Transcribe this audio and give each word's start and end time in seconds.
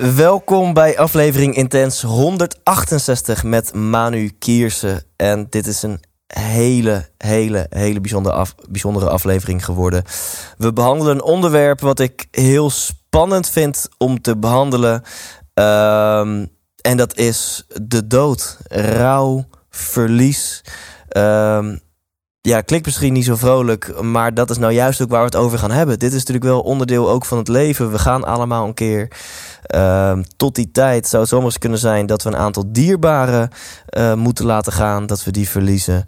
Welkom 0.00 0.72
bij 0.72 0.98
aflevering 0.98 1.54
Intens 1.54 2.02
168 2.02 3.44
met 3.44 3.74
Manu 3.74 4.28
Kiersen. 4.38 5.02
En 5.16 5.46
dit 5.50 5.66
is 5.66 5.82
een 5.82 6.00
hele, 6.26 7.08
hele, 7.16 7.66
hele 7.68 8.00
bijzondere, 8.00 8.34
af, 8.34 8.54
bijzondere 8.68 9.08
aflevering 9.08 9.64
geworden. 9.64 10.04
We 10.56 10.72
behandelen 10.72 11.14
een 11.14 11.22
onderwerp 11.22 11.80
wat 11.80 12.00
ik 12.00 12.26
heel 12.30 12.70
spannend 12.70 13.48
vind 13.48 13.88
om 13.98 14.20
te 14.20 14.36
behandelen. 14.36 15.02
Ehm, 15.54 16.46
en 16.80 16.96
dat 16.96 17.16
is 17.16 17.66
de 17.82 18.06
dood, 18.06 18.58
rouw, 18.68 19.44
verlies. 19.70 20.64
Ehm, 21.08 21.76
ja, 22.40 22.60
klinkt 22.60 22.86
misschien 22.86 23.12
niet 23.12 23.24
zo 23.24 23.36
vrolijk, 23.36 24.02
maar 24.02 24.34
dat 24.34 24.50
is 24.50 24.58
nou 24.58 24.72
juist 24.72 25.00
ook 25.00 25.10
waar 25.10 25.20
we 25.20 25.36
het 25.36 25.36
over 25.36 25.58
gaan 25.58 25.70
hebben. 25.70 25.98
Dit 25.98 26.12
is 26.12 26.18
natuurlijk 26.18 26.46
wel 26.46 26.60
onderdeel 26.60 27.10
ook 27.10 27.24
van 27.24 27.38
het 27.38 27.48
leven. 27.48 27.90
We 27.90 27.98
gaan 27.98 28.24
allemaal 28.24 28.66
een 28.66 28.74
keer. 28.74 29.08
Ehm, 29.62 30.22
tot 30.36 30.54
die 30.54 30.70
tijd 30.70 31.08
zou 31.08 31.22
het 31.22 31.30
zomaar 31.30 31.58
kunnen 31.58 31.78
zijn 31.78 32.06
dat 32.06 32.22
we 32.22 32.28
een 32.28 32.36
aantal 32.36 32.64
dierbaren 32.66 33.48
eh, 33.86 34.14
moeten 34.14 34.44
laten 34.44 34.72
gaan, 34.72 35.06
dat 35.06 35.24
we 35.24 35.30
die 35.30 35.48
verliezen. 35.48 36.04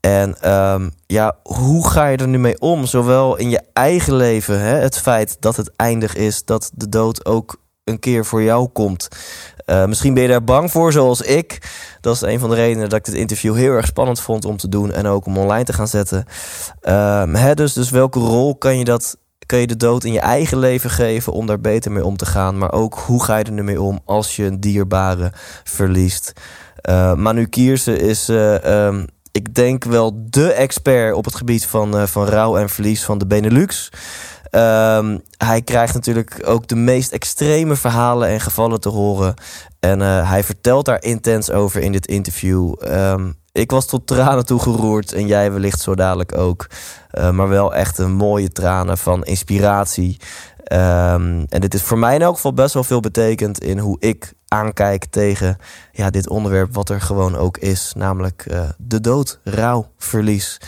En 0.00 0.36
ehm, 0.40 0.88
ja, 1.06 1.36
hoe 1.42 1.88
ga 1.88 2.06
je 2.06 2.16
er 2.16 2.28
nu 2.28 2.38
mee 2.38 2.60
om? 2.60 2.86
Zowel 2.86 3.36
in 3.36 3.50
je 3.50 3.62
eigen 3.72 4.14
leven, 4.14 4.60
hè, 4.60 4.74
het 4.74 4.98
feit 4.98 5.36
dat 5.40 5.56
het 5.56 5.70
eindig 5.76 6.14
is, 6.14 6.44
dat 6.44 6.70
de 6.74 6.88
dood 6.88 7.26
ook 7.26 7.56
een 7.84 7.98
keer 7.98 8.24
voor 8.24 8.42
jou 8.42 8.68
komt. 8.68 9.08
Uh, 9.66 9.84
misschien 9.84 10.14
ben 10.14 10.22
je 10.22 10.28
daar 10.28 10.44
bang 10.44 10.70
voor, 10.70 10.92
zoals 10.92 11.20
ik. 11.20 11.58
Dat 12.00 12.14
is 12.14 12.20
een 12.20 12.38
van 12.38 12.50
de 12.50 12.54
redenen 12.54 12.88
dat 12.88 12.98
ik 12.98 13.04
dit 13.04 13.14
interview 13.14 13.54
heel 13.54 13.72
erg 13.72 13.86
spannend 13.86 14.20
vond 14.20 14.44
om 14.44 14.56
te 14.56 14.68
doen 14.68 14.92
en 14.92 15.06
ook 15.06 15.26
om 15.26 15.38
online 15.38 15.64
te 15.64 15.72
gaan 15.72 15.88
zetten. 15.88 16.24
Uh, 16.82 17.34
hè, 17.34 17.54
dus, 17.54 17.72
dus 17.72 17.90
welke 17.90 18.18
rol 18.18 18.56
kan 18.56 18.78
je, 18.78 18.84
dat, 18.84 19.16
kan 19.48 19.58
je 19.58 19.66
de 19.66 19.76
dood 19.76 20.04
in 20.04 20.12
je 20.12 20.20
eigen 20.20 20.58
leven 20.58 20.90
geven 20.90 21.32
om 21.32 21.46
daar 21.46 21.60
beter 21.60 21.92
mee 21.92 22.04
om 22.04 22.16
te 22.16 22.26
gaan? 22.26 22.58
Maar 22.58 22.72
ook 22.72 22.94
hoe 22.94 23.24
ga 23.24 23.36
je 23.36 23.44
er 23.44 23.52
nu 23.52 23.62
mee 23.62 23.80
om 23.80 24.00
als 24.04 24.36
je 24.36 24.44
een 24.44 24.60
dierbare 24.60 25.32
verliest? 25.64 26.32
Uh, 26.88 27.14
Manu 27.14 27.46
Kiersen 27.46 28.00
is. 28.00 28.28
Um, 28.28 29.06
ik 29.32 29.54
denk 29.54 29.84
wel 29.84 30.12
de 30.30 30.52
expert 30.52 31.14
op 31.14 31.24
het 31.24 31.34
gebied 31.34 31.66
van, 31.66 32.08
van 32.08 32.24
rouw 32.24 32.56
en 32.56 32.68
verlies 32.68 33.04
van 33.04 33.18
de 33.18 33.26
Benelux. 33.26 33.90
Um, 34.50 35.22
hij 35.36 35.62
krijgt 35.62 35.94
natuurlijk 35.94 36.42
ook 36.44 36.66
de 36.66 36.76
meest 36.76 37.12
extreme 37.12 37.76
verhalen 37.76 38.28
en 38.28 38.40
gevallen 38.40 38.80
te 38.80 38.88
horen. 38.88 39.34
En 39.80 40.00
uh, 40.00 40.30
hij 40.30 40.44
vertelt 40.44 40.84
daar 40.84 41.02
intens 41.02 41.50
over 41.50 41.80
in 41.80 41.92
dit 41.92 42.06
interview. 42.06 42.74
Um, 42.84 43.37
ik 43.58 43.70
was 43.70 43.86
tot 43.86 44.06
tranen 44.06 44.46
toegeroerd 44.46 45.12
en 45.12 45.26
jij 45.26 45.52
wellicht 45.52 45.80
zo 45.80 45.94
dadelijk 45.94 46.36
ook. 46.36 46.66
Uh, 47.12 47.30
maar 47.30 47.48
wel 47.48 47.74
echt 47.74 47.98
een 47.98 48.12
mooie 48.12 48.48
tranen 48.48 48.98
van 48.98 49.24
inspiratie. 49.24 50.16
Um, 50.72 51.46
en 51.48 51.60
dit 51.60 51.74
is 51.74 51.82
voor 51.82 51.98
mij 51.98 52.14
in 52.14 52.22
elk 52.22 52.34
geval 52.34 52.52
best 52.52 52.74
wel 52.74 52.84
veel 52.84 53.00
betekend 53.00 53.62
in 53.62 53.78
hoe 53.78 53.96
ik 54.00 54.32
aankijk 54.48 55.04
tegen 55.04 55.58
ja, 55.92 56.10
dit 56.10 56.28
onderwerp, 56.28 56.74
wat 56.74 56.88
er 56.88 57.00
gewoon 57.00 57.36
ook 57.36 57.58
is, 57.58 57.92
namelijk 57.96 58.46
uh, 58.50 58.60
de 58.76 59.00
dood, 59.00 59.40
rouw, 59.44 59.90
verlies. 59.98 60.60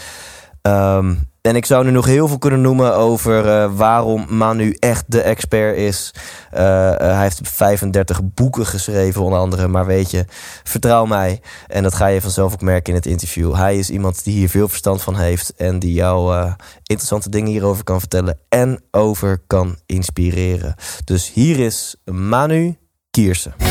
Um, 0.62 1.29
en 1.42 1.56
ik 1.56 1.66
zou 1.66 1.84
nu 1.84 1.90
nog 1.90 2.06
heel 2.06 2.28
veel 2.28 2.38
kunnen 2.38 2.60
noemen 2.60 2.94
over 2.94 3.46
uh, 3.46 3.76
waarom 3.76 4.26
Manu 4.28 4.76
echt 4.78 5.04
de 5.06 5.22
expert 5.22 5.76
is. 5.76 6.14
Uh, 6.54 6.60
uh, 6.60 6.96
hij 6.96 7.22
heeft 7.22 7.40
35 7.42 8.20
boeken 8.24 8.66
geschreven, 8.66 9.22
onder 9.22 9.38
andere. 9.38 9.68
Maar 9.68 9.86
weet 9.86 10.10
je, 10.10 10.24
vertrouw 10.64 11.04
mij. 11.04 11.40
En 11.66 11.82
dat 11.82 11.94
ga 11.94 12.06
je 12.06 12.20
vanzelf 12.20 12.52
ook 12.52 12.60
merken 12.60 12.92
in 12.92 12.98
het 12.98 13.06
interview. 13.06 13.54
Hij 13.54 13.78
is 13.78 13.90
iemand 13.90 14.24
die 14.24 14.34
hier 14.34 14.48
veel 14.48 14.68
verstand 14.68 15.02
van 15.02 15.16
heeft. 15.16 15.52
En 15.56 15.78
die 15.78 15.92
jou 15.92 16.52
interessante 16.82 17.28
dingen 17.28 17.50
hierover 17.50 17.84
kan 17.84 18.00
vertellen. 18.00 18.38
En 18.48 18.82
over 18.90 19.42
kan 19.46 19.76
inspireren. 19.86 20.74
Dus 21.04 21.32
hier 21.32 21.58
is 21.58 21.96
Manu 22.04 22.78
Kiersen. 23.10 23.54
100% 23.58 23.62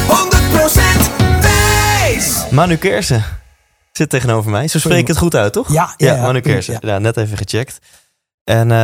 wijs! 1.41 2.45
Manu 2.51 2.75
Kiersen 2.75 3.38
zit 3.91 4.09
tegenover 4.09 4.51
mij. 4.51 4.67
Zo 4.67 4.79
spreek 4.79 4.99
ik 4.99 5.07
het 5.07 5.17
goed 5.17 5.35
uit, 5.35 5.53
toch? 5.53 5.73
Ja, 5.73 5.93
ja, 5.97 6.15
ja, 6.15 6.21
Manu 6.21 6.39
Kersen. 6.39 6.77
Ja. 6.81 6.99
net 6.99 7.17
even 7.17 7.37
gecheckt. 7.37 7.79
En 8.43 8.69
uh, 8.69 8.75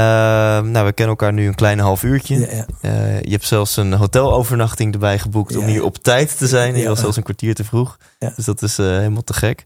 nou, 0.62 0.86
we 0.86 0.94
kennen 0.94 1.08
elkaar 1.18 1.34
nu 1.34 1.48
een 1.48 1.56
kleine 1.56 1.82
half 1.82 2.04
uurtje. 2.04 2.40
Ja, 2.40 2.48
ja. 2.52 2.66
Uh, 2.82 3.22
je 3.22 3.32
hebt 3.32 3.46
zelfs 3.46 3.78
een 3.78 3.94
hotelovernachting 3.94 4.94
erbij 4.94 5.20
geboekt 5.20 5.56
om 5.56 5.66
hier 5.66 5.84
op 5.84 5.98
tijd 5.98 6.38
te 6.38 6.48
zijn. 6.48 6.76
Je 6.76 6.88
was 6.88 7.00
zelfs 7.00 7.18
een 7.18 7.24
kwartier 7.24 7.56
te 7.56 7.64
vroeg. 7.64 7.98
Dus 8.36 8.46
dat 8.46 8.62
is 8.62 8.80
uh, 8.80 8.86
helemaal 8.86 9.24
te 9.24 9.34
gek. 9.34 9.64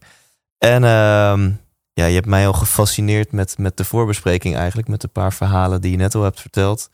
En 0.58 0.84
ehm, 0.84 1.50
ja, 1.92 2.06
je 2.06 2.14
hebt 2.14 2.26
mij 2.26 2.46
al 2.46 2.52
gefascineerd 2.52 3.32
met, 3.32 3.58
met 3.58 3.76
de 3.76 3.84
voorbespreking 3.84 4.56
eigenlijk. 4.56 4.88
Met 4.88 5.02
een 5.02 5.12
paar 5.12 5.32
verhalen 5.32 5.80
die 5.80 5.90
je 5.90 5.96
net 5.96 6.14
al 6.14 6.22
hebt 6.22 6.40
verteld. 6.40 6.90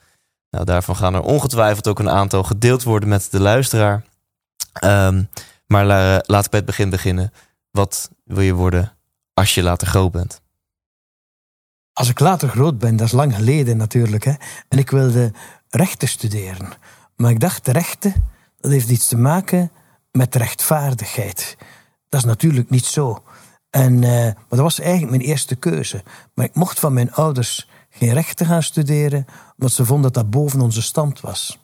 Nou, 0.49 0.65
daarvan 0.65 0.95
gaan 0.95 1.13
er 1.13 1.21
ongetwijfeld 1.21 1.87
ook 1.87 1.99
een 1.99 2.09
aantal 2.09 2.43
gedeeld 2.43 2.83
worden 2.83 3.09
met 3.09 3.27
de 3.31 3.39
luisteraar. 3.39 4.03
Um, 4.83 5.29
maar 5.67 5.85
laat 6.25 6.45
ik 6.45 6.51
bij 6.51 6.59
het 6.59 6.65
begin 6.65 6.89
beginnen. 6.89 7.31
Wat 7.77 8.11
wil 8.23 8.41
je 8.41 8.53
worden 8.53 8.93
als 9.33 9.55
je 9.55 9.63
later 9.63 9.87
groot 9.87 10.11
bent? 10.11 10.41
Als 11.93 12.09
ik 12.09 12.19
later 12.19 12.49
groot 12.49 12.77
ben, 12.77 12.95
dat 12.95 13.07
is 13.07 13.13
lang 13.13 13.35
geleden 13.35 13.77
natuurlijk. 13.77 14.23
Hè? 14.23 14.33
En 14.67 14.77
ik 14.77 14.89
wilde 14.89 15.31
rechten 15.69 16.07
studeren. 16.07 16.73
Maar 17.15 17.31
ik 17.31 17.39
dacht, 17.39 17.67
rechten, 17.67 18.13
heeft 18.61 18.89
iets 18.89 19.07
te 19.07 19.17
maken 19.17 19.71
met 20.11 20.35
rechtvaardigheid. 20.35 21.57
Dat 22.09 22.19
is 22.19 22.25
natuurlijk 22.25 22.69
niet 22.69 22.85
zo. 22.85 23.23
En, 23.69 23.93
uh, 23.93 24.09
maar 24.09 24.45
dat 24.49 24.59
was 24.59 24.79
eigenlijk 24.79 25.11
mijn 25.11 25.29
eerste 25.29 25.55
keuze. 25.55 26.03
Maar 26.33 26.45
ik 26.45 26.55
mocht 26.55 26.79
van 26.79 26.93
mijn 26.93 27.13
ouders 27.13 27.69
geen 27.89 28.13
rechten 28.13 28.45
gaan 28.45 28.63
studeren, 28.63 29.25
omdat 29.57 29.71
ze 29.71 29.85
vonden 29.85 30.11
dat 30.11 30.23
dat 30.23 30.31
boven 30.31 30.61
onze 30.61 30.81
stand 30.81 31.21
was. 31.21 31.59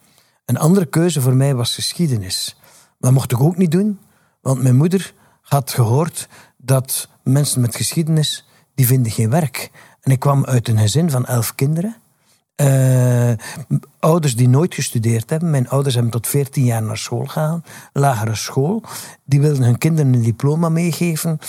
Een 0.46 0.58
andere 0.58 0.86
keuze 0.86 1.22
voor 1.22 1.36
mij 1.36 1.56
was 1.56 1.76
geschiedenis. 1.76 2.58
Dat 3.00 3.12
mocht 3.12 3.32
ik 3.32 3.42
ook 3.42 3.58
niet 3.58 3.72
doen, 3.72 4.00
want 4.42 4.62
mijn 4.62 4.76
moeder 4.76 5.14
had 5.44 5.74
gehoord 5.74 6.28
dat 6.58 7.08
mensen 7.24 7.62
met 7.62 7.76
geschiedenis, 7.76 8.46
die 8.76 8.88
vinden 8.88 9.12
geen 9.12 9.30
werk. 9.30 9.72
En 10.02 10.12
ik 10.12 10.20
kwam 10.20 10.46
uit 10.46 10.68
een 10.68 10.78
gezin 10.78 11.12
van 11.12 11.26
elf 11.26 11.56
kinderen. 11.56 11.96
Uh, 12.56 13.32
ouders 14.00 14.36
die 14.36 14.50
nooit 14.50 14.74
gestudeerd 14.74 15.30
hebben. 15.30 15.50
Mijn 15.50 15.70
ouders 15.70 15.94
hebben 15.94 16.12
tot 16.12 16.28
14 16.28 16.64
jaar 16.64 16.84
naar 16.84 16.98
school 16.98 17.26
gegaan, 17.26 17.64
lagere 17.94 18.36
school. 18.36 18.84
Die 19.26 19.42
wilden 19.42 19.64
hun 19.64 19.78
kinderen 19.78 20.14
een 20.14 20.22
diploma 20.22 20.70
meegeven. 20.70 21.40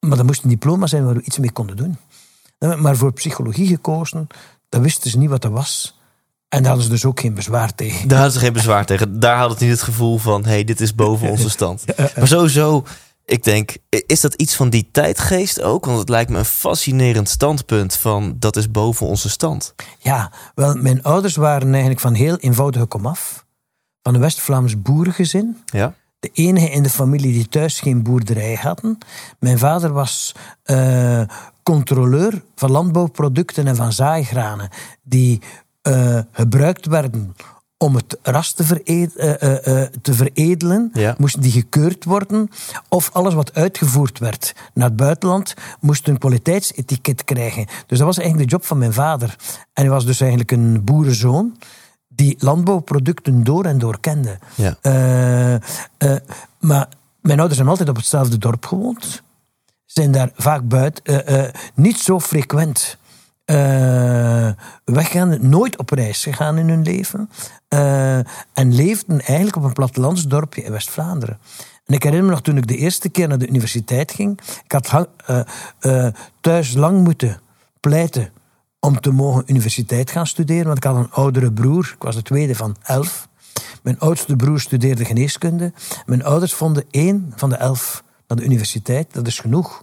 Maar 0.00 0.16
dat 0.16 0.26
moest 0.26 0.42
een 0.42 0.48
diploma 0.48 0.86
zijn 0.86 1.04
waar 1.04 1.14
we 1.14 1.22
iets 1.22 1.38
mee 1.38 1.52
konden 1.52 1.76
doen. 1.76 1.96
Maar 2.80 2.96
voor 2.96 3.12
psychologie 3.12 3.66
gekozen, 3.66 4.26
dan 4.68 4.82
wisten 4.82 5.10
ze 5.10 5.18
niet 5.18 5.30
wat 5.30 5.42
dat 5.42 5.52
was. 5.52 5.98
En 6.48 6.58
daar 6.58 6.66
hadden 6.66 6.84
ze 6.84 6.90
dus 6.90 7.04
ook 7.04 7.20
geen 7.20 7.34
bezwaar 7.34 7.74
tegen. 7.74 8.08
Daar 8.08 8.18
hadden 8.18 8.38
ze 8.38 8.44
geen 8.44 8.52
bezwaar 8.52 8.86
tegen. 8.86 9.20
Daar 9.20 9.38
hadden 9.38 9.58
ze 9.58 9.64
niet 9.64 9.72
het 9.72 9.82
gevoel 9.82 10.18
van: 10.18 10.44
hé, 10.44 10.50
hey, 10.50 10.64
dit 10.64 10.80
is 10.80 10.94
boven 10.94 11.30
onze 11.34 11.50
stand. 11.50 11.84
Maar 11.96 12.28
sowieso 12.28 12.84
ik 13.30 13.44
denk, 13.44 13.76
is 13.88 14.20
dat 14.20 14.34
iets 14.34 14.56
van 14.56 14.70
die 14.70 14.88
tijdgeest 14.92 15.62
ook? 15.62 15.84
Want 15.84 15.98
het 15.98 16.08
lijkt 16.08 16.30
me 16.30 16.38
een 16.38 16.44
fascinerend 16.44 17.28
standpunt 17.28 17.96
van 17.96 18.36
dat 18.38 18.56
is 18.56 18.70
boven 18.70 19.06
onze 19.06 19.28
stand. 19.28 19.74
Ja, 19.98 20.32
wel, 20.54 20.74
mijn 20.74 21.02
ouders 21.02 21.36
waren 21.36 21.70
eigenlijk 21.70 22.00
van 22.00 22.14
heel 22.14 22.36
eenvoudige 22.36 22.86
komaf. 22.86 23.46
Van 24.02 24.14
een 24.14 24.20
West-Vlaams 24.20 24.82
boerengezin. 24.82 25.62
Ja. 25.64 25.94
De 26.18 26.30
enige 26.32 26.70
in 26.70 26.82
de 26.82 26.90
familie 26.90 27.32
die 27.32 27.48
thuis 27.48 27.80
geen 27.80 28.02
boerderij 28.02 28.54
hadden. 28.54 28.98
Mijn 29.38 29.58
vader 29.58 29.92
was 29.92 30.34
uh, 30.64 31.22
controleur 31.62 32.42
van 32.54 32.70
landbouwproducten 32.70 33.66
en 33.66 33.76
van 33.76 33.92
zaaigranen. 33.92 34.68
Die 35.02 35.40
uh, 35.88 36.20
gebruikt 36.32 36.86
werden 36.86 37.34
om 37.82 37.94
het 37.94 38.18
ras 38.22 38.52
te, 38.52 38.64
vered, 38.64 39.12
uh, 39.16 39.26
uh, 39.26 39.86
te 40.02 40.12
veredelen, 40.12 40.90
ja. 40.94 41.14
moesten 41.18 41.40
die 41.40 41.52
gekeurd 41.52 42.04
worden. 42.04 42.50
Of 42.88 43.10
alles 43.12 43.34
wat 43.34 43.54
uitgevoerd 43.54 44.18
werd 44.18 44.54
naar 44.74 44.88
het 44.88 44.96
buitenland, 44.96 45.54
moest 45.80 46.08
een 46.08 46.18
kwaliteitsetiket 46.18 47.24
krijgen. 47.24 47.66
Dus 47.86 47.98
dat 47.98 48.06
was 48.06 48.18
eigenlijk 48.18 48.48
de 48.48 48.56
job 48.56 48.66
van 48.66 48.78
mijn 48.78 48.92
vader. 48.92 49.36
En 49.72 49.82
hij 49.82 49.88
was 49.88 50.04
dus 50.04 50.20
eigenlijk 50.20 50.50
een 50.50 50.84
boerenzoon 50.84 51.58
die 52.08 52.36
landbouwproducten 52.38 53.44
door 53.44 53.64
en 53.64 53.78
door 53.78 54.00
kende. 54.00 54.38
Ja. 54.54 54.76
maar 56.58 56.88
mijn 57.20 57.38
ouders 57.38 57.56
hebben 57.56 57.68
altijd 57.68 57.88
op 57.88 57.96
hetzelfde 57.96 58.38
dorp 58.38 58.66
gewoond. 58.66 59.22
Zijn 59.84 60.12
daar 60.12 60.30
vaak 60.34 60.68
buiten, 60.68 61.52
niet 61.74 61.98
zo 61.98 62.20
frequent 62.20 62.98
eh, 63.50 64.50
weggaan, 64.84 65.48
nooit 65.48 65.78
op 65.78 65.90
reis 65.90 66.22
gegaan 66.22 66.58
in 66.58 66.68
hun 66.68 66.82
leven. 66.82 67.30
eh, 67.68 68.16
en 68.52 68.74
leefden 68.74 69.20
eigenlijk 69.20 69.56
op 69.56 69.62
een 69.62 69.72
plattelandsdorpje 69.72 70.62
in 70.62 70.72
West-Vlaanderen. 70.72 71.38
En 71.86 71.94
ik 71.94 72.02
herinner 72.02 72.26
me 72.26 72.32
nog 72.34 72.42
toen 72.42 72.56
ik 72.56 72.66
de 72.66 72.76
eerste 72.76 73.08
keer 73.08 73.28
naar 73.28 73.38
de 73.38 73.48
universiteit 73.48 74.12
ging. 74.12 74.40
Ik 74.64 74.72
had 74.72 75.08
eh, 75.80 76.06
thuis 76.40 76.74
lang 76.74 77.04
moeten 77.04 77.40
pleiten 77.80 78.32
om 78.80 79.00
te 79.00 79.10
mogen 79.10 79.44
universiteit 79.46 80.10
gaan 80.10 80.26
studeren. 80.26 80.64
Want 80.64 80.76
ik 80.76 80.84
had 80.84 80.96
een 80.96 81.10
oudere 81.10 81.52
broer. 81.52 81.92
Ik 81.94 82.02
was 82.02 82.14
de 82.14 82.22
tweede 82.22 82.54
van 82.54 82.76
elf. 82.82 83.28
Mijn 83.82 83.98
oudste 83.98 84.36
broer 84.36 84.60
studeerde 84.60 85.04
geneeskunde. 85.04 85.72
Mijn 86.06 86.24
ouders 86.24 86.54
vonden 86.54 86.84
één 86.90 87.32
van 87.36 87.48
de 87.48 87.56
elf 87.56 88.02
naar 88.26 88.38
de 88.38 88.44
universiteit. 88.44 89.12
Dat 89.12 89.26
is 89.26 89.38
genoeg. 89.38 89.82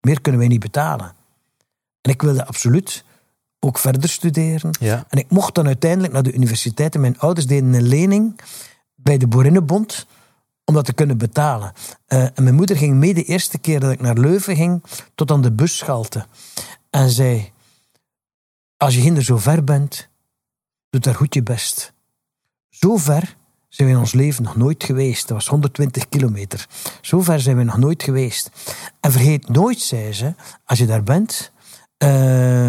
Meer 0.00 0.20
kunnen 0.20 0.40
wij 0.40 0.48
niet 0.48 0.60
betalen. 0.60 1.21
En 2.02 2.10
ik 2.10 2.22
wilde 2.22 2.46
absoluut 2.46 3.04
ook 3.58 3.78
verder 3.78 4.08
studeren. 4.08 4.70
Ja. 4.80 5.04
En 5.08 5.18
ik 5.18 5.30
mocht 5.30 5.54
dan 5.54 5.66
uiteindelijk 5.66 6.12
naar 6.12 6.22
de 6.22 6.32
universiteit. 6.32 6.94
En 6.94 7.00
mijn 7.00 7.18
ouders 7.18 7.46
deden 7.46 7.74
een 7.74 7.88
lening 7.88 8.40
bij 8.94 9.18
de 9.18 9.26
Boerinnenbond 9.26 10.06
om 10.64 10.74
dat 10.74 10.84
te 10.84 10.92
kunnen 10.92 11.18
betalen. 11.18 11.72
Eh, 12.06 12.22
en 12.22 12.42
mijn 12.42 12.54
moeder 12.54 12.76
ging 12.76 12.94
mee 12.94 13.14
de 13.14 13.24
eerste 13.24 13.58
keer 13.58 13.80
dat 13.80 13.92
ik 13.92 14.00
naar 14.00 14.18
Leuven 14.18 14.56
ging, 14.56 14.82
tot 15.14 15.30
aan 15.30 15.42
de 15.42 15.52
busschalte. 15.52 16.26
En 16.90 17.10
zei, 17.10 17.52
als 18.76 18.94
je 18.94 19.00
ginder 19.00 19.22
zo 19.22 19.36
ver 19.36 19.64
bent, 19.64 20.08
doe 20.90 21.00
daar 21.00 21.14
goed 21.14 21.34
je 21.34 21.42
best. 21.42 21.92
Zo 22.68 22.96
ver 22.96 23.36
zijn 23.68 23.88
we 23.88 23.94
in 23.94 24.00
ons 24.00 24.12
leven 24.12 24.42
nog 24.42 24.56
nooit 24.56 24.84
geweest. 24.84 25.28
Dat 25.28 25.36
was 25.36 25.46
120 25.46 26.08
kilometer. 26.08 26.66
Zo 27.00 27.20
ver 27.20 27.40
zijn 27.40 27.56
we 27.56 27.62
nog 27.62 27.76
nooit 27.76 28.02
geweest. 28.02 28.50
En 29.00 29.12
vergeet 29.12 29.48
nooit, 29.48 29.80
zei 29.80 30.12
ze, 30.12 30.34
als 30.64 30.78
je 30.78 30.86
daar 30.86 31.02
bent, 31.02 31.52
eh, 32.02 32.68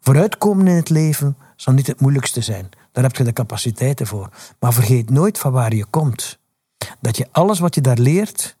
vooruitkomen 0.00 0.66
in 0.66 0.76
het 0.76 0.88
leven 0.88 1.36
zal 1.56 1.74
niet 1.74 1.86
het 1.86 2.00
moeilijkste 2.00 2.40
zijn. 2.40 2.68
Daar 2.92 3.04
heb 3.04 3.16
je 3.16 3.24
de 3.24 3.32
capaciteiten 3.32 4.06
voor. 4.06 4.30
Maar 4.60 4.72
vergeet 4.72 5.10
nooit 5.10 5.38
van 5.38 5.52
waar 5.52 5.74
je 5.74 5.84
komt. 5.84 6.38
Dat 7.00 7.16
je 7.16 7.26
alles 7.30 7.58
wat 7.58 7.74
je 7.74 7.80
daar 7.80 7.98
leert, 7.98 8.56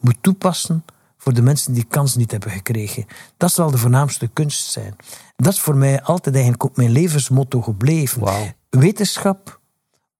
moet 0.00 0.16
toepassen 0.20 0.84
voor 1.16 1.34
de 1.34 1.42
mensen 1.42 1.72
die 1.72 1.84
kans 1.84 2.16
niet 2.16 2.30
hebben 2.30 2.50
gekregen. 2.50 3.06
Dat 3.36 3.52
zal 3.52 3.70
de 3.70 3.78
voornaamste 3.78 4.28
kunst 4.28 4.70
zijn. 4.70 4.96
Dat 5.36 5.52
is 5.52 5.60
voor 5.60 5.76
mij 5.76 6.02
altijd 6.02 6.34
eigenlijk 6.34 6.64
ook 6.64 6.76
mijn 6.76 6.90
levensmotto 6.90 7.62
gebleven. 7.62 8.54
Wetenschap 8.70 9.60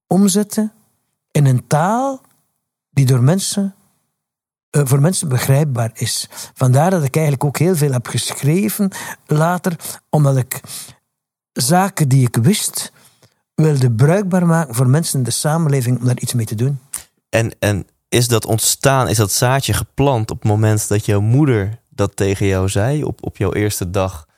omzetten 0.06 0.72
in 1.30 1.46
een 1.46 1.66
taal 1.66 2.20
die 2.90 3.06
door 3.06 3.22
mensen, 3.22 3.74
voor 4.82 5.00
mensen 5.00 5.28
begrijpbaar 5.28 5.90
is. 5.94 6.28
Vandaar 6.54 6.90
dat 6.90 7.04
ik 7.04 7.14
eigenlijk 7.14 7.44
ook 7.44 7.58
heel 7.58 7.76
veel 7.76 7.92
heb 7.92 8.06
geschreven 8.06 8.90
later, 9.26 9.76
omdat 10.10 10.36
ik 10.36 10.60
zaken 11.52 12.08
die 12.08 12.26
ik 12.26 12.36
wist 12.36 12.92
wilde 13.54 13.92
bruikbaar 13.92 14.46
maken 14.46 14.74
voor 14.74 14.88
mensen 14.88 15.18
in 15.18 15.24
de 15.24 15.30
samenleving 15.30 15.98
om 15.98 16.04
daar 16.04 16.18
iets 16.18 16.32
mee 16.32 16.46
te 16.46 16.54
doen. 16.54 16.78
En, 17.28 17.52
en 17.58 17.86
is 18.08 18.28
dat 18.28 18.46
ontstaan, 18.46 19.08
is 19.08 19.16
dat 19.16 19.32
zaadje 19.32 19.72
geplant 19.72 20.30
op 20.30 20.38
het 20.38 20.48
moment 20.50 20.88
dat 20.88 21.06
jouw 21.06 21.20
moeder 21.20 21.80
dat 21.88 22.16
tegen 22.16 22.46
jou 22.46 22.68
zei, 22.68 23.04
op, 23.04 23.24
op 23.24 23.36
jouw 23.36 23.52
eerste 23.52 23.90
dag 23.90 24.28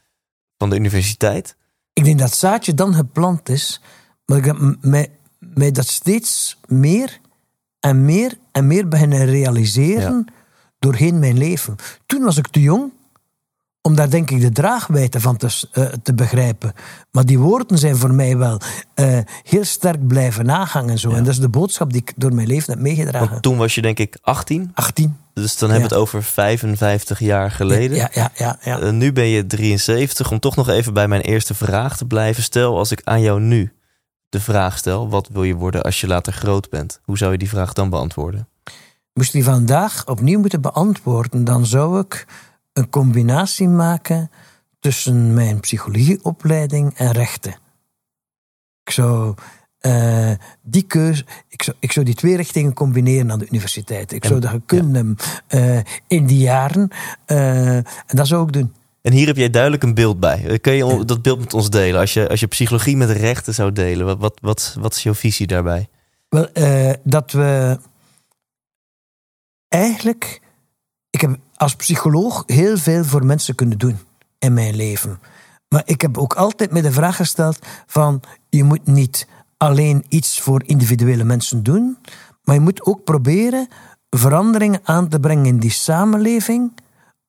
van 0.59 0.71
de 0.71 0.77
universiteit? 0.77 1.57
Ik 1.93 2.05
denk 2.05 2.19
dat 2.19 2.35
zaadje 2.35 2.75
dan 2.75 2.95
geplant 2.95 3.49
is, 3.49 3.81
maar 4.27 4.39
ik 4.39 4.45
heb 4.45 4.77
mij, 4.81 5.11
mij 5.39 5.71
dat 5.71 5.87
steeds 5.87 6.59
meer 6.67 7.21
en 7.87 8.05
meer 8.05 8.39
en 8.53 8.67
meer 8.67 8.89
beginnen 8.89 9.25
realiseren 9.25 10.27
doorheen 10.79 11.19
mijn 11.19 11.39
leven. 11.39 11.77
Toen 12.07 12.23
was 12.23 12.37
ik 12.37 12.49
te 12.49 12.61
jong 12.61 12.93
om 13.83 13.95
daar 13.95 14.11
denk 14.11 14.31
ik 14.31 14.41
de 14.41 14.51
draagwijte 14.51 15.21
van 15.21 15.37
te, 15.37 15.49
eh, 15.73 15.85
te 16.03 16.15
begrijpen. 16.15 16.73
Maar 17.11 17.27
die 17.27 17.39
woorden 17.39 17.79
zijn 17.79 17.97
voor 17.97 18.15
mij 18.15 18.37
wel 18.37 18.61
eh, 18.95 19.19
heel 19.43 19.65
sterk 19.65 20.07
blijven 20.07 20.47
nagangen. 20.47 20.91
En, 20.91 20.99
zo. 20.99 21.11
en 21.11 21.25
dat 21.25 21.33
is 21.33 21.41
de 21.41 21.49
boodschap 21.49 21.93
die 21.93 22.01
ik 22.01 22.13
door 22.17 22.35
mijn 22.35 22.47
leven 22.47 22.73
heb 22.73 22.83
meegedragen. 22.83 23.31
Want 23.31 23.43
toen 23.43 23.57
was 23.57 23.75
je 23.75 23.83
denk 23.83 23.99
ik 23.99 24.19
18, 24.23 24.71
18. 24.75 25.17
dus 25.33 25.59
dan 25.59 25.71
hebben 25.71 25.89
we 25.89 25.95
het 25.95 26.03
over 26.03 26.23
55 26.23 27.21
jaar 27.21 27.51
geleden. 27.51 27.97
Ja, 27.97 28.11
ja, 28.13 28.31
ja. 28.35 28.59
ja. 28.63 28.81
Eh, 28.81 28.91
nu 28.91 29.13
ben 29.13 29.27
je 29.27 29.47
73. 29.47 30.31
Om 30.31 30.39
toch 30.39 30.57
nog 30.57 30.69
even 30.69 30.95
bij 30.95 31.09
mijn 31.09 31.23
eerste 31.23 31.55
vraag 31.55 31.97
te 31.97 32.07
blijven. 32.07 32.43
Stel, 32.43 32.79
als 32.79 32.91
ik 32.91 33.01
aan 33.05 33.21
jou 33.21 33.41
nu 33.41 33.73
de 34.29 34.41
vraag 34.41 34.79
stel: 34.79 35.09
wat 35.09 35.29
wil 35.29 35.43
je 35.43 35.55
worden 35.55 35.83
als 35.83 36.01
je 36.01 36.07
later 36.07 36.33
groot 36.33 36.71
bent? 36.71 37.01
Hoe 37.05 37.19
zou 37.19 37.33
je 37.33 37.39
die 37.39 37.49
vraag 37.49 37.73
dan 37.73 37.91
beantwoorden? 37.91 38.49
Moest 39.13 39.33
die 39.33 39.45
vandaag 39.45 40.07
opnieuw 40.07 40.41
moeten 40.41 40.61
beantwoorden, 40.61 41.45
dan 41.45 41.67
zou 41.67 42.01
ik 42.01 42.27
een 42.73 42.89
combinatie 42.91 43.69
maken 43.69 44.31
tussen 44.81 45.35
mijn 45.35 45.61
psychologieopleiding 45.61 46.95
en 46.95 47.13
rechten. 47.13 47.57
Ik 48.83 48.93
zou 48.93 49.35
eh, 49.79 50.31
die 50.63 50.83
keuze, 50.83 51.25
ik 51.49 51.63
zou, 51.63 51.77
ik 51.81 51.93
zou 51.93 52.07
die 52.07 52.15
twee 52.15 52.37
richtingen 52.37 52.75
combineren 52.75 53.31
aan 53.31 53.39
de 53.39 53.49
universiteit. 53.49 54.13
Ik 54.13 54.25
zou 54.25 54.41
dat 54.41 54.61
kunnen 54.67 55.17
eh, 55.47 55.79
in 56.07 56.27
die 56.27 56.39
jaren. 56.39 56.89
eh, 57.27 57.77
en 57.77 57.85
dat 58.07 58.27
zou 58.27 58.47
ik 58.47 58.53
doen. 58.53 58.75
En 59.07 59.13
hier 59.13 59.27
heb 59.27 59.37
jij 59.37 59.51
duidelijk 59.51 59.83
een 59.83 59.95
beeld 59.95 60.21
bij. 60.21 60.47
Eh, 60.47 60.61
Kun 60.61 60.73
je 60.73 61.05
dat 61.05 61.23
beeld 61.23 61.39
met 61.39 61.55
ons 61.55 61.71
delen? 61.71 62.01
Als 62.01 62.13
je, 62.13 62.29
als 62.29 62.41
je 62.41 62.47
psychologie 62.47 62.97
met 62.97 63.11
rechten 63.11 63.55
zou 63.55 63.73
delen, 63.73 64.07
wat, 64.07 64.19
wat, 64.19 64.39
wat, 64.41 64.77
wat 64.81 64.95
is 64.95 65.03
jouw 65.03 65.15
visie 65.15 65.47
daarbij? 65.47 65.89
Wel, 66.29 66.53
eh, 66.53 66.93
dat 67.05 67.33
we 67.33 67.79
eigenlijk. 69.69 70.41
Ik 71.11 71.21
heb 71.21 71.39
als 71.55 71.75
psycholoog 71.77 72.43
heel 72.47 72.77
veel 72.77 73.05
voor 73.05 73.27
mensen 73.27 73.55
kunnen 73.55 73.79
doen 73.79 73.99
in 74.39 74.55
mijn 74.55 74.77
leven. 74.77 75.21
Maar 75.69 75.83
ik 75.85 76.01
heb 76.01 76.19
ook 76.19 76.35
altijd 76.35 76.71
me 76.71 76.83
de 76.83 76.93
vraag 76.93 77.17
gesteld: 77.17 77.59
van 77.87 78.21
je 78.49 78.65
moet 78.65 78.87
niet 78.87 79.29
alleen 79.57 80.05
iets 80.09 80.41
voor 80.41 80.63
individuele 80.67 81.25
mensen 81.25 81.63
doen, 81.63 81.99
maar 82.43 82.55
je 82.55 82.61
moet 82.61 82.87
ook 82.87 83.05
proberen 83.05 83.69
veranderingen 84.11 84.81
aan 84.83 85.09
te 85.09 85.21
brengen 85.21 85.47
in 85.47 85.59
die 85.59 85.71
samenleving. 85.71 86.73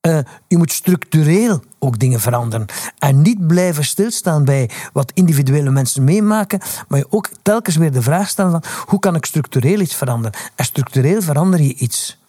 Eh, 0.08 0.20
je 0.48 0.58
moet 0.58 0.72
structureel 0.72 1.64
ook 1.80 2.00
dingen 2.00 2.20
veranderen. 2.20 2.66
En 3.00 3.22
niet 3.22 3.48
blijven 3.48 3.86
stilstaan 3.86 4.46
bij 4.46 4.70
wat 4.94 5.12
individuele 5.14 5.70
mensen 5.70 6.04
meemaken, 6.04 6.60
maar 6.88 7.00
je 7.00 7.08
ook 7.10 7.30
telkens 7.42 7.76
weer 7.76 7.92
de 7.92 8.02
vraag 8.02 8.30
stellen 8.30 8.52
van 8.52 8.64
hoe 8.86 9.00
kan 9.00 9.16
ik 9.16 9.26
structureel 9.26 9.80
iets 9.80 9.96
veranderen? 9.96 10.40
En 10.56 10.66
structureel 10.66 11.22
verander 11.22 11.62
je 11.62 11.74
iets 11.74 12.20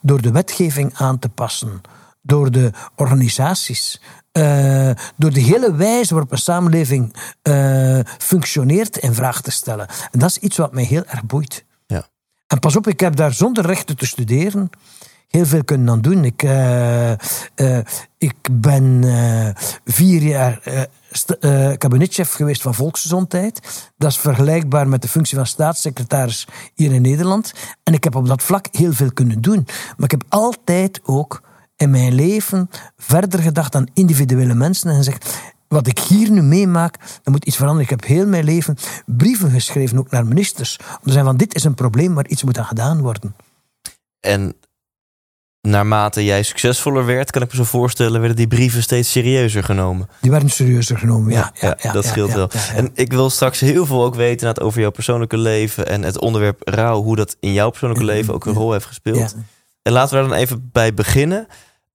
door 0.00 0.22
de 0.22 0.30
wetgeving 0.30 0.94
aan 0.94 1.18
te 1.18 1.28
passen, 1.28 1.80
door 2.22 2.50
de 2.50 2.70
organisaties, 2.94 4.00
eh, 4.32 4.90
door 5.16 5.32
de 5.32 5.40
hele 5.40 5.74
wijze 5.74 6.14
waarop 6.14 6.32
een 6.32 6.38
samenleving 6.38 7.14
eh, 7.42 7.98
functioneert 8.18 8.96
in 8.96 9.14
vraag 9.14 9.40
te 9.40 9.50
stellen. 9.50 9.88
En 10.10 10.18
dat 10.18 10.30
is 10.30 10.38
iets 10.38 10.56
wat 10.56 10.72
mij 10.72 10.84
heel 10.84 11.04
erg 11.04 11.24
boeit. 11.24 11.64
Ja. 11.86 12.06
En 12.46 12.58
pas 12.58 12.76
op, 12.76 12.86
ik 12.86 13.00
heb 13.00 13.16
daar 13.16 13.32
zonder 13.32 13.66
rechten 13.66 13.96
te 13.96 14.06
studeren 14.06 14.70
heel 15.28 15.46
veel 15.46 15.64
kunnen 15.64 15.90
aan 15.90 16.00
doen. 16.00 16.24
Ik, 16.24 16.42
eh, 16.42 17.12
eh, 17.12 17.84
ik 18.18 18.34
ben 18.50 19.04
eh, 19.04 19.48
vier 19.84 20.22
jaar 20.22 20.60
kabinetchef 21.78 22.32
geweest 22.32 22.62
van 22.62 22.74
volksgezondheid. 22.74 23.60
Dat 23.96 24.10
is 24.10 24.18
vergelijkbaar 24.18 24.88
met 24.88 25.02
de 25.02 25.08
functie 25.08 25.36
van 25.36 25.46
staatssecretaris 25.46 26.46
hier 26.74 26.92
in 26.92 27.02
Nederland. 27.02 27.52
En 27.82 27.94
ik 27.94 28.04
heb 28.04 28.14
op 28.14 28.26
dat 28.26 28.42
vlak 28.42 28.66
heel 28.70 28.92
veel 28.92 29.12
kunnen 29.12 29.40
doen. 29.40 29.66
Maar 29.66 30.04
ik 30.04 30.10
heb 30.10 30.24
altijd 30.28 31.00
ook 31.04 31.42
in 31.76 31.90
mijn 31.90 32.14
leven 32.14 32.70
verder 32.96 33.40
gedacht 33.40 33.74
aan 33.74 33.86
individuele 33.94 34.54
mensen 34.54 34.90
en 34.90 34.96
gezegd. 34.96 35.36
Wat 35.68 35.86
ik 35.86 35.98
hier 35.98 36.30
nu 36.30 36.42
meemaak, 36.42 36.98
dat 37.22 37.32
moet 37.32 37.44
iets 37.44 37.56
veranderen. 37.56 37.84
Ik 37.84 38.00
heb 38.00 38.04
heel 38.04 38.26
mijn 38.26 38.44
leven 38.44 38.76
brieven 39.06 39.50
geschreven, 39.50 39.98
ook 39.98 40.10
naar 40.10 40.26
ministers. 40.26 40.76
Om 40.78 40.84
te 41.02 41.10
zeggen 41.10 41.24
van 41.24 41.36
dit 41.36 41.54
is 41.54 41.64
een 41.64 41.74
probleem 41.74 42.14
waar 42.14 42.26
iets 42.26 42.42
moet 42.42 42.58
aan 42.58 42.64
gedaan 42.64 43.00
worden. 43.00 43.34
En 44.20 44.54
naarmate 45.68 46.24
jij 46.24 46.42
succesvoller 46.42 47.06
werd, 47.06 47.30
kan 47.30 47.42
ik 47.42 47.50
me 47.50 47.56
zo 47.56 47.64
voorstellen, 47.64 48.18
werden 48.20 48.36
die 48.36 48.48
brieven 48.48 48.82
steeds 48.82 49.10
serieuzer 49.10 49.64
genomen. 49.64 50.08
Die 50.20 50.30
werden 50.30 50.50
serieuzer 50.50 50.98
genomen, 50.98 51.32
ja. 51.32 51.52
ja, 51.60 51.76
ja, 51.82 51.92
dat 51.92 52.04
scheelt 52.04 52.32
wel. 52.32 52.50
En 52.74 52.90
ik 52.94 53.12
wil 53.12 53.30
straks 53.30 53.60
heel 53.60 53.86
veel 53.86 54.04
ook 54.04 54.14
weten 54.14 54.58
over 54.60 54.80
jouw 54.80 54.90
persoonlijke 54.90 55.36
leven 55.36 55.86
en 55.86 56.02
het 56.02 56.18
onderwerp 56.18 56.60
rouw, 56.68 57.02
hoe 57.02 57.16
dat 57.16 57.36
in 57.40 57.52
jouw 57.52 57.70
persoonlijke 57.70 58.04
leven 58.04 58.34
ook 58.34 58.46
een 58.46 58.52
rol 58.54 58.72
heeft 58.72 58.86
gespeeld. 58.86 59.34
En 59.82 59.92
laten 59.92 60.14
we 60.14 60.20
daar 60.20 60.28
dan 60.30 60.38
even 60.38 60.68
bij 60.72 60.94
beginnen. 60.94 61.46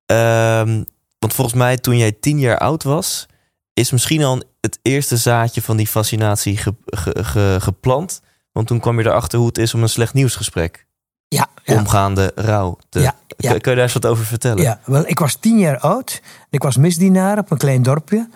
Ehm, 0.05 0.83
want 1.19 1.33
volgens 1.33 1.55
mij 1.57 1.77
toen 1.77 1.97
jij 1.97 2.11
tien 2.11 2.39
jaar 2.39 2.57
oud 2.57 2.83
was, 2.83 3.25
is 3.73 3.91
misschien 3.91 4.23
al 4.23 4.43
het 4.61 4.79
eerste 4.81 5.17
zaadje 5.17 5.61
van 5.61 5.77
die 5.77 5.87
fascinatie 5.87 6.57
ge- 6.57 6.75
ge- 6.85 7.23
ge- 7.23 7.57
geplant. 7.59 8.21
Want 8.51 8.67
toen 8.67 8.79
kwam 8.79 8.99
je 8.99 9.05
erachter 9.05 9.37
hoe 9.39 9.47
het 9.47 9.57
is 9.57 9.73
om 9.73 9.81
een 9.81 9.89
slecht 9.89 10.13
nieuwsgesprek, 10.13 10.85
ja, 11.27 11.47
ja. 11.63 11.75
omgaande 11.75 12.31
rouw. 12.35 12.77
Te, 12.89 13.11
Ja. 13.37 13.49
Kun, 13.49 13.71
je 13.71 13.75
daar 13.75 13.77
eens 13.77 13.93
wat 13.93 14.05
over 14.05 14.25
vertellen? 14.25 14.63
Ja, 14.63 14.79
wel, 14.85 15.07
ik 15.07 15.19
was 15.19 15.35
tien 15.35 15.59
jaar 15.59 15.79
oud. 15.79 16.21
Ik 16.49 16.63
was 16.63 16.77
misdienaar 16.77 17.37
op 17.37 17.51
een 17.51 17.57
klein 17.57 17.83
dorpje. 17.83 18.29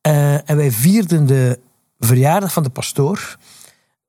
Eh, 0.00 0.50
en 0.50 0.56
wij 0.56 0.70
vierden 0.70 1.26
de 1.26 1.58
verjaardag 1.98 2.52
van 2.52 2.62
de 2.62 2.70
pastoor. 2.70 3.36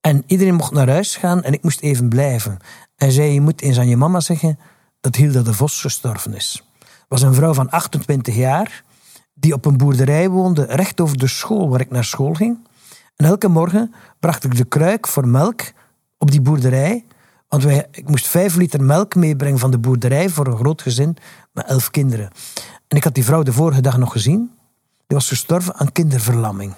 En 0.01 0.23
iedereen 0.27 0.55
mocht 0.55 0.71
naar 0.71 0.89
huis 0.89 1.15
gaan 1.15 1.43
en 1.43 1.53
ik 1.53 1.63
moest 1.63 1.81
even 1.81 2.09
blijven. 2.09 2.57
Hij 2.95 3.11
zei, 3.11 3.31
je 3.31 3.41
moet 3.41 3.61
eens 3.61 3.79
aan 3.79 3.87
je 3.87 3.97
mama 3.97 4.19
zeggen 4.19 4.59
dat 4.99 5.15
Hilda 5.15 5.41
de 5.41 5.53
Vos 5.53 5.81
gestorven 5.81 6.33
is. 6.33 6.63
was 7.07 7.21
een 7.21 7.33
vrouw 7.33 7.53
van 7.53 7.69
28 7.69 8.35
jaar, 8.35 8.83
die 9.33 9.53
op 9.53 9.65
een 9.65 9.77
boerderij 9.77 10.29
woonde, 10.29 10.65
recht 10.69 11.01
over 11.01 11.17
de 11.17 11.27
school 11.27 11.69
waar 11.69 11.79
ik 11.79 11.91
naar 11.91 12.03
school 12.03 12.33
ging. 12.33 12.57
En 13.15 13.25
elke 13.25 13.47
morgen 13.47 13.93
bracht 14.19 14.43
ik 14.43 14.55
de 14.55 14.65
kruik 14.65 15.07
voor 15.07 15.27
melk 15.27 15.61
op 16.17 16.31
die 16.31 16.41
boerderij. 16.41 17.05
Want 17.53 17.65
wij, 17.65 17.87
ik 17.91 18.09
moest 18.09 18.27
vijf 18.27 18.55
liter 18.55 18.83
melk 18.83 19.15
meebrengen 19.15 19.59
van 19.59 19.71
de 19.71 19.77
boerderij 19.77 20.29
voor 20.29 20.47
een 20.47 20.57
groot 20.57 20.81
gezin 20.81 21.17
met 21.51 21.65
elf 21.65 21.89
kinderen. 21.89 22.29
En 22.87 22.97
ik 22.97 23.03
had 23.03 23.13
die 23.13 23.23
vrouw 23.23 23.43
de 23.43 23.53
vorige 23.53 23.81
dag 23.81 23.97
nog 23.97 24.11
gezien. 24.11 24.51
Die 25.07 25.17
was 25.17 25.27
gestorven 25.27 25.75
aan 25.75 25.91
kinderverlamming. 25.91 26.73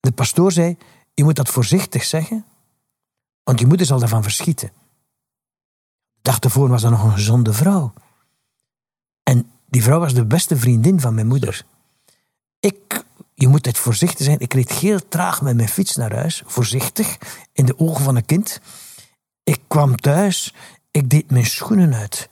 De 0.00 0.12
pastoor 0.12 0.52
zei, 0.52 0.76
je 1.14 1.24
moet 1.24 1.36
dat 1.36 1.48
voorzichtig 1.48 2.04
zeggen, 2.04 2.44
want 3.42 3.60
je 3.60 3.66
moeder 3.66 3.86
zal 3.86 3.98
daarvan 3.98 4.22
verschieten. 4.22 4.68
De 6.12 6.20
dag 6.22 6.38
ervoor 6.38 6.68
was 6.68 6.82
dat 6.82 6.90
nog 6.90 7.04
een 7.04 7.12
gezonde 7.12 7.52
vrouw. 7.52 7.92
En 9.22 9.50
die 9.66 9.82
vrouw 9.82 9.98
was 9.98 10.14
de 10.14 10.26
beste 10.26 10.56
vriendin 10.56 11.00
van 11.00 11.14
mijn 11.14 11.26
moeder. 11.26 11.64
Ik, 12.60 13.04
je 13.34 13.48
moet 13.48 13.66
het 13.66 13.78
voorzichtig 13.78 14.24
zijn, 14.24 14.40
ik 14.40 14.54
reed 14.54 14.72
heel 14.72 15.08
traag 15.08 15.42
met 15.42 15.56
mijn 15.56 15.68
fiets 15.68 15.96
naar 15.96 16.14
huis, 16.14 16.42
voorzichtig, 16.46 17.18
in 17.52 17.64
de 17.64 17.78
ogen 17.78 18.04
van 18.04 18.16
een 18.16 18.26
kind. 18.26 18.60
Ik 19.44 19.60
kwam 19.66 19.96
thuis, 19.96 20.54
ik 20.90 21.10
deed 21.10 21.30
mijn 21.30 21.46
schoenen 21.46 21.94
uit. 21.94 22.28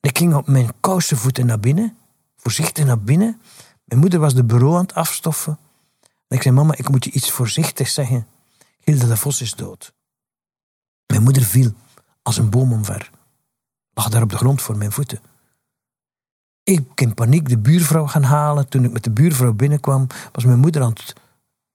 Ik 0.00 0.18
ging 0.18 0.34
op 0.34 0.46
mijn 0.46 0.70
kousenvoeten 0.80 1.46
naar 1.46 1.60
binnen, 1.60 1.96
voorzichtig 2.36 2.84
naar 2.84 3.00
binnen. 3.00 3.40
Mijn 3.84 4.00
moeder 4.00 4.20
was 4.20 4.34
de 4.34 4.44
bureau 4.44 4.74
aan 4.74 4.82
het 4.82 4.94
afstoffen. 4.94 5.58
En 6.02 6.36
ik 6.36 6.42
zei, 6.42 6.54
mama, 6.54 6.76
ik 6.76 6.88
moet 6.88 7.04
je 7.04 7.10
iets 7.10 7.30
voorzichtig 7.30 7.88
zeggen. 7.88 8.26
Hilde 8.80 9.08
de 9.08 9.16
Vos 9.16 9.40
is 9.40 9.54
dood. 9.54 9.94
Mijn 11.06 11.22
moeder 11.22 11.42
viel 11.42 11.72
als 12.22 12.36
een 12.36 12.50
boom 12.50 12.72
omver. 12.72 13.10
Lag 13.92 14.08
daar 14.08 14.22
op 14.22 14.30
de 14.30 14.36
grond 14.36 14.62
voor 14.62 14.76
mijn 14.76 14.92
voeten. 14.92 15.20
Ik 16.62 17.00
in 17.00 17.14
paniek 17.14 17.48
de 17.48 17.58
buurvrouw 17.58 18.06
gaan 18.06 18.22
halen. 18.22 18.68
Toen 18.68 18.84
ik 18.84 18.92
met 18.92 19.04
de 19.04 19.10
buurvrouw 19.10 19.52
binnenkwam, 19.52 20.06
was 20.32 20.44
mijn 20.44 20.58
moeder 20.58 20.82
aan 20.82 20.90
het 20.90 21.12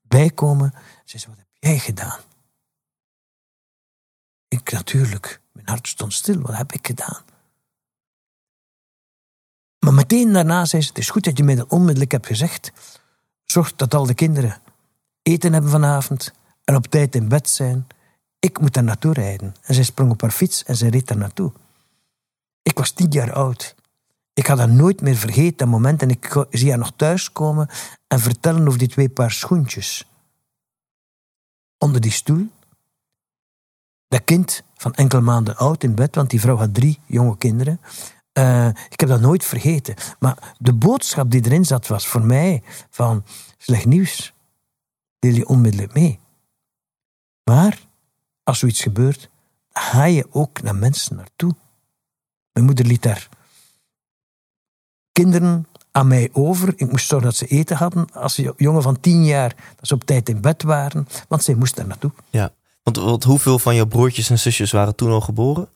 bijkomen. 0.02 0.74
Ze 1.06 1.18
zei, 1.18 1.32
wat 1.32 1.38
heb 1.38 1.48
jij 1.60 1.80
gedaan? 1.80 2.20
Ik 4.50 4.72
natuurlijk. 4.72 5.42
Mijn 5.52 5.68
hart 5.68 5.88
stond 5.88 6.14
stil. 6.14 6.42
Wat 6.42 6.58
heb 6.58 6.72
ik 6.72 6.88
gedaan? 6.88 7.24
Maar 9.80 9.94
meteen 9.94 10.34
daarna 10.34 10.66
zei 10.66 10.82
ze: 10.82 10.88
Het 10.88 10.98
is 10.98 11.10
goed 11.10 11.24
dat 11.24 11.38
je 11.38 11.44
mij 11.44 11.56
dat 11.56 11.72
onmiddellijk 11.72 12.12
hebt 12.12 12.28
gezegd. 12.28 12.72
Zorg 13.44 13.76
dat 13.76 13.94
al 13.94 14.06
de 14.06 14.14
kinderen 14.14 14.62
eten 15.22 15.54
hebben 15.54 15.72
vanavond 15.72 16.34
en 16.64 16.76
op 16.76 16.88
tijd 16.88 17.16
in 17.16 17.28
bed 17.28 17.50
zijn. 17.50 17.88
Ik 18.40 18.60
moet 18.60 18.74
daar 18.74 18.84
naartoe 18.84 19.14
rijden. 19.14 19.56
En 19.62 19.74
zij 19.74 19.84
sprong 19.84 20.12
op 20.12 20.22
haar 20.22 20.32
fiets 20.32 20.64
en 20.64 20.76
ze 20.76 20.90
reed 20.90 21.08
daar 21.08 21.18
naartoe. 21.18 21.52
Ik 22.62 22.78
was 22.78 22.92
tien 22.92 23.10
jaar 23.10 23.34
oud. 23.34 23.76
Ik 24.34 24.48
had 24.48 24.58
dat 24.58 24.70
nooit 24.70 25.02
meer 25.02 25.16
vergeten, 25.16 25.58
dat 25.58 25.68
moment. 25.68 26.02
En 26.02 26.10
ik 26.10 26.46
zie 26.50 26.70
haar 26.70 26.78
nog 26.78 26.92
thuiskomen 26.96 27.70
en 28.08 28.20
vertellen 28.20 28.68
over 28.68 28.80
die 28.80 28.88
twee 28.88 29.10
paar 29.10 29.32
schoentjes. 29.32 30.06
Onder 31.78 32.02
die 32.02 32.12
stoel. 32.12 32.50
Dat 34.10 34.24
kind 34.24 34.64
van 34.76 34.94
enkele 34.94 35.22
maanden 35.22 35.58
oud 35.58 35.84
in 35.84 35.96
bed, 35.96 36.16
want 36.16 36.30
die 36.30 36.40
vrouw 36.40 36.56
had 36.56 36.74
drie 36.74 37.00
jonge 37.06 37.38
kinderen. 37.38 37.80
Uh, 38.34 38.68
ik 38.68 39.00
heb 39.00 39.10
dat 39.10 39.22
nooit 39.22 39.44
vergeten. 39.44 39.96
Maar 40.20 40.56
de 40.58 40.74
boodschap 40.74 41.32
die 41.32 41.46
erin 41.46 41.66
zat 41.66 41.88
was 41.88 42.08
voor 42.08 42.26
mij 42.26 42.64
van 42.90 43.24
slecht 43.58 43.86
nieuws. 43.86 44.34
Deel 45.20 45.34
je 45.34 45.48
onmiddellijk 45.48 45.94
mee. 45.94 46.20
Maar 47.44 47.80
als 48.44 48.60
zoiets 48.60 48.82
gebeurt, 48.82 49.30
ga 49.72 50.04
je 50.04 50.28
ook 50.32 50.62
naar 50.62 50.76
mensen 50.76 51.16
naartoe. 51.16 51.56
Mijn 52.54 52.66
moeder 52.66 52.86
liet 52.86 53.02
daar 53.02 53.30
kinderen 55.12 55.68
aan 55.92 56.08
mij 56.08 56.30
over. 56.32 56.74
Ik 56.76 56.92
moest 56.92 57.08
zorgen 57.08 57.28
dat 57.28 57.38
ze 57.38 57.46
eten 57.46 57.78
hadden. 57.78 58.12
Als 58.14 58.42
jongen 58.58 58.82
van 58.82 59.00
tien 59.00 59.26
jaar, 59.26 59.56
dat 59.76 59.88
ze 59.88 59.94
op 59.94 60.04
tijd 60.04 60.30
in 60.30 60.42
bed 60.42 60.64
waren. 60.64 61.08
Want 61.28 61.44
zij 61.44 61.56
moest 61.56 61.76
daar 61.76 61.88
naartoe. 61.88 62.12
Ja, 62.30 62.52
want, 62.94 63.10
want 63.10 63.24
hoeveel 63.24 63.60
van 63.60 63.76
jouw 63.76 63.86
broertjes 63.86 64.30
en 64.30 64.40
zusjes 64.40 64.72
waren 64.72 64.96
toen 64.96 65.12
al 65.12 65.22
geboren? 65.22 65.70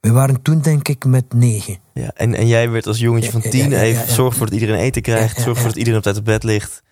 We 0.00 0.10
waren 0.10 0.42
toen 0.42 0.60
denk 0.60 0.88
ik 0.88 1.04
met 1.04 1.32
negen. 1.34 1.78
Ja, 1.94 2.10
en, 2.14 2.34
en 2.34 2.46
jij 2.46 2.70
werd 2.70 2.86
als 2.86 2.98
jongetje 2.98 3.30
van 3.30 3.40
tien 3.40 3.72
even 3.72 4.12
zorg 4.12 4.34
voor 4.34 4.46
dat 4.46 4.54
iedereen 4.54 4.80
eten 4.80 5.02
krijgt. 5.02 5.40
Zorg 5.40 5.58
voor 5.58 5.68
dat 5.68 5.76
iedereen 5.76 5.98
op 5.98 6.04
tijd 6.04 6.16
op 6.16 6.24
bed 6.24 6.42
ligt. 6.42 6.82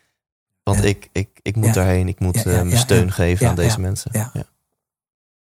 Want 0.62 0.84
ik, 0.84 1.08
ik, 1.12 1.28
ik 1.42 1.56
moet 1.56 1.74
daarheen. 1.74 2.08
Ik 2.08 2.20
moet 2.20 2.36
uh, 2.36 2.44
mijn 2.44 2.78
steun 2.78 3.12
geven 3.12 3.48
aan 3.48 3.54
deze 3.54 3.80
mensen. 3.80 4.10
Ja. 4.12 4.32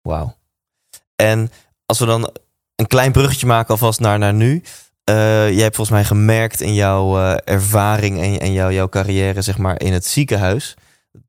Wauw. 0.02 0.36
En 1.16 1.50
als 1.86 1.98
we 1.98 2.06
dan 2.06 2.30
een 2.76 2.86
klein 2.86 3.12
bruggetje 3.12 3.46
maken 3.46 3.70
alvast 3.70 4.00
naar, 4.00 4.18
naar 4.18 4.34
nu. 4.34 4.62
Uh, 5.04 5.14
jij 5.50 5.62
hebt 5.62 5.76
volgens 5.76 5.96
mij 5.96 6.04
gemerkt 6.04 6.60
in 6.60 6.74
jouw 6.74 7.18
uh, 7.18 7.36
ervaring 7.44 8.20
en, 8.20 8.40
en 8.40 8.52
jouw, 8.52 8.70
jouw 8.70 8.88
carrière 8.88 9.42
zeg 9.42 9.58
maar, 9.58 9.80
in 9.80 9.92
het 9.92 10.06
ziekenhuis... 10.06 10.76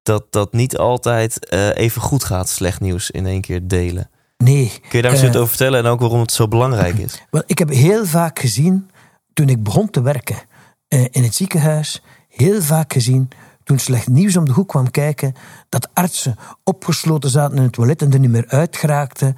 dat 0.01 0.25
dat 0.29 0.53
niet 0.53 0.77
altijd 0.77 1.51
even 1.51 2.01
goed 2.01 2.23
gaat, 2.23 2.49
slecht 2.49 2.79
nieuws 2.79 3.11
in 3.11 3.25
één 3.25 3.41
keer 3.41 3.67
delen. 3.67 4.09
Nee. 4.37 4.71
Kun 4.89 4.97
je 4.97 5.01
daar 5.01 5.11
eens 5.11 5.23
uh, 5.23 5.35
over 5.35 5.47
vertellen 5.47 5.79
en 5.79 5.85
ook 5.85 5.99
waarom 5.99 6.19
het 6.19 6.31
zo 6.31 6.47
belangrijk 6.47 6.97
is? 6.97 7.21
Wel, 7.31 7.43
ik 7.45 7.57
heb 7.57 7.69
heel 7.69 8.05
vaak 8.05 8.39
gezien, 8.39 8.89
toen 9.33 9.49
ik 9.49 9.63
begon 9.63 9.89
te 9.89 10.01
werken 10.01 10.35
uh, 10.35 11.05
in 11.11 11.23
het 11.23 11.35
ziekenhuis, 11.35 12.03
heel 12.27 12.61
vaak 12.61 12.93
gezien, 12.93 13.29
toen 13.63 13.79
slecht 13.79 14.07
nieuws 14.07 14.37
om 14.37 14.45
de 14.45 14.51
hoek 14.51 14.67
kwam 14.67 14.91
kijken, 14.91 15.33
dat 15.69 15.89
artsen 15.93 16.35
opgesloten 16.63 17.29
zaten 17.29 17.57
in 17.57 17.63
het 17.63 17.71
toilet 17.71 18.01
en 18.01 18.13
er 18.13 18.19
niet 18.19 18.29
meer 18.29 18.47
uitgeraakten. 18.47 19.35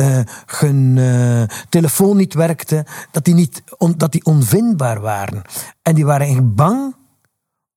Uh, 0.00 0.20
hun 0.46 0.98
telefoon 1.68 2.16
niet 2.16 2.34
werkte, 2.34 2.86
dat 3.10 3.24
die, 3.24 3.34
niet 3.34 3.62
on, 3.78 3.94
dat 3.96 4.12
die 4.12 4.24
onvindbaar 4.24 5.00
waren. 5.00 5.42
En 5.82 5.94
die 5.94 6.04
waren 6.04 6.26
eigenlijk 6.26 6.54
bang 6.54 6.96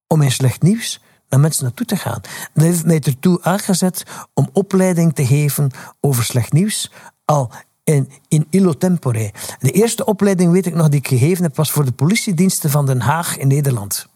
om 0.07 0.21
in 0.21 0.31
slecht 0.31 0.61
nieuws 0.61 1.01
naar 1.29 1.39
mensen 1.39 1.63
naartoe 1.63 1.85
te 1.85 1.95
gaan. 1.95 2.21
Dat 2.53 2.63
heeft 2.63 2.85
mij 2.85 2.99
ertoe 2.99 3.43
aangezet 3.43 4.03
om 4.33 4.49
opleiding 4.53 5.15
te 5.15 5.25
geven 5.25 5.71
over 5.99 6.23
slecht 6.23 6.53
nieuws 6.53 6.91
al 7.25 7.51
in, 7.83 8.09
in 8.27 8.47
illo 8.49 8.73
tempore. 8.73 9.31
De 9.59 9.71
eerste 9.71 10.05
opleiding, 10.05 10.51
weet 10.51 10.65
ik 10.65 10.75
nog, 10.75 10.89
die 10.89 10.99
ik 10.99 11.07
gegeven 11.07 11.43
heb, 11.43 11.55
was 11.55 11.71
voor 11.71 11.85
de 11.85 11.91
politiediensten 11.91 12.69
van 12.69 12.85
Den 12.85 13.01
Haag 13.01 13.37
in 13.37 13.47
Nederland. 13.47 14.07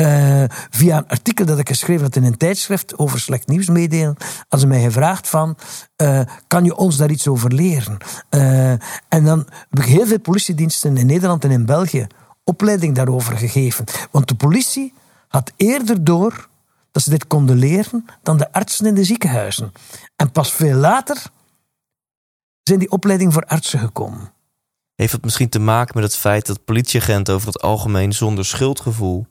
Uh, 0.00 0.44
via 0.70 0.96
een 0.96 1.08
artikel 1.08 1.44
dat 1.44 1.58
ik 1.58 1.68
geschreven 1.68 2.02
had 2.02 2.16
in 2.16 2.24
een 2.24 2.36
tijdschrift 2.36 2.98
over 2.98 3.20
slecht 3.20 3.46
nieuws 3.46 3.68
meedelen, 3.68 4.16
hadden 4.38 4.60
ze 4.60 4.66
mij 4.66 4.82
gevraagd 4.82 5.28
van, 5.28 5.56
uh, 6.02 6.20
kan 6.46 6.64
je 6.64 6.76
ons 6.76 6.96
daar 6.96 7.10
iets 7.10 7.28
over 7.28 7.52
leren? 7.52 7.96
Uh, 8.30 8.70
en 9.08 9.24
dan 9.24 9.38
heb 9.70 9.78
ik 9.78 9.84
heel 9.84 10.06
veel 10.06 10.20
politiediensten 10.20 10.96
in 10.96 11.06
Nederland 11.06 11.44
en 11.44 11.50
in 11.50 11.66
België 11.66 12.06
opleiding 12.44 12.94
daarover 12.94 13.36
gegeven. 13.36 13.84
Want 14.10 14.28
de 14.28 14.34
politie 14.34 14.92
had 15.28 15.52
eerder 15.56 16.04
door 16.04 16.48
dat 16.90 17.02
ze 17.02 17.10
dit 17.10 17.26
konden 17.26 17.56
leren 17.56 18.04
dan 18.22 18.36
de 18.36 18.52
artsen 18.52 18.86
in 18.86 18.94
de 18.94 19.04
ziekenhuizen. 19.04 19.72
En 20.16 20.30
pas 20.30 20.52
veel 20.52 20.76
later 20.76 21.22
zijn 22.62 22.78
die 22.78 22.90
opleiding 22.90 23.32
voor 23.32 23.44
artsen 23.44 23.78
gekomen. 23.78 24.32
Heeft 24.94 25.12
het 25.12 25.24
misschien 25.24 25.48
te 25.48 25.58
maken 25.58 25.94
met 25.94 26.04
het 26.04 26.16
feit 26.16 26.46
dat 26.46 26.64
politieagenten 26.64 27.34
over 27.34 27.46
het 27.46 27.62
algemeen 27.62 28.12
zonder 28.12 28.44
schuldgevoel 28.44 29.26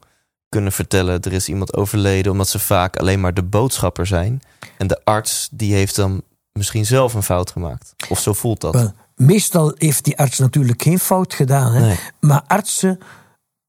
kunnen 0.49 0.71
vertellen 0.71 1.21
er 1.21 1.33
is 1.33 1.49
iemand 1.49 1.73
overleden 1.73 2.31
omdat 2.31 2.47
ze 2.47 2.59
vaak 2.59 2.97
alleen 2.97 3.19
maar 3.19 3.33
de 3.33 3.43
boodschapper 3.43 4.05
zijn 4.05 4.41
en 4.77 4.87
de 4.87 5.01
arts 5.03 5.49
die 5.51 5.73
heeft 5.73 5.95
dan 5.95 6.21
misschien 6.51 6.85
zelf 6.85 7.13
een 7.13 7.23
fout 7.23 7.51
gemaakt 7.51 7.93
of 8.09 8.19
zo 8.19 8.33
voelt 8.33 8.61
dat. 8.61 8.73
Wel, 8.73 8.93
meestal 9.15 9.73
heeft 9.77 10.03
die 10.03 10.17
arts 10.17 10.39
natuurlijk 10.39 10.81
geen 10.81 10.99
fout 10.99 11.33
gedaan, 11.33 11.73
hè? 11.73 11.79
Nee. 11.79 11.99
maar 12.19 12.43
artsen 12.47 12.99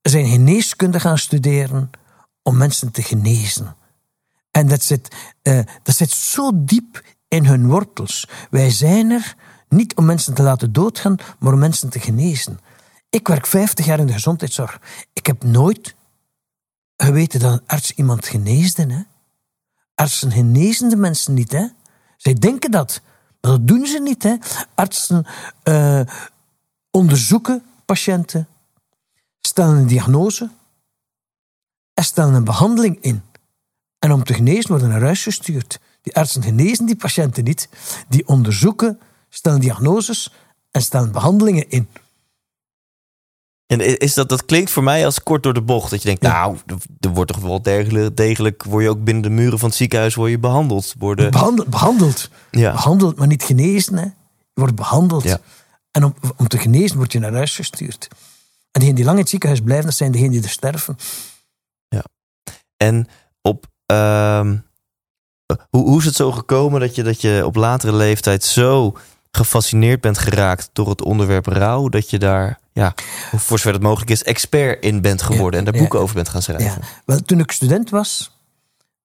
zijn 0.02 0.26
geneeskunde 0.26 1.00
gaan 1.00 1.18
studeren 1.18 1.90
om 2.46 2.56
mensen 2.56 2.90
te 2.90 3.02
genezen. 3.02 3.76
En 4.50 4.68
dat 4.68 4.82
zit, 4.82 5.14
uh, 5.42 5.60
dat 5.82 5.96
zit 5.96 6.10
zo 6.10 6.50
diep 6.54 7.04
in 7.28 7.44
hun 7.44 7.66
wortels. 7.66 8.28
Wij 8.50 8.70
zijn 8.70 9.10
er 9.10 9.34
niet 9.68 9.96
om 9.96 10.04
mensen 10.04 10.34
te 10.34 10.42
laten 10.42 10.72
doodgaan, 10.72 11.16
maar 11.38 11.52
om 11.52 11.58
mensen 11.58 11.88
te 11.88 12.00
genezen. 12.00 12.58
Ik 13.10 13.28
werk 13.28 13.46
50 13.46 13.86
jaar 13.86 13.98
in 13.98 14.06
de 14.06 14.12
gezondheidszorg. 14.12 14.80
Ik 15.12 15.26
heb 15.26 15.44
nooit 15.44 15.94
geweten 16.96 17.40
dat 17.40 17.52
een 17.52 17.66
arts 17.66 17.92
iemand 17.92 18.26
geneesde. 18.26 18.86
Hè? 18.92 19.02
Artsen 19.94 20.32
genezen 20.32 20.88
de 20.88 20.96
mensen 20.96 21.34
niet. 21.34 21.52
Hè? 21.52 21.66
Zij 22.16 22.34
denken 22.34 22.70
dat, 22.70 23.00
maar 23.40 23.50
dat 23.50 23.68
doen 23.68 23.86
ze 23.86 23.98
niet. 23.98 24.22
Hè? 24.22 24.36
Artsen 24.74 25.26
uh, 25.64 26.00
onderzoeken 26.90 27.62
patiënten, 27.84 28.48
stellen 29.40 29.76
een 29.76 29.86
diagnose, 29.86 30.50
en 31.96 32.04
stellen 32.04 32.34
een 32.34 32.44
behandeling 32.44 32.98
in. 33.00 33.22
En 33.98 34.12
om 34.12 34.24
te 34.24 34.34
genezen 34.34 34.70
worden 34.70 34.88
naar 34.88 35.00
huis 35.00 35.22
gestuurd. 35.22 35.80
Die 36.02 36.14
artsen 36.14 36.42
genezen 36.42 36.86
die 36.86 36.96
patiënten 36.96 37.44
niet. 37.44 37.68
Die 38.08 38.28
onderzoeken, 38.28 38.98
stellen 39.28 39.60
diagnoses 39.60 40.32
en 40.70 40.82
stellen 40.82 41.12
behandelingen 41.12 41.70
in. 41.70 41.88
En 43.66 43.98
is 43.98 44.14
dat, 44.14 44.28
dat 44.28 44.44
klinkt 44.44 44.70
voor 44.70 44.82
mij 44.82 45.04
als 45.04 45.22
kort 45.22 45.42
door 45.42 45.54
de 45.54 45.62
bocht. 45.62 45.90
Dat 45.90 46.02
je 46.02 46.08
denkt, 46.08 46.22
nou, 46.22 46.56
er 47.00 47.08
wordt 47.08 47.32
toch 47.32 47.42
wel 47.42 47.62
degelijk, 47.62 48.16
degelijk... 48.16 48.64
word 48.64 48.82
je 48.82 48.90
ook 48.90 49.04
binnen 49.04 49.22
de 49.22 49.30
muren 49.30 49.58
van 49.58 49.68
het 49.68 49.78
ziekenhuis 49.78 50.14
word 50.14 50.30
je 50.30 50.38
behandeld. 50.38 50.94
Worden... 50.98 51.30
Behandeld, 51.30 51.68
behandeld. 51.68 52.30
Ja. 52.50 52.72
behandeld, 52.72 53.16
maar 53.16 53.26
niet 53.26 53.42
genezen. 53.42 53.96
Hè. 53.96 54.04
Je 54.04 54.12
wordt 54.54 54.74
behandeld. 54.74 55.22
Ja. 55.22 55.40
En 55.90 56.04
om, 56.04 56.14
om 56.36 56.48
te 56.48 56.58
genezen 56.58 56.96
word 56.96 57.12
je 57.12 57.18
naar 57.18 57.32
huis 57.32 57.54
gestuurd. 57.54 58.08
En 58.10 58.80
diegenen 58.80 58.94
die 58.94 59.04
lang 59.04 59.16
in 59.16 59.22
het 59.22 59.30
ziekenhuis 59.30 59.60
blijven, 59.60 59.86
dat 59.86 59.94
zijn 59.94 60.12
degenen 60.12 60.32
die 60.32 60.42
er 60.42 60.48
sterven. 60.48 60.98
En 62.76 63.06
op. 63.42 63.66
ehm, 63.86 64.56
hoe, 65.70 65.84
hoe 65.84 65.98
is 65.98 66.04
het 66.04 66.14
zo 66.14 66.32
gekomen 66.32 66.80
dat 66.80 66.94
je, 66.94 67.02
dat 67.02 67.20
je 67.20 67.42
op 67.44 67.56
latere 67.56 67.92
leeftijd 67.92 68.44
zo 68.44 68.96
gefascineerd 69.30 70.00
bent 70.00 70.18
geraakt 70.18 70.70
door 70.72 70.88
het 70.88 71.02
onderwerp 71.02 71.46
rouw, 71.46 71.88
dat 71.88 72.10
je 72.10 72.18
daar, 72.18 72.58
ja, 72.72 72.94
voor 73.30 73.58
zover 73.58 73.72
het 73.72 73.82
mogelijk 73.82 74.10
is, 74.10 74.22
expert 74.22 74.82
in 74.82 75.00
bent 75.00 75.22
geworden 75.22 75.58
en 75.58 75.64
daar 75.64 75.80
boeken 75.80 75.98
ja. 75.98 76.04
over 76.04 76.14
bent 76.14 76.28
gaan 76.28 76.42
schrijven? 76.42 76.66
Ja. 76.66 76.86
Wel, 77.04 77.20
toen 77.20 77.38
ik 77.38 77.52
student 77.52 77.90
was, 77.90 78.38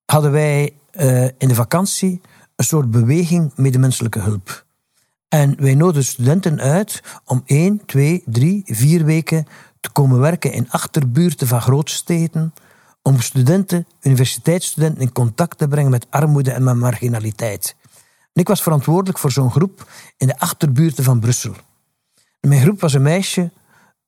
hadden 0.05 0.31
wij 0.31 0.73
eh, 0.91 1.23
in 1.23 1.47
de 1.47 1.55
vakantie 1.55 2.21
een 2.55 2.65
soort 2.65 2.91
beweging 2.91 3.51
medemenselijke 3.55 4.19
hulp. 4.19 4.65
En 5.27 5.55
wij 5.61 5.75
nodigden 5.75 6.03
studenten 6.03 6.59
uit 6.59 7.03
om 7.25 7.41
één, 7.45 7.85
twee, 7.85 8.23
drie, 8.25 8.61
vier 8.65 9.05
weken 9.05 9.45
te 9.79 9.89
komen 9.89 10.19
werken 10.19 10.51
in 10.51 10.71
achterbuurten 10.71 11.47
van 11.47 11.61
grootsteden. 11.61 12.53
Om 13.01 13.21
studenten, 13.21 13.87
universiteitsstudenten 14.01 15.01
in 15.01 15.11
contact 15.11 15.57
te 15.57 15.67
brengen 15.67 15.91
met 15.91 16.07
armoede 16.09 16.51
en 16.51 16.63
met 16.63 16.75
marginaliteit. 16.75 17.75
Ik 18.33 18.47
was 18.47 18.61
verantwoordelijk 18.61 19.17
voor 19.17 19.31
zo'n 19.31 19.51
groep 19.51 19.87
in 20.17 20.27
de 20.27 20.39
achterbuurten 20.39 21.03
van 21.03 21.19
Brussel. 21.19 21.55
Mijn 22.39 22.61
groep 22.61 22.81
was 22.81 22.93
een 22.93 23.01
meisje 23.01 23.51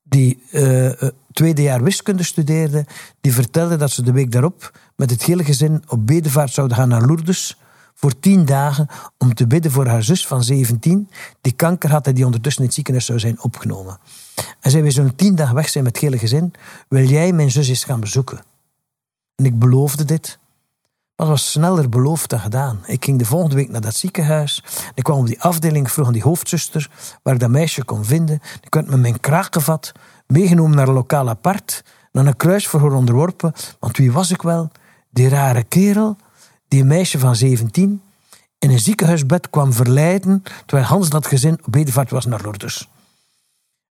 die 0.04 0.44
eh, 0.52 1.10
tweede 1.32 1.62
jaar 1.62 1.84
wiskunde 1.84 2.24
studeerde, 2.24 2.86
die 3.22 3.34
vertelde 3.34 3.76
dat 3.76 3.92
ze 3.92 4.04
de 4.04 4.12
week 4.12 4.32
daarop 4.32 4.72
met 4.96 5.10
het 5.10 5.24
hele 5.24 5.44
gezin 5.44 5.84
op 5.88 6.08
bedevaart 6.08 6.52
zouden 6.52 6.78
gaan 6.78 6.90
naar 6.90 7.06
Lourdes 7.06 7.58
voor 7.94 8.20
tien 8.20 8.46
dagen 8.46 8.88
om 9.18 9.34
te 9.34 9.48
bidden 9.48 9.72
voor 9.72 9.88
haar 9.88 10.04
zus 10.04 10.28
van 10.28 10.44
17, 10.44 11.10
die 11.42 11.54
kanker 11.54 11.90
had 11.90 12.08
en 12.08 12.14
die 12.14 12.26
ondertussen 12.26 12.62
in 12.62 12.68
het 12.68 12.76
ziekenhuis 12.76 13.06
zou 13.06 13.20
zijn 13.20 13.42
opgenomen. 13.42 13.98
En 14.60 14.72
zei, 14.72 14.84
we 14.84 14.92
zullen 14.92 15.16
tien 15.16 15.36
dagen 15.36 15.56
weg 15.56 15.70
zijn 15.70 15.84
met 15.84 15.94
het 15.94 16.04
hele 16.04 16.18
gezin, 16.18 16.54
wil 16.88 17.06
jij 17.06 17.32
mijn 17.32 17.52
zus 17.52 17.68
eens 17.68 17.84
gaan 17.84 18.00
bezoeken? 18.00 18.44
En 19.36 19.46
ik 19.46 19.60
beloofde 19.60 20.06
dit. 20.06 20.40
Maar 21.16 21.28
het 21.28 21.38
was 21.38 21.52
sneller 21.52 21.90
beloofd 21.90 22.30
dan 22.30 22.40
gedaan. 22.40 22.80
Ik 22.86 23.04
ging 23.04 23.20
de 23.20 23.26
volgende 23.26 23.56
week 23.56 23.70
naar 23.70 23.82
dat 23.82 23.96
ziekenhuis. 23.96 24.64
Ik 24.96 25.04
kwam 25.04 25.20
op 25.20 25.28
die 25.28 25.42
afdeling, 25.42 25.92
vroeg 25.92 26.08
aan 26.08 26.14
die 26.14 26.24
hoofdzuster 26.24 26.90
waar 27.24 27.34
ik 27.34 27.40
dat 27.40 27.50
meisje 27.50 27.84
kon 27.84 28.06
vinden. 28.06 28.40
Ik 28.62 28.74
werd 28.74 28.90
met 28.90 29.00
mijn 29.00 29.20
kraag 29.20 29.48
gevat, 29.52 29.92
meegenomen 30.28 30.76
naar 30.76 30.88
een 30.88 30.94
lokaal 30.94 31.30
apart, 31.30 31.84
naar 32.12 32.26
een 32.26 32.38
kruisverhoor 32.38 32.94
onderworpen. 32.94 33.54
Want 33.80 33.98
wie 33.98 34.12
was 34.12 34.32
ik 34.32 34.42
wel? 34.42 34.72
Die 35.10 35.30
rare 35.30 35.64
kerel, 35.64 36.18
die 36.68 36.84
meisje 36.84 37.20
van 37.20 37.36
17 37.36 38.02
in 38.64 38.70
een 38.70 38.80
ziekenhuisbed 38.80 39.50
kwam 39.50 39.74
verleiden, 39.74 40.44
terwijl 40.66 40.88
Hans 40.88 41.10
dat 41.10 41.28
gezin 41.28 41.58
op 41.66 41.72
bedevaart 41.72 42.10
was 42.10 42.26
naar 42.26 42.42
Lourdes. 42.42 42.90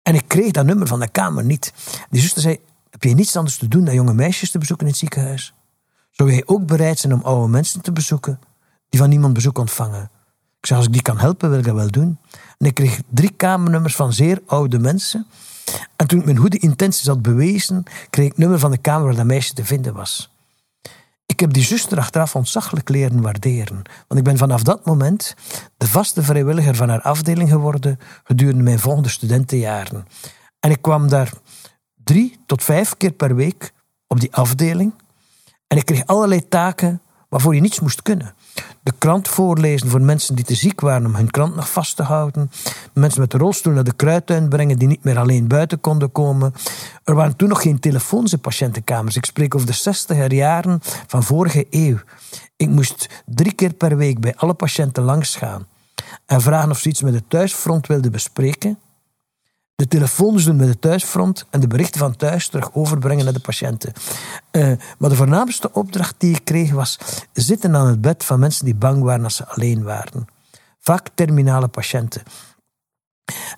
En 0.03 0.15
ik 0.15 0.25
kreeg 0.27 0.51
dat 0.51 0.67
nummer 0.67 0.87
van 0.87 1.01
de 1.01 1.09
kamer 1.09 1.45
niet. 1.45 1.73
Die 2.11 2.21
zuster 2.21 2.43
zei, 2.43 2.59
heb 2.97 3.11
je 3.11 3.15
niets 3.15 3.37
anders 3.37 3.57
te 3.57 3.69
doen 3.69 3.85
dan 3.85 3.95
jonge 3.95 4.15
meisjes 4.15 4.51
te 4.51 4.59
bezoeken 4.59 4.87
in 4.87 4.93
het 4.93 5.01
ziekenhuis? 5.01 5.55
Zou 6.11 6.31
jij 6.31 6.43
ook 6.47 6.67
bereid 6.67 6.99
zijn 6.99 7.13
om 7.13 7.21
oude 7.23 7.49
mensen 7.49 7.81
te 7.81 7.93
bezoeken 7.93 8.41
die 8.89 9.01
van 9.01 9.09
niemand 9.09 9.35
bezoek 9.35 9.59
ontvangen? 9.59 10.11
Ik 10.61 10.67
zei, 10.67 10.79
als 10.79 10.87
ik 10.89 10.93
die 10.93 11.03
kan 11.03 11.19
helpen, 11.19 11.51
wil 11.51 11.59
ik 11.59 11.65
dat 11.65 11.75
wel 11.75 11.91
doen. 11.91 12.19
En 12.59 12.67
ik 12.67 12.75
kreeg 12.75 13.01
drie 13.09 13.31
kamernummers 13.31 13.97
van 13.97 14.13
zeer 14.13 14.41
oude 14.47 14.79
mensen. 14.79 15.27
En 15.97 16.07
toen 16.07 16.19
ik 16.19 16.25
mijn 16.25 16.37
goede 16.37 16.59
intenties 16.59 17.07
had 17.07 17.23
bewezen, 17.23 17.83
kreeg 18.11 18.25
ik 18.25 18.31
het 18.31 18.41
nummer 18.41 18.59
van 18.59 18.71
de 18.71 18.79
kamer 18.79 19.07
waar 19.07 19.15
dat 19.17 19.25
meisje 19.25 19.55
te 19.55 19.65
vinden 19.65 19.95
was. 19.95 20.31
Ik 21.27 21.41
heb 21.41 21.53
die 21.53 21.63
zuster 21.63 21.99
achteraf 21.99 22.37
ontzaglijk 22.37 22.89
leren 22.89 23.21
waarderen. 23.21 23.83
Want 24.09 24.21
ik 24.21 24.25
ben 24.25 24.37
vanaf 24.37 24.63
dat 24.63 24.85
moment 24.85 25.35
de 25.77 25.89
vaste 25.89 26.23
vrijwilliger 26.23 26.75
van 26.75 26.89
haar 26.89 27.03
afdeling 27.03 27.49
geworden 27.49 27.99
gedurende 28.25 28.63
mijn 28.63 28.79
volgende 28.79 29.09
studentenjaren. 29.09 30.07
En 30.61 30.71
ik 30.71 30.83
kwam 30.83 31.09
daar 31.09 31.33
drie 32.07 32.39
tot 32.47 32.65
vijf 32.65 32.97
keer 32.97 33.13
per 33.13 33.35
week 33.35 33.73
op 34.07 34.21
die 34.21 34.35
afdeling. 34.35 34.93
En 35.67 35.77
ik 35.77 35.85
kreeg 35.85 36.07
allerlei 36.07 36.49
taken 36.49 37.01
waarvoor 37.29 37.55
je 37.55 37.61
niets 37.61 37.81
moest 37.81 38.03
kunnen. 38.03 38.35
De 38.83 38.93
krant 38.99 39.29
voorlezen 39.29 39.89
voor 39.89 40.01
mensen 40.01 40.35
die 40.35 40.45
te 40.45 40.55
ziek 40.55 40.81
waren 40.81 41.07
om 41.07 41.15
hun 41.15 41.31
krant 41.31 41.55
nog 41.55 41.71
vast 41.71 41.97
te 41.97 42.03
houden. 42.03 42.51
Mensen 42.93 43.21
met 43.21 43.31
de 43.31 43.39
rolstoel 43.39 43.73
naar 43.73 43.85
de 43.85 43.93
kruidtuin 43.93 44.49
brengen 44.49 44.79
die 44.79 44.89
niet 44.89 45.05
meer 45.05 45.19
alleen 45.19 45.49
buiten 45.49 45.81
konden 45.81 46.13
komen. 46.13 46.55
Er 47.05 47.15
waren 47.15 47.37
toen 47.37 47.49
nog 47.49 47.63
geen 47.63 47.81
telefoons 47.81 48.33
in 48.33 48.41
patiëntenkamers. 48.41 49.17
Ik 49.17 49.25
spreek 49.25 49.55
over 49.55 49.67
de 49.67 49.95
60er 50.29 50.35
jaren 50.35 50.81
van 51.07 51.23
vorige 51.23 51.67
eeuw. 51.71 51.99
Ik 52.57 52.69
moest 52.69 53.23
drie 53.25 53.53
keer 53.53 53.73
per 53.73 53.97
week 53.97 54.21
bij 54.21 54.35
alle 54.37 54.55
patiënten 54.55 55.03
langsgaan 55.03 55.67
en 56.27 56.41
vragen 56.41 56.71
of 56.71 56.79
ze 56.79 56.89
iets 56.89 57.03
met 57.03 57.15
het 57.15 57.31
thuisfront 57.31 57.87
wilden 57.87 58.13
bespreken 58.13 58.79
de 59.77 59.89
telefoons 59.89 60.45
doen 60.45 60.57
met 60.57 60.69
het 60.69 60.81
thuisfront 60.81 61.47
en 61.51 61.61
de 61.61 61.67
berichten 61.67 62.01
van 62.01 62.17
thuis 62.17 62.49
terug 62.49 62.75
overbrengen 62.75 63.25
naar 63.25 63.33
de 63.33 63.41
patiënten. 63.41 63.93
Eh, 64.51 64.73
maar 64.99 65.11
de 65.11 65.17
voornaamste 65.17 65.73
opdracht 65.73 66.15
die 66.19 66.35
ik 66.35 66.45
kreeg 66.45 66.73
was 66.73 66.99
zitten 67.33 67.77
aan 67.77 67.87
het 67.87 68.01
bed 68.01 68.25
van 68.25 68.41
mensen 68.41 68.65
die 68.65 68.75
bang 68.75 69.03
waren 69.03 69.25
als 69.25 69.37
ze 69.37 69.47
alleen 69.47 69.83
waren. 69.83 70.27
Vaak 70.79 71.09
terminale 71.15 71.69
patiënten. 71.69 72.23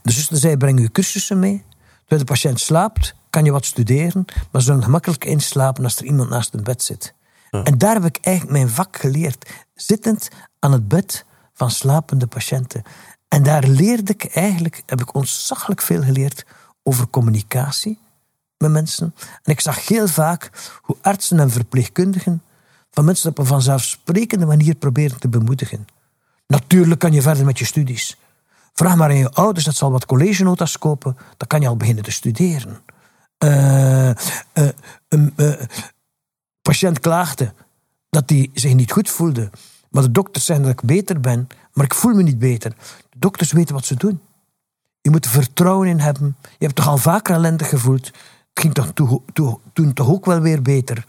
De 0.03 0.13
zuster 0.13 0.37
zei, 0.37 0.57
breng 0.57 0.79
uw 0.79 0.89
cursussen 0.93 1.39
mee. 1.39 1.65
Terwijl 1.99 2.21
de 2.21 2.33
patiënt 2.33 2.61
slaapt, 2.61 3.15
kan 3.31 3.45
je 3.45 3.51
wat 3.51 3.65
studeren, 3.65 4.25
maar 4.51 4.61
ze 4.61 4.67
zullen 4.67 4.83
gemakkelijk 4.83 5.25
inslapen 5.25 5.85
als 5.85 5.97
er 5.97 6.05
iemand 6.05 6.31
naast 6.31 6.55
een 6.55 6.63
bed 6.63 6.83
zit. 6.83 7.15
En 7.51 7.79
daar 7.79 7.95
heb 7.95 8.05
ik 8.05 8.19
eigenlijk 8.21 8.57
mijn 8.57 8.69
vak 8.69 8.97
geleerd. 8.97 9.51
Zittend 9.75 10.29
aan 10.59 10.73
het 10.73 10.89
bed 10.89 11.25
van 11.55 11.71
slapende 11.71 12.27
patiënten. 12.27 12.83
En 13.29 13.43
daar 13.43 13.67
leerde 13.67 14.13
ik 14.13 14.25
eigenlijk, 14.25 14.83
heb 14.87 15.01
ik 15.01 15.15
ontzaglijk 15.15 15.83
veel 15.83 16.03
geleerd 16.03 16.45
over 16.83 17.09
communicatie 17.09 17.99
met 18.59 18.71
mensen. 18.71 19.15
En 19.43 19.53
ik 19.53 19.61
zag 19.61 19.87
heel 19.87 20.09
vaak 20.09 20.51
hoe 20.83 20.97
artsen 21.01 21.41
en 21.41 21.51
verpleegkundigen 21.51 22.43
van 22.91 23.05
mensen 23.05 23.31
op 23.31 23.39
een 23.39 23.47
vanzelfsprekende 23.47 24.47
manier 24.47 24.75
proberen 24.75 25.21
te 25.21 25.29
bemoedigen. 25.29 25.87
Natuurlijk 26.47 27.01
kan 27.01 27.13
je 27.13 27.23
verder 27.23 27.45
met 27.45 27.59
je 27.59 27.65
studies. 27.65 28.17
Vraag 28.73 28.97
maar 28.97 29.09
aan 29.09 29.17
je 29.17 29.31
ouders 29.31 29.65
dat 29.65 29.77
ze 29.77 29.85
al 29.85 29.91
wat 29.91 30.07
collegenota's 30.07 30.79
kopen, 30.79 31.17
dan 31.37 31.49
kan 31.49 31.61
je 31.61 31.69
al 31.69 31.77
beginnen 31.77 32.05
te 32.05 32.11
studeren. 32.11 32.81
Een 33.39 35.33
eh, 35.37 35.53
patiënt 36.63 37.01
klaagde 37.01 37.53
dat 38.11 38.31
hij 38.31 38.51
zich 38.55 38.75
niet 38.75 38.93
goed 38.93 39.11
voelde. 39.11 39.51
Maar 39.91 40.03
de 40.03 40.11
dokters 40.11 40.45
zeggen 40.45 40.65
dat 40.65 40.75
ik 40.75 40.83
beter 40.83 41.21
ben, 41.21 41.49
maar 41.73 41.85
ik 41.85 41.95
voel 41.95 42.15
me 42.15 42.23
niet 42.23 42.39
beter. 42.39 42.73
Dokters 43.19 43.53
weten 43.53 43.75
wat 43.75 43.85
ze 43.85 43.95
doen. 43.95 44.21
Je 45.01 45.11
moet 45.11 45.25
er 45.25 45.31
vertrouwen 45.31 45.89
in 45.89 45.99
hebben. 45.99 46.37
Je 46.41 46.65
hebt 46.65 46.77
toch 46.77 46.89
al 46.89 46.99
vaker 46.99 47.35
ellendig 47.35 47.69
gevoeld. 47.69 48.07
Het 48.07 48.15
ging 48.61 48.75
toch 48.75 48.91
toe- 48.95 49.23
toe- 49.33 49.59
toen 49.73 49.93
toch 49.93 50.09
ook 50.09 50.25
wel 50.25 50.41
weer 50.41 50.63
beter. 50.63 51.05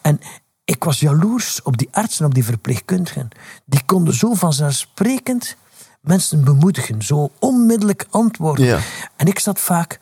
En 0.00 0.20
ik 0.64 0.84
was 0.84 1.00
jaloers 1.00 1.62
op 1.62 1.76
die 1.76 1.88
artsen, 1.90 2.26
op 2.26 2.34
die 2.34 2.44
verpleegkundigen. 2.44 3.28
Die 3.64 3.82
konden 3.86 4.14
zo 4.14 4.34
vanzelfsprekend 4.34 5.56
mensen 6.00 6.44
bemoedigen. 6.44 7.02
Zo 7.02 7.30
onmiddellijk 7.38 8.06
antwoorden. 8.10 8.64
Ja. 8.64 8.78
En 9.16 9.26
ik 9.26 9.38
zat 9.38 9.60
vaak 9.60 9.98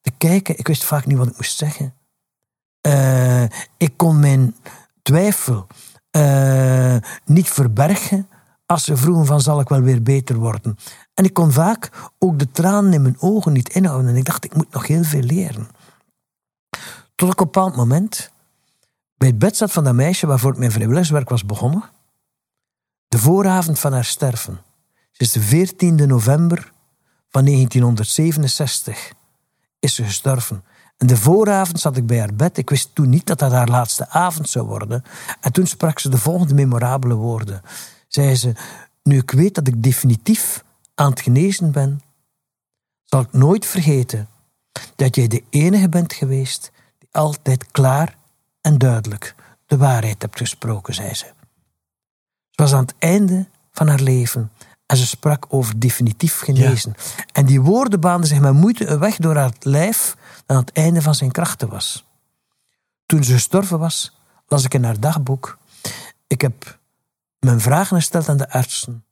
te 0.00 0.10
kijken. 0.18 0.58
Ik 0.58 0.66
wist 0.66 0.84
vaak 0.84 1.06
niet 1.06 1.16
wat 1.18 1.26
ik 1.26 1.36
moest 1.36 1.56
zeggen. 1.56 1.94
Eh, 2.80 3.42
ik 3.76 3.92
kon 3.96 4.20
mijn 4.20 4.56
twijfel 5.02 5.66
eh, 6.10 6.96
niet 7.24 7.48
verbergen 7.48 8.28
als 8.66 8.84
ze 8.84 8.96
vroegen 8.96 9.26
van 9.26 9.40
zal 9.40 9.60
ik 9.60 9.68
wel 9.68 9.80
weer 9.80 10.02
beter 10.02 10.36
worden. 10.36 10.78
En 11.16 11.24
ik 11.24 11.32
kon 11.32 11.52
vaak 11.52 12.10
ook 12.18 12.38
de 12.38 12.50
tranen 12.50 12.92
in 12.92 13.02
mijn 13.02 13.20
ogen 13.20 13.52
niet 13.52 13.68
inhouden. 13.68 14.10
En 14.10 14.16
ik 14.16 14.24
dacht, 14.24 14.44
ik 14.44 14.54
moet 14.54 14.72
nog 14.72 14.86
heel 14.86 15.04
veel 15.04 15.22
leren. 15.22 15.68
Tot 17.14 17.32
ik 17.32 17.40
op 17.40 17.46
een 17.46 17.52
bepaald 17.52 17.76
moment 17.76 18.30
bij 19.16 19.28
het 19.28 19.38
bed 19.38 19.56
zat 19.56 19.72
van 19.72 19.84
dat 19.84 19.94
meisje 19.94 20.26
waarvoor 20.26 20.52
ik 20.52 20.58
mijn 20.58 20.70
vrijwilligerswerk 20.70 21.28
was 21.28 21.44
begonnen. 21.44 21.84
De 23.08 23.18
vooravond 23.18 23.78
van 23.78 23.92
haar 23.92 24.04
sterven. 24.04 24.60
Ze 25.10 25.22
is 25.22 25.32
de 25.32 25.66
14e 25.66 26.06
november 26.06 26.72
van 27.28 27.44
1967 27.44 29.12
is 29.78 29.94
ze 29.94 30.04
gestorven. 30.04 30.64
En 30.96 31.06
de 31.06 31.16
vooravond 31.16 31.80
zat 31.80 31.96
ik 31.96 32.06
bij 32.06 32.18
haar 32.18 32.34
bed. 32.34 32.58
Ik 32.58 32.70
wist 32.70 32.94
toen 32.94 33.08
niet 33.08 33.26
dat 33.26 33.38
dat 33.38 33.52
haar 33.52 33.68
laatste 33.68 34.08
avond 34.08 34.48
zou 34.48 34.66
worden. 34.66 35.02
En 35.40 35.52
toen 35.52 35.66
sprak 35.66 35.98
ze 35.98 36.08
de 36.08 36.18
volgende 36.18 36.54
memorabele 36.54 37.14
woorden. 37.14 37.62
Zei 38.08 38.34
ze, 38.34 38.52
nu 39.02 39.18
ik 39.18 39.30
weet 39.30 39.54
dat 39.54 39.66
ik 39.66 39.82
definitief 39.82 40.64
aan 40.96 41.10
het 41.10 41.20
genezen 41.20 41.72
ben, 41.72 42.00
zal 43.04 43.20
ik 43.20 43.32
nooit 43.32 43.66
vergeten 43.66 44.28
dat 44.96 45.14
jij 45.14 45.28
de 45.28 45.44
enige 45.50 45.88
bent 45.88 46.12
geweest 46.12 46.70
die 46.98 47.08
altijd 47.12 47.70
klaar 47.70 48.16
en 48.60 48.78
duidelijk 48.78 49.34
de 49.66 49.76
waarheid 49.76 50.22
hebt 50.22 50.38
gesproken, 50.38 50.94
zei 50.94 51.14
ze. 51.14 51.24
Ze 52.50 52.62
was 52.62 52.72
aan 52.72 52.80
het 52.80 52.94
einde 52.98 53.48
van 53.72 53.88
haar 53.88 54.00
leven 54.00 54.52
en 54.86 54.96
ze 54.96 55.06
sprak 55.06 55.46
over 55.48 55.78
definitief 55.78 56.40
genezen. 56.40 56.94
En 57.32 57.46
die 57.46 57.60
woorden 57.60 58.00
baanden 58.00 58.28
zich 58.28 58.40
met 58.40 58.52
moeite 58.52 58.86
een 58.86 58.98
weg 58.98 59.16
door 59.16 59.36
haar 59.36 59.52
lijf 59.60 60.16
dat 60.46 60.56
aan 60.56 60.62
het 60.62 60.72
einde 60.72 61.02
van 61.02 61.14
zijn 61.14 61.30
krachten 61.30 61.68
was. 61.68 62.04
Toen 63.06 63.24
ze 63.24 63.32
gestorven 63.32 63.78
was, 63.78 64.18
las 64.46 64.64
ik 64.64 64.74
in 64.74 64.84
haar 64.84 65.00
dagboek. 65.00 65.58
Ik 66.26 66.40
heb 66.40 66.78
mijn 67.38 67.60
vragen 67.60 67.96
gesteld 67.96 68.28
aan 68.28 68.36
de 68.36 68.50
artsen 68.50 69.04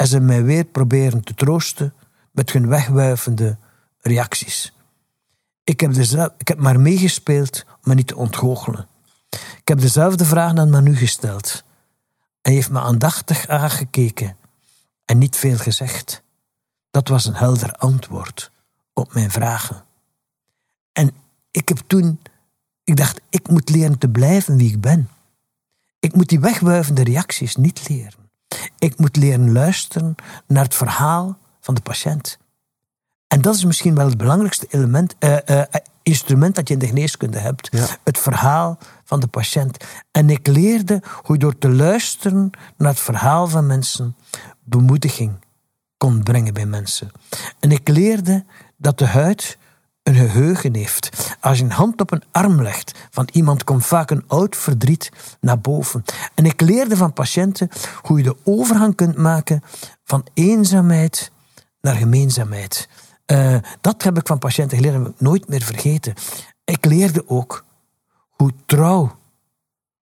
en 0.00 0.06
ze 0.06 0.20
mij 0.20 0.44
weer 0.44 0.64
proberen 0.64 1.24
te 1.24 1.34
troosten 1.34 1.94
met 2.30 2.52
hun 2.52 2.68
wegwuivende 2.68 3.58
reacties. 4.00 4.72
Ik 5.64 5.80
heb, 5.80 5.92
dezelfde, 5.94 6.34
ik 6.38 6.48
heb 6.48 6.58
maar 6.58 6.80
meegespeeld 6.80 7.64
om 7.66 7.76
me 7.82 7.94
niet 7.94 8.06
te 8.06 8.16
ontgoochelen. 8.16 8.88
Ik 9.30 9.68
heb 9.68 9.80
dezelfde 9.80 10.24
vraag 10.24 10.56
aan 10.56 10.70
Manu 10.70 10.96
gesteld. 10.96 11.64
Hij 12.42 12.52
heeft 12.52 12.70
me 12.70 12.80
aandachtig 12.80 13.48
aangekeken 13.48 14.36
en 15.04 15.18
niet 15.18 15.36
veel 15.36 15.56
gezegd. 15.56 16.22
Dat 16.90 17.08
was 17.08 17.26
een 17.26 17.34
helder 17.34 17.72
antwoord 17.72 18.50
op 18.92 19.14
mijn 19.14 19.30
vragen. 19.30 19.84
En 20.92 21.10
ik 21.50 21.68
heb 21.68 21.78
toen, 21.86 22.20
ik 22.84 22.96
dacht, 22.96 23.20
ik 23.28 23.48
moet 23.48 23.68
leren 23.68 23.98
te 23.98 24.08
blijven 24.08 24.56
wie 24.56 24.72
ik 24.72 24.80
ben. 24.80 25.08
Ik 25.98 26.14
moet 26.14 26.28
die 26.28 26.40
wegwuivende 26.40 27.02
reacties 27.02 27.56
niet 27.56 27.88
leren. 27.88 28.29
Ik 28.78 28.98
moet 28.98 29.16
leren 29.16 29.52
luisteren 29.52 30.14
naar 30.46 30.64
het 30.64 30.74
verhaal 30.74 31.38
van 31.60 31.74
de 31.74 31.80
patiënt. 31.80 32.38
En 33.28 33.40
dat 33.40 33.54
is 33.54 33.64
misschien 33.64 33.94
wel 33.94 34.06
het 34.06 34.16
belangrijkste 34.16 34.66
element, 34.70 35.14
uh, 35.18 35.36
uh, 35.46 35.62
instrument 36.02 36.54
dat 36.54 36.68
je 36.68 36.74
in 36.74 36.80
de 36.80 36.86
geneeskunde 36.86 37.38
hebt. 37.38 37.70
Het 38.04 38.18
verhaal 38.18 38.78
van 39.04 39.20
de 39.20 39.26
patiënt. 39.26 39.84
En 40.10 40.30
ik 40.30 40.46
leerde 40.46 41.02
hoe 41.22 41.34
je 41.34 41.40
door 41.40 41.58
te 41.58 41.70
luisteren 41.70 42.50
naar 42.76 42.90
het 42.90 43.00
verhaal 43.00 43.48
van 43.48 43.66
mensen 43.66 44.16
bemoediging 44.64 45.32
kon 45.96 46.22
brengen 46.22 46.54
bij 46.54 46.66
mensen. 46.66 47.10
En 47.60 47.70
ik 47.70 47.88
leerde 47.88 48.44
dat 48.76 48.98
de 48.98 49.06
huid 49.06 49.58
een 50.02 50.14
geheugen 50.14 50.74
heeft. 50.74 51.36
Als 51.40 51.58
je 51.58 51.64
een 51.64 51.70
hand 51.70 52.00
op 52.00 52.12
een 52.12 52.22
arm 52.30 52.62
legt 52.62 53.08
van 53.10 53.28
iemand, 53.32 53.64
komt 53.64 53.86
vaak 53.86 54.10
een 54.10 54.24
oud 54.26 54.56
verdriet 54.56 55.10
naar 55.40 55.60
boven. 55.60 56.04
En 56.34 56.46
ik 56.46 56.60
leerde 56.60 56.96
van 56.96 57.12
patiënten 57.12 57.68
hoe 58.02 58.18
je 58.18 58.24
de 58.24 58.36
overgang 58.44 58.94
kunt 58.94 59.16
maken 59.16 59.62
van 60.04 60.26
eenzaamheid 60.34 61.30
naar 61.80 61.96
gemeenzaamheid. 61.96 62.88
Uh, 63.26 63.56
dat 63.80 64.02
heb 64.02 64.18
ik 64.18 64.26
van 64.26 64.38
patiënten 64.38 64.76
geleerd 64.76 64.94
en 64.94 65.02
heb 65.02 65.12
ik 65.12 65.20
nooit 65.20 65.48
meer 65.48 65.62
vergeten. 65.62 66.14
Ik 66.64 66.84
leerde 66.84 67.28
ook 67.28 67.64
hoe 68.30 68.52
trouw 68.66 69.18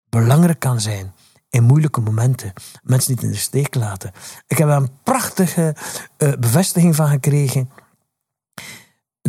belangrijk 0.09 0.59
kan 0.59 0.81
zijn 0.81 1.13
in 1.51 1.63
moeilijke 1.63 2.01
momenten. 2.01 2.53
Mensen 2.83 3.13
niet 3.13 3.23
in 3.23 3.31
de 3.31 3.37
steek 3.37 3.75
laten. 3.75 4.13
Ik 4.47 4.59
heb 4.59 4.69
er 4.69 4.75
een 4.75 4.91
prachtige 5.03 5.77
uh, 6.19 6.33
bevestiging 6.39 6.97
van 6.97 7.09
gekregen. 7.09 7.71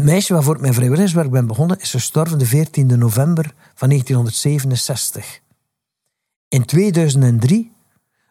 Het 0.02 0.10
meisje 0.10 0.34
waarvoor 0.34 0.56
ik 0.56 0.62
mijn 0.62 0.74
vrijwilligerswerk 0.74 1.30
ben 1.30 1.48
begonnen, 1.48 1.80
is 1.80 1.92
gestorven 1.92 2.38
de 2.38 2.46
14 2.46 3.00
november 3.00 3.54
van 3.76 3.90
1967. 3.90 5.40
In 6.48 6.66
2003 6.66 7.72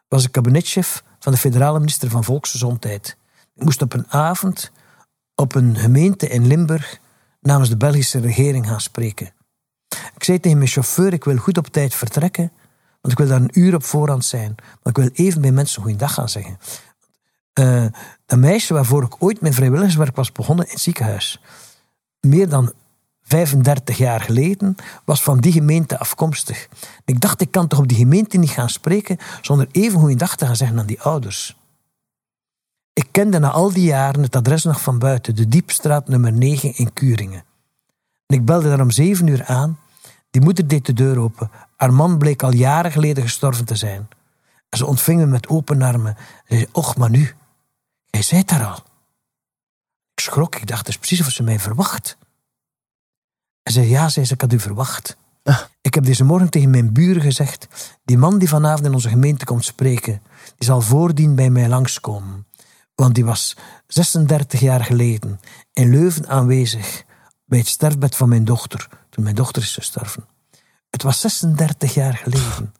was 0.08 0.24
ik 0.24 0.32
kabinetchef 0.32 1.04
van 1.18 1.32
de 1.32 1.38
federale 1.38 1.78
minister 1.78 2.10
van 2.10 2.24
Volksgezondheid. 2.24 3.16
Ik 3.54 3.64
moest 3.64 3.82
op 3.82 3.92
een 3.92 4.04
avond 4.08 4.72
op 5.34 5.54
een 5.54 5.76
gemeente 5.76 6.28
in 6.28 6.46
Limburg 6.46 7.00
namens 7.40 7.68
de 7.68 7.76
Belgische 7.76 8.20
regering 8.20 8.66
gaan 8.66 8.80
spreken. 8.80 9.32
Ik 10.14 10.24
zei 10.24 10.40
tegen 10.40 10.58
mijn 10.58 10.70
chauffeur, 10.70 11.12
ik 11.12 11.24
wil 11.24 11.36
goed 11.36 11.58
op 11.58 11.66
tijd 11.66 11.94
vertrekken, 11.94 12.52
want 13.00 13.12
ik 13.12 13.18
wil 13.18 13.28
daar 13.28 13.40
een 13.40 13.60
uur 13.60 13.74
op 13.74 13.84
voorhand 13.84 14.24
zijn. 14.24 14.54
Maar 14.56 14.92
ik 14.92 14.96
wil 14.96 15.10
even 15.12 15.40
bij 15.40 15.52
mensen 15.52 15.82
goeiedag 15.82 16.14
gaan 16.14 16.28
zeggen. 16.28 16.58
Uh, 17.60 17.86
een 18.26 18.40
meisje 18.40 18.74
waarvoor 18.74 19.02
ik 19.02 19.16
ooit 19.18 19.40
mijn 19.40 19.54
vrijwilligerswerk 19.54 20.16
was 20.16 20.32
begonnen 20.32 20.64
in 20.64 20.72
het 20.72 20.80
ziekenhuis. 20.80 21.40
Meer 22.20 22.48
dan 22.48 22.72
35 23.22 23.98
jaar 23.98 24.20
geleden, 24.20 24.76
was 25.04 25.22
van 25.22 25.40
die 25.40 25.52
gemeente 25.52 25.98
afkomstig. 25.98 26.68
Ik 27.04 27.20
dacht, 27.20 27.40
ik 27.40 27.50
kan 27.50 27.66
toch 27.66 27.78
op 27.78 27.88
die 27.88 27.96
gemeente 27.96 28.36
niet 28.36 28.50
gaan 28.50 28.68
spreken 28.68 29.18
zonder 29.40 29.68
even 29.72 30.00
goeiedag 30.00 30.36
te 30.36 30.46
gaan 30.46 30.56
zeggen 30.56 30.78
aan 30.78 30.86
die 30.86 31.00
ouders. 31.00 31.56
Ik 32.92 33.08
kende 33.10 33.38
na 33.38 33.50
al 33.50 33.72
die 33.72 33.84
jaren 33.84 34.22
het 34.22 34.36
adres 34.36 34.64
nog 34.64 34.80
van 34.80 34.98
buiten, 34.98 35.36
de 35.36 35.48
Diepstraat 35.48 36.08
nummer 36.08 36.32
9 36.32 36.76
in 36.76 36.92
Kuringen. 36.92 37.44
En 38.26 38.36
ik 38.36 38.44
belde 38.44 38.68
daar 38.68 38.80
om 38.80 38.90
zeven 38.90 39.26
uur 39.26 39.44
aan. 39.44 39.78
Die 40.30 40.42
moeder 40.42 40.68
deed 40.68 40.86
de 40.86 40.92
deur 40.92 41.18
open. 41.18 41.50
Haar 41.76 41.92
man 41.92 42.18
bleek 42.18 42.42
al 42.42 42.52
jaren 42.52 42.92
geleden 42.92 43.22
gestorven 43.22 43.64
te 43.64 43.74
zijn. 43.74 44.08
Ze 44.70 44.86
ontving 44.86 45.20
me 45.20 45.26
met 45.26 45.48
open 45.48 45.82
armen. 45.82 46.16
Ze 46.46 46.54
zei, 46.54 46.66
och, 46.72 46.96
maar 46.96 47.10
nu, 47.10 47.34
jij 48.10 48.22
zijt 48.22 48.48
daar 48.48 48.64
al. 48.64 48.89
Ik 50.20 50.26
schrok, 50.26 50.56
ik 50.56 50.66
dacht, 50.66 50.84
dat 50.84 50.94
is 50.94 50.98
precies 50.98 51.20
of 51.26 51.32
ze 51.32 51.42
mij 51.42 51.58
verwacht. 51.58 52.16
En 53.62 53.72
zei, 53.72 53.88
ja, 53.88 54.08
zei 54.08 54.26
ze, 54.26 54.34
ik 54.34 54.40
had 54.40 54.52
u 54.52 54.60
verwacht. 54.60 55.16
Ah. 55.42 55.60
Ik 55.80 55.94
heb 55.94 56.04
deze 56.04 56.24
morgen 56.24 56.50
tegen 56.50 56.70
mijn 56.70 56.92
buren 56.92 57.22
gezegd, 57.22 57.66
die 58.04 58.18
man 58.18 58.38
die 58.38 58.48
vanavond 58.48 58.86
in 58.86 58.94
onze 58.94 59.08
gemeente 59.08 59.44
komt 59.44 59.64
spreken, 59.64 60.22
die 60.56 60.66
zal 60.66 60.80
voordien 60.80 61.34
bij 61.34 61.50
mij 61.50 61.68
langskomen. 61.68 62.46
Want 62.94 63.14
die 63.14 63.24
was 63.24 63.56
36 63.86 64.60
jaar 64.60 64.84
geleden 64.84 65.40
in 65.72 65.90
Leuven 65.90 66.28
aanwezig 66.28 67.04
bij 67.44 67.58
het 67.58 67.68
sterfbed 67.68 68.16
van 68.16 68.28
mijn 68.28 68.44
dochter, 68.44 68.88
toen 69.10 69.24
mijn 69.24 69.36
dochter 69.36 69.62
is 69.62 69.74
gestorven. 69.74 70.24
Het 70.90 71.02
was 71.02 71.20
36 71.20 71.94
jaar 71.94 72.14
geleden. 72.16 72.74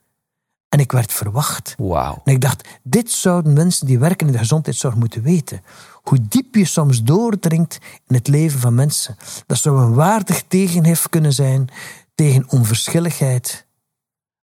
En 0.71 0.79
ik 0.79 0.93
werd 0.93 1.13
verwacht. 1.13 1.75
Wow. 1.79 2.19
En 2.25 2.33
ik 2.33 2.41
dacht, 2.41 2.69
dit 2.83 3.11
zouden 3.11 3.53
mensen 3.53 3.87
die 3.87 3.99
werken 3.99 4.27
in 4.27 4.33
de 4.33 4.39
gezondheidszorg 4.39 4.95
moeten 4.95 5.23
weten. 5.23 5.63
Hoe 6.03 6.19
diep 6.29 6.55
je 6.55 6.65
soms 6.65 7.03
doordringt 7.03 7.79
in 8.07 8.15
het 8.15 8.29
leven 8.29 8.61
van 8.61 8.75
mensen. 8.75 9.17
Dat 9.47 9.59
zou 9.59 9.81
een 9.81 9.95
waardig 9.95 10.43
tegenhef 10.49 11.09
kunnen 11.09 11.33
zijn 11.33 11.69
tegen 12.15 12.51
onverschilligheid, 12.51 13.67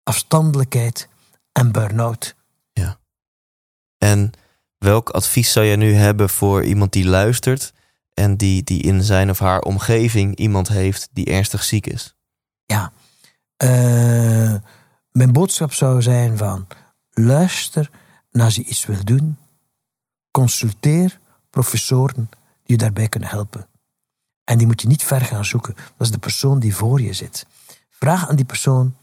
afstandelijkheid 0.04 1.08
en 1.52 1.72
burn-out. 1.72 2.36
Ja. 2.74 3.00
En 3.98 4.32
welk 4.78 5.10
advies 5.10 5.52
zou 5.52 5.66
je 5.66 5.76
nu 5.76 5.94
hebben 5.94 6.30
voor 6.30 6.64
iemand 6.64 6.92
die 6.92 7.06
luistert 7.06 7.74
en 8.14 8.38
die, 8.38 8.64
die 8.64 8.82
in 8.82 9.04
zijn 9.04 9.30
of 9.30 9.40
haar 9.40 9.62
omgeving 9.62 10.36
iemand 10.36 10.68
heeft 10.68 11.10
die 11.12 11.26
ernstig 11.26 11.64
ziek 11.64 11.88
is? 11.88 12.16
Ja, 12.66 12.92
uh, 13.64 14.56
mijn 15.18 15.32
boodschap 15.32 15.74
zou 15.74 16.02
zijn 16.02 16.38
van 16.38 16.68
luister 17.12 17.90
naar 18.32 18.46
als 18.46 18.56
je 18.56 18.64
iets 18.64 18.86
wil 18.86 19.04
doen, 19.04 19.38
consulteer 20.32 21.20
professoren 21.50 22.30
die 22.64 22.76
je 22.76 22.78
daarbij 22.78 23.08
kunnen 23.10 23.30
helpen. 23.30 23.68
En 24.44 24.58
die 24.58 24.68
moet 24.68 24.82
je 24.82 24.88
niet 24.88 25.04
ver 25.04 25.22
gaan 25.22 25.46
zoeken. 25.46 25.76
Dat 25.76 26.08
is 26.08 26.12
de 26.12 26.18
persoon 26.18 26.60
die 26.60 26.76
voor 26.76 27.02
je 27.02 27.14
zit. 27.14 27.46
Vraag 27.90 28.30
aan 28.30 28.36
die 28.36 28.46
persoon, 28.46 28.96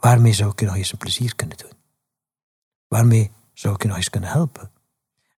waarmee 0.00 0.32
zou 0.32 0.50
ik 0.50 0.60
je 0.60 0.66
nog 0.66 0.76
eens 0.76 0.92
een 0.92 0.98
plezier 0.98 1.36
kunnen 1.36 1.56
doen? 1.56 1.72
Waarmee 2.88 3.30
zou 3.52 3.74
ik 3.74 3.82
je 3.82 3.88
nog 3.88 3.96
eens 3.96 4.10
kunnen 4.10 4.30
helpen? 4.30 4.70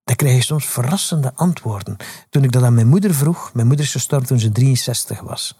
Dan 0.04 0.16
krijg 0.16 0.36
je 0.36 0.42
soms 0.42 0.66
verrassende 0.66 1.34
antwoorden. 1.34 1.96
Toen 2.30 2.44
ik 2.44 2.52
dat 2.52 2.62
aan 2.62 2.74
mijn 2.74 2.88
moeder 2.88 3.14
vroeg, 3.14 3.54
mijn 3.54 3.66
moeder 3.66 3.84
is 3.84 3.92
gestorven 3.92 4.28
toen 4.28 4.38
ze 4.38 4.52
63 4.52 5.20
was. 5.20 5.50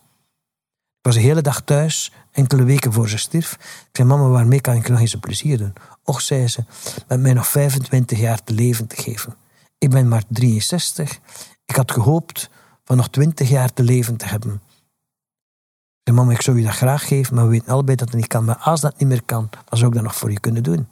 Ik 0.99 1.05
was 1.05 1.15
de 1.15 1.21
hele 1.21 1.43
dag 1.43 1.61
thuis, 1.61 2.13
enkele 2.39 2.65
weken 2.65 2.93
voor 2.93 3.09
ze 3.09 3.19
stierf. 3.19 3.53
Ik 3.53 3.89
zei, 3.93 4.09
mama, 4.09 4.29
waarmee 4.29 4.61
kan 4.61 4.75
ik 4.75 4.89
nog 4.89 5.01
eens 5.01 5.15
een 5.15 5.21
plezier 5.21 5.59
doen? 5.59 5.73
Och, 6.03 6.21
zei 6.21 6.49
ze, 6.49 6.65
met 7.09 7.21
mij 7.21 7.33
nog 7.33 7.49
25 7.49 8.19
jaar 8.19 8.45
te 8.45 8.53
leven 8.53 8.87
te 8.87 8.97
geven. 8.97 9.35
Ik 9.79 9.91
ben 9.91 10.09
maar 10.09 10.23
63. 10.29 11.19
Ik 11.67 11.77
had 11.77 11.93
gehoopt 11.93 12.51
van 12.85 12.97
nog 12.97 13.09
20 13.09 13.49
jaar 13.49 13.73
te 13.73 13.83
leven 13.83 14.17
te 14.17 14.27
hebben. 14.27 14.53
Ik 14.53 16.05
zei, 16.05 16.17
mama, 16.17 16.33
ik 16.33 16.43
zou 16.43 16.59
je 16.59 16.65
dat 16.65 16.75
graag 16.75 17.07
geven, 17.07 17.35
maar 17.35 17.45
we 17.45 17.51
weten 17.51 17.73
allebei 17.73 17.97
dat 17.97 18.09
het 18.09 18.17
niet 18.17 18.27
kan. 18.27 18.45
Maar 18.45 18.57
als 18.57 18.81
dat 18.81 18.99
niet 18.99 19.09
meer 19.09 19.23
kan, 19.23 19.49
wat 19.69 19.79
zou 19.79 19.91
ik 19.91 19.95
dat 19.95 20.05
nog 20.05 20.17
voor 20.17 20.31
je 20.31 20.41
kunnen 20.41 20.63
doen? 20.63 20.89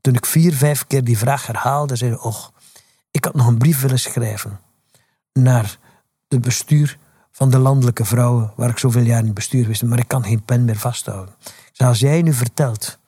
Toen 0.00 0.14
ik 0.14 0.26
vier, 0.26 0.54
vijf 0.54 0.86
keer 0.86 1.04
die 1.04 1.18
vraag 1.18 1.46
herhaalde, 1.46 1.96
zei 1.96 2.10
ze, 2.10 2.20
och, 2.20 2.52
ik 3.10 3.24
had 3.24 3.34
nog 3.34 3.46
een 3.46 3.58
brief 3.58 3.80
willen 3.80 3.98
schrijven 3.98 4.60
naar 5.32 5.78
het 6.28 6.40
bestuur 6.40 6.98
van 7.38 7.50
de 7.50 7.58
landelijke 7.58 8.04
vrouwen, 8.04 8.52
waar 8.56 8.68
ik 8.68 8.78
zoveel 8.78 9.02
jaar 9.02 9.18
in 9.18 9.24
het 9.24 9.34
bestuur 9.34 9.66
wist, 9.66 9.82
maar 9.82 9.98
ik 9.98 10.08
kan 10.08 10.24
geen 10.24 10.42
pen 10.42 10.64
meer 10.64 10.78
vasthouden. 10.78 11.34
als 11.76 11.98
jij 11.98 12.22
nu 12.22 12.32
vertelt 12.32 12.98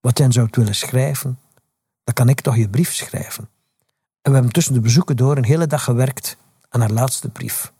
wat 0.00 0.18
jij 0.18 0.32
zou 0.32 0.48
willen 0.50 0.74
schrijven, 0.74 1.38
dan 2.04 2.14
kan 2.14 2.28
ik 2.28 2.40
toch 2.40 2.56
je 2.56 2.68
brief 2.68 2.94
schrijven. 2.94 3.48
En 4.22 4.30
we 4.30 4.32
hebben 4.32 4.52
tussen 4.52 4.74
de 4.74 4.80
bezoeken 4.80 5.16
door 5.16 5.36
een 5.36 5.44
hele 5.44 5.66
dag 5.66 5.84
gewerkt 5.84 6.36
aan 6.68 6.80
haar 6.80 6.90
laatste 6.90 7.28
brief. 7.28 7.72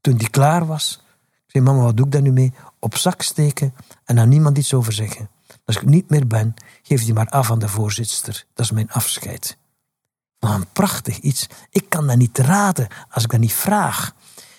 Toen 0.00 0.16
die 0.16 0.30
klaar 0.30 0.66
was, 0.66 1.02
zei 1.46 1.64
mama, 1.64 1.82
wat 1.82 1.96
doe 1.96 2.06
ik 2.06 2.12
daar 2.12 2.22
nu 2.22 2.32
mee? 2.32 2.52
Op 2.78 2.96
zak 2.96 3.22
steken 3.22 3.74
en 4.04 4.18
aan 4.18 4.28
niemand 4.28 4.58
iets 4.58 4.74
over 4.74 4.92
zeggen. 4.92 5.30
Als 5.64 5.76
ik 5.76 5.84
niet 5.84 6.10
meer 6.10 6.26
ben, 6.26 6.54
geef 6.82 7.04
die 7.04 7.14
maar 7.14 7.28
af 7.28 7.50
aan 7.50 7.58
de 7.58 7.68
voorzitter. 7.68 8.44
Dat 8.54 8.64
is 8.64 8.72
mijn 8.72 8.90
afscheid. 8.90 9.56
Wat 10.38 10.50
een 10.50 10.72
prachtig 10.72 11.18
iets. 11.18 11.46
Ik 11.70 11.88
kan 11.88 12.06
dat 12.06 12.16
niet 12.16 12.38
raden 12.38 12.88
als 13.10 13.24
ik 13.24 13.30
dat 13.30 13.40
niet 13.40 13.52
vraag. 13.52 14.14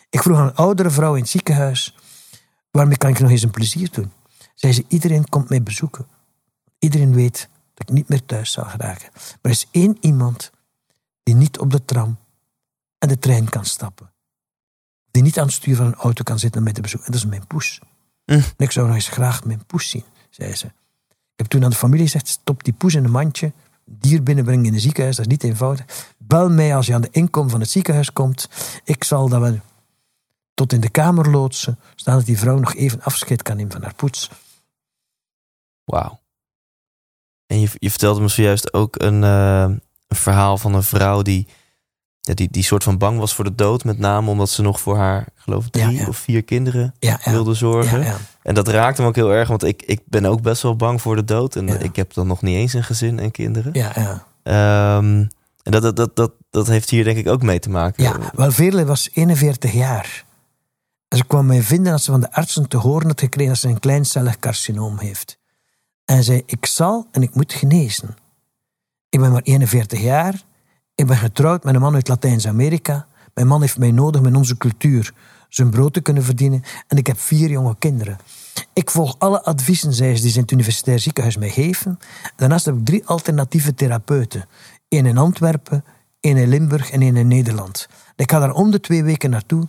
Ik 0.09 0.21
vroeg 0.21 0.37
aan 0.37 0.47
een 0.47 0.55
oudere 0.55 0.89
vrouw 0.89 1.15
in 1.15 1.21
het 1.21 1.29
ziekenhuis: 1.29 1.95
waarmee 2.71 2.97
kan 2.97 3.09
ik 3.09 3.19
nog 3.19 3.29
eens 3.29 3.43
een 3.43 3.51
plezier 3.51 3.91
doen? 3.91 4.11
Zei 4.55 4.73
ze: 4.73 4.85
iedereen 4.87 5.29
komt 5.29 5.49
mij 5.49 5.63
bezoeken. 5.63 6.07
Iedereen 6.79 7.13
weet 7.13 7.49
dat 7.73 7.89
ik 7.89 7.95
niet 7.95 8.09
meer 8.09 8.25
thuis 8.25 8.51
zou 8.51 8.67
geraken. 8.67 9.09
Maar 9.13 9.37
er 9.41 9.49
is 9.49 9.67
één 9.71 9.97
iemand 9.99 10.51
die 11.23 11.35
niet 11.35 11.59
op 11.59 11.71
de 11.71 11.85
tram 11.85 12.17
en 12.97 13.07
de 13.07 13.19
trein 13.19 13.49
kan 13.49 13.65
stappen. 13.65 14.11
Die 15.11 15.23
niet 15.23 15.39
aan 15.39 15.45
het 15.45 15.53
stuur 15.53 15.75
van 15.75 15.85
een 15.85 15.95
auto 15.95 16.23
kan 16.23 16.39
zitten 16.39 16.57
om 16.57 16.63
mij 16.63 16.73
te 16.73 16.81
bezoeken. 16.81 17.07
En 17.07 17.13
dat 17.13 17.23
is 17.23 17.29
mijn 17.29 17.47
poes. 17.47 17.79
Hm. 18.25 18.31
En 18.31 18.53
ik 18.57 18.71
zou 18.71 18.85
nog 18.87 18.95
eens 18.95 19.07
graag 19.07 19.43
mijn 19.43 19.65
poes 19.65 19.89
zien, 19.89 20.03
zei 20.29 20.55
ze. 20.55 20.65
Ik 21.07 21.45
heb 21.45 21.47
toen 21.47 21.63
aan 21.63 21.69
de 21.69 21.75
familie 21.75 22.05
gezegd: 22.05 22.27
stop 22.27 22.63
die 22.63 22.73
poes 22.73 22.95
in 22.95 23.03
een 23.03 23.11
mandje 23.11 23.51
dier 23.89 24.23
binnenbrengen 24.23 24.65
in 24.65 24.73
een 24.73 24.79
ziekenhuis, 24.79 25.15
dat 25.15 25.25
is 25.25 25.31
niet 25.31 25.43
eenvoudig. 25.43 25.85
Bel 26.17 26.49
mij 26.49 26.75
als 26.75 26.85
je 26.85 26.93
aan 26.93 27.01
de 27.01 27.09
inkom 27.11 27.49
van 27.49 27.59
het 27.59 27.69
ziekenhuis 27.69 28.13
komt. 28.13 28.49
Ik 28.83 29.03
zal 29.03 29.29
dat 29.29 29.41
wel 29.41 29.59
tot 30.59 30.73
in 30.73 30.79
de 30.79 30.89
kamer 30.89 31.29
loodsen, 31.29 31.79
zodat 31.95 32.25
die 32.25 32.39
vrouw 32.39 32.57
nog 32.57 32.75
even 32.75 33.01
afscheid 33.01 33.41
kan 33.41 33.55
nemen 33.55 33.71
van 33.71 33.81
haar 33.81 33.93
poets. 33.93 34.29
Wauw. 35.83 36.19
En 37.47 37.59
je, 37.59 37.69
je 37.73 37.89
vertelde 37.89 38.21
me 38.21 38.27
zojuist 38.27 38.73
ook 38.73 39.01
een, 39.01 39.21
uh, 39.23 39.61
een 40.07 40.15
verhaal 40.15 40.57
van 40.57 40.73
een 40.73 40.83
vrouw 40.83 41.21
die, 41.21 41.47
ja, 42.21 42.33
die, 42.33 42.47
die 42.51 42.63
soort 42.63 42.83
van 42.83 42.97
bang 42.97 43.19
was 43.19 43.35
voor 43.35 43.43
de 43.43 43.55
dood. 43.55 43.83
Met 43.83 43.99
name 43.99 44.29
omdat 44.29 44.49
ze 44.49 44.61
nog 44.61 44.79
voor 44.79 44.97
haar, 44.97 45.27
geloof 45.35 45.65
ik, 45.65 45.71
drie 45.71 46.07
of 46.07 46.17
vier 46.17 46.43
kinderen 46.43 46.93
wilde 47.23 47.53
zorgen. 47.53 48.15
En 48.41 48.55
dat 48.55 48.67
raakte 48.67 49.01
me 49.01 49.07
ook 49.07 49.15
heel 49.15 49.33
erg, 49.33 49.47
want 49.47 49.63
ik, 49.63 49.81
ik 49.81 50.01
ben 50.05 50.25
ook 50.25 50.41
best 50.41 50.61
wel 50.61 50.75
bang 50.75 51.01
voor 51.01 51.15
de 51.15 51.23
dood. 51.23 51.55
En 51.55 51.67
ik 51.83 51.95
heb 51.95 52.13
dan 52.13 52.27
nog 52.27 52.41
niet 52.41 52.55
eens 52.55 52.73
een 52.73 52.83
gezin 52.83 53.19
en 53.19 53.31
kinderen. 53.31 53.73
Ja, 53.73 53.91
ja. 53.95 54.97
Um, 54.97 55.27
en 55.63 55.71
dat, 55.71 55.81
dat, 55.81 55.95
dat, 55.95 56.15
dat, 56.15 56.31
dat 56.49 56.67
heeft 56.67 56.89
hier 56.89 57.03
denk 57.03 57.17
ik 57.17 57.27
ook 57.27 57.41
mee 57.41 57.59
te 57.59 57.69
maken. 57.69 58.03
Ja, 58.03 58.17
wel 58.33 58.51
Veerle 58.51 58.85
was 58.85 59.09
41 59.13 59.71
jaar. 59.71 60.27
En 61.09 61.17
ze 61.17 61.25
kwam 61.25 61.45
mij 61.45 61.61
vinden 61.61 61.91
dat 61.91 62.01
ze 62.01 62.11
van 62.11 62.19
de 62.19 62.31
artsen 62.31 62.69
te 62.69 62.77
horen 62.77 63.07
had 63.07 63.19
gekregen 63.19 63.51
dat 63.51 63.61
ze 63.61 63.67
een 63.67 63.79
kleincellig 63.79 64.39
carcinoom 64.39 64.97
heeft. 64.97 65.39
En 66.05 66.23
zei, 66.23 66.43
ik 66.45 66.65
zal 66.65 67.07
en 67.11 67.21
ik 67.21 67.35
moet 67.35 67.53
genezen. 67.53 68.15
Ik 69.09 69.19
ben 69.19 69.31
maar 69.31 69.41
41 69.41 70.01
jaar. 70.01 70.43
Ik 70.95 71.07
ben 71.07 71.17
getrouwd 71.17 71.63
met 71.63 71.75
een 71.75 71.81
man 71.81 71.95
uit 71.95 72.07
Latijns-Amerika. 72.07 73.07
Mijn 73.33 73.47
man 73.47 73.61
heeft 73.61 73.77
mij 73.77 73.91
nodig 73.91 74.21
met 74.21 74.35
onze 74.35 74.57
cultuur 74.57 75.13
zijn 75.49 75.69
brood 75.69 75.93
te 75.93 76.01
kunnen 76.01 76.23
verdienen. 76.23 76.63
En 76.87 76.97
ik 76.97 77.07
heb 77.07 77.19
vier 77.19 77.49
jonge 77.49 77.75
kinderen. 77.79 78.17
Ik 78.73 78.89
volg 78.89 79.15
alle 79.17 79.43
adviezen, 79.43 79.93
zei 79.93 80.15
ze, 80.15 80.21
die 80.21 80.31
ze 80.31 80.35
in 80.35 80.41
het 80.41 80.51
universitair 80.51 80.99
ziekenhuis 80.99 81.37
mij 81.37 81.49
geven. 81.49 81.99
Daarnaast 82.35 82.65
heb 82.65 82.75
ik 82.75 82.85
drie 82.85 83.05
alternatieve 83.05 83.73
therapeuten. 83.73 84.45
Eén 84.89 85.05
in 85.05 85.17
Antwerpen, 85.17 85.83
één 86.19 86.37
in 86.37 86.47
Limburg 86.47 86.91
en 86.91 87.01
één 87.01 87.17
in 87.17 87.27
Nederland. 87.27 87.87
Ik 88.15 88.31
ga 88.31 88.39
daar 88.39 88.53
om 88.53 88.71
de 88.71 88.79
twee 88.79 89.03
weken 89.03 89.29
naartoe. 89.29 89.67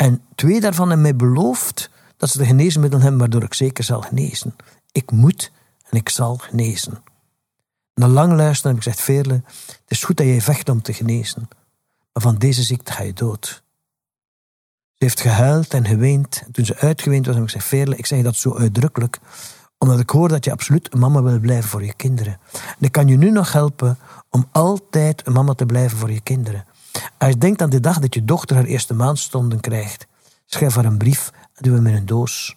En 0.00 0.22
twee 0.34 0.60
daarvan 0.60 0.88
hebben 0.88 1.06
mij 1.06 1.16
beloofd 1.16 1.90
dat 2.16 2.30
ze 2.30 2.38
de 2.38 2.44
geneesmiddelen 2.44 3.02
hebben 3.02 3.20
waardoor 3.20 3.42
ik 3.42 3.54
zeker 3.54 3.84
zal 3.84 4.00
genezen. 4.00 4.56
Ik 4.92 5.10
moet 5.10 5.52
en 5.90 5.98
ik 5.98 6.08
zal 6.08 6.36
genezen. 6.36 7.02
Na 7.94 8.08
lang 8.08 8.32
luisteren 8.32 8.70
heb 8.70 8.80
ik 8.80 8.88
gezegd, 8.88 9.04
Veerle, 9.04 9.42
het 9.56 9.84
is 9.86 10.04
goed 10.04 10.16
dat 10.16 10.26
jij 10.26 10.40
vecht 10.40 10.68
om 10.68 10.82
te 10.82 10.92
genezen. 10.92 11.48
Maar 12.12 12.22
van 12.22 12.38
deze 12.38 12.62
ziekte 12.62 12.92
ga 12.92 13.02
je 13.02 13.12
dood. 13.12 13.62
Ze 14.94 15.04
heeft 15.04 15.20
gehuild 15.20 15.74
en 15.74 15.86
geweend. 15.86 16.42
En 16.46 16.52
toen 16.52 16.64
ze 16.64 16.76
uitgeweend 16.76 17.26
was, 17.26 17.34
heb 17.34 17.44
ik 17.44 17.50
gezegd, 17.50 17.68
Veerle, 17.68 17.96
ik 17.96 18.06
zeg 18.06 18.22
dat 18.22 18.36
zo 18.36 18.56
uitdrukkelijk, 18.56 19.18
omdat 19.78 20.00
ik 20.00 20.10
hoor 20.10 20.28
dat 20.28 20.44
je 20.44 20.52
absoluut 20.52 20.92
een 20.92 20.98
mama 20.98 21.22
wil 21.22 21.40
blijven 21.40 21.70
voor 21.70 21.84
je 21.84 21.94
kinderen. 21.94 22.38
En 22.52 22.84
ik 22.84 22.92
kan 22.92 23.08
je 23.08 23.16
nu 23.16 23.30
nog 23.30 23.52
helpen 23.52 23.98
om 24.30 24.48
altijd 24.52 25.26
een 25.26 25.32
mama 25.32 25.54
te 25.54 25.66
blijven 25.66 25.98
voor 25.98 26.10
je 26.12 26.20
kinderen. 26.20 26.64
Als 27.18 27.30
je 27.30 27.38
denkt 27.38 27.62
aan 27.62 27.70
de 27.70 27.80
dag 27.80 27.98
dat 27.98 28.14
je 28.14 28.24
dochter 28.24 28.56
haar 28.56 28.64
eerste 28.64 28.94
maandstonden 28.94 29.60
krijgt, 29.60 30.06
schrijf 30.46 30.74
haar 30.74 30.84
een 30.84 30.98
brief 30.98 31.30
en 31.54 31.62
doe 31.62 31.74
hem 31.74 31.86
in 31.86 31.94
een 31.94 32.06
doos. 32.06 32.56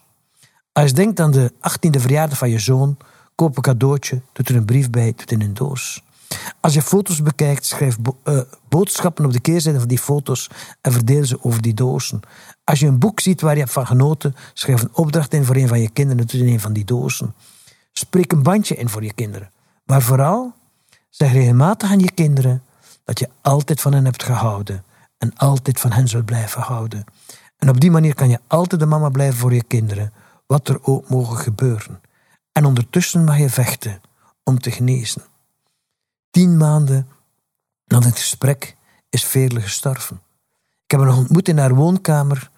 Als 0.71 0.89
je 0.89 0.95
denkt 0.95 1.19
aan 1.19 1.31
de 1.31 1.51
18e 1.51 1.99
verjaardag 1.99 2.37
van 2.37 2.49
je 2.49 2.59
zoon, 2.59 2.97
koop 3.35 3.55
een 3.55 3.63
cadeautje, 3.63 4.21
doe 4.33 4.45
er 4.45 4.55
een 4.55 4.65
brief 4.65 4.89
bij, 4.89 5.05
doe 5.05 5.19
het 5.19 5.31
in 5.31 5.41
een 5.41 5.53
doos. 5.53 6.03
Als 6.59 6.73
je 6.73 6.81
foto's 6.81 7.21
bekijkt, 7.21 7.65
schrijf 7.65 7.97
uh, 8.23 8.39
boodschappen 8.69 9.25
op 9.25 9.33
de 9.33 9.39
keerzijde 9.39 9.79
van 9.79 9.87
die 9.87 9.99
foto's 9.99 10.49
en 10.81 10.91
verdeel 10.91 11.25
ze 11.25 11.43
over 11.43 11.61
die 11.61 11.73
dozen. 11.73 12.19
Als 12.63 12.79
je 12.79 12.87
een 12.87 12.99
boek 12.99 13.19
ziet 13.19 13.41
waar 13.41 13.53
je 13.53 13.59
hebt 13.59 13.71
van 13.71 13.87
genoten, 13.87 14.35
schrijf 14.53 14.81
een 14.81 14.95
opdracht 14.95 15.33
in 15.33 15.45
voor 15.45 15.55
een 15.55 15.67
van 15.67 15.79
je 15.79 15.89
kinderen, 15.89 16.27
doe 16.27 16.39
het 16.39 16.47
in 16.47 16.53
een 16.53 16.59
van 16.59 16.73
die 16.73 16.85
dozen. 16.85 17.33
Spreek 17.91 18.31
een 18.31 18.43
bandje 18.43 18.75
in 18.75 18.89
voor 18.89 19.03
je 19.03 19.13
kinderen. 19.13 19.51
Maar 19.85 20.01
vooral, 20.01 20.53
zeg 21.09 21.31
regelmatig 21.31 21.91
aan 21.91 21.99
je 21.99 22.11
kinderen 22.11 22.63
dat 23.03 23.19
je 23.19 23.29
altijd 23.41 23.81
van 23.81 23.93
hen 23.93 24.05
hebt 24.05 24.23
gehouden 24.23 24.83
en 25.17 25.35
altijd 25.35 25.79
van 25.79 25.91
hen 25.91 26.07
zult 26.07 26.25
blijven 26.25 26.61
houden. 26.61 27.05
En 27.57 27.69
op 27.69 27.79
die 27.79 27.91
manier 27.91 28.15
kan 28.15 28.29
je 28.29 28.39
altijd 28.47 28.81
de 28.81 28.87
mama 28.87 29.09
blijven 29.09 29.39
voor 29.39 29.53
je 29.53 29.63
kinderen, 29.63 30.13
wat 30.45 30.67
er 30.67 30.83
ook 30.83 31.09
mogen 31.09 31.37
gebeuren. 31.37 32.01
En 32.51 32.65
ondertussen 32.65 33.23
mag 33.23 33.37
je 33.37 33.49
vechten 33.49 34.01
om 34.43 34.59
te 34.59 34.71
genezen. 34.71 35.23
Tien 36.29 36.57
maanden 36.57 37.07
na 37.85 37.99
dit 37.99 38.19
gesprek 38.19 38.75
is 39.09 39.25
Veerle 39.25 39.61
gestorven. 39.61 40.21
Ik 40.83 40.91
heb 40.91 40.99
haar 40.99 41.17
ontmoet 41.17 41.47
in 41.47 41.57
haar 41.57 41.75
woonkamer, 41.75 42.49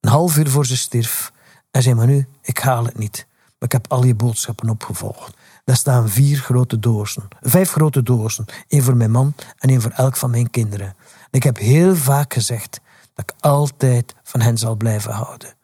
een 0.00 0.10
half 0.10 0.36
uur 0.36 0.50
voor 0.50 0.66
ze 0.66 0.76
stierf. 0.76 1.32
En 1.70 1.82
zei, 1.82 1.94
maar 1.94 2.06
nu, 2.06 2.26
ik 2.42 2.58
haal 2.58 2.84
het 2.84 2.98
niet. 2.98 3.26
Maar 3.28 3.68
ik 3.68 3.72
heb 3.72 3.92
al 3.92 4.04
je 4.04 4.14
boodschappen 4.14 4.68
opgevolgd. 4.68 5.36
Daar 5.70 5.78
staan 5.78 6.08
vier 6.08 6.36
grote 6.36 6.78
dozen. 6.78 7.28
Vijf 7.40 7.70
grote 7.70 8.02
dozen. 8.02 8.44
één 8.68 8.82
voor 8.82 8.96
mijn 8.96 9.10
man 9.10 9.34
en 9.58 9.68
één 9.68 9.80
voor 9.80 9.90
elk 9.90 10.16
van 10.16 10.30
mijn 10.30 10.50
kinderen. 10.50 10.86
En 10.86 11.28
ik 11.30 11.42
heb 11.42 11.58
heel 11.58 11.96
vaak 11.96 12.32
gezegd 12.32 12.80
dat 13.14 13.30
ik 13.30 13.34
altijd 13.40 14.14
van 14.22 14.40
hen 14.40 14.58
zal 14.58 14.76
blijven 14.76 15.12
houden. 15.12 15.54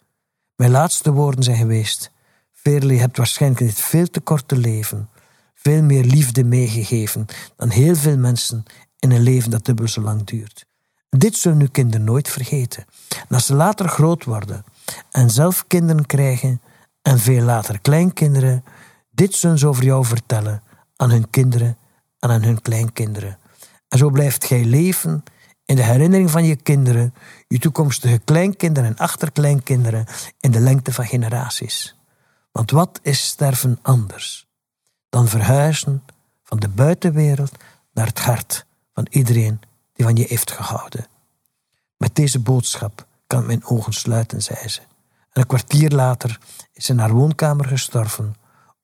Mijn 0.57 0.71
laatste 0.71 1.13
woorden 1.13 1.45
zijn 1.45 1.57
geweest... 1.57 2.11
Veerle, 2.53 2.93
je 2.93 3.01
hebt 3.01 3.17
waarschijnlijk 3.17 3.61
dit 3.61 3.81
veel 3.81 4.11
te 4.11 4.21
korte 4.21 4.57
leven 4.57 5.09
veel 5.55 5.83
meer 5.83 6.05
liefde 6.05 6.45
meegegeven 6.45 7.27
dan 7.57 7.69
heel 7.69 7.95
veel 7.95 8.17
mensen 8.17 8.65
in 8.99 9.11
een 9.11 9.23
leven 9.23 9.51
dat 9.51 9.65
dubbel 9.65 9.89
zo 9.89 10.01
lang 10.01 10.25
duurt. 10.25 10.67
Dit 11.09 11.37
zullen 11.37 11.61
uw 11.61 11.71
kinderen 11.71 12.05
nooit 12.05 12.29
vergeten. 12.29 12.85
En 13.29 13.35
als 13.35 13.47
ze 13.47 13.55
later 13.55 13.89
groot 13.89 14.25
worden 14.25 14.65
en 15.11 15.31
zelf 15.31 15.65
kinderen 15.67 16.07
krijgen 16.07 16.61
en 17.03 17.19
veel 17.19 17.43
later 17.43 17.81
kleinkinderen, 17.81 18.65
dit 19.17 19.35
zullen 19.35 19.59
ze 19.59 19.67
over 19.67 19.85
jou 19.85 20.05
vertellen 20.05 20.63
aan 20.97 21.11
hun 21.11 21.31
kinderen 21.31 21.77
en 22.19 22.31
aan 22.31 22.43
hun 22.43 22.63
kleinkinderen. 22.63 23.39
En 23.89 23.99
zo 23.99 24.11
blijft 24.11 24.45
gij 24.45 24.65
leven 24.65 25.25
in 25.65 25.77
de 25.77 25.83
herinnering 25.83 26.31
van 26.31 26.45
je 26.45 26.57
kinderen, 26.57 27.15
je 27.49 27.59
toekomstige 27.59 28.19
kleinkinderen 28.19 28.91
en 28.91 28.97
achterkleinkinderen 28.97 30.07
in 30.41 30.51
de 30.51 30.61
lengte 30.61 30.93
van 30.93 31.07
generaties. 31.07 31.97
Want 32.53 32.71
wat 32.71 33.01
is 33.03 33.27
sterven 33.27 33.79
anders 33.83 34.47
dan 35.09 35.29
verhuizen 35.29 36.03
van 36.43 36.59
de 36.59 36.69
buitenwereld 36.69 37.53
naar 37.93 38.07
het 38.07 38.19
hart 38.19 38.67
van 38.95 39.07
iedereen 39.11 39.61
die 39.93 40.05
van 40.05 40.17
je 40.17 40.25
heeft 40.29 40.51
gehouden? 40.51 41.07
Met 41.97 42.15
deze 42.15 42.39
boodschap 42.39 43.07
kan 43.27 43.47
mijn 43.47 43.65
ogen 43.65 43.93
sluiten, 43.93 44.43
zei 44.43 44.69
ze. 44.69 44.81
En 44.81 45.41
een 45.41 45.47
kwartier 45.47 45.91
later 45.91 46.39
is 46.73 46.85
ze 46.85 46.93
in 46.93 46.99
haar 46.99 47.13
woonkamer 47.13 47.67
gestorven, 47.67 48.35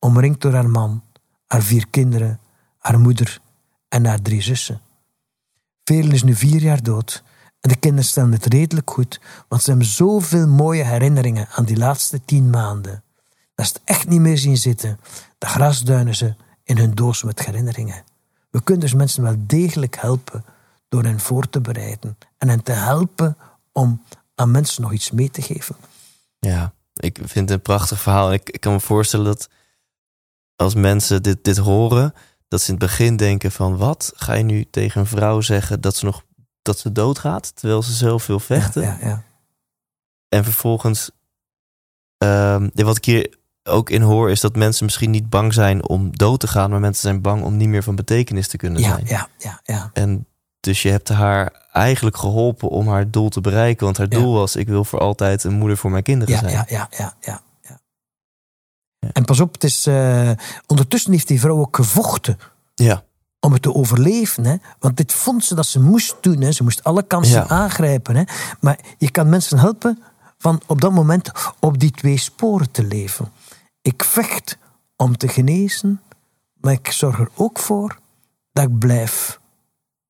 omringd 0.05 0.41
door 0.41 0.53
haar 0.53 0.71
man, 0.71 1.03
haar 1.47 1.63
vier 1.63 1.87
kinderen, 1.91 2.41
haar 2.79 2.99
moeder 2.99 3.41
en 3.89 4.07
haar 4.07 4.23
drie 4.23 4.43
zussen. 4.43 4.81
Velen 5.85 6.13
is 6.13 6.23
nu 6.23 6.35
vier 6.35 6.61
jaar 6.61 6.83
dood 6.83 7.23
en 7.61 7.69
de 7.69 7.77
kinderen 7.77 8.05
stellen 8.05 8.33
het 8.33 8.47
redelijk 8.47 8.91
goed, 8.91 9.21
want 9.49 9.63
ze 9.63 9.71
hebben 9.71 9.89
zoveel 9.89 10.47
mooie 10.49 10.85
herinneringen 10.85 11.49
aan 11.49 11.65
die 11.65 11.77
laatste 11.77 12.25
tien 12.25 12.51
maanden 12.51 13.03
dat 13.55 13.67
ze 13.67 13.73
het 13.73 13.83
echt 13.85 14.09
niet 14.09 14.21
meer 14.21 14.39
zien 14.39 14.57
zitten, 14.57 15.01
de 15.39 15.47
grasduinen 15.47 16.15
ze 16.15 16.35
in 16.65 16.79
hun 16.79 16.95
doos 16.95 17.23
met 17.23 17.45
herinneringen. 17.45 18.05
We 18.51 18.63
kunnen 18.63 18.83
dus 18.83 18.95
mensen 18.95 19.23
wel 19.23 19.37
degelijk 19.39 19.97
helpen 19.97 20.45
door 20.89 21.03
hen 21.03 21.21
voor 21.21 21.49
te 21.49 21.61
bereiden 21.61 22.19
en 22.39 22.49
hen 22.49 22.63
te 22.63 22.73
helpen 22.73 23.37
om 23.73 24.03
aan 24.35 24.51
mensen 24.51 24.83
nog 24.83 24.93
iets 24.93 25.11
mee 25.11 25.31
te 25.31 25.43
geven. 25.43 25.77
Ja, 26.39 26.73
ik 26.95 27.17
vind 27.17 27.49
het 27.49 27.51
een 27.51 27.63
prachtig 27.63 28.01
verhaal. 28.01 28.33
Ik 28.33 28.57
kan 28.61 28.73
me 28.73 28.81
voorstellen 28.81 29.27
dat 29.27 29.49
als 30.63 30.75
mensen 30.75 31.23
dit, 31.23 31.45
dit 31.45 31.57
horen, 31.57 32.15
dat 32.49 32.61
ze 32.61 32.73
in 32.73 32.75
het 32.75 32.85
begin 32.85 33.17
denken 33.17 33.53
van 33.53 33.77
wat 33.77 34.13
ga 34.15 34.33
je 34.33 34.45
nu 34.45 34.65
tegen 34.71 35.01
een 35.01 35.07
vrouw 35.07 35.41
zeggen 35.41 35.81
dat 35.81 35.97
ze 35.97 36.05
nog 36.05 36.23
dat 36.63 36.79
ze 36.79 36.93
doodgaat 36.93 37.57
terwijl 37.57 37.83
ze 37.83 37.93
zelf 37.93 38.23
veel 38.23 38.41
vechten. 38.41 38.83
Ja, 38.83 38.99
ja, 39.03 39.23
En 40.29 40.45
vervolgens, 40.45 41.11
um, 42.19 42.71
wat 42.75 42.97
ik 42.97 43.05
hier 43.05 43.37
ook 43.65 43.91
in 43.91 44.03
hoor, 44.03 44.31
is 44.31 44.41
dat 44.41 44.57
mensen 44.57 44.85
misschien 44.85 45.11
niet 45.11 45.31
bang 45.31 45.55
zijn 45.55 45.89
om 45.89 46.17
dood 46.17 46.41
te 46.41 46.49
gaan, 46.49 46.71
maar 46.71 46.81
mensen 46.81 47.03
zijn 47.03 47.21
bang 47.21 47.43
om 47.43 47.57
niet 47.57 47.69
meer 47.69 47.83
van 47.83 47.95
betekenis 47.95 48.49
te 48.49 48.57
kunnen 48.57 48.83
zijn. 48.83 49.07
Ja, 49.07 49.29
ja, 49.39 49.61
ja. 49.65 49.91
En 49.93 50.27
dus 50.61 50.83
je 50.83 50.91
hebt 50.91 51.09
haar 51.09 51.67
eigenlijk 51.73 52.17
geholpen 52.17 52.69
om 52.69 52.89
haar 52.89 53.11
doel 53.11 53.29
te 53.29 53.41
bereiken. 53.41 53.85
Want 53.85 53.97
haar 53.97 54.09
doel 54.09 54.33
was: 54.33 54.57
ik 54.57 54.69
wil 54.69 54.85
voor 54.85 54.99
altijd 54.99 55.45
een 55.45 55.53
moeder 55.53 55.77
voor 55.77 55.91
mijn 55.91 56.03
kinderen 56.03 56.39
zijn. 56.39 56.53
Ja, 56.53 56.67
ja, 56.69 56.89
ja, 56.91 57.15
ja. 57.21 57.41
Ja. 59.03 59.09
En 59.13 59.25
pas 59.25 59.41
op, 59.41 59.53
het 59.53 59.65
is, 59.65 59.87
uh, 59.87 60.31
ondertussen 60.67 61.13
heeft 61.13 61.29
die 61.29 61.41
vrouw 61.41 61.59
ook 61.59 61.77
gevochten. 61.77 62.39
Ja. 62.75 63.05
Om 63.41 63.53
het 63.53 63.63
te 63.63 63.75
overleven. 63.75 64.45
Hè? 64.45 64.57
Want 64.79 64.97
dit 64.97 65.13
vond 65.13 65.45
ze 65.45 65.55
dat 65.55 65.67
ze 65.67 65.81
moest 65.81 66.17
doen. 66.21 66.41
Hè? 66.41 66.53
Ze 66.53 66.63
moest 66.63 66.85
alle 66.85 67.03
kansen 67.03 67.49
aangrijpen. 67.49 68.17
Hè? 68.17 68.23
Maar 68.61 68.79
je 68.99 69.11
kan 69.11 69.29
mensen 69.29 69.59
helpen 69.59 70.03
van 70.39 70.61
op 70.67 70.81
dat 70.81 70.93
moment 70.93 71.31
op 71.59 71.79
die 71.79 71.91
twee 71.91 72.17
sporen 72.17 72.71
te 72.71 72.85
leven. 72.85 73.33
Ik 73.83 74.05
vecht 74.05 74.59
om 74.97 75.17
te 75.17 75.29
genezen, 75.29 76.01
maar 76.61 76.73
ik 76.73 76.93
zorg 76.93 77.19
er 77.19 77.29
ook 77.35 77.59
voor 77.59 77.99
dat 78.53 78.65
ik 78.65 78.79
blijf 78.79 79.41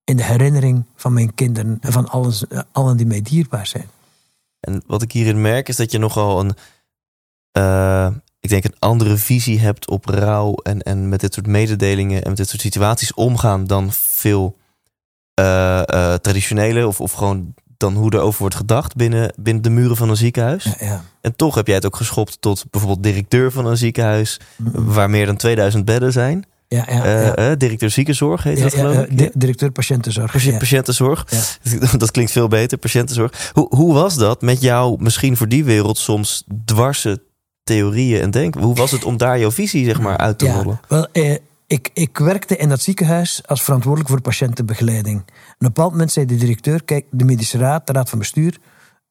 in 0.04 0.16
de 0.16 0.24
herinnering 0.24 0.84
van 0.96 1.12
mijn 1.12 1.34
kinderen 1.34 1.78
en 1.80 1.92
van 1.92 2.08
alles, 2.08 2.44
allen 2.72 2.96
die 2.96 3.06
mij 3.06 3.22
dierbaar 3.22 3.66
zijn. 3.66 3.88
En 4.60 4.82
wat 4.86 5.02
ik 5.02 5.12
hierin 5.12 5.40
merk 5.40 5.68
is 5.68 5.76
dat 5.76 5.90
je 5.90 5.98
nogal 5.98 6.40
een, 6.40 6.54
uh, 7.58 8.16
ik 8.42 8.48
denk 8.48 8.64
een 8.64 8.78
andere 8.78 9.16
visie 9.16 9.60
hebt 9.60 9.88
op 9.88 10.04
rouw 10.04 10.54
en, 10.54 10.80
en 10.80 11.08
met 11.08 11.20
dit 11.20 11.34
soort 11.34 11.46
mededelingen 11.46 12.22
en 12.22 12.28
met 12.28 12.36
dit 12.36 12.48
soort 12.48 12.60
situaties 12.60 13.14
omgaan 13.14 13.66
dan 13.66 13.92
veel 13.92 14.56
uh, 15.40 15.82
uh, 15.86 16.14
traditionele 16.14 16.86
of, 16.86 17.00
of 17.00 17.12
gewoon 17.12 17.54
dan 17.76 17.94
hoe 17.94 18.10
er 18.10 18.20
over 18.20 18.40
wordt 18.40 18.54
gedacht 18.54 18.96
binnen, 18.96 19.34
binnen 19.36 19.62
de 19.62 19.70
muren 19.70 19.96
van 19.96 20.08
een 20.08 20.16
ziekenhuis. 20.16 20.64
Ja, 20.64 20.74
ja. 20.78 21.04
En 21.20 21.36
toch 21.36 21.54
heb 21.54 21.66
jij 21.66 21.74
het 21.74 21.86
ook 21.86 21.96
geschopt 21.96 22.36
tot 22.40 22.64
bijvoorbeeld 22.70 23.02
directeur 23.02 23.52
van 23.52 23.66
een 23.66 23.76
ziekenhuis 23.76 24.40
waar 24.72 25.10
meer 25.10 25.26
dan 25.26 25.36
2000 25.36 25.84
bedden 25.84 26.12
zijn. 26.12 26.44
Ja, 26.68 26.84
ja, 26.88 27.04
Eh, 27.04 27.50
eh, 27.50 27.58
directeur 27.58 27.90
ziekenzorg 27.90 28.42
heet 28.42 28.62
dat 28.62 28.74
geloof 28.74 28.94
eh, 28.94 29.24
ik. 29.24 29.30
directeur 29.34 29.70
patiëntenzorg. 29.70 30.32
Patiënt-. 30.32 30.58
Patiëntenzorg. 30.58 31.24
Dat 31.98 32.10
klinkt 32.10 32.32
veel 32.32 32.48
beter, 32.48 32.78
patiëntenzorg. 32.78 33.50
Hoe, 33.52 33.66
hoe 33.76 33.94
was 33.94 34.14
dat 34.14 34.42
met 34.42 34.60
jou, 34.60 35.02
misschien 35.02 35.36
voor 35.36 35.48
die 35.48 35.64
wereld 35.64 35.98
soms 35.98 36.44
dwarse 36.64 37.22
theorieën 37.64 38.20
en 38.20 38.30
denken? 38.30 38.60
Hoe 38.62 38.74
was 38.74 38.90
het 38.90 39.04
om 39.04 39.16
daar 39.16 39.38
jouw 39.38 39.50
visie 39.50 39.84
zeg 39.84 40.00
maar 40.00 40.16
uit 40.16 40.38
te 40.38 40.44
Ja, 40.44 40.54
rollen? 40.54 40.80
wel, 40.88 41.06
eh, 41.12 41.36
ik, 41.66 41.90
ik 41.94 42.18
werkte 42.18 42.56
in 42.56 42.68
dat 42.68 42.80
ziekenhuis 42.80 43.42
als 43.46 43.62
verantwoordelijk 43.62 44.10
voor 44.10 44.20
patiëntenbegeleiding. 44.20 45.20
Op 45.20 45.26
een 45.28 45.54
bepaald 45.58 45.90
moment 45.90 46.12
zei 46.12 46.26
de 46.26 46.36
directeur: 46.36 46.84
Kijk, 46.84 47.06
de 47.10 47.24
medische 47.24 47.58
raad, 47.58 47.86
de 47.86 47.92
raad 47.92 48.08
van 48.10 48.18
bestuur, 48.18 48.58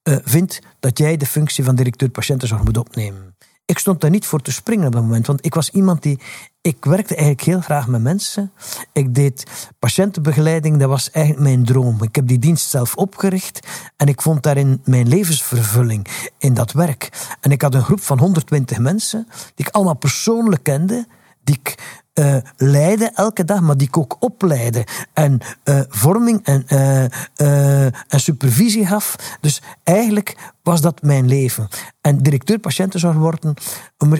eh, 0.03 0.15
vindt 0.23 0.59
dat 0.79 0.97
jij 0.97 1.17
de 1.17 1.25
functie 1.25 1.63
van 1.63 1.75
directeur 1.75 2.09
patiëntenzorg 2.09 2.63
moet 2.63 2.77
opnemen. 2.77 3.35
Ik 3.71 3.79
stond 3.79 4.01
daar 4.01 4.10
niet 4.10 4.25
voor 4.25 4.41
te 4.41 4.51
springen 4.51 4.86
op 4.88 4.93
dat 4.93 5.01
moment, 5.01 5.27
want 5.27 5.45
ik 5.45 5.53
was 5.53 5.69
iemand 5.69 6.03
die. 6.03 6.19
Ik 6.62 6.86
werkte 6.86 7.15
eigenlijk 7.15 7.47
heel 7.47 7.62
graag 7.62 7.88
met 7.88 8.01
mensen. 8.01 8.51
Ik 8.93 9.15
deed 9.15 9.43
patiëntenbegeleiding, 9.79 10.77
dat 10.77 10.89
was 10.89 11.12
eigenlijk 11.12 11.45
mijn 11.45 11.65
droom. 11.65 12.03
Ik 12.03 12.15
heb 12.15 12.27
die 12.27 12.39
dienst 12.39 12.69
zelf 12.69 12.95
opgericht 12.95 13.67
en 13.97 14.07
ik 14.07 14.21
vond 14.21 14.43
daarin 14.43 14.81
mijn 14.84 15.07
levensvervulling 15.07 16.07
in 16.38 16.53
dat 16.53 16.71
werk. 16.71 17.10
En 17.39 17.51
ik 17.51 17.62
had 17.62 17.73
een 17.73 17.84
groep 17.84 18.01
van 18.01 18.19
120 18.19 18.77
mensen 18.77 19.27
die 19.55 19.65
ik 19.65 19.73
allemaal 19.73 19.97
persoonlijk 19.97 20.63
kende, 20.63 21.07
die 21.43 21.56
ik 21.56 21.75
eh, 22.13 22.36
leidde 22.58 23.12
elke 23.13 23.45
dag, 23.45 23.62
maar 23.62 23.77
die 23.77 23.88
ik 23.88 23.97
ook 23.97 24.17
opleidde. 24.19 24.86
En 25.13 25.39
eh, 25.63 25.80
vorming 25.88 26.39
en, 26.43 26.67
eh, 26.67 27.84
en 27.86 28.19
supervisie 28.19 28.86
gaf. 28.86 29.15
Dus 29.39 29.62
eigenlijk 29.84 30.51
was 30.63 30.82
dat 30.82 31.01
mijn 31.01 31.27
leven. 31.27 31.67
En 32.01 32.17
directeur 32.17 32.60
patiëntenzorg 32.60 33.15
worden, 33.15 33.54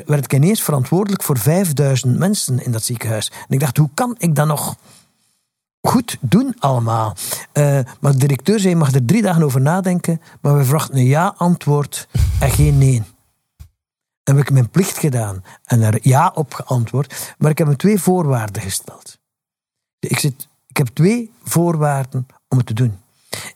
werd 0.06 0.26
ik 0.26 0.34
ineens 0.34 0.62
verantwoordelijk 0.64 1.24
voor 1.24 1.38
5000 1.38 2.18
mensen 2.18 2.66
in 2.66 2.72
dat 2.72 2.84
ziekenhuis. 2.84 3.32
En 3.48 3.54
ik 3.54 3.60
dacht, 3.60 3.78
hoe 3.78 3.90
kan 3.94 4.16
ik 4.18 4.36
dat 4.36 4.48
nog 4.48 4.76
goed 5.82 6.18
doen 6.20 6.56
allemaal? 6.60 7.16
Maar 8.00 8.12
de 8.12 8.18
directeur 8.18 8.60
zei, 8.60 8.70
je 8.70 8.76
mag 8.76 8.94
er 8.94 9.06
drie 9.06 9.22
dagen 9.22 9.44
over 9.44 9.62
nadenken, 9.62 10.22
maar 10.42 10.58
we 10.58 10.64
verwachten 10.64 10.98
een 10.98 11.06
ja-antwoord 11.06 12.08
en 12.40 12.50
geen 12.50 12.78
nee. 12.78 13.04
Heb 14.24 14.38
ik 14.38 14.52
mijn 14.52 14.70
plicht 14.70 14.98
gedaan 14.98 15.44
en 15.64 15.82
er 15.82 16.00
ja 16.02 16.32
op 16.36 16.54
geantwoord. 16.54 17.36
Maar 17.38 17.52
ik 17.52 17.58
heb 17.58 17.68
hem 17.68 17.78
twee 17.78 18.00
voorwaarden 18.00 18.62
gesteld. 18.62 19.20
Ik, 20.00 20.20
zit, 20.20 20.48
ik 20.68 20.78
heb 20.78 20.88
twee 20.88 21.34
voorwaarden 21.44 22.28
om 22.48 22.58
het 22.58 22.68
te 22.68 22.74
doen. 22.74 23.00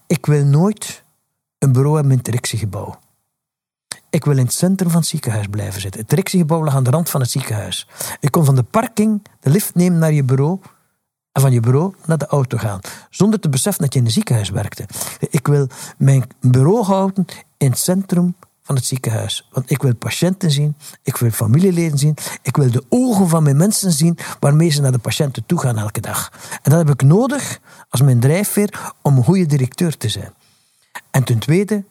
Ik 0.08 0.26
wil 0.26 0.46
nooit 0.46 1.04
een 1.60 1.72
bureau 1.72 1.94
hebben 1.94 2.12
in 2.12 2.18
het 2.18 2.26
directiegebouw. 2.26 3.00
Ik 4.10 4.26
wil 4.26 4.38
in 4.38 4.44
het 4.44 4.54
centrum 4.54 4.90
van 4.90 5.00
het 5.00 5.10
ziekenhuis 5.10 5.48
blijven 5.48 5.82
zitten. 5.82 6.00
Het 6.00 6.10
directiegebouw 6.10 6.64
lag 6.64 6.76
aan 6.76 6.84
de 6.84 6.90
rand 6.90 7.10
van 7.10 7.22
het 7.22 7.30
ziekenhuis. 7.30 7.88
Ik 8.20 8.32
kon 8.32 8.46
van 8.46 8.56
de 8.56 8.64
parking 8.64 9.28
de 9.40 9.50
lift 9.50 9.76
nemen 9.76 10.00
naar 10.00 10.12
je 10.12 10.24
bureau 10.24 10.60
en 11.32 11.42
van 11.42 11.52
je 11.52 11.60
bureau 11.60 11.96
naar 12.06 12.18
de 12.18 12.28
auto 12.28 12.58
gaan. 12.58 12.80
Zonder 13.10 13.40
te 13.40 13.50
beseffen 13.50 13.84
dat 13.84 13.94
je 13.94 14.00
in 14.00 14.06
een 14.06 14.12
ziekenhuis 14.12 14.50
werkte. 14.50 14.86
Ik 15.30 15.48
wil 15.48 15.68
mijn 15.98 16.24
bureau 16.40 16.84
houden 16.84 17.26
in 17.58 17.70
het 17.70 17.80
centrum 17.80 18.36
van 18.66 18.76
het 18.76 18.86
ziekenhuis. 18.86 19.48
Want 19.52 19.72
ik 19.72 19.82
wil 19.82 19.96
patiënten 19.96 20.52
zien, 20.52 20.76
ik 21.04 21.18
wil 21.18 21.30
familieleden 21.30 21.98
zien, 21.98 22.16
ik 22.42 22.58
wil 22.58 22.72
de 22.72 22.84
ogen 22.90 23.30
van 23.30 23.44
mijn 23.44 23.58
mensen 23.58 23.92
zien 23.92 24.18
waarmee 24.40 24.70
ze 24.70 24.82
naar 24.82 24.92
de 24.92 24.98
patiënten 24.98 25.46
toe 25.46 25.60
gaan 25.60 25.78
elke 25.78 26.02
dag. 26.02 26.32
En 26.62 26.72
dat 26.72 26.80
heb 26.88 26.90
ik 26.90 27.02
nodig 27.02 27.60
als 27.90 28.02
mijn 28.02 28.20
drijfveer 28.20 28.94
om 29.02 29.18
een 29.18 29.24
goede 29.24 29.46
directeur 29.46 29.98
te 29.98 30.10
zijn. 30.10 30.34
En 31.12 31.24
ten 31.24 31.40
tweede, 31.40 31.84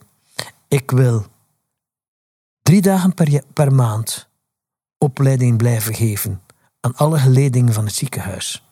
ik 0.68 0.90
wil 0.90 1.26
drie 2.62 2.82
dagen 2.82 3.14
per, 3.52 3.72
maand 3.72 4.28
opleiding 4.98 5.56
blijven 5.56 5.94
geven 5.94 6.42
aan 6.80 6.96
alle 6.96 7.18
geledingen 7.18 7.72
van 7.72 7.84
het 7.84 7.94
ziekenhuis. 7.94 8.68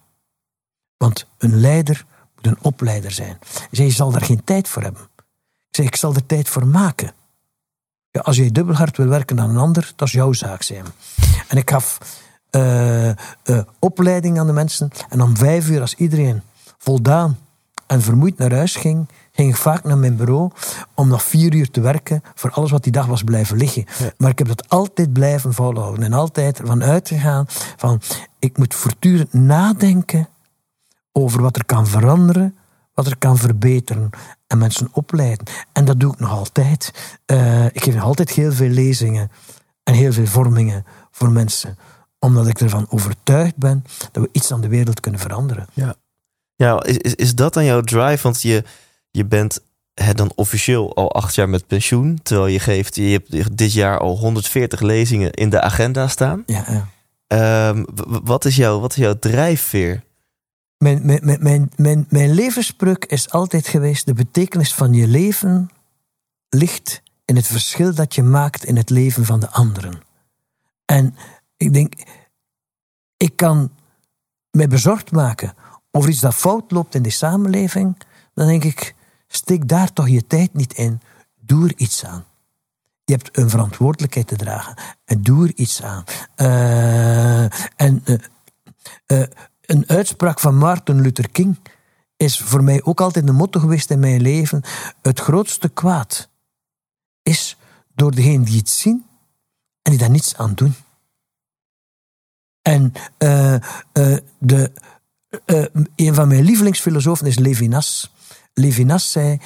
Want 0.97 1.27
een 1.39 1.61
leider 1.61 2.05
moet 2.35 2.47
een 2.47 2.63
opleider 2.63 3.11
zijn. 3.11 3.39
Je 3.71 3.91
zal 3.91 4.11
daar 4.11 4.25
geen 4.25 4.45
tijd 4.45 4.69
voor 4.69 4.83
hebben. 4.83 5.11
Ik 5.71 5.85
ik 5.85 5.97
zal 5.97 6.15
er 6.15 6.27
tijd 6.27 6.49
voor 6.49 6.67
maken. 6.67 7.15
Ja, 8.13 8.21
als 8.21 8.37
jij 8.37 8.51
dubbelhard 8.51 8.97
wil 8.97 9.07
werken 9.07 9.37
dan 9.37 9.51
een 9.51 9.57
ander, 9.57 9.93
dat 9.97 10.09
is 10.09 10.15
jouw 10.15 10.33
zaak 10.33 10.63
zijn. 10.63 10.85
En 11.49 11.57
ik 11.57 11.71
gaf 11.71 11.99
eh, 12.51 13.11
opleiding 13.79 14.39
aan 14.39 14.47
de 14.47 14.53
mensen. 14.53 14.91
En 15.09 15.23
om 15.23 15.37
vijf 15.37 15.69
uur, 15.69 15.81
als 15.81 15.95
iedereen 15.95 16.43
voldaan 16.79 17.39
en 17.87 18.03
vermoeid 18.03 18.39
naar 18.39 18.53
huis 18.53 18.77
ging, 18.77 19.09
ging 19.33 19.49
ik 19.49 19.57
vaak 19.57 19.85
naar 19.85 19.99
mijn 19.99 20.17
bureau 20.17 20.51
om 20.95 21.09
nog 21.09 21.23
vier 21.23 21.55
uur 21.55 21.71
te 21.71 21.81
werken 21.81 22.23
voor 22.35 22.51
alles 22.51 22.71
wat 22.71 22.83
die 22.83 22.93
dag 22.93 23.07
was 23.07 23.23
blijven 23.23 23.57
liggen. 23.57 23.85
Maar 24.17 24.31
ik 24.31 24.39
heb 24.39 24.49
dat 24.49 24.69
altijd 24.69 25.13
blijven 25.13 25.55
volhouden 25.55 26.05
en 26.05 26.13
altijd 26.13 26.59
ervan 26.59 26.83
uitgegaan 26.83 27.45
van 27.77 28.01
ik 28.39 28.59
moet 28.59 28.75
voortdurend 28.75 29.33
nadenken 29.33 30.29
over 31.13 31.43
wat 31.43 31.57
er 31.57 31.65
kan 31.65 31.87
veranderen, 31.87 32.57
wat 32.95 33.07
er 33.07 33.17
kan 33.19 33.39
verbeteren 33.39 34.11
en 34.47 34.59
mensen 34.59 34.89
opleiden. 34.93 35.47
En 35.73 35.85
dat 35.85 36.01
doe 36.01 36.13
ik 36.13 36.19
nog 36.19 36.31
altijd. 36.31 36.93
Eh, 37.25 37.65
ik 37.65 37.83
geef 37.83 37.95
nog 37.95 38.05
altijd 38.05 38.31
heel 38.31 38.53
veel 38.53 38.69
lezingen 38.69 39.31
en 39.83 39.95
heel 39.95 40.13
veel 40.13 40.27
vormingen 40.27 40.85
voor 41.11 41.31
mensen, 41.31 41.79
omdat 42.19 42.47
ik 42.47 42.61
ervan 42.61 42.87
overtuigd 42.91 43.57
ben 43.57 43.85
dat 44.13 44.23
we 44.23 44.29
iets 44.33 44.53
aan 44.53 44.61
de 44.61 44.69
wereld 44.69 45.01
kunnen 45.01 45.21
veranderen. 45.21 45.67
Ja, 46.57 46.83
is, 46.83 46.97
is, 46.97 47.15
is 47.15 47.35
dat 47.35 47.55
dan 47.55 47.65
jouw 47.65 47.81
drive? 47.81 48.23
Want 48.23 48.43
je, 48.43 48.65
je 49.11 49.25
bent 49.25 49.61
hè, 49.95 50.15
dan 50.15 50.33
officieel 50.35 50.97
al 50.97 51.15
acht 51.15 51.35
jaar 51.35 51.49
met 51.49 51.67
pensioen. 51.67 52.21
Terwijl 52.23 52.47
je 52.47 52.61
geeft, 52.61 52.97
je 52.97 53.23
hebt 53.31 53.57
dit 53.57 53.73
jaar 53.73 53.99
al 53.99 54.19
140 54.19 54.81
lezingen 54.81 55.31
in 55.31 55.51
de 55.51 55.61
agenda 55.61 56.09
staan. 56.09 56.43
Ja, 56.47 56.65
ja. 56.69 56.89
Ehm, 57.27 57.85
wat, 58.23 58.45
is 58.45 58.57
jouw, 58.57 58.81
wat 58.81 58.91
is 58.91 58.97
jouw 58.97 59.19
drijfveer? 59.19 60.03
Mijn, 60.83 61.21
mijn, 61.39 62.07
mijn, 62.09 63.01
is 63.07 63.31
altijd 63.31 63.67
geweest: 63.67 64.07
de 64.07 64.13
betekenis 64.13 64.75
van 64.75 64.93
je 64.93 65.07
leven 65.07 65.71
ligt 66.49 67.03
in 67.25 67.37
het 67.37 67.47
verschil 67.47 67.95
dat 67.95 68.15
je 68.15 68.23
maakt 68.23 68.65
in 68.65 68.77
het 68.77 68.91
leven 68.91 69.25
van 69.25 69.41
de 69.41 69.51
anderen. 69.51 70.01
En 70.85 71.17
ik 71.57 71.73
denk, 71.73 71.95
ik 73.17 73.37
kan 73.37 73.71
mij 74.51 74.69
bezorgd 74.69 75.13
maken 75.13 75.55
over 75.91 76.11
iets 76.11 76.21
dat 76.21 76.35
fout 76.35 76.71
loopt 76.71 76.95
in 76.95 77.03
de 77.03 77.11
samenleving. 77.11 77.97
Dan 78.35 78.47
denk 78.47 78.65
ik, 78.65 78.95
steek 79.27 79.69
daar 79.69 79.93
toch 79.93 80.09
je 80.09 80.27
tijd 80.27 80.55
niet 80.55 80.73
in. 80.73 81.01
Doe 81.41 81.69
er 81.69 81.75
iets 81.77 82.05
aan. 82.05 82.25
Je 83.05 83.13
hebt 83.13 83.39
een 83.39 83.51
verantwoordelijkheid 83.51 84.27
te 84.27 84.37
dragen. 84.37 84.75
En 85.05 85.23
doe 85.23 85.47
er 85.47 85.53
iets 85.55 85.83
aan. 85.83 86.05
Eh, 86.35 87.43
en 87.77 88.03
eh, 88.05 88.15
eh, 89.07 89.29
een 89.73 89.89
uitspraak 89.89 90.41
van 90.41 90.57
Martin 90.57 91.01
Luther 91.01 91.31
King 91.31 91.59
is 92.17 92.39
voor 92.39 92.65
mij 92.65 92.83
ook 92.83 93.01
altijd 93.01 93.29
een 93.29 93.35
motto 93.35 93.61
geweest 93.61 93.91
in 93.91 94.01
mijn 94.01 94.21
leven. 94.21 94.63
Het 95.03 95.21
grootste 95.21 95.69
kwaad 95.69 96.29
is 97.23 97.57
door 97.95 98.15
degenen 98.15 98.45
die 98.45 98.59
het 98.59 98.69
zien 98.69 99.07
en 99.83 99.91
die 99.91 100.01
daar 100.01 100.11
niets 100.11 100.37
aan 100.37 100.55
doen. 100.55 100.75
En 102.63 102.93
eh, 103.19 103.55
eh, 103.55 104.19
de, 104.39 104.73
eh, 105.45 105.65
een 105.97 106.15
van 106.15 106.29
mijn 106.29 106.45
lievelingsfilosofen 106.45 107.27
is 107.27 107.39
Levinas. 107.39 108.15
Levinas 108.55 109.11
zei: 109.11 109.41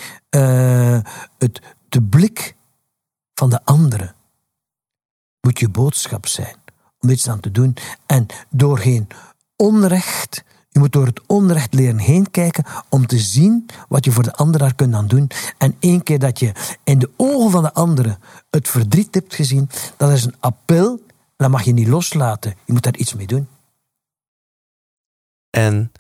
het, 1.38 1.60
De 1.88 2.02
blik 2.02 2.56
van 3.34 3.50
de 3.50 3.64
anderen 3.64 4.14
moet 5.40 5.58
je 5.58 5.68
boodschap 5.68 6.26
zijn 6.26 6.56
om 6.98 7.08
iets 7.10 7.28
aan 7.28 7.40
te 7.40 7.50
doen. 7.50 7.76
En 8.06 8.26
door 8.50 8.78
geen 8.78 9.08
onrecht, 9.56 10.44
je 10.68 10.78
moet 10.78 10.92
door 10.92 11.06
het 11.06 11.20
onrecht 11.26 11.74
leren 11.74 11.98
heen 11.98 12.30
kijken 12.30 12.64
om 12.88 13.06
te 13.06 13.18
zien 13.18 13.66
wat 13.88 14.04
je 14.04 14.12
voor 14.12 14.22
de 14.22 14.32
ander 14.34 14.60
daar 14.60 14.74
kunt 14.74 14.94
aan 14.94 15.06
doen. 15.06 15.30
En 15.58 15.76
één 15.78 16.02
keer 16.02 16.18
dat 16.18 16.38
je 16.38 16.52
in 16.84 16.98
de 16.98 17.10
ogen 17.16 17.50
van 17.50 17.62
de 17.62 17.72
anderen 17.72 18.18
het 18.50 18.68
verdriet 18.68 19.14
hebt 19.14 19.34
gezien, 19.34 19.68
dat 19.96 20.10
is 20.10 20.24
een 20.24 20.34
appel. 20.40 21.00
Dat 21.36 21.50
mag 21.50 21.62
je 21.62 21.72
niet 21.72 21.88
loslaten. 21.88 22.54
Je 22.64 22.72
moet 22.72 22.82
daar 22.82 22.96
iets 22.96 23.14
mee 23.14 23.26
doen. 23.26 23.48
En 25.50 25.92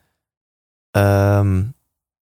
ehm, 0.90 1.62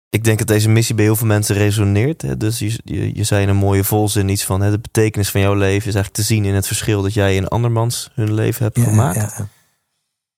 ik 0.10 0.24
denk 0.24 0.38
dat 0.38 0.48
deze 0.48 0.70
missie 0.70 0.96
bij 0.96 1.04
heel 1.04 1.16
veel 1.16 1.28
mensen 1.28 1.56
resoneert. 1.56 2.22
Hè? 2.22 2.38
Dus 2.38 2.60
je, 2.60 2.80
je, 2.84 3.16
je 3.16 3.24
zei 3.24 3.44
in 3.44 3.50
een 3.50 3.56
mooie 3.56 3.84
volzin 3.84 4.30
iets 4.30 4.44
van... 4.46 4.62
Hè, 4.62 4.72
de 4.72 4.80
betekenis 4.80 5.30
van 5.30 5.42
jouw 5.42 5.54
leven 5.54 5.88
is 5.88 5.96
eigenlijk 5.96 6.14
te 6.14 6.22
zien 6.22 6.46
in 6.46 6.54
het 6.54 6.68
verschil... 6.68 7.02
dat 7.02 7.14
jij 7.14 7.36
in 7.36 7.48
andermans 7.48 8.12
hun 8.14 8.34
leven 8.34 8.64
hebt 8.64 8.78
Ja, 8.78 8.84
gemaakt. 8.84 9.16
ja, 9.16 9.34
ja. 9.38 9.48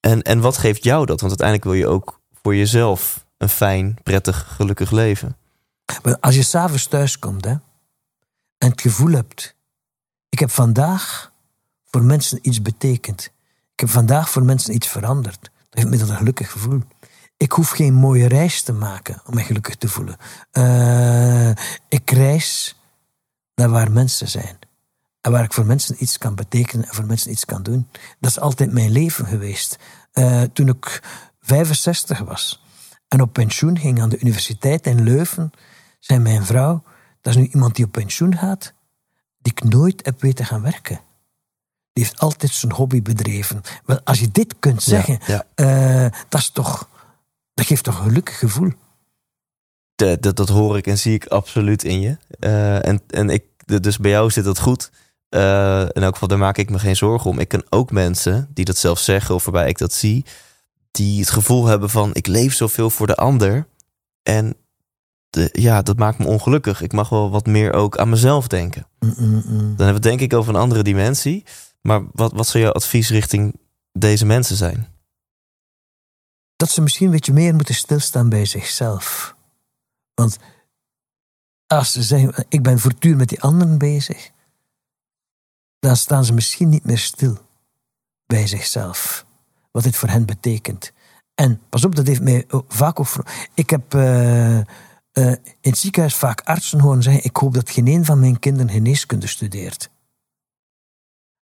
En, 0.06 0.22
en 0.22 0.40
wat 0.40 0.58
geeft 0.58 0.84
jou 0.84 1.06
dat? 1.06 1.22
Want 1.22 1.42
uiteindelijk 1.42 1.64
wil 1.64 1.74
je 1.74 1.88
ook 1.88 2.22
voor 2.42 2.56
jezelf... 2.56 3.26
een 3.38 3.50
fijn, 3.50 3.98
prettig, 4.04 4.56
gelukkig 4.56 4.92
leven. 4.92 5.38
Maar 6.04 6.20
als 6.20 6.36
je 6.36 6.44
s'avonds 6.44 6.88
thuis 6.88 7.20
komt 7.20 7.46
hè, 7.46 7.52
en 8.58 8.70
het 8.70 8.82
gevoel 8.82 9.12
hebt: 9.12 9.56
ik 10.30 10.40
heb 10.40 10.52
vandaag 10.52 11.32
voor 11.86 12.04
mensen 12.04 12.40
iets 12.42 12.62
betekend. 12.62 13.32
Ik 13.74 13.80
heb 13.80 13.90
vandaag 13.90 14.30
voor 14.30 14.44
mensen 14.44 14.74
iets 14.74 14.88
veranderd. 14.88 15.42
Dat 15.42 15.52
geeft 15.70 15.88
me 15.88 15.98
dat 15.98 16.10
een 16.10 16.18
gelukkig 16.18 16.52
gevoel. 16.52 16.82
Ik 17.38 17.52
hoef 17.52 17.70
geen 17.70 17.94
mooie 17.94 18.28
reis 18.28 18.62
te 18.62 18.74
maken 18.74 19.22
om 19.26 19.36
me 19.36 19.44
gelukkig 19.44 19.76
te 19.76 19.88
voelen. 19.88 20.18
Uh, 20.54 21.50
ik 21.88 22.12
reis 22.12 22.80
naar 23.56 23.70
waar 23.70 23.92
mensen 23.92 24.28
zijn. 24.28 24.60
En 25.26 25.32
waar 25.32 25.44
ik 25.44 25.54
voor 25.54 25.66
mensen 25.66 25.96
iets 26.00 26.18
kan 26.18 26.36
betekenen 26.36 26.88
en 26.88 26.94
voor 26.94 27.06
mensen 27.06 27.32
iets 27.32 27.46
kan 27.46 27.64
doen. 27.64 27.88
Dat 28.20 28.32
is 28.32 28.40
altijd 28.40 28.72
mijn 28.72 28.92
leven 28.92 29.26
geweest. 29.26 29.78
Uh, 30.14 30.42
toen 30.42 30.68
ik 30.68 31.04
65 31.42 32.20
was 32.20 32.64
en 33.08 33.22
op 33.22 33.34
pensioen 33.34 33.80
ging 33.80 34.02
aan 34.02 34.10
de 34.10 34.20
universiteit 34.20 34.88
in 34.88 35.04
Leuven, 35.04 35.52
zei 36.00 36.20
mijn 36.20 36.46
vrouw: 36.46 36.84
Dat 37.22 37.36
is 37.36 37.40
nu 37.40 37.48
iemand 37.48 37.76
die 37.76 37.86
op 37.86 37.92
pensioen 37.92 38.38
gaat, 38.38 38.74
die 39.38 39.52
ik 39.52 39.64
nooit 39.64 40.06
heb 40.06 40.22
weten 40.22 40.46
gaan 40.46 40.62
werken. 40.62 41.00
Die 41.94 42.04
heeft 42.04 42.20
altijd 42.20 42.52
zijn 42.52 42.72
hobby 42.72 43.02
bedreven. 43.02 43.62
Wel, 43.86 44.00
als 44.04 44.20
je 44.20 44.32
dit 44.32 44.56
kunt 44.60 44.84
zeggen, 44.84 45.20
Uh, 45.56 46.08
dat, 46.30 46.42
is 46.42 46.50
toch, 46.50 46.90
dat 47.54 47.66
geeft 47.66 47.84
toch 47.84 47.98
een 47.98 48.04
gelukkig 48.04 48.40
gevoel. 48.40 48.72
Dat, 49.96 50.22
dat, 50.22 50.36
dat 50.36 50.50
hoor 50.50 50.78
ik 50.78 50.88
en 50.88 50.98
zie 50.98 51.14
ik 51.14 51.26
absoluut 51.26 51.84
in 51.84 52.00
je. 52.00 52.18
Uh, 52.40 52.88
en, 52.88 53.02
en 53.08 53.30
ik, 53.30 53.44
dus 53.82 53.98
bij 53.98 54.12
jou 54.12 54.32
zit 54.32 54.44
dat 54.44 54.60
goed. 54.60 54.92
Uh, 55.30 55.82
in 55.82 56.04
elk 56.04 56.14
geval, 56.14 56.28
daar 56.28 56.38
maak 56.38 56.58
ik 56.58 56.70
me 56.70 56.80
geen 56.80 56.96
zorgen 56.96 57.30
om. 57.30 57.40
Ik 57.40 57.48
ken 57.48 57.66
ook 57.70 57.92
mensen 57.92 58.50
die 58.54 58.66
dat 58.66 58.78
zelf 58.78 59.00
zeggen 59.00 59.36
of 59.36 59.44
waarbij 59.44 59.70
ik 59.70 59.78
dat 59.78 59.94
zie. 59.94 60.26
Die 60.92 61.20
het 61.20 61.30
gevoel 61.30 61.66
hebben 61.66 61.90
van 61.90 62.14
ik 62.14 62.28
leef 62.28 62.54
zoveel 62.54 62.90
voor 62.90 63.08
de 63.08 63.16
ander. 63.16 63.68
En 64.24 64.56
de, 65.30 65.50
ja, 65.52 65.82
dat 65.82 65.98
maakt 65.98 66.18
me 66.18 66.26
ongelukkig. 66.26 66.82
Ik 66.82 66.92
mag 66.92 67.10
wel 67.10 67.30
wat 67.30 67.46
meer 67.46 67.74
ook 67.74 67.98
aan 67.98 68.10
mezelf 68.10 68.48
denken. 68.48 68.88
Dan 69.00 69.16
hebben 69.68 69.76
we 69.78 69.94
het 69.94 70.04
denk 70.04 70.20
ik 70.20 70.34
over 70.34 70.54
een 70.54 70.62
andere 70.62 70.84
dimensie. 70.84 71.44
Maar 71.82 72.04
wat, 72.12 72.32
wat 72.32 72.48
zou 72.48 72.64
jouw 72.64 72.74
advies 72.74 73.10
richting 73.10 73.60
deze 73.92 74.26
mensen 74.26 74.56
zijn? 74.56 74.88
Dat 76.56 76.70
ze 76.70 76.82
misschien 76.82 77.06
een 77.06 77.12
beetje 77.12 77.34
meer 77.34 77.56
moeten 77.56 77.76
stilstaan 77.76 78.30
bij 78.30 78.46
zichzelf. 78.46 79.36
Want 80.14 80.38
als 81.68 81.92
ze 81.92 82.04
zeggen, 82.04 82.46
ik 82.50 82.64
ben 82.64 82.80
voortdurend 82.80 83.20
met 83.20 83.30
die 83.30 83.42
anderen 83.42 83.78
bezig, 83.78 84.30
dan 85.86 85.96
staan 85.96 86.26
ze 86.26 86.34
misschien 86.34 86.70
niet 86.70 86.86
meer 86.86 86.98
stil 86.98 87.38
bij 88.26 88.48
zichzelf. 88.48 89.26
Wat 89.72 89.84
dit 89.84 89.96
voor 89.96 90.10
hen 90.10 90.26
betekent. 90.26 90.92
En 91.36 91.62
pas 91.70 91.86
op, 91.86 91.96
dat 91.96 92.08
heeft 92.08 92.22
mij 92.22 92.46
vaak 92.68 93.00
ook. 93.00 93.08
Ik 93.54 93.70
heb 93.70 93.94
uh, 93.94 94.58
uh, 94.58 94.64
in 95.14 95.38
het 95.62 95.78
ziekenhuis 95.78 96.16
vaak 96.16 96.42
artsen 96.42 96.80
horen 96.80 97.04
zeggen: 97.04 97.24
Ik 97.24 97.36
hoop 97.36 97.54
dat 97.54 97.70
geen 97.70 97.88
een 97.88 98.06
van 98.06 98.20
mijn 98.20 98.40
kinderen 98.40 98.72
geneeskunde 98.72 99.28
studeert. 99.28 99.90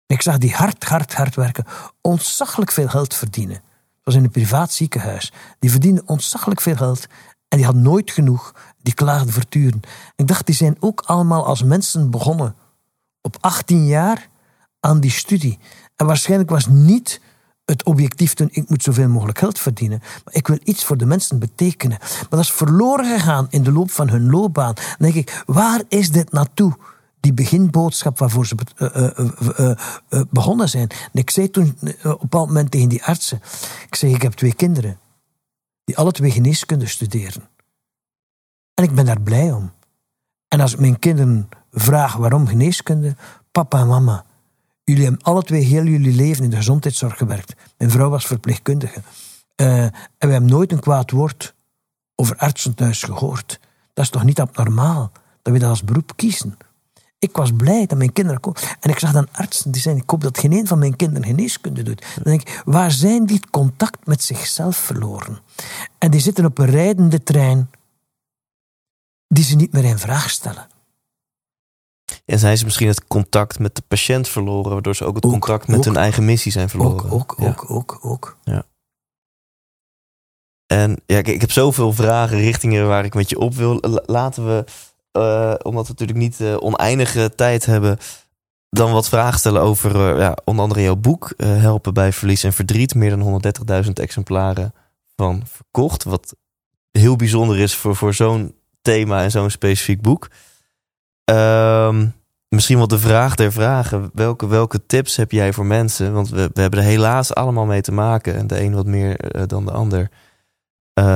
Ik 0.06 0.22
zag 0.22 0.38
die 0.38 0.54
hard, 0.54 0.84
hard, 0.84 1.14
hard 1.14 1.34
werken, 1.34 1.64
ontzaglijk 2.00 2.72
veel 2.72 2.88
geld 2.88 3.14
verdienen. 3.14 3.56
Het 3.56 4.04
was 4.04 4.14
in 4.14 4.24
een 4.24 4.30
privaat 4.30 4.72
ziekenhuis. 4.72 5.32
Die 5.58 5.70
verdienden 5.70 6.08
ontzaglijk 6.08 6.60
veel 6.60 6.76
geld 6.76 7.06
en 7.48 7.56
die 7.56 7.64
hadden 7.64 7.82
nooit 7.82 8.10
genoeg. 8.10 8.54
Die 8.78 8.94
klaagden 8.94 9.32
voortdurend. 9.32 9.86
Ik 10.16 10.26
dacht, 10.26 10.46
die 10.46 10.54
zijn 10.54 10.76
ook 10.80 11.00
allemaal 11.00 11.46
als 11.46 11.62
mensen 11.62 12.10
begonnen. 12.10 12.54
Op 13.20 13.36
18 13.40 13.86
jaar 13.86 14.30
aan 14.84 15.00
die 15.00 15.10
studie. 15.10 15.58
En 15.96 16.06
waarschijnlijk 16.06 16.50
was 16.50 16.66
niet 16.66 17.20
het 17.64 17.84
objectief 17.84 18.34
toen 18.34 18.48
ik 18.50 18.68
moet 18.68 18.82
zoveel 18.82 19.08
mogelijk 19.08 19.38
geld 19.38 19.58
verdienen. 19.58 19.98
Maar 20.24 20.34
ik 20.34 20.46
wil 20.46 20.58
iets 20.64 20.84
voor 20.84 20.96
de 20.96 21.06
mensen 21.06 21.38
betekenen. 21.38 21.98
Maar 22.00 22.26
dat 22.28 22.40
is 22.40 22.52
verloren 22.52 23.18
gegaan 23.18 23.46
in 23.50 23.62
de 23.62 23.72
loop 23.72 23.90
van 23.90 24.08
hun 24.08 24.30
loopbaan. 24.30 24.74
Dan 24.74 24.96
denk 24.98 25.14
ik, 25.14 25.42
waar 25.46 25.82
is 25.88 26.10
dit 26.10 26.32
naartoe? 26.32 26.76
die 27.22 27.34
beginboodschap 27.34 28.18
waarvoor 28.18 28.46
ze 28.46 28.56
uh, 28.78 29.76
uh, 30.10 30.22
begonnen 30.30 30.68
zijn. 30.68 30.88
Ik 31.12 31.30
zei 31.30 31.50
toen 31.50 31.76
op 31.78 31.88
een 32.02 32.16
bepaald 32.20 32.46
moment 32.46 32.70
tegen 32.70 32.88
die 32.88 33.04
artsen: 33.04 33.40
Ik 33.86 33.94
zeg, 33.94 34.10
ik 34.10 34.22
heb 34.22 34.32
twee 34.32 34.54
kinderen 34.54 34.98
die 35.84 35.96
alle 35.96 36.12
twee 36.12 36.30
geneeskunde 36.30 36.86
studeren. 36.86 37.48
En 38.74 38.84
ik 38.84 38.94
ben 38.94 39.04
daar 39.04 39.20
blij 39.20 39.52
om. 39.52 39.72
En 40.48 40.60
als 40.60 40.72
ik 40.72 40.78
mijn 40.78 40.98
kinderen 40.98 41.48
vraag 41.70 42.16
waarom 42.16 42.46
geneeskunde, 42.46 43.16
papa 43.52 43.80
en 43.80 43.86
mama, 43.86 44.24
jullie 44.84 45.04
hebben 45.04 45.22
alle 45.22 45.42
twee 45.42 45.62
heel 45.62 45.84
jullie 45.84 46.14
leven 46.14 46.44
in 46.44 46.50
de 46.50 46.56
gezondheidszorg 46.56 47.16
gewerkt. 47.16 47.54
Mijn 47.78 47.90
vrouw 47.90 48.10
was 48.10 48.26
verpleegkundige. 48.26 49.02
en 49.56 49.92
we 50.18 50.32
hebben 50.32 50.50
nooit 50.50 50.72
een 50.72 50.80
kwaad 50.80 51.10
woord 51.10 51.54
over 52.14 52.36
artsen 52.36 52.74
thuis 52.74 53.02
gehoord. 53.02 53.60
Dat 53.94 54.04
is 54.04 54.10
toch 54.10 54.24
niet 54.24 54.40
abnormaal 54.40 55.12
dat 55.42 55.52
we 55.52 55.58
dat 55.58 55.68
als 55.68 55.84
beroep 55.84 56.12
kiezen? 56.16 56.56
Ik 57.18 57.36
was 57.36 57.52
blij 57.56 57.86
dat 57.86 57.98
mijn 57.98 58.12
kinderen 58.12 58.40
komen. 58.40 58.60
En 58.80 58.90
ik 58.90 58.98
zag 58.98 59.12
dan 59.12 59.28
artsen 59.32 59.70
die 59.70 59.80
zeiden: 59.80 60.02
Ik 60.02 60.10
hoop 60.10 60.20
dat 60.20 60.38
geen 60.38 60.52
een 60.52 60.66
van 60.66 60.78
mijn 60.78 60.96
kinderen 60.96 61.28
geneeskunde 61.28 61.82
doet. 61.82 62.04
Dan 62.14 62.24
denk 62.24 62.40
ik: 62.40 62.62
waar 62.64 62.90
zijn 62.90 63.26
die 63.26 63.40
contact 63.50 64.06
met 64.06 64.22
zichzelf 64.22 64.76
verloren? 64.76 65.38
En 65.98 66.10
die 66.10 66.20
zitten 66.20 66.44
op 66.44 66.58
een 66.58 66.66
rijdende 66.66 67.22
trein 67.22 67.70
die 69.28 69.44
ze 69.44 69.56
niet 69.56 69.72
meer 69.72 69.84
in 69.84 69.98
vraag 69.98 70.30
stellen. 70.30 70.66
En 72.24 72.38
zijn 72.38 72.58
ze 72.58 72.64
misschien 72.64 72.88
het 72.88 73.06
contact 73.06 73.58
met 73.58 73.76
de 73.76 73.82
patiënt 73.88 74.28
verloren, 74.28 74.72
waardoor 74.72 74.96
ze 74.96 75.04
ook 75.04 75.14
het 75.14 75.24
contact 75.24 75.68
met 75.68 75.84
hun 75.84 75.96
eigen 75.96 76.24
missie 76.24 76.52
zijn 76.52 76.68
verloren? 76.68 77.10
Ook, 77.10 77.12
ook, 77.12 77.36
ook, 77.40 77.70
ook, 77.70 77.98
ook. 78.02 78.38
Ja. 78.44 78.64
En 80.66 81.02
ja, 81.06 81.18
ik 81.18 81.40
heb 81.40 81.52
zoveel 81.52 81.92
vragen, 81.92 82.38
richtingen 82.38 82.88
waar 82.88 83.04
ik 83.04 83.14
met 83.14 83.30
je 83.30 83.38
op 83.38 83.54
wil. 83.54 83.78
Laten 84.06 84.46
we 84.46 84.64
uh, 85.12 85.54
omdat 85.62 85.86
we 85.86 85.92
natuurlijk 85.92 86.18
niet 86.18 86.40
uh, 86.40 86.56
oneindige 86.60 87.34
tijd 87.34 87.66
hebben, 87.66 87.98
dan 88.70 88.92
wat 88.92 89.08
vragen 89.08 89.38
stellen 89.38 89.62
over 89.62 90.12
uh, 90.14 90.18
ja, 90.18 90.36
onder 90.44 90.62
andere 90.62 90.82
jouw 90.82 90.96
boek. 90.96 91.32
helpen 91.36 91.94
bij 91.94 92.12
verlies 92.12 92.44
en 92.44 92.52
verdriet. 92.52 92.94
Meer 92.94 93.16
dan 93.16 93.42
130.000 93.84 93.90
exemplaren 93.92 94.74
van 95.16 95.42
verkocht. 95.46 96.04
Wat 96.04 96.36
heel 96.90 97.16
bijzonder 97.16 97.58
is 97.58 97.74
voor, 97.74 97.96
voor 97.96 98.14
zo'n 98.14 98.54
thema 98.82 99.22
en 99.22 99.30
zo'n 99.30 99.50
specifiek 99.50 100.00
boek. 100.00 100.28
Ehm, 101.24 102.06
misschien 102.48 102.76
wel 102.76 102.88
de 102.88 102.98
vraag 102.98 103.34
der 103.34 103.52
vragen. 103.52 104.10
Welke, 104.14 104.46
welke 104.46 104.86
tips 104.86 105.16
heb 105.16 105.30
jij 105.30 105.52
voor 105.52 105.66
mensen? 105.66 106.12
Want 106.12 106.28
we, 106.28 106.50
we 106.54 106.60
hebben 106.60 106.80
er 106.80 106.86
helaas 106.86 107.34
allemaal 107.34 107.66
mee 107.66 107.80
te 107.80 107.92
maken. 107.92 108.36
En 108.36 108.46
de 108.46 108.62
een 108.62 108.74
wat 108.74 108.86
meer 108.86 109.46
dan 109.46 109.64
de 109.64 109.72
ander. 109.72 110.08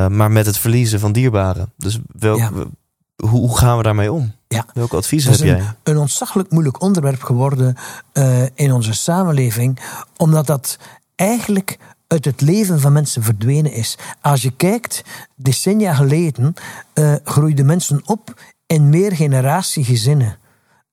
maar 0.09 0.31
met 0.31 0.47
het 0.47 0.59
verliezen 0.59 1.01
van 1.01 1.13
dierbaren. 1.13 1.73
Dus 1.77 1.99
welke 2.19 2.69
hoe, 3.17 3.41
hoe 3.41 3.59
gaan 3.59 3.77
we 3.77 3.83
daarmee 3.83 4.13
om? 4.13 4.33
Ja. 4.49 4.67
Welke 4.75 4.97
adviezen 4.97 5.31
heb 5.31 5.41
jij? 5.41 5.59
Een, 5.59 5.75
een 5.83 5.97
ontzaglijk 5.97 6.51
moeilijk 6.51 6.81
onderwerp 6.81 7.23
geworden 7.23 7.77
uh, 8.13 8.43
in 8.55 8.73
onze 8.73 8.93
samenleving, 8.93 9.79
omdat 10.17 10.47
dat 10.47 10.79
eigenlijk 11.15 11.79
uit 12.07 12.25
het 12.25 12.41
leven 12.41 12.81
van 12.81 12.93
mensen 12.93 13.23
verdwenen 13.23 13.73
is. 13.73 13.99
Als 14.21 14.43
je 14.43 14.51
kijkt, 14.51 15.03
decennia 15.35 15.95
geleden 15.95 16.55
uh, 16.95 17.15
groeiden 17.25 17.67
mensen 17.67 18.03
op 18.05 18.41
in 18.67 18.89
meer 18.89 19.12
generatiegezinnen. 19.12 20.39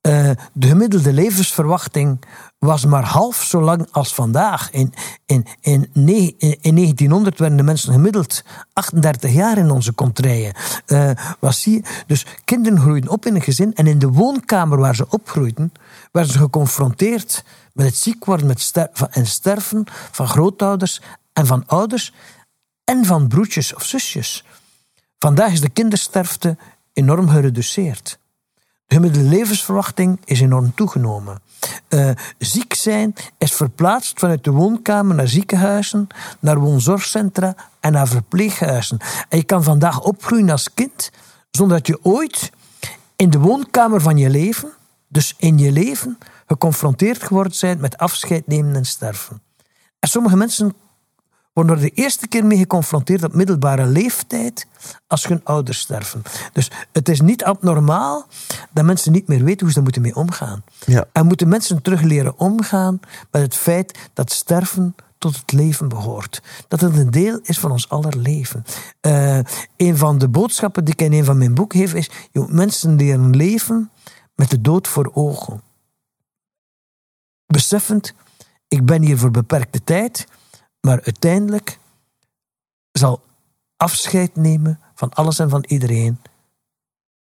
Uh, 0.08 0.30
de 0.54 0.68
gemiddelde 0.68 1.14
levensverwachting 1.14 2.24
was 2.60 2.86
maar 2.86 3.04
half 3.04 3.44
zo 3.44 3.62
lang 3.62 3.88
als 3.92 4.14
vandaag. 4.14 4.72
In, 4.72 4.94
in, 5.26 5.46
in, 5.62 5.90
in 6.62 6.76
1900 6.76 7.40
werden 7.40 7.58
de 7.58 7.64
mensen 7.64 7.94
gemiddeld 7.94 8.44
38 8.74 9.34
jaar 9.34 9.58
in 9.58 9.72
onze 9.72 9.94
contraien. 9.94 10.56
Uh, 10.88 11.10
was 11.40 11.68
Dus 12.08 12.26
kinderen 12.46 12.80
groeiden 12.80 13.10
op 13.10 13.26
in 13.26 13.36
een 13.36 13.42
gezin 13.42 13.74
en 13.74 13.88
in 13.88 14.00
de 14.00 14.10
woonkamer 14.10 14.80
waar 14.80 14.96
ze 14.96 15.10
opgroeiden, 15.10 15.72
werden 16.12 16.32
ze 16.32 16.38
geconfronteerd 16.38 17.44
met 17.74 17.86
het 17.86 17.96
ziek 17.96 18.26
worden 18.26 18.48
met 18.48 18.90
en 19.10 19.26
sterven 19.26 19.86
van 20.12 20.28
grootouders 20.28 21.02
en 21.34 21.46
van 21.46 21.64
ouders 21.68 22.14
en 22.84 23.06
van 23.06 23.28
broertjes 23.28 23.76
of 23.76 23.84
zusjes. 23.84 24.46
Vandaag 25.18 25.52
is 25.52 25.62
de 25.62 25.70
kindersterfte 25.70 26.58
enorm 26.94 27.30
gereduceerd. 27.30 28.20
De 28.86 28.96
gemiddelde 28.96 29.30
levensverwachting 29.30 30.20
is 30.26 30.42
enorm 30.42 30.74
toegenomen. 30.76 31.42
Uh, 31.90 32.10
ziek 32.38 32.74
zijn 32.74 33.14
is 33.38 33.52
verplaatst 33.52 34.20
vanuit 34.20 34.44
de 34.44 34.52
woonkamer 34.52 35.16
naar 35.16 35.28
ziekenhuizen, 35.28 36.08
naar 36.40 36.60
woonzorgcentra 36.60 37.56
en 37.80 37.92
naar 37.92 38.08
verpleeghuizen. 38.08 38.98
En 39.30 39.38
je 39.38 39.44
kan 39.44 39.64
vandaag 39.64 40.02
opgroeien 40.02 40.50
als 40.50 40.74
kind 40.74 41.12
zonder 41.52 41.78
dat 41.78 41.88
je 41.88 42.00
ooit 42.02 42.52
in 43.16 43.30
de 43.30 43.40
woonkamer 43.40 44.02
van 44.02 44.18
je 44.18 44.30
leven, 44.30 44.74
dus 45.08 45.34
in 45.38 45.58
je 45.58 45.72
leven, 45.72 46.18
geconfronteerd 46.46 47.24
geworden 47.24 47.58
bent 47.60 47.82
met 47.82 47.98
afscheid 47.98 48.48
nemen 48.48 48.76
en 48.76 48.86
sterven. 48.86 49.42
En 50.00 50.10
sommige 50.10 50.36
mensen 50.36 50.74
worden 51.54 51.76
er 51.76 51.82
de 51.82 51.90
eerste 51.90 52.28
keer 52.28 52.46
mee 52.46 52.58
geconfronteerd 52.58 53.24
op 53.24 53.34
middelbare 53.34 53.86
leeftijd 53.86 54.68
als 55.08 55.28
hun 55.28 55.42
ouders 55.44 55.80
sterven. 55.80 56.22
Dus 56.54 56.72
het 56.92 57.10
is 57.10 57.22
niet 57.22 57.44
abnormaal 57.44 58.28
dat 58.72 58.86
mensen 58.86 59.12
niet 59.12 59.28
meer 59.28 59.44
weten 59.44 59.60
hoe 59.60 59.72
ze 59.72 59.78
er 59.78 59.84
moeten 59.84 60.02
mee 60.02 60.16
omgaan. 60.16 60.64
Ja. 60.86 61.06
En 61.12 61.26
moeten 61.26 61.48
mensen 61.48 61.82
terug 61.82 62.02
leren 62.02 62.40
omgaan 62.40 63.00
met 63.32 63.42
het 63.42 63.56
feit 63.56 64.10
dat 64.14 64.32
sterven 64.32 64.96
tot 65.18 65.36
het 65.36 65.52
leven 65.52 65.88
behoort. 65.90 66.42
Dat 66.68 66.82
het 66.82 66.98
een 66.98 67.12
deel 67.12 67.40
is 67.44 67.60
van 67.60 67.72
ons 67.72 67.90
aller 67.90 68.18
leven. 68.18 68.64
Uh, 69.02 69.40
een 69.78 69.98
van 69.98 70.18
de 70.18 70.28
boodschappen 70.28 70.84
die 70.84 70.94
ik 70.94 71.02
in 71.02 71.14
een 71.14 71.26
van 71.26 71.38
mijn 71.38 71.54
boeken 71.54 71.80
geef 71.80 71.94
is: 71.94 72.10
joh, 72.32 72.50
mensen 72.50 72.96
leren 72.96 73.36
leven 73.36 73.92
met 74.36 74.50
de 74.50 74.62
dood 74.62 74.88
voor 74.88 75.12
ogen. 75.14 75.62
Beseffend, 77.46 78.14
ik 78.68 78.86
ben 78.86 79.02
hier 79.02 79.18
voor 79.18 79.32
beperkte 79.32 79.84
tijd, 79.84 80.28
maar 80.88 81.02
uiteindelijk 81.04 81.80
zal 82.92 83.22
afscheid 83.78 84.36
nemen 84.36 84.80
van 84.96 85.14
alles 85.14 85.40
en 85.40 85.50
van 85.50 85.64
iedereen 85.68 86.20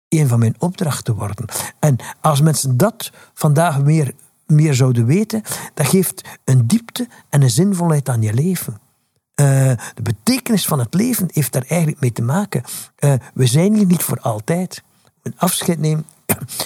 een 0.10 0.28
van 0.28 0.40
mijn 0.40 0.56
opdrachten 0.60 1.16
worden. 1.16 1.46
En 1.80 1.96
als 2.22 2.42
mensen 2.42 2.78
dat 2.78 3.12
vandaag 3.34 3.82
meer, 3.82 4.14
meer 4.46 4.74
zouden 4.74 5.06
weten, 5.06 5.42
dat 5.74 5.88
geeft 5.88 6.22
een 6.44 6.68
diepte 6.68 7.08
en 7.30 7.42
een 7.42 7.50
zinvolheid 7.50 8.10
aan 8.10 8.22
je 8.22 8.34
leven. 8.34 8.74
Uh, 8.74 9.48
de 9.94 10.02
betekenis 10.04 10.66
van 10.66 10.80
het 10.80 10.94
leven 10.94 11.28
heeft 11.32 11.54
daar 11.54 11.66
eigenlijk 11.68 12.02
mee 12.02 12.12
te 12.12 12.22
maken. 12.22 12.64
Uh, 13.00 13.14
we 13.34 13.46
zijn 13.46 13.74
hier 13.74 13.86
niet 13.86 14.04
voor 14.04 14.20
altijd. 14.20 14.84
Een 15.22 15.34
afscheid 15.38 15.80
nemen. 15.80 16.06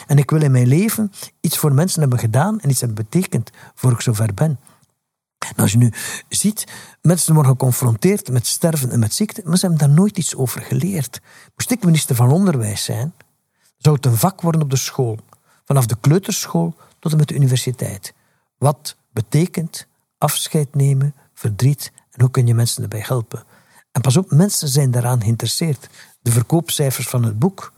En 0.08 0.18
ik 0.18 0.30
wil 0.30 0.42
in 0.42 0.52
mijn 0.52 0.68
leven 0.68 1.12
iets 1.42 1.58
voor 1.58 1.74
mensen 1.74 2.02
hebben 2.02 2.20
gedaan 2.20 2.60
en 2.60 2.70
iets 2.70 2.80
hebben 2.80 3.06
betekend 3.10 3.52
voor 3.76 3.92
ik 3.92 4.02
zover 4.02 4.34
ben. 4.34 4.60
Als 5.56 5.72
je 5.72 5.78
nu 5.78 5.92
ziet, 6.30 6.66
mensen 7.02 7.34
worden 7.34 7.52
geconfronteerd 7.52 8.32
met 8.32 8.48
sterven 8.48 8.92
en 8.92 9.00
met 9.00 9.14
ziekte, 9.14 9.42
maar 9.46 9.58
ze 9.58 9.66
hebben 9.66 9.88
daar 9.88 9.96
nooit 9.98 10.18
iets 10.18 10.36
over 10.36 10.62
geleerd. 10.62 11.22
Moest 11.56 11.72
ik 11.72 11.86
minister 11.86 12.16
van 12.16 12.32
Onderwijs 12.32 12.84
zijn, 12.84 13.14
zou 13.78 13.96
het 13.96 14.06
een 14.06 14.18
vak 14.18 14.42
worden 14.42 14.62
op 14.62 14.70
de 14.70 14.76
school. 14.76 15.20
Vanaf 15.64 15.86
de 15.86 15.98
kleuterschool 16.00 16.76
tot 17.00 17.12
en 17.12 17.18
met 17.18 17.28
de 17.28 17.36
universiteit. 17.36 18.14
Wat 18.58 18.96
betekent 19.12 19.88
afscheid 20.18 20.76
nemen, 20.76 21.16
verdriet 21.34 21.92
en 22.12 22.22
hoe 22.22 22.32
kun 22.32 22.48
je 22.48 22.54
mensen 22.54 22.84
erbij 22.84 23.04
helpen? 23.08 23.44
En 23.92 24.02
pas 24.02 24.18
op, 24.18 24.32
mensen 24.32 24.68
zijn 24.68 24.92
daaraan 24.92 25.22
geïnteresseerd. 25.22 25.90
De 26.22 26.32
verkoopcijfers 26.32 27.08
van 27.08 27.24
het 27.24 27.40
boek 27.40 27.74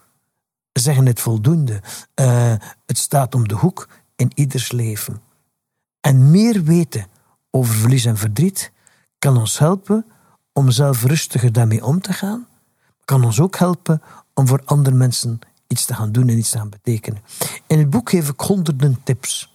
zeggen 0.73 1.05
het 1.05 1.21
voldoende. 1.21 1.81
Uh, 2.15 2.53
het 2.85 2.97
staat 2.97 3.35
om 3.35 3.47
de 3.47 3.55
hoek 3.55 3.87
in 4.15 4.31
ieders 4.35 4.71
leven. 4.71 5.21
En 6.01 6.31
meer 6.31 6.63
weten 6.63 7.07
over 7.51 7.75
verlies 7.75 8.05
en 8.05 8.17
verdriet 8.17 8.71
kan 9.19 9.37
ons 9.37 9.59
helpen 9.59 10.05
om 10.53 10.71
zelf 10.71 11.03
rustiger 11.03 11.51
daarmee 11.51 11.85
om 11.85 12.01
te 12.01 12.13
gaan. 12.13 12.47
Kan 13.05 13.23
ons 13.23 13.39
ook 13.39 13.55
helpen 13.55 14.01
om 14.33 14.47
voor 14.47 14.61
andere 14.65 14.95
mensen 14.95 15.39
iets 15.67 15.85
te 15.85 15.93
gaan 15.93 16.11
doen 16.11 16.27
en 16.27 16.37
iets 16.37 16.49
te 16.49 16.57
gaan 16.57 16.69
betekenen. 16.69 17.21
In 17.67 17.79
het 17.79 17.89
boek 17.89 18.09
geef 18.09 18.29
ik 18.29 18.39
honderden 18.39 19.03
tips. 19.03 19.53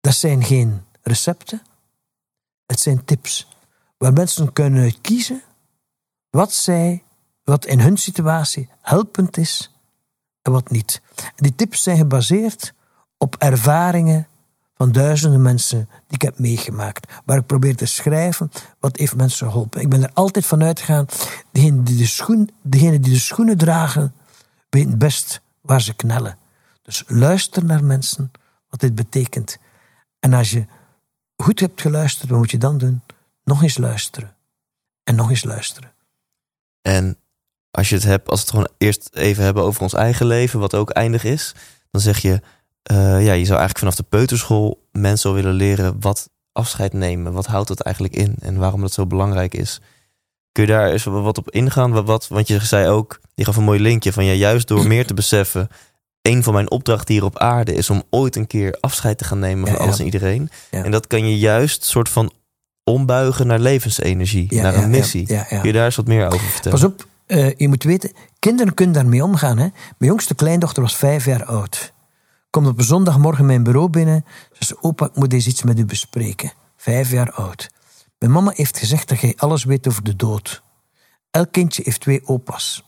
Dat 0.00 0.14
zijn 0.14 0.44
geen 0.44 0.84
recepten, 1.02 1.62
het 2.66 2.80
zijn 2.80 3.04
tips 3.04 3.48
waar 3.96 4.12
mensen 4.12 4.52
kunnen 4.52 5.00
kiezen 5.00 5.42
wat 6.30 6.52
zij, 6.52 7.04
wat 7.44 7.66
in 7.66 7.80
hun 7.80 7.96
situatie 7.96 8.68
helpend 8.80 9.36
is 9.36 9.70
en 10.42 10.52
wat 10.52 10.70
niet. 10.70 11.00
die 11.36 11.54
tips 11.54 11.82
zijn 11.82 11.96
gebaseerd 11.96 12.74
op 13.18 13.36
ervaringen 13.36 14.28
van 14.76 14.92
duizenden 14.92 15.42
mensen 15.42 15.88
die 15.88 16.16
ik 16.16 16.22
heb 16.22 16.38
meegemaakt. 16.38 17.12
Waar 17.24 17.38
ik 17.38 17.46
probeer 17.46 17.76
te 17.76 17.86
schrijven 17.86 18.50
wat 18.80 18.96
heeft 18.96 19.16
mensen 19.16 19.50
geholpen. 19.50 19.80
Ik 19.80 19.88
ben 19.88 20.02
er 20.02 20.10
altijd 20.12 20.46
van 20.46 20.62
uitgegaan, 20.62 21.06
degenen 21.50 21.84
die 21.84 21.96
de, 21.96 22.06
schoen, 22.06 22.50
degene 22.62 23.00
die 23.00 23.12
de 23.12 23.18
schoenen 23.18 23.58
dragen, 23.58 24.14
weten 24.68 24.98
best 24.98 25.40
waar 25.60 25.80
ze 25.82 25.94
knellen. 25.94 26.38
Dus 26.82 27.04
luister 27.06 27.64
naar 27.64 27.84
mensen, 27.84 28.30
wat 28.68 28.80
dit 28.80 28.94
betekent. 28.94 29.58
En 30.18 30.32
als 30.32 30.50
je 30.50 30.66
goed 31.36 31.60
hebt 31.60 31.80
geluisterd, 31.80 32.30
wat 32.30 32.38
moet 32.38 32.50
je 32.50 32.58
dan 32.58 32.78
doen? 32.78 33.02
Nog 33.44 33.62
eens 33.62 33.78
luisteren. 33.78 34.36
En 35.04 35.14
nog 35.14 35.30
eens 35.30 35.44
luisteren. 35.44 35.92
En 36.82 37.18
als 37.70 37.88
je 37.88 37.94
het 37.94 38.04
hebt, 38.04 38.28
als 38.28 38.40
we 38.40 38.46
het 38.46 38.54
gewoon 38.54 38.70
eerst 38.78 39.10
even 39.12 39.44
hebben 39.44 39.62
over 39.62 39.82
ons 39.82 39.92
eigen 39.92 40.26
leven, 40.26 40.60
wat 40.60 40.74
ook 40.74 40.90
eindig 40.90 41.24
is, 41.24 41.54
dan 41.90 42.00
zeg 42.00 42.18
je, 42.18 42.40
uh, 42.92 43.24
ja, 43.24 43.32
je 43.32 43.44
zou 43.44 43.58
eigenlijk 43.58 43.78
vanaf 43.78 43.94
de 43.94 44.02
peuterschool 44.02 44.86
mensen 44.92 45.34
willen 45.34 45.54
leren 45.54 45.96
wat 46.00 46.28
afscheid 46.52 46.92
nemen. 46.92 47.32
Wat 47.32 47.46
houdt 47.46 47.68
dat 47.68 47.80
eigenlijk 47.80 48.16
in 48.16 48.34
en 48.40 48.56
waarom 48.56 48.80
dat 48.80 48.92
zo 48.92 49.06
belangrijk 49.06 49.54
is. 49.54 49.80
Kun 50.52 50.66
je 50.66 50.72
daar 50.72 50.90
eens 50.90 51.04
wat 51.04 51.38
op 51.38 51.50
ingaan? 51.50 51.92
Wat, 51.92 52.06
wat, 52.06 52.28
want 52.28 52.48
je 52.48 52.64
zei 52.64 52.88
ook, 52.88 53.20
je 53.34 53.44
gaf 53.44 53.56
een 53.56 53.64
mooi 53.64 53.80
linkje 53.80 54.12
van 54.12 54.24
ja, 54.24 54.32
juist 54.32 54.68
door 54.68 54.86
meer 54.86 55.06
te 55.06 55.14
beseffen. 55.14 55.68
Een 56.22 56.42
van 56.42 56.52
mijn 56.54 56.70
opdrachten 56.70 57.14
hier 57.14 57.24
op 57.24 57.38
aarde 57.38 57.74
is 57.74 57.90
om 57.90 58.02
ooit 58.10 58.36
een 58.36 58.46
keer 58.46 58.78
afscheid 58.80 59.18
te 59.18 59.24
gaan 59.24 59.38
nemen 59.38 59.68
van 59.68 59.78
alles 59.78 59.98
en 59.98 60.04
iedereen. 60.04 60.50
En 60.70 60.90
dat 60.90 61.06
kan 61.06 61.28
je 61.28 61.38
juist 61.38 61.84
soort 61.84 62.08
van 62.08 62.32
ombuigen 62.84 63.46
naar 63.46 63.58
levensenergie, 63.58 64.54
naar 64.54 64.74
een 64.74 64.90
missie. 64.90 65.26
Kun 65.26 65.60
je 65.62 65.72
daar 65.72 65.84
eens 65.84 65.96
wat 65.96 66.06
meer 66.06 66.26
over 66.26 66.46
vertellen? 66.46 66.78
Pas 66.80 66.88
op, 66.88 67.06
uh, 67.26 67.54
je 67.56 67.68
moet 67.68 67.82
weten, 67.84 68.12
kinderen 68.38 68.74
kunnen 68.74 68.94
daarmee 68.94 69.24
omgaan. 69.24 69.58
Hè? 69.58 69.66
Mijn 69.98 70.10
jongste 70.10 70.34
kleindochter 70.34 70.82
was 70.82 70.96
vijf 70.96 71.24
jaar 71.24 71.44
oud. 71.44 71.92
Komt 72.56 72.68
op 72.68 72.82
zondagmorgen 72.82 73.46
mijn 73.46 73.62
bureau 73.62 73.88
binnen. 73.88 74.24
Ze 74.58 74.76
opa, 74.80 75.06
ik 75.06 75.16
moet 75.16 75.32
eens 75.32 75.46
iets 75.46 75.62
met 75.62 75.78
u 75.78 75.84
bespreken. 75.84 76.52
Vijf 76.76 77.10
jaar 77.10 77.32
oud. 77.32 77.70
Mijn 78.18 78.32
mama 78.32 78.52
heeft 78.54 78.78
gezegd 78.78 79.08
dat 79.08 79.20
jij 79.20 79.34
alles 79.36 79.64
weet 79.64 79.88
over 79.88 80.04
de 80.04 80.16
dood. 80.16 80.62
Elk 81.30 81.52
kindje 81.52 81.82
heeft 81.84 82.00
twee 82.00 82.26
opa's. 82.26 82.84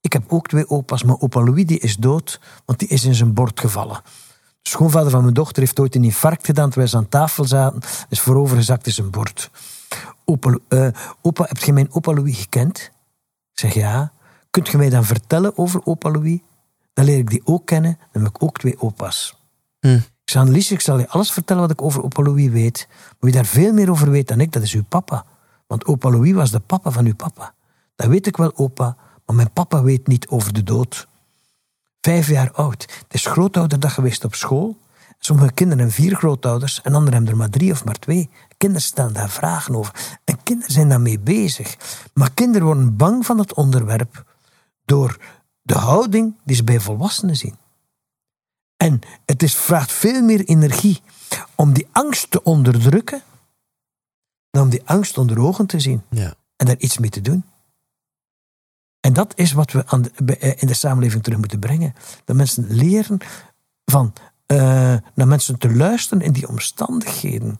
Ik 0.00 0.12
heb 0.12 0.32
ook 0.32 0.48
twee 0.48 0.68
opa's, 0.68 1.02
maar 1.02 1.20
opa 1.20 1.44
Louis 1.44 1.66
die 1.66 1.78
is 1.78 1.96
dood, 1.96 2.40
want 2.64 2.78
die 2.78 2.88
is 2.88 3.04
in 3.04 3.14
zijn 3.14 3.34
bord 3.34 3.60
gevallen. 3.60 4.00
De 4.62 4.70
schoonvader 4.70 5.10
van 5.10 5.22
mijn 5.22 5.34
dochter 5.34 5.62
heeft 5.62 5.80
ooit 5.80 5.94
een 5.94 6.04
infarct 6.04 6.46
gedaan 6.46 6.68
terwijl 6.68 6.90
ze 6.90 6.96
aan 6.96 7.08
tafel 7.08 7.44
zaten. 7.44 7.80
Is 8.08 8.20
voorovergezakt 8.20 8.86
in 8.86 8.92
zijn 8.92 9.10
bord. 9.10 9.50
Opa, 10.24 10.58
uh, 10.68 10.88
opa, 11.22 11.44
heb 11.48 11.58
je 11.58 11.72
mijn 11.72 11.92
opa 11.92 12.12
Louis 12.12 12.38
gekend? 12.38 12.78
Ik 13.52 13.58
zeg 13.58 13.74
ja. 13.74 14.12
Kunt 14.50 14.68
je 14.68 14.76
mij 14.76 14.90
dan 14.90 15.04
vertellen 15.04 15.58
over 15.58 15.80
opa 15.84 16.10
Louis? 16.10 16.38
Dan 16.96 17.04
leer 17.04 17.18
ik 17.18 17.30
die 17.30 17.40
ook 17.44 17.66
kennen. 17.66 17.98
Dan 18.12 18.22
heb 18.22 18.34
ik 18.34 18.42
ook 18.42 18.58
twee 18.58 18.80
opa's. 18.80 19.36
Hm. 19.80 19.94
Ik 19.94 20.30
zei, 20.32 20.44
Annelies, 20.44 20.70
ik 20.70 20.80
zal 20.80 20.98
je 20.98 21.08
alles 21.08 21.30
vertellen 21.30 21.62
wat 21.62 21.70
ik 21.70 21.82
over 21.82 22.02
opa 22.02 22.22
Louis 22.22 22.48
weet. 22.48 22.86
Maar 22.88 23.16
wie 23.18 23.32
daar 23.32 23.46
veel 23.46 23.72
meer 23.72 23.90
over 23.90 24.10
weet 24.10 24.28
dan 24.28 24.40
ik, 24.40 24.52
dat 24.52 24.62
is 24.62 24.72
uw 24.72 24.84
papa. 24.88 25.24
Want 25.66 25.84
opa 25.84 26.10
Louis 26.10 26.32
was 26.32 26.50
de 26.50 26.60
papa 26.60 26.90
van 26.90 27.06
uw 27.06 27.14
papa. 27.14 27.54
Dat 27.96 28.06
weet 28.06 28.26
ik 28.26 28.36
wel, 28.36 28.56
opa. 28.56 28.96
Maar 29.26 29.36
mijn 29.36 29.52
papa 29.52 29.82
weet 29.82 30.06
niet 30.06 30.28
over 30.28 30.52
de 30.52 30.62
dood. 30.62 31.08
Vijf 32.00 32.28
jaar 32.28 32.52
oud. 32.52 32.82
Het 32.82 33.14
is 33.14 33.26
grootouderdag 33.26 33.94
geweest 33.94 34.24
op 34.24 34.34
school. 34.34 34.76
Sommige 35.18 35.52
kinderen 35.52 35.84
hebben 35.84 36.04
vier 36.04 36.16
grootouders 36.16 36.80
en 36.82 36.94
anderen 36.94 37.12
hebben 37.12 37.30
er 37.30 37.38
maar 37.38 37.50
drie 37.50 37.72
of 37.72 37.84
maar 37.84 37.98
twee. 37.98 38.30
Kinderen 38.56 38.82
stellen 38.82 39.12
daar 39.12 39.30
vragen 39.30 39.74
over. 39.74 40.18
En 40.24 40.42
kinderen 40.42 40.72
zijn 40.72 40.88
daarmee 40.88 41.18
bezig. 41.18 41.76
Maar 42.14 42.30
kinderen 42.34 42.66
worden 42.66 42.96
bang 42.96 43.26
van 43.26 43.38
het 43.38 43.54
onderwerp 43.54 44.24
door 44.84 45.16
de 45.66 45.78
houding 45.78 46.34
die 46.44 46.56
ze 46.56 46.64
bij 46.64 46.80
volwassenen 46.80 47.36
zien. 47.36 47.56
En 48.76 49.00
het 49.24 49.42
is, 49.42 49.56
vraagt 49.56 49.92
veel 49.92 50.22
meer 50.22 50.44
energie 50.44 51.00
om 51.54 51.72
die 51.72 51.88
angst 51.92 52.30
te 52.30 52.42
onderdrukken 52.42 53.22
dan 54.50 54.62
om 54.62 54.70
die 54.70 54.82
angst 54.84 55.18
onder 55.18 55.40
ogen 55.40 55.66
te 55.66 55.80
zien 55.80 56.02
ja. 56.10 56.34
en 56.56 56.66
daar 56.66 56.78
iets 56.78 56.98
mee 56.98 57.10
te 57.10 57.20
doen. 57.20 57.44
En 59.00 59.12
dat 59.12 59.32
is 59.36 59.52
wat 59.52 59.72
we 59.72 59.86
aan 59.86 60.02
de, 60.02 60.36
eh, 60.36 60.62
in 60.62 60.66
de 60.66 60.74
samenleving 60.74 61.22
terug 61.22 61.38
moeten 61.38 61.58
brengen. 61.58 61.94
Dat 62.24 62.36
mensen 62.36 62.66
leren 62.68 63.18
van 63.84 64.12
uh, 64.46 64.58
naar 65.14 65.28
mensen 65.28 65.58
te 65.58 65.74
luisteren 65.74 66.22
in 66.22 66.32
die 66.32 66.48
omstandigheden. 66.48 67.58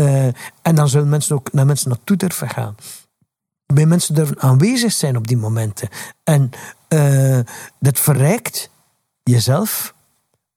Uh, 0.00 0.26
en 0.62 0.74
dan 0.74 0.88
zullen 0.88 1.08
mensen 1.08 1.36
ook 1.36 1.52
naar 1.52 1.66
mensen 1.66 1.88
naartoe 1.88 2.16
durven 2.16 2.48
gaan. 2.48 2.74
Bij 3.66 3.86
mensen 3.86 4.14
durven 4.14 4.40
aanwezig 4.40 4.92
zijn 4.92 5.16
op 5.16 5.26
die 5.26 5.36
momenten. 5.36 5.88
En 6.24 6.50
uh, 6.88 7.40
dat 7.80 7.98
verrijkt 7.98 8.70
jezelf 9.22 9.94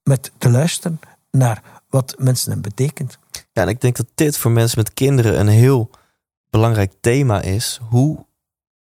met 0.03 0.31
te 0.37 0.49
luisteren 0.49 0.99
naar 1.31 1.61
wat 1.89 2.15
mensen 2.17 2.51
hem 2.51 2.61
betekent. 2.61 3.17
Ja, 3.31 3.61
en 3.61 3.67
ik 3.67 3.81
denk 3.81 3.95
dat 3.95 4.07
dit 4.15 4.37
voor 4.37 4.51
mensen 4.51 4.77
met 4.77 4.93
kinderen 4.93 5.39
een 5.39 5.47
heel 5.47 5.89
belangrijk 6.49 6.91
thema 7.01 7.41
is. 7.41 7.79
Hoe, 7.89 8.25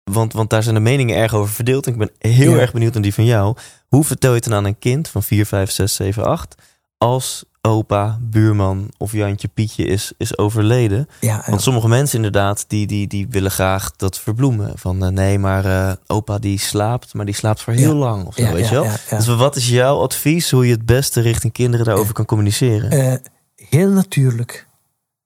want, 0.03 0.33
want 0.33 0.49
daar 0.49 0.63
zijn 0.63 0.75
de 0.75 0.81
meningen 0.81 1.17
erg 1.17 1.33
over 1.33 1.53
verdeeld. 1.53 1.85
En 1.85 1.91
ik 1.91 1.97
ben 1.97 2.11
heel 2.17 2.55
erg 2.55 2.71
benieuwd 2.71 2.93
naar 2.93 3.01
die 3.01 3.13
van 3.13 3.25
jou. 3.25 3.57
Hoe 3.87 4.03
vertel 4.03 4.29
je 4.29 4.35
het 4.35 4.45
dan 4.45 4.53
aan 4.53 4.65
een 4.65 4.79
kind 4.79 5.07
van 5.07 5.23
4, 5.23 5.45
5, 5.45 5.71
6, 5.71 5.95
7, 5.95 6.25
8 6.25 6.55
als 6.97 7.45
opa, 7.61 8.17
buurman 8.21 8.91
of 8.97 9.11
Jantje 9.11 9.47
Pietje 9.47 9.85
is, 9.85 10.11
is 10.17 10.37
overleden. 10.37 11.07
Ja, 11.19 11.43
Want 11.47 11.61
sommige 11.61 11.87
mensen 11.87 12.15
inderdaad, 12.15 12.65
die, 12.67 12.87
die, 12.87 13.07
die 13.07 13.27
willen 13.27 13.51
graag 13.51 13.95
dat 13.95 14.19
verbloemen. 14.19 14.77
Van 14.77 15.03
uh, 15.03 15.09
nee, 15.09 15.39
maar 15.39 15.65
uh, 15.65 15.93
opa 16.07 16.39
die 16.39 16.59
slaapt, 16.59 17.13
maar 17.13 17.25
die 17.25 17.35
slaapt 17.35 17.61
voor 17.61 17.73
heel 17.73 17.95
lang. 17.95 18.25
Of 18.25 18.35
zo, 18.35 18.51
weet 18.53 18.67
je 18.67 18.73
wel? 18.73 18.87
Dus 19.09 19.27
wat 19.27 19.55
is 19.55 19.69
jouw 19.69 20.01
advies 20.01 20.51
hoe 20.51 20.65
je 20.65 20.71
het 20.71 20.85
beste 20.85 21.21
richting 21.21 21.53
kinderen 21.53 21.85
daarover 21.85 22.13
kan 22.13 22.25
communiceren? 22.25 22.93
Uh, 22.93 23.15
heel 23.55 23.89
natuurlijk 23.89 24.67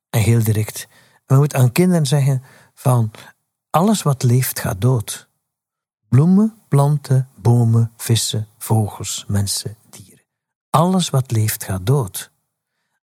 en 0.09 0.21
heel 0.21 0.43
direct. 0.43 0.87
We 1.25 1.35
moeten 1.35 1.59
aan 1.59 1.71
kinderen 1.71 2.05
zeggen 2.05 2.43
van 2.73 3.11
alles 3.69 4.01
wat 4.03 4.23
leeft 4.23 4.59
gaat 4.59 4.81
dood. 4.81 5.27
Bloemen, 6.09 6.53
planten, 6.67 7.27
bomen, 7.35 7.91
vissen, 7.97 8.47
vogels, 8.57 9.25
mensen, 9.27 9.75
dieren. 9.89 10.14
Alles 10.75 11.09
wat 11.09 11.31
leeft 11.31 11.63
gaat 11.63 11.85
dood. 11.85 12.31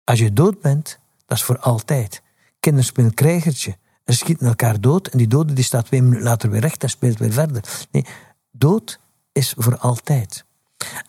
Als 0.05 0.19
je 0.19 0.33
dood 0.33 0.61
bent, 0.61 0.99
dat 1.27 1.39
is 1.39 1.45
voor 1.45 1.59
altijd. 1.59 2.23
Kinderen 2.61 2.87
spelen 2.87 3.15
krijgertje 3.15 3.77
en 4.05 4.15
schieten 4.15 4.47
elkaar 4.47 4.81
dood 4.81 5.07
en 5.07 5.19
die 5.19 5.27
dode 5.27 5.53
die 5.53 5.65
staat 5.65 5.87
twee 5.87 6.03
minuten 6.03 6.25
later 6.25 6.51
weer 6.51 6.61
recht 6.61 6.83
en 6.83 6.89
speelt 6.91 7.19
weer 7.19 7.33
verder. 7.33 7.87
Nee, 7.91 8.07
dood 8.51 9.01
is 9.33 9.55
voor 9.57 9.79
altijd. 9.79 10.45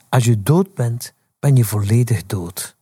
Als 0.09 0.23
je 0.25 0.43
dood 0.43 0.73
bent, 0.73 1.13
ben 1.39 1.55
je 1.55 1.65
volledig 1.65 2.25
dood. 2.25 2.75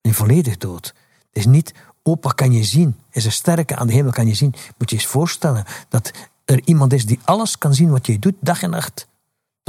Ben 0.00 0.14
volledig 0.14 0.56
dood. 0.56 0.86
Het 0.86 1.38
is 1.38 1.46
niet, 1.46 1.74
opa 2.02 2.30
kan 2.30 2.52
je 2.52 2.64
zien, 2.64 2.96
is 3.10 3.24
een 3.24 3.32
sterke 3.32 3.76
aan 3.76 3.86
de 3.86 3.92
hemel 3.92 4.12
kan 4.12 4.26
je 4.26 4.34
zien. 4.34 4.54
Moet 4.78 4.90
je 4.90 4.96
eens 4.96 5.06
voorstellen 5.06 5.64
dat 5.88 6.10
er 6.44 6.60
iemand 6.64 6.92
is 6.92 7.06
die 7.06 7.20
alles 7.24 7.58
kan 7.58 7.74
zien 7.74 7.90
wat 7.90 8.06
je 8.06 8.18
doet, 8.18 8.36
dag 8.40 8.62
en 8.62 8.70
nacht. 8.70 9.08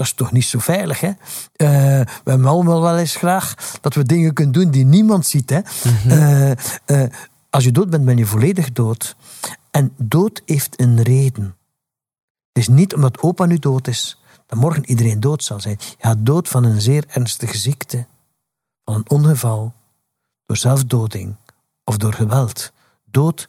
Dat 0.02 0.10
is 0.10 0.16
toch 0.16 0.32
niet 0.32 0.46
zo 0.46 0.60
veilig, 0.60 1.00
hè? 1.00 1.12
Eh, 1.56 2.06
we 2.24 2.48
allemaal 2.48 2.82
wel 2.82 2.98
eens 2.98 3.16
graag 3.16 3.78
dat 3.82 3.94
we 3.94 4.04
dingen 4.04 4.34
kunnen 4.34 4.54
doen 4.54 4.72
die 4.72 4.86
niemand 4.86 5.26
ziet, 5.26 5.50
hè? 5.50 5.60
Eh, 6.08 6.52
eh, 6.86 7.12
als 7.50 7.64
je 7.64 7.72
dood 7.72 7.90
bent, 7.90 8.06
ben 8.06 8.18
je 8.18 8.26
volledig 8.26 8.72
dood. 8.72 9.16
En 9.72 9.94
dood 9.98 10.42
heeft 10.46 10.80
een 10.80 11.02
reden. 11.02 11.56
Het 12.52 12.58
is 12.64 12.68
niet 12.68 12.94
omdat 12.94 13.20
opa 13.20 13.46
nu 13.46 13.58
dood 13.58 13.88
is, 13.88 14.22
dat 14.46 14.60
morgen 14.60 14.86
iedereen 14.86 15.20
dood 15.20 15.44
zal 15.44 15.60
zijn. 15.60 15.78
Je 15.80 15.96
gaat 16.00 16.26
dood 16.26 16.48
van 16.48 16.64
een 16.64 16.82
zeer 16.82 17.04
ernstige 17.08 17.58
ziekte, 17.58 18.06
van 18.86 18.96
een 18.96 19.10
ongeval, 19.10 19.74
door 20.46 20.58
zelfdoding 20.58 21.36
of 21.84 21.98
door 21.98 22.14
geweld. 22.14 22.72
Dood 23.12 23.48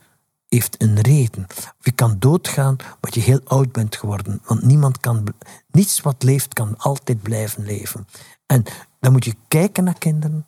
heeft 0.55 0.83
een 0.83 1.01
reden. 1.01 1.47
Je 1.81 1.93
kan 1.93 2.17
doodgaan 2.19 2.77
omdat 2.95 3.15
je 3.15 3.21
heel 3.21 3.41
oud 3.45 3.73
bent 3.73 3.97
geworden. 3.97 4.41
Want 4.45 4.63
niemand 4.63 5.01
kan, 5.01 5.35
niets 5.71 6.01
wat 6.01 6.23
leeft 6.23 6.55
kan 6.55 6.77
altijd 6.79 7.23
blijven 7.23 7.65
leven. 7.65 8.07
En 8.47 8.65
dan 9.01 9.13
moet 9.13 9.25
je 9.25 9.35
kijken 9.49 9.85
naar 9.85 9.99
kinderen, 9.99 10.47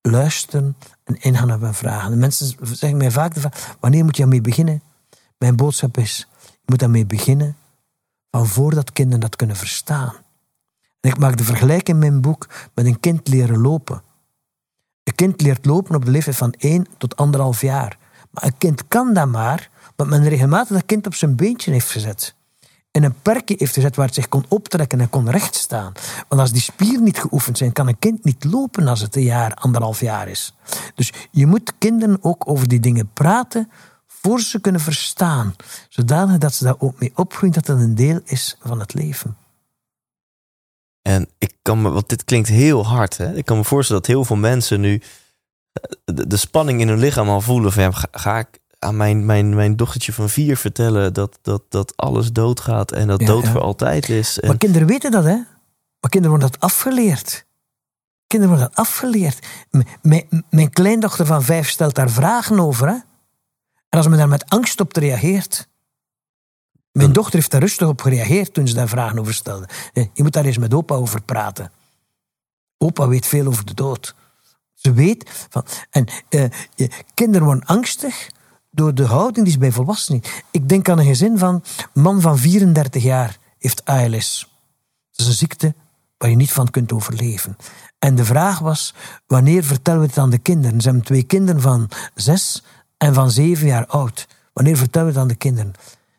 luisteren 0.00 0.76
en 1.04 1.20
ingaan 1.20 1.52
op 1.52 1.60
hun 1.60 1.74
vragen. 1.74 2.18
Mensen 2.18 2.56
zeggen 2.62 2.96
mij 2.96 3.10
vaak 3.10 3.34
de 3.34 3.40
vraag, 3.40 3.76
wanneer 3.80 4.04
moet 4.04 4.16
je 4.16 4.22
daarmee 4.22 4.40
beginnen? 4.40 4.82
Mijn 5.38 5.56
boodschap 5.56 5.98
is, 5.98 6.28
je 6.40 6.58
moet 6.66 6.78
daarmee 6.78 7.06
beginnen 7.06 7.56
van 8.30 8.46
voordat 8.46 8.92
kinderen 8.92 9.20
dat 9.20 9.36
kunnen 9.36 9.56
verstaan. 9.56 10.14
Ik 11.00 11.18
maak 11.18 11.36
de 11.36 11.44
vergelijking 11.44 12.02
in 12.02 12.10
mijn 12.10 12.20
boek 12.20 12.48
met 12.74 12.86
een 12.86 13.00
kind 13.00 13.28
leren 13.28 13.60
lopen. 13.60 14.02
Een 15.02 15.14
kind 15.14 15.40
leert 15.40 15.64
lopen 15.64 15.94
op 15.94 16.04
de 16.04 16.10
leeftijd 16.10 16.36
van 16.36 16.52
1 16.52 16.86
tot 16.98 17.14
1,5 17.56 17.60
jaar. 17.60 17.98
Maar 18.34 18.44
een 18.44 18.58
kind 18.58 18.88
kan 18.88 19.14
dat 19.14 19.28
maar, 19.28 19.70
omdat 19.96 20.18
men 20.18 20.28
regelmatig 20.28 20.76
dat 20.76 20.86
kind 20.86 21.06
op 21.06 21.14
zijn 21.14 21.36
beentje 21.36 21.72
heeft 21.72 21.90
gezet. 21.90 22.34
En 22.90 23.02
een 23.02 23.20
perkje 23.22 23.54
heeft 23.58 23.74
gezet 23.74 23.96
waar 23.96 24.06
het 24.06 24.14
zich 24.14 24.28
kon 24.28 24.44
optrekken 24.48 25.00
en 25.00 25.10
kon 25.10 25.30
rechtstaan. 25.30 25.92
Want 26.28 26.40
als 26.40 26.52
die 26.52 26.60
spieren 26.60 27.02
niet 27.02 27.18
geoefend 27.18 27.58
zijn, 27.58 27.72
kan 27.72 27.88
een 27.88 27.98
kind 27.98 28.24
niet 28.24 28.44
lopen 28.44 28.88
als 28.88 29.00
het 29.00 29.16
een 29.16 29.22
jaar, 29.22 29.54
anderhalf 29.54 30.00
jaar 30.00 30.28
is. 30.28 30.54
Dus 30.94 31.12
je 31.30 31.46
moet 31.46 31.72
kinderen 31.78 32.18
ook 32.20 32.48
over 32.48 32.68
die 32.68 32.80
dingen 32.80 33.10
praten 33.12 33.70
voor 34.06 34.40
ze 34.40 34.60
kunnen 34.60 34.80
verstaan. 34.80 35.54
Zodanig 35.88 36.38
dat 36.38 36.54
ze 36.54 36.64
daar 36.64 36.74
ook 36.78 37.00
mee 37.00 37.12
opgroeien 37.14 37.54
dat 37.54 37.66
het 37.66 37.78
een 37.78 37.94
deel 37.94 38.20
is 38.24 38.56
van 38.60 38.80
het 38.80 38.94
leven. 38.94 39.36
En 41.02 41.28
ik 41.38 41.54
kan 41.62 41.82
me, 41.82 41.90
want 41.90 42.08
dit 42.08 42.24
klinkt 42.24 42.48
heel 42.48 42.86
hard. 42.86 43.16
Hè? 43.16 43.34
Ik 43.34 43.44
kan 43.44 43.56
me 43.56 43.64
voorstellen 43.64 44.02
dat 44.02 44.10
heel 44.10 44.24
veel 44.24 44.36
mensen 44.36 44.80
nu 44.80 45.02
eh, 45.74 46.14
de, 46.26 46.36
spanning 46.36 46.80
in 46.80 46.88
hun 46.88 46.98
lichaam 46.98 47.28
al 47.28 47.40
voelen. 47.40 47.72
Van, 47.72 47.82
ja, 47.82 47.90
ga, 48.10 48.38
ik 48.38 48.60
aan 48.78 48.96
mijn, 48.96 49.24
mijn, 49.24 49.54
mijn 49.54 49.76
dochtertje 49.76 50.12
van 50.12 50.28
vier 50.28 50.56
vertellen 50.56 51.12
dat, 51.12 51.38
dat, 51.42 51.62
dat 51.68 51.96
alles 51.96 52.32
doodgaat 52.32 52.92
en 52.92 53.06
dat 53.06 53.20
dood 53.20 53.48
voor 53.48 53.60
altijd 53.60 54.08
is. 54.08 54.40
En... 54.40 54.48
Maar 54.48 54.58
kinderen 54.58 54.88
weten 54.88 55.10
dat, 55.10 55.24
hè? 55.24 55.36
Maar 56.00 56.10
kinderen 56.10 56.38
worden 56.38 56.50
dat 56.50 56.60
afgeleerd. 56.60 57.46
Kinderen 58.26 58.54
worden 58.56 58.72
dat 58.74 58.86
afgeleerd. 58.86 59.46
mijn, 60.02 60.44
mijn 60.50 60.70
kleindochter 60.70 61.26
van 61.26 61.42
vijf 61.42 61.68
stelt 61.68 61.94
daar 61.94 62.10
vragen 62.10 62.60
over, 62.60 62.88
hè? 62.88 62.96
En 63.88 64.00
als 64.00 64.08
men 64.08 64.18
daar 64.18 64.28
met 64.28 64.50
angst 64.50 64.80
op 64.80 64.96
reageert. 64.96 65.68
Mijn 66.92 67.12
dochter 67.12 67.34
heeft 67.34 67.50
daar 67.50 67.60
rustig 67.60 67.88
op 67.88 68.00
gereageerd 68.00 68.54
toen 68.54 68.68
ze 68.68 68.74
daar 68.74 68.88
vragen 68.88 69.18
over 69.18 69.34
stelde. 69.34 69.68
Je 69.92 70.22
moet 70.22 70.32
daar 70.32 70.44
eens 70.44 70.58
met 70.58 70.74
opa 70.74 70.94
over 70.94 71.22
praten. 71.22 71.72
Opa 72.78 73.08
weet 73.08 73.26
veel 73.26 73.46
over 73.46 73.64
de 73.64 73.74
dood. 73.74 74.14
Ze 74.84 74.92
weet 74.92 75.46
van. 75.48 75.64
En 75.90 76.06
uh, 76.30 76.44
kinderen 77.14 77.46
worden 77.46 77.64
angstig 77.66 78.30
door 78.70 78.94
de 78.94 79.04
houding 79.04 79.44
die 79.44 79.52
ze 79.52 79.58
bij 79.58 79.72
volwassenen. 79.72 80.22
Ik 80.50 80.68
denk 80.68 80.88
aan 80.88 80.98
een 80.98 81.04
gezin 81.04 81.38
van 81.38 81.62
man 81.92 82.20
van 82.20 82.38
34 82.38 83.02
jaar 83.02 83.38
heeft 83.58 83.84
ALS. 83.84 84.50
Dat 85.10 85.20
is 85.20 85.26
een 85.26 85.32
ziekte 85.32 85.74
waar 86.18 86.30
je 86.30 86.36
niet 86.36 86.52
van 86.52 86.70
kunt 86.70 86.92
overleven. 86.92 87.56
En 87.98 88.14
de 88.14 88.24
vraag 88.24 88.58
was: 88.58 88.94
wanneer 89.26 89.64
vertellen 89.64 90.00
we 90.00 90.06
het 90.06 90.18
aan 90.18 90.30
de 90.30 90.38
kinderen? 90.38 90.80
Ze 90.80 90.88
hebben 90.88 91.06
twee 91.06 91.22
kinderen 91.22 91.60
van 91.60 91.88
zes 92.14 92.64
en 92.96 93.14
van 93.14 93.30
zeven 93.30 93.66
jaar 93.66 93.86
oud. 93.86 94.28
Wanneer 94.52 94.76
vertellen 94.76 95.06
we 95.06 95.12
het 95.12 95.22
aan 95.22 95.28
de 95.28 95.34
kinderen? 95.34 95.72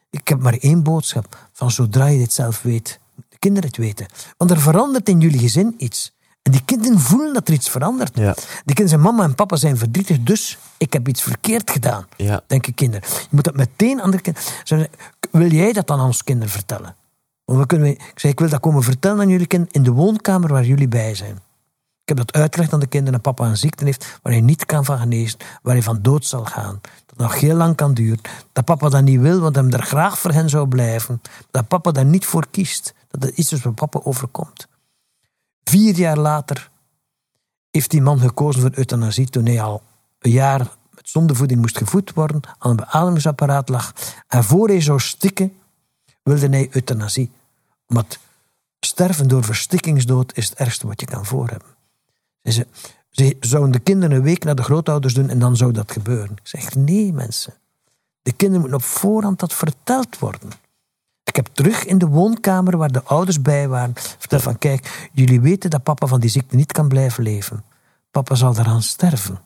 Ik 0.10 0.28
heb 0.28 0.40
maar 0.40 0.58
één 0.58 0.84
boodschap: 0.84 1.50
van 1.52 1.72
zodra 1.72 2.06
je 2.06 2.18
dit 2.18 2.34
zelf 2.34 2.62
weet, 2.62 3.00
de 3.30 3.38
kinderen 3.40 3.70
het 3.70 3.78
weten. 3.78 4.08
Want 4.38 4.52
er 4.52 4.62
verandert 4.62 5.10
in 5.10 5.20
jullie 5.20 5.40
gezin 5.40 5.74
iets. 5.78 6.15
En 6.46 6.52
die 6.52 6.62
kinderen 6.66 7.00
voelen 7.00 7.34
dat 7.34 7.48
er 7.48 7.54
iets 7.54 7.70
verandert. 7.70 8.18
Ja. 8.18 8.34
Die 8.34 8.76
kinderen 8.76 8.90
zeggen, 8.90 9.10
mama 9.10 9.24
en 9.24 9.36
papa 9.36 9.56
zijn 9.56 9.78
verdrietig, 9.78 10.20
dus 10.20 10.58
ik 10.78 10.94
heb 10.94 11.08
iets 11.08 11.22
verkeerd 11.22 11.72
gedaan. 11.72 12.08
Ja. 12.18 12.42
Denken 12.48 12.74
kinderen. 12.74 13.10
Je 13.10 13.28
moet 13.30 13.44
dat 13.44 13.56
meteen 13.56 14.02
aan 14.02 14.12
de 14.12 14.22
kinderen... 14.22 14.90
Wil 15.32 15.52
jij 15.52 15.74
dat 15.74 15.88
dan 15.88 16.00
aan 16.00 16.06
ons 16.06 16.24
kinderen 16.24 16.52
vertellen? 16.52 16.96
Want 17.46 17.60
we 17.60 17.66
kunnen, 17.66 17.88
ik 17.88 18.12
zeg, 18.16 18.32
ik 18.32 18.40
wil 18.40 18.50
dat 18.50 18.60
komen 18.60 18.84
vertellen 18.84 19.20
aan 19.20 19.30
jullie 19.30 19.48
kinderen 19.48 19.74
in 19.74 19.84
de 19.84 19.92
woonkamer 19.92 20.50
waar 20.50 20.66
jullie 20.66 20.88
bij 20.88 21.16
zijn. 21.16 21.36
Ik 22.02 22.16
heb 22.16 22.18
dat 22.18 22.34
uitgelegd 22.34 22.74
aan 22.74 22.80
de 22.80 22.88
kinderen 22.88 23.22
dat 23.22 23.36
papa 23.36 23.50
een 23.50 23.58
ziekte 23.58 23.86
heeft 23.86 24.20
waar 24.22 24.34
hij 24.34 24.42
niet 24.42 24.66
kan 24.66 24.86
van 24.86 24.98
genezen, 24.98 25.40
waar 25.62 25.74
hij 25.74 25.84
van 25.84 26.02
dood 26.02 26.26
zal 26.26 26.46
gaan. 26.46 26.82
Dat 27.06 27.18
nog 27.18 27.40
heel 27.40 27.56
lang 27.56 27.76
kan 27.76 27.94
duren. 27.94 28.22
Dat 28.52 28.66
papa 28.66 28.90
dat 28.90 29.04
niet 29.04 29.20
wil, 29.20 29.40
want 29.40 29.56
hij 29.56 29.70
er 29.70 29.84
graag 29.84 30.20
voor 30.20 30.32
hen 30.32 30.50
zou 30.50 30.68
blijven. 30.68 31.22
Dat 31.52 31.68
papa 31.68 31.92
daar 31.92 32.06
niet 32.06 32.26
voor 32.26 32.46
kiest. 32.52 32.94
Dat 33.12 33.24
het 33.24 33.38
iets 33.38 33.52
is 33.52 33.62
wat 33.62 33.76
papa 33.76 34.00
overkomt. 34.04 34.68
Vier 35.70 35.96
jaar 35.96 36.18
later 36.18 36.70
heeft 37.72 37.92
die 37.92 38.02
man 38.02 38.20
gekozen 38.20 38.62
voor 38.62 38.72
euthanasie 38.74 39.30
toen 39.30 39.46
hij 39.46 39.62
al 39.62 39.82
een 40.20 40.32
jaar 40.32 40.60
met 40.90 41.10
zondevoeding 41.10 41.62
moest 41.62 41.78
gevoed 41.78 42.14
worden, 42.14 42.42
aan 42.58 42.70
een 42.70 42.76
beademingsapparaat 42.76 43.70
lag. 43.70 43.94
En 44.28 44.44
voor 44.44 44.68
hij 44.68 44.82
zou 44.82 45.00
stikken, 45.00 45.54
wilde 46.24 46.50
hij 46.50 46.70
euthanasie. 46.72 47.32
Want 47.86 48.20
sterven 48.80 49.28
door 49.28 49.44
verstikkingsdood 49.44 50.38
is 50.38 50.50
het 50.50 50.58
ergste 50.58 50.88
wat 50.88 51.00
je 51.00 51.06
kan 51.06 51.26
voorhebben. 51.26 51.76
Ze, 52.44 52.68
ze 53.10 53.38
zouden 53.40 53.72
de 53.72 53.80
kinderen 53.80 54.16
een 54.16 54.24
week 54.24 54.44
naar 54.44 54.56
de 54.56 54.64
grootouders 54.64 55.14
doen 55.14 55.30
en 55.30 55.40
dan 55.40 55.58
zou 55.58 55.72
dat 55.72 55.92
gebeuren. 55.92 56.32
Ik 56.32 56.48
zeg, 56.48 56.76
nee 56.76 57.14
mensen. 57.14 57.54
De 58.22 58.32
kinderen 58.32 58.62
moeten 58.62 58.80
op 58.80 58.86
voorhand 58.86 59.40
dat 59.40 59.54
verteld 59.54 60.20
worden. 60.20 60.50
Ik 61.36 61.46
heb 61.46 61.56
terug 61.56 61.86
in 61.86 61.98
de 61.98 62.08
woonkamer 62.08 62.78
waar 62.78 62.92
de 62.92 63.04
ouders 63.04 63.42
bij 63.42 63.68
waren 63.68 63.94
verteld 63.96 64.42
van 64.42 64.58
kijk, 64.58 65.10
jullie 65.14 65.42
weten 65.42 65.70
dat 65.70 65.84
papa 65.84 66.08
van 66.08 66.20
die 66.20 66.30
ziekte 66.30 66.56
niet 66.56 66.72
kan 66.72 66.88
blijven 66.88 67.24
leven. 67.24 67.64
Papa 68.12 68.36
zal 68.36 68.58
eraan 68.58 68.82
sterven. 68.82 69.40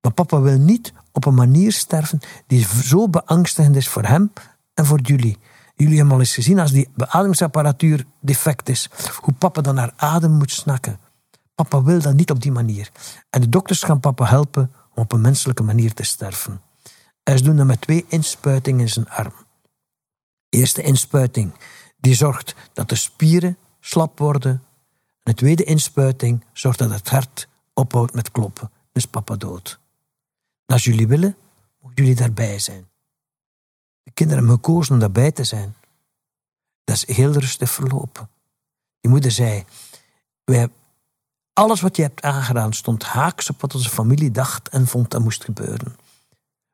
Maar 0.00 0.12
papa 0.12 0.40
wil 0.40 0.58
niet 0.58 0.92
op 1.12 1.24
een 1.24 1.34
manier 1.34 1.72
sterven 1.72 2.18
die 2.46 2.66
zo 2.82 3.08
beangstigend 3.08 3.76
is 3.76 3.88
voor 3.88 4.02
hem 4.02 4.32
en 4.74 4.86
voor 4.86 5.00
jullie. 5.00 5.38
Jullie 5.74 5.96
hebben 5.96 6.14
al 6.14 6.20
eens 6.20 6.34
gezien 6.34 6.58
als 6.58 6.72
die 6.72 6.88
beademingsapparatuur 6.94 8.04
defect 8.20 8.68
is, 8.68 8.90
hoe 9.20 9.34
papa 9.34 9.60
dan 9.60 9.74
naar 9.74 9.92
adem 9.96 10.32
moet 10.32 10.52
snakken. 10.52 10.98
Papa 11.54 11.82
wil 11.82 12.00
dat 12.00 12.14
niet 12.14 12.30
op 12.30 12.42
die 12.42 12.52
manier. 12.52 12.90
En 13.30 13.40
de 13.40 13.48
dokters 13.48 13.82
gaan 13.82 14.00
papa 14.00 14.24
helpen 14.24 14.72
om 14.94 15.02
op 15.02 15.12
een 15.12 15.20
menselijke 15.20 15.62
manier 15.62 15.94
te 15.94 16.02
sterven. 16.02 16.60
En 17.22 17.38
ze 17.38 17.44
doen 17.44 17.56
dat 17.56 17.66
met 17.66 17.80
twee 17.80 18.04
inspuitingen 18.08 18.80
in 18.80 18.88
zijn 18.88 19.08
arm 19.08 19.45
eerste 20.48 20.82
inspuiting 20.82 21.52
die 21.96 22.14
zorgt 22.14 22.54
dat 22.72 22.88
de 22.88 22.94
spieren 22.94 23.58
slap 23.80 24.18
worden. 24.18 24.50
En 24.52 25.32
de 25.32 25.34
tweede 25.34 25.64
inspuiting 25.64 26.44
zorgt 26.52 26.78
dat 26.78 26.90
het 26.90 27.08
hart 27.08 27.48
ophoudt 27.74 28.14
met 28.14 28.30
kloppen. 28.30 28.70
Dus 28.92 29.06
papa 29.06 29.36
dood. 29.36 29.78
Als 30.66 30.84
jullie 30.84 31.08
willen, 31.08 31.36
mogen 31.80 31.96
jullie 31.96 32.14
daarbij 32.14 32.58
zijn. 32.58 32.88
De 34.02 34.10
kinderen 34.10 34.42
hebben 34.42 34.64
gekozen 34.64 34.94
om 34.94 35.00
daarbij 35.00 35.32
te 35.32 35.44
zijn. 35.44 35.74
Dat 36.84 36.96
is 36.96 37.16
heel 37.16 37.32
rustig 37.32 37.70
verlopen. 37.70 38.28
Die 39.00 39.10
moeder 39.10 39.30
zei, 39.30 39.64
wij, 40.44 40.68
alles 41.52 41.80
wat 41.80 41.96
je 41.96 42.02
hebt 42.02 42.22
aangedaan 42.22 42.72
stond 42.72 43.04
haaks 43.04 43.50
op 43.50 43.60
wat 43.60 43.74
onze 43.74 43.90
familie 43.90 44.30
dacht 44.30 44.68
en 44.68 44.86
vond 44.86 45.10
dat 45.10 45.22
moest 45.22 45.44
gebeuren. 45.44 45.96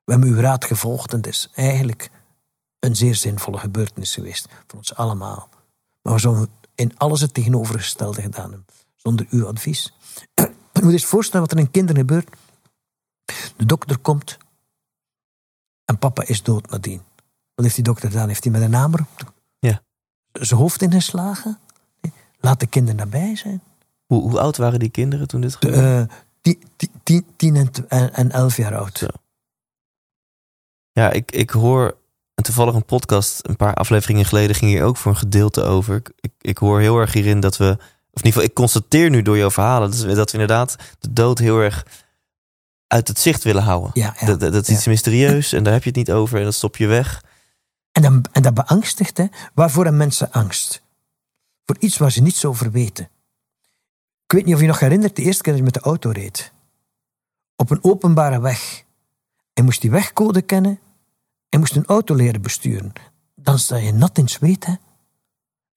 We 0.04 0.12
hebben 0.12 0.28
uw 0.28 0.40
raad 0.40 0.64
gevolgd 0.64 1.10
en 1.10 1.16
het 1.16 1.26
is 1.26 1.50
eigenlijk 1.54 2.10
een 2.84 2.96
zeer 2.96 3.14
zinvolle 3.14 3.58
gebeurtenis 3.58 4.14
geweest 4.14 4.48
voor 4.66 4.78
ons 4.78 4.94
allemaal. 4.94 5.48
Maar 6.02 6.12
we 6.12 6.20
zouden 6.20 6.48
in 6.74 6.98
alles 6.98 7.20
het 7.20 7.34
tegenovergestelde 7.34 8.22
gedaan 8.22 8.50
hebben, 8.50 8.66
zonder 8.96 9.26
uw 9.30 9.46
advies. 9.46 9.92
Je 10.72 10.82
moet 10.82 10.92
eens 10.92 11.04
voorstellen 11.04 11.46
wat 11.46 11.56
er 11.56 11.64
in 11.64 11.70
kinderen 11.70 12.00
gebeurt. 12.00 12.28
De 13.56 13.66
dokter 13.66 13.98
komt 13.98 14.38
en 15.84 15.98
papa 15.98 16.26
is 16.26 16.42
dood 16.42 16.70
nadien. 16.70 17.02
Wat 17.54 17.64
heeft 17.64 17.74
die 17.74 17.84
dokter 17.84 18.10
gedaan? 18.10 18.28
Heeft 18.28 18.44
hij 18.44 18.52
met 18.52 18.62
een 18.62 18.74
hamer 18.74 19.06
ja. 19.58 19.82
zijn 20.32 20.60
hoofd 20.60 20.82
ingeslagen? 20.82 21.58
Laat 22.38 22.60
de 22.60 22.66
kinderen 22.66 22.96
daarbij 22.96 23.36
zijn. 23.36 23.62
Hoe, 24.06 24.22
hoe 24.22 24.40
oud 24.40 24.56
waren 24.56 24.78
die 24.78 24.90
kinderen 24.90 25.28
toen 25.28 25.40
dit 25.40 25.54
gebeurde? 25.54 26.08
Uh, 26.10 26.16
tien, 26.40 26.62
tien, 27.02 27.26
tien 27.36 27.56
en, 27.88 28.14
en 28.14 28.30
elf 28.30 28.56
jaar 28.56 28.76
oud. 28.76 28.98
Zo. 28.98 29.06
Ja, 30.92 31.10
ik, 31.10 31.32
ik 31.32 31.50
hoor 31.50 31.96
en 32.42 32.48
toevallig 32.48 32.74
een 32.74 32.84
podcast 32.84 33.40
een 33.42 33.56
paar 33.56 33.74
afleveringen 33.74 34.24
geleden 34.24 34.56
ging 34.56 34.70
hier 34.70 34.84
ook 34.84 34.96
voor 34.96 35.10
een 35.12 35.18
gedeelte 35.18 35.62
over. 35.62 36.02
Ik, 36.20 36.32
ik, 36.40 36.58
hoor 36.58 36.80
heel 36.80 36.98
erg 36.98 37.12
hierin 37.12 37.40
dat 37.40 37.56
we, 37.56 37.64
of 37.64 38.20
in 38.20 38.26
ieder 38.26 38.32
geval, 38.32 38.42
ik 38.42 38.54
constateer 38.54 39.10
nu 39.10 39.22
door 39.22 39.36
jouw 39.36 39.50
verhalen 39.50 39.90
dat 39.90 40.00
we, 40.00 40.14
dat 40.14 40.32
we 40.32 40.38
inderdaad 40.38 40.76
de 40.98 41.12
dood 41.12 41.38
heel 41.38 41.58
erg 41.58 41.86
uit 42.86 43.08
het 43.08 43.18
zicht 43.18 43.42
willen 43.44 43.62
houden. 43.62 43.90
Ja, 43.94 44.14
dat, 44.24 44.40
dat, 44.40 44.68
is 44.68 44.68
iets 44.68 44.86
mysterieus 44.86 45.52
en 45.52 45.62
daar 45.62 45.72
heb 45.72 45.82
je 45.82 45.88
het 45.88 45.98
niet 45.98 46.12
over 46.12 46.38
en 46.38 46.44
dat 46.44 46.54
stop 46.54 46.76
je 46.76 46.86
weg. 46.86 47.24
En, 47.92 48.02
dan, 48.02 48.24
en 48.32 48.42
dat 48.42 48.54
beangstigt, 48.54 49.16
hè. 49.16 49.26
Waarvoor 49.54 49.82
hebben 49.82 50.00
mensen 50.00 50.32
angst? 50.32 50.82
Voor 51.64 51.76
iets 51.78 51.96
waar 51.96 52.12
ze 52.12 52.22
niets 52.22 52.44
over 52.44 52.70
weten. 52.70 53.04
Ik 54.24 54.32
weet 54.32 54.44
niet 54.44 54.54
of 54.54 54.60
je 54.60 54.66
nog 54.66 54.80
herinnert, 54.80 55.16
de 55.16 55.22
eerste 55.22 55.42
keer 55.42 55.52
dat 55.52 55.60
je 55.60 55.70
met 55.72 55.82
de 55.82 55.88
auto 55.88 56.10
reed. 56.10 56.52
Op 57.56 57.70
een 57.70 57.84
openbare 57.84 58.40
weg. 58.40 58.84
En 59.54 59.64
moest 59.64 59.80
die 59.80 59.90
wegcode 59.90 60.42
kennen. 60.42 60.80
En 61.52 61.58
moest 61.58 61.76
een 61.76 61.86
auto 61.86 62.14
leren 62.14 62.42
besturen. 62.42 62.92
Dan 63.34 63.58
sta 63.58 63.76
je 63.76 63.92
nat 63.92 64.18
in 64.18 64.28
zweet, 64.28 64.66
hè. 64.66 64.74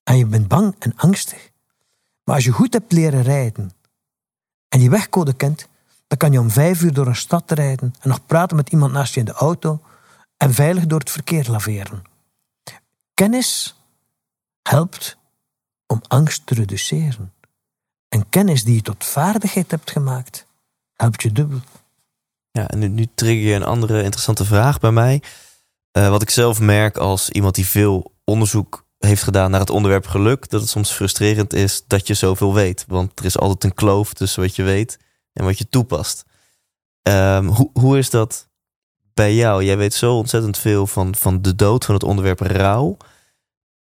En 0.04 0.18
je 0.18 0.26
bent 0.26 0.48
bang 0.48 0.76
en 0.80 0.96
angstig. 0.96 1.52
Maar 2.24 2.36
als 2.36 2.44
je 2.44 2.52
goed 2.52 2.74
hebt 2.74 2.92
leren 2.92 3.22
rijden 3.22 3.72
en 4.70 4.80
die 4.80 4.90
wegcode 4.90 5.34
kent, 5.34 5.68
dan 6.08 6.18
kan 6.18 6.32
je 6.32 6.40
om 6.40 6.50
vijf 6.50 6.82
uur 6.82 6.94
door 6.94 7.08
een 7.08 7.16
stad 7.16 7.52
rijden 7.52 7.94
en 8.00 8.10
nog 8.10 8.26
praten 8.26 8.56
met 8.56 8.70
iemand 8.70 8.92
naast 8.92 9.14
je 9.14 9.20
in 9.20 9.26
de 9.26 9.34
auto 9.34 9.82
en 10.38 10.54
veilig 10.54 10.86
door 10.86 11.00
het 11.00 11.10
verkeer 11.10 11.50
laveren. 11.50 12.04
Kennis 13.14 13.76
helpt 14.62 15.18
om 15.88 16.02
angst 16.08 16.46
te 16.46 16.54
reduceren. 16.54 17.34
En 18.10 18.30
kennis 18.30 18.64
die 18.64 18.76
je 18.76 18.82
tot 18.82 19.06
vaardigheid 19.06 19.72
hebt 19.72 19.92
gemaakt, 19.92 20.46
helpt 20.94 21.22
je 21.22 21.32
dubbel. 21.32 21.60
Ja, 22.52 22.68
en 22.68 22.80
nu, 22.80 22.88
nu 22.88 23.08
trigger 23.16 23.48
je 23.48 23.54
een 23.54 23.64
andere 23.64 24.04
interessante 24.04 24.46
vraag 24.46 24.80
bij 24.80 24.92
mij. 24.92 25.22
Uh, 25.98 26.10
wat 26.10 26.22
ik 26.22 26.30
zelf 26.30 26.60
merk 26.60 26.98
als 26.98 27.30
iemand 27.30 27.56
die 27.56 27.68
veel 27.68 28.14
onderzoek 28.24 28.86
heeft 28.98 29.24
gedaan 29.24 29.52
naar 29.52 29.60
het 29.60 29.70
onderwerp 29.70 30.08
geluk, 30.08 30.50
dat 30.50 30.62
het 30.62 30.70
soms 30.70 30.92
frustrerend 30.92 31.54
is 31.54 31.84
dat 31.88 32.08
je 32.08 32.14
zoveel 32.14 32.54
weet. 32.54 32.86
Want 32.88 33.20
er 33.20 33.26
is 33.26 33.38
altijd 33.38 33.64
een 33.64 33.74
kloof 33.74 34.14
tussen 34.14 34.42
wat 34.42 34.56
je 34.56 34.64
weet 34.64 35.00
en 35.34 35.46
wat 35.46 35.58
je 35.58 35.70
toepast. 35.70 36.26
Um, 37.02 37.48
hoe, 37.48 37.70
hoe 37.74 37.98
is 37.98 38.10
dat 38.10 38.50
bij 39.14 39.36
jou? 39.36 39.64
Jij 39.64 39.78
weet 39.78 39.94
zo 39.94 40.16
ontzettend 40.18 40.58
veel 40.58 40.88
van, 40.88 41.16
van 41.16 41.42
de 41.42 41.56
dood, 41.56 41.86
van 41.86 41.94
het 41.94 42.04
onderwerp 42.04 42.40
rouw. 42.40 42.98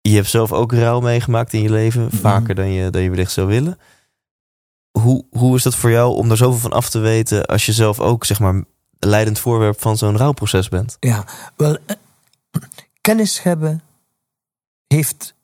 Je 0.01 0.15
hebt 0.15 0.29
zelf 0.29 0.53
ook 0.53 0.73
rouw 0.73 1.01
meegemaakt 1.01 1.53
in 1.53 1.63
je 1.63 1.71
leven, 1.71 2.03
mhm. 2.03 2.17
vaker 2.17 2.55
dan 2.55 2.69
je, 2.69 2.91
dan 2.91 3.03
je 3.03 3.11
wellicht 3.11 3.33
zou 3.33 3.47
willen. 3.47 3.79
Hoe, 4.91 5.25
hoe 5.31 5.57
is 5.57 5.63
dat 5.63 5.75
voor 5.75 5.91
jou 5.91 6.15
om 6.15 6.29
daar 6.29 6.37
zoveel 6.37 6.61
van 6.61 6.73
af 6.73 6.91
te 6.91 6.99
weten 6.99 7.47
als 7.47 7.67
je 7.67 7.73
zelf 7.73 8.01
ook, 8.01 8.25
zeg 8.25 8.41
maar, 8.41 8.65
leidend 8.99 9.39
voorwerp 9.39 9.81
van 9.81 9.97
zo'n 9.97 10.17
rouwproces 10.17 10.69
bent? 10.69 10.97
Ja, 11.01 11.25
wel, 11.57 11.77
eh, 11.87 11.97
kennis 13.01 13.43
hebben 13.43 13.83
heeft 14.87 15.35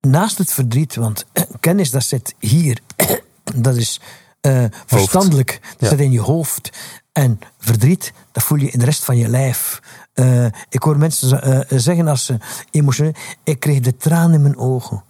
naast 0.00 0.38
het 0.38 0.52
verdriet, 0.52 0.94
want 0.94 1.24
eh, 1.32 1.42
kennis 1.60 1.90
dat 1.90 2.04
zit 2.04 2.34
hier, 2.38 2.80
dat 3.54 3.76
is 3.76 4.00
uh, 4.42 4.64
verstandelijk, 4.86 5.60
dat 5.78 5.88
zit 5.88 6.00
in 6.00 6.12
je 6.12 6.20
hoofd. 6.20 6.70
En 7.12 7.38
verdriet, 7.58 8.12
dat 8.32 8.42
voel 8.42 8.58
je 8.58 8.70
in 8.70 8.78
de 8.78 8.84
rest 8.84 9.04
van 9.04 9.16
je 9.16 9.28
lijf. 9.28 9.80
Uh, 10.14 10.44
ik 10.68 10.82
hoor 10.82 10.98
mensen 10.98 11.48
uh, 11.48 11.78
zeggen 11.78 12.08
als 12.08 12.24
ze 12.24 12.36
emotioneel... 12.70 13.14
Ik 13.44 13.60
kreeg 13.60 13.80
de 13.80 13.96
tranen 13.96 14.34
in 14.34 14.42
mijn 14.42 14.56
ogen. 14.56 15.04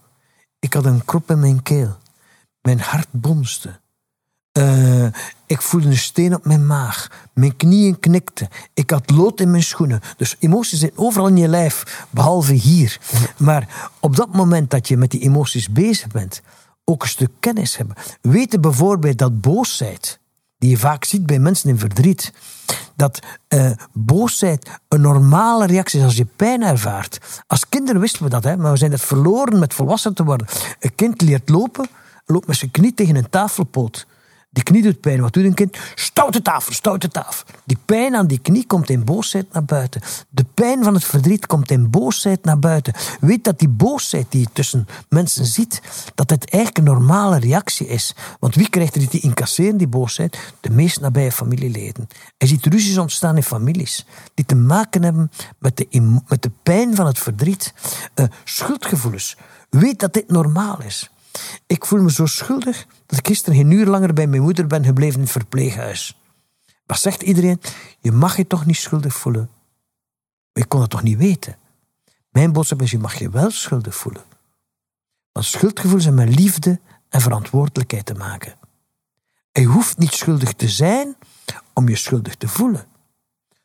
Ik 0.58 0.72
had 0.72 0.84
een 0.84 1.04
krop 1.04 1.30
in 1.30 1.40
mijn 1.40 1.62
keel. 1.62 1.96
Mijn 2.60 2.80
hart 2.80 3.08
bonste. 3.10 3.80
Uh, 4.58 5.06
ik 5.46 5.62
voelde 5.62 5.86
een 5.86 5.96
steen 5.96 6.34
op 6.34 6.44
mijn 6.44 6.66
maag. 6.66 7.08
Mijn 7.32 7.56
knieën 7.56 8.00
knikten. 8.00 8.48
Ik 8.74 8.90
had 8.90 9.10
lood 9.10 9.40
in 9.40 9.50
mijn 9.50 9.62
schoenen. 9.62 10.00
Dus 10.16 10.36
emoties 10.38 10.78
zijn 10.78 10.92
overal 10.94 11.26
in 11.26 11.36
je 11.36 11.48
lijf, 11.48 12.06
behalve 12.10 12.52
hier. 12.52 12.98
Maar 13.36 13.92
op 14.00 14.16
dat 14.16 14.32
moment 14.32 14.70
dat 14.70 14.88
je 14.88 14.96
met 14.96 15.10
die 15.10 15.20
emoties 15.20 15.68
bezig 15.68 16.06
bent, 16.06 16.42
ook 16.84 17.02
een 17.02 17.08
stuk 17.08 17.30
kennis 17.40 17.76
hebben. 17.76 17.96
Weten 18.20 18.60
bijvoorbeeld 18.60 19.18
dat 19.18 19.40
boosheid, 19.40 20.18
die 20.58 20.70
je 20.70 20.76
vaak 20.76 21.04
ziet 21.04 21.26
bij 21.26 21.38
mensen 21.38 21.70
in 21.70 21.78
verdriet, 21.78 22.32
dat 22.96 23.18
uh, 23.48 23.70
boosheid 23.92 24.70
een 24.88 25.00
normale 25.00 25.66
reactie 25.66 25.98
is 25.98 26.04
als 26.04 26.16
je 26.16 26.26
pijn 26.36 26.62
ervaart. 26.62 27.42
Als 27.46 27.68
kinderen 27.68 28.00
wisten 28.00 28.22
we 28.22 28.30
dat, 28.30 28.44
hè, 28.44 28.56
maar 28.56 28.72
we 28.72 28.78
zijn 28.78 28.92
het 28.92 29.00
verloren 29.00 29.58
met 29.58 29.74
volwassen 29.74 30.14
te 30.14 30.24
worden. 30.24 30.46
Een 30.80 30.94
kind 30.94 31.20
leert 31.20 31.48
lopen, 31.48 31.88
loopt 32.26 32.46
met 32.46 32.56
zijn 32.56 32.70
knie 32.70 32.94
tegen 32.94 33.16
een 33.16 33.30
tafelpoot. 33.30 34.06
Die 34.50 34.62
knie 34.62 34.82
doet 34.82 35.00
pijn. 35.00 35.20
Wat 35.20 35.32
doet 35.32 35.44
een 35.44 35.54
kind? 35.54 35.76
Stoute 35.94 36.42
tafel, 36.42 36.72
stoute 36.72 37.08
tafel. 37.08 37.46
Die 37.64 37.78
pijn 37.84 38.16
aan 38.16 38.26
die 38.26 38.38
knie 38.38 38.66
komt 38.66 38.90
in 38.90 39.04
boosheid 39.04 39.52
naar 39.52 39.64
buiten. 39.64 40.02
De 40.28 40.44
pijn 40.54 40.84
van 40.84 40.94
het 40.94 41.04
verdriet 41.04 41.46
komt 41.46 41.70
in 41.70 41.90
boosheid 41.90 42.44
naar 42.44 42.58
buiten. 42.58 42.94
Weet 43.20 43.44
dat 43.44 43.58
die 43.58 43.68
boosheid 43.68 44.26
die 44.28 44.40
je 44.40 44.46
tussen 44.52 44.86
mensen 45.08 45.44
ziet, 45.46 45.82
dat 46.14 46.30
het 46.30 46.50
eigenlijk 46.50 46.86
een 46.86 46.94
normale 46.94 47.38
reactie 47.38 47.86
is. 47.86 48.14
Want 48.40 48.54
wie 48.54 48.68
krijgt 48.68 48.94
er 48.94 49.08
die 49.08 49.20
incasseren, 49.20 49.76
die 49.76 49.88
boosheid? 49.88 50.38
De 50.60 50.70
meest 50.70 51.00
nabije 51.00 51.32
familieleden. 51.32 52.08
Je 52.38 52.46
ziet 52.46 52.66
ruzies 52.66 52.98
ontstaan 52.98 53.36
in 53.36 53.42
families 53.42 54.06
die 54.34 54.44
te 54.44 54.56
maken 54.56 55.02
hebben 55.02 55.30
met 55.58 55.76
de, 55.76 56.20
met 56.28 56.42
de 56.42 56.50
pijn 56.62 56.94
van 56.94 57.06
het 57.06 57.18
verdriet. 57.18 57.74
Uh, 58.14 58.26
schuldgevoelens. 58.44 59.36
Weet 59.70 60.00
dat 60.00 60.12
dit 60.12 60.30
normaal 60.30 60.82
is. 60.82 61.10
Ik 61.66 61.84
voel 61.84 62.02
me 62.02 62.12
zo 62.12 62.26
schuldig 62.26 62.86
dat 63.08 63.18
ik 63.18 63.26
gisteren 63.26 63.58
geen 63.58 63.70
uur 63.70 63.86
langer 63.86 64.12
bij 64.12 64.26
mijn 64.26 64.42
moeder 64.42 64.66
ben 64.66 64.84
gebleven 64.84 65.14
in 65.14 65.20
het 65.20 65.30
verpleeghuis. 65.30 66.20
Wat 66.86 66.98
zegt 66.98 67.22
iedereen? 67.22 67.60
Je 68.00 68.12
mag 68.12 68.36
je 68.36 68.46
toch 68.46 68.66
niet 68.66 68.76
schuldig 68.76 69.14
voelen. 69.14 69.50
Maar 70.52 70.62
je 70.62 70.64
kon 70.64 70.80
het 70.80 70.90
toch 70.90 71.02
niet 71.02 71.18
weten? 71.18 71.56
Mijn 72.30 72.52
boodschap 72.52 72.82
is, 72.82 72.90
je 72.90 72.98
mag 72.98 73.18
je 73.18 73.30
wel 73.30 73.50
schuldig 73.50 73.94
voelen. 73.94 74.22
Want 75.32 75.46
schuldgevoel 75.46 76.00
zijn 76.00 76.14
met 76.14 76.38
liefde 76.38 76.80
en 77.08 77.20
verantwoordelijkheid 77.20 78.06
te 78.06 78.14
maken. 78.14 78.54
En 79.52 79.62
je 79.62 79.68
hoeft 79.68 79.98
niet 79.98 80.12
schuldig 80.12 80.52
te 80.52 80.68
zijn 80.68 81.16
om 81.72 81.88
je 81.88 81.96
schuldig 81.96 82.36
te 82.36 82.48
voelen. 82.48 82.86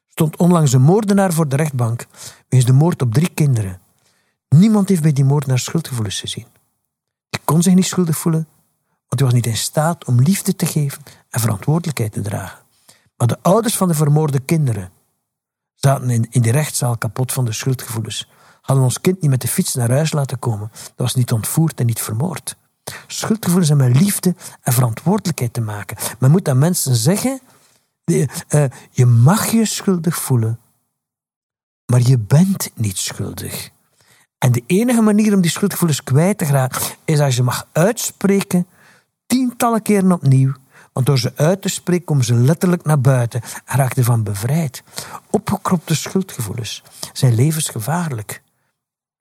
Stond 0.08 0.38
onlangs 0.38 0.74
een 0.74 0.82
moordenaar 0.82 1.34
voor 1.34 1.48
de 1.48 1.56
rechtbank 1.56 2.06
wegens 2.50 2.70
de 2.70 2.78
moord 2.78 3.02
op 3.02 3.14
drie 3.14 3.30
kinderen. 3.30 3.82
Niemand 4.50 4.89
heeft 4.89 5.02
bij 5.02 5.14
die 5.14 5.26
moordenaar 5.26 5.60
schuldgevoelens 5.60 6.20
gezien. 6.20 6.48
Die 7.30 7.41
kon 7.44 7.62
zich 7.62 7.74
niet 7.74 7.86
schuldig 7.86 8.18
voelen, 8.18 8.48
want 9.14 9.26
hij 9.26 9.41
was 9.41 9.47
niet 9.47 9.59
in 9.59 9.66
staat 9.66 10.05
om 10.05 10.22
liefde 10.22 10.55
te 10.55 10.66
geven 10.66 11.03
en 11.30 11.39
verantwoordelijkheid 11.39 12.11
te 12.11 12.22
dragen. 12.22 12.59
Maar 13.18 13.28
de 13.28 13.38
ouders 13.41 13.78
van 13.78 13.88
de 13.88 13.93
vermoorde 13.93 14.39
kinderen 14.39 14.91
zaten 15.76 16.09
in, 16.09 16.28
in 16.30 16.41
de 16.41 16.51
rechtszaal 16.51 16.97
kapot 16.97 17.32
van 17.32 17.45
de 17.45 17.51
schuldgevoelens. 17.51 18.30
Hadden 18.61 18.84
ons 18.84 19.01
kind 19.01 19.22
niet 19.22 19.30
met 19.30 19.41
de 19.41 19.47
fiets 19.47 19.74
naar 19.74 19.91
huis 19.91 20.11
laten 20.11 20.39
komen. 20.39 20.72
Dat 20.72 20.93
was 20.95 21.16
niet 21.16 21.32
ontvoerd 21.32 21.80
en 21.80 21.86
niet 21.86 22.01
vermoord. 22.01 22.55
Schuldgevoelens 23.07 23.70
hebben 23.70 23.91
met 23.91 24.01
liefde 24.01 24.36
en 24.61 24.74
verantwoordelijkheid 24.74 25.53
te 25.53 25.61
maken. 25.61 25.97
Men 26.20 26.32
moet 26.32 26.49
aan 26.49 26.57
mensen 26.57 26.95
zeggen: 26.95 27.39
uh, 28.05 28.26
je 28.89 29.05
mag 29.05 29.51
je 29.51 29.66
schuldig 29.66 30.16
voelen, 30.16 30.59
maar 31.86 32.01
je 32.01 32.18
bent 32.18 32.70
niet 32.76 32.97
schuldig. 32.97 33.70
En 34.38 34.51
de 34.51 34.64
enige 34.68 35.01
manier 35.01 35.34
om 35.34 35.41
die 35.41 35.51
schuldgevoelens 35.51 36.03
kwijt 36.03 36.38
te 36.38 36.45
geraken 36.45 36.82
is 37.05 37.20
als 37.20 37.36
je 37.36 37.43
mag 37.43 37.68
uitspreken, 37.72 38.68
tientallen 39.34 39.82
keren 39.82 40.12
opnieuw. 40.12 40.54
Want 40.92 41.06
door 41.06 41.20
ze 41.20 41.32
uit 41.36 41.62
te 41.62 41.70
spreken 41.70 42.06
komen 42.06 42.26
ze 42.26 42.34
letterlijk 42.34 42.86
naar 42.86 43.02
buiten 43.02 43.42
en 43.66 43.78
raakt 43.78 43.98
ervan 43.98 44.24
bevrijd. 44.24 44.84
Opgekropte 45.30 45.96
schuldgevoelens 45.96 46.84
zijn 47.14 47.36
levensgevaarlijk. 47.36 48.42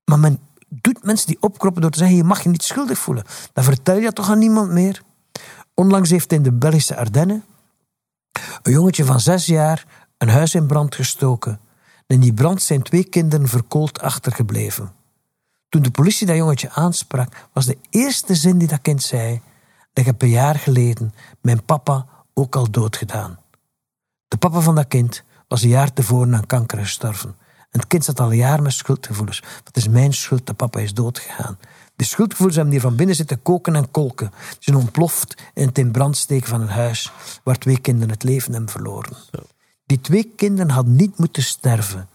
Maar 0.04 0.18
men 0.18 0.38
doet 0.68 1.04
mensen 1.04 1.26
die 1.26 1.36
opkroppen 1.40 1.82
door 1.82 1.90
te 1.90 1.98
zeggen: 1.98 2.16
je 2.16 2.24
mag 2.24 2.42
je 2.42 2.48
niet 2.48 2.62
schuldig 2.62 2.98
voelen. 2.98 3.24
Dan 3.52 3.64
vertel 3.64 3.96
je 3.96 4.02
dat 4.02 4.14
toch 4.14 4.30
aan 4.30 4.38
niemand 4.38 4.70
meer. 4.70 5.02
Onlangs 5.74 6.10
heeft 6.10 6.32
in 6.32 6.42
de 6.42 6.52
Belgische 6.52 6.96
Ardennen 6.96 7.44
een 8.62 8.72
jongetje 8.72 9.04
van 9.04 9.20
zes 9.20 9.46
jaar 9.46 9.84
een 10.18 10.28
huis 10.28 10.54
in 10.54 10.66
brand 10.66 10.94
gestoken. 10.94 11.60
En 12.06 12.14
in 12.14 12.20
die 12.20 12.34
brand 12.34 12.62
zijn 12.62 12.82
twee 12.82 13.04
kinderen 13.04 13.48
verkoold 13.48 14.00
achtergebleven. 14.00 14.92
Toen 15.68 15.82
de 15.82 15.90
politie 15.90 16.26
dat 16.26 16.36
jongetje 16.36 16.70
aansprak, 16.70 17.48
was 17.52 17.66
de 17.66 17.78
eerste 17.90 18.34
zin 18.34 18.58
die 18.58 18.68
dat 18.68 18.82
kind 18.82 19.02
zei: 19.02 19.40
Ik 19.92 20.04
heb 20.04 20.22
een 20.22 20.28
jaar 20.28 20.54
geleden 20.54 21.14
mijn 21.40 21.64
papa 21.64 22.06
ook 22.34 22.56
al 22.56 22.70
doodgedaan. 22.70 23.38
De 24.28 24.36
papa 24.36 24.60
van 24.60 24.74
dat 24.74 24.88
kind 24.88 25.22
was 25.48 25.62
een 25.62 25.68
jaar 25.68 25.92
tevoren 25.92 26.34
aan 26.34 26.46
kanker 26.46 26.78
gestorven. 26.78 27.36
En 27.70 27.80
het 27.80 27.86
kind 27.86 28.04
zat 28.04 28.20
al 28.20 28.30
een 28.30 28.36
jaar 28.36 28.62
met 28.62 28.72
schuldgevoelens. 28.72 29.42
Het 29.64 29.76
is 29.76 29.88
mijn 29.88 30.12
schuld 30.12 30.46
dat 30.46 30.56
papa 30.56 30.80
is 30.80 30.94
doodgegaan. 30.94 31.58
De 31.96 32.04
schuldgevoelens 32.04 32.56
hebben 32.56 32.74
hier 32.74 32.82
van 32.82 32.96
binnen 32.96 33.16
zitten 33.16 33.42
koken 33.42 33.76
en 33.76 33.90
kolken. 33.90 34.32
Ze 34.48 34.56
zijn 34.58 34.76
ontploft 34.76 35.42
in 35.54 35.66
het 35.66 35.78
in 35.78 35.90
brand 35.90 36.16
steken 36.16 36.48
van 36.48 36.60
een 36.60 36.68
huis 36.68 37.12
waar 37.42 37.58
twee 37.58 37.78
kinderen 37.78 38.10
het 38.10 38.22
leven 38.22 38.52
hebben 38.52 38.70
verloren. 38.70 39.16
Die 39.86 40.00
twee 40.00 40.32
kinderen 40.36 40.70
hadden 40.70 40.96
niet 40.96 41.18
moeten 41.18 41.42
sterven. 41.42 42.08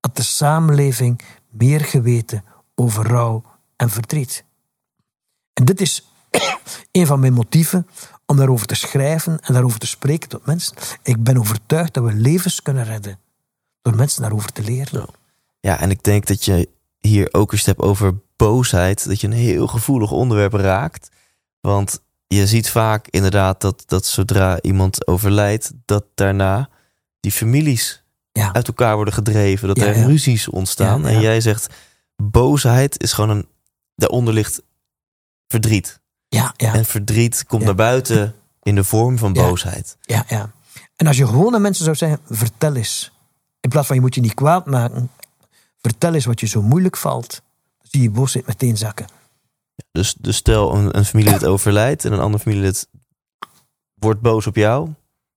Had 0.00 0.16
de 0.16 0.22
samenleving 0.22 1.20
meer 1.48 1.80
geweten 1.80 2.44
over 2.74 3.06
rouw 3.06 3.42
en 3.76 3.90
verdriet. 3.90 4.44
En 5.52 5.64
dit 5.64 5.80
is 5.80 6.07
een 6.92 7.06
van 7.06 7.20
mijn 7.20 7.32
motieven 7.32 7.86
om 8.26 8.36
daarover 8.36 8.66
te 8.66 8.74
schrijven 8.74 9.40
en 9.40 9.52
daarover 9.52 9.78
te 9.78 9.86
spreken 9.86 10.28
tot 10.28 10.46
mensen. 10.46 10.76
Ik 11.02 11.22
ben 11.22 11.38
overtuigd 11.38 11.94
dat 11.94 12.04
we 12.04 12.12
levens 12.12 12.62
kunnen 12.62 12.84
redden 12.84 13.18
door 13.82 13.96
mensen 13.96 14.22
daarover 14.22 14.52
te 14.52 14.62
leren. 14.62 15.06
Ja, 15.60 15.80
en 15.80 15.90
ik 15.90 16.02
denk 16.02 16.26
dat 16.26 16.44
je 16.44 16.68
hier 16.98 17.28
ook 17.32 17.52
eens 17.52 17.64
hebt 17.64 17.80
over 17.80 18.14
boosheid, 18.36 19.08
dat 19.08 19.20
je 19.20 19.26
een 19.26 19.32
heel 19.32 19.66
gevoelig 19.66 20.10
onderwerp 20.10 20.52
raakt. 20.52 21.08
Want 21.60 22.02
je 22.26 22.46
ziet 22.46 22.70
vaak 22.70 23.08
inderdaad 23.08 23.60
dat, 23.60 23.82
dat 23.86 24.06
zodra 24.06 24.60
iemand 24.60 25.06
overlijdt, 25.06 25.72
dat 25.84 26.04
daarna 26.14 26.68
die 27.20 27.32
families 27.32 28.02
ja. 28.32 28.52
uit 28.52 28.66
elkaar 28.66 28.94
worden 28.94 29.14
gedreven, 29.14 29.68
dat 29.68 29.78
er 29.78 30.06
ruzies 30.06 30.48
ontstaan. 30.48 31.06
En 31.06 31.20
jij 31.20 31.40
zegt, 31.40 31.74
boosheid 32.16 33.02
is 33.02 33.12
gewoon 33.12 33.30
een, 33.30 33.48
daaronder 33.94 34.34
ligt 34.34 34.62
verdriet. 35.48 36.00
Ja, 36.28 36.54
ja. 36.56 36.74
En 36.74 36.84
verdriet 36.84 37.44
komt 37.46 37.64
naar 37.64 37.74
buiten 37.74 38.34
in 38.62 38.74
de 38.74 38.84
vorm 38.84 39.18
van 39.18 39.32
boosheid. 39.32 39.96
Ja, 40.00 40.24
ja. 40.28 40.50
En 40.96 41.06
als 41.06 41.16
je 41.16 41.26
gewoon 41.26 41.54
aan 41.54 41.62
mensen 41.62 41.84
zou 41.84 41.96
zeggen, 41.96 42.20
vertel 42.30 42.74
eens. 42.74 43.12
In 43.60 43.70
plaats 43.70 43.86
van 43.86 43.96
je 43.96 44.02
moet 44.02 44.14
je 44.14 44.20
niet 44.20 44.34
kwaad 44.34 44.66
maken, 44.66 45.10
vertel 45.80 46.14
eens 46.14 46.24
wat 46.24 46.40
je 46.40 46.46
zo 46.46 46.62
moeilijk 46.62 46.96
valt. 46.96 47.42
Dan 47.78 47.88
zie 47.90 48.02
je 48.02 48.10
boosheid 48.10 48.46
meteen 48.46 48.76
zakken. 48.76 49.06
Dus, 49.92 50.14
dus 50.18 50.36
stel 50.36 50.74
een, 50.74 50.96
een 50.96 51.04
familielid 51.04 51.44
overlijdt 51.44 52.04
en 52.04 52.12
een 52.12 52.20
andere 52.20 52.42
familielid 52.42 52.88
wordt 53.94 54.20
boos 54.20 54.46
op 54.46 54.56
jou. 54.56 54.90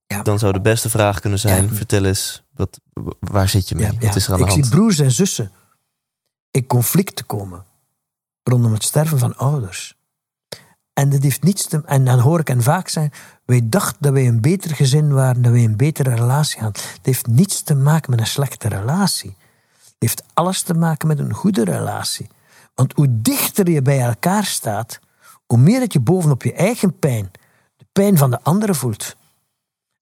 Ja. 0.06 0.22
Dan 0.22 0.38
zou 0.38 0.52
de 0.52 0.60
beste 0.60 0.90
vraag 0.90 1.20
kunnen 1.20 1.38
zijn: 1.38 1.74
vertel 1.74 2.04
eens, 2.04 2.42
wat, 2.54 2.80
waar 3.20 3.48
zit 3.48 3.68
je 3.68 3.74
mee? 3.74 3.98
Wat 4.00 4.16
is 4.16 4.26
er 4.26 4.32
aan 4.32 4.38
de 4.38 4.44
hand? 4.44 4.58
Ik 4.58 4.64
zie 4.64 4.74
broers 4.74 4.98
en 4.98 5.10
zussen 5.10 5.52
in 6.50 6.66
conflict 6.66 7.26
komen 7.26 7.64
rondom 8.42 8.72
het 8.72 8.84
sterven 8.84 9.18
van 9.18 9.36
ouders. 9.36 9.96
En, 10.92 11.10
dat 11.10 11.22
heeft 11.22 11.42
niets 11.42 11.66
te, 11.66 11.82
en 11.86 12.04
dan 12.04 12.18
hoor 12.18 12.40
ik 12.40 12.48
hen 12.48 12.62
vaak 12.62 12.88
zeggen: 12.88 13.12
wij 13.44 13.60
dachten 13.64 13.96
dat 14.00 14.12
wij 14.12 14.26
een 14.26 14.40
beter 14.40 14.74
gezin 14.74 15.12
waren, 15.12 15.42
dat 15.42 15.52
wij 15.52 15.64
een 15.64 15.76
betere 15.76 16.14
relatie 16.14 16.60
hadden. 16.60 16.82
Het 16.82 17.06
heeft 17.06 17.26
niets 17.26 17.62
te 17.62 17.74
maken 17.74 18.10
met 18.10 18.20
een 18.20 18.26
slechte 18.26 18.68
relatie. 18.68 19.36
Het 19.84 19.94
heeft 19.98 20.22
alles 20.34 20.62
te 20.62 20.74
maken 20.74 21.08
met 21.08 21.18
een 21.18 21.34
goede 21.34 21.64
relatie. 21.64 22.28
Want 22.74 22.92
hoe 22.92 23.06
dichter 23.10 23.70
je 23.70 23.82
bij 23.82 24.00
elkaar 24.00 24.44
staat, 24.44 25.00
hoe 25.46 25.58
meer 25.58 25.80
dat 25.80 25.92
je 25.92 26.00
bovenop 26.00 26.42
je 26.42 26.52
eigen 26.52 26.98
pijn, 26.98 27.30
de 27.76 27.86
pijn 27.92 28.18
van 28.18 28.30
de 28.30 28.42
anderen 28.42 28.74
voelt. 28.74 29.16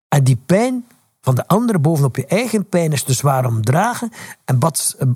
En 0.08 0.24
die 0.24 0.38
pijn 0.46 0.84
van 1.20 1.34
de 1.34 1.46
anderen 1.46 1.82
bovenop 1.82 2.16
je 2.16 2.26
eigen 2.26 2.68
pijn 2.68 2.92
is 2.92 3.02
te 3.02 3.12
zwaar 3.12 3.46
om 3.46 3.64
dragen 3.64 4.12
en, 4.44 4.58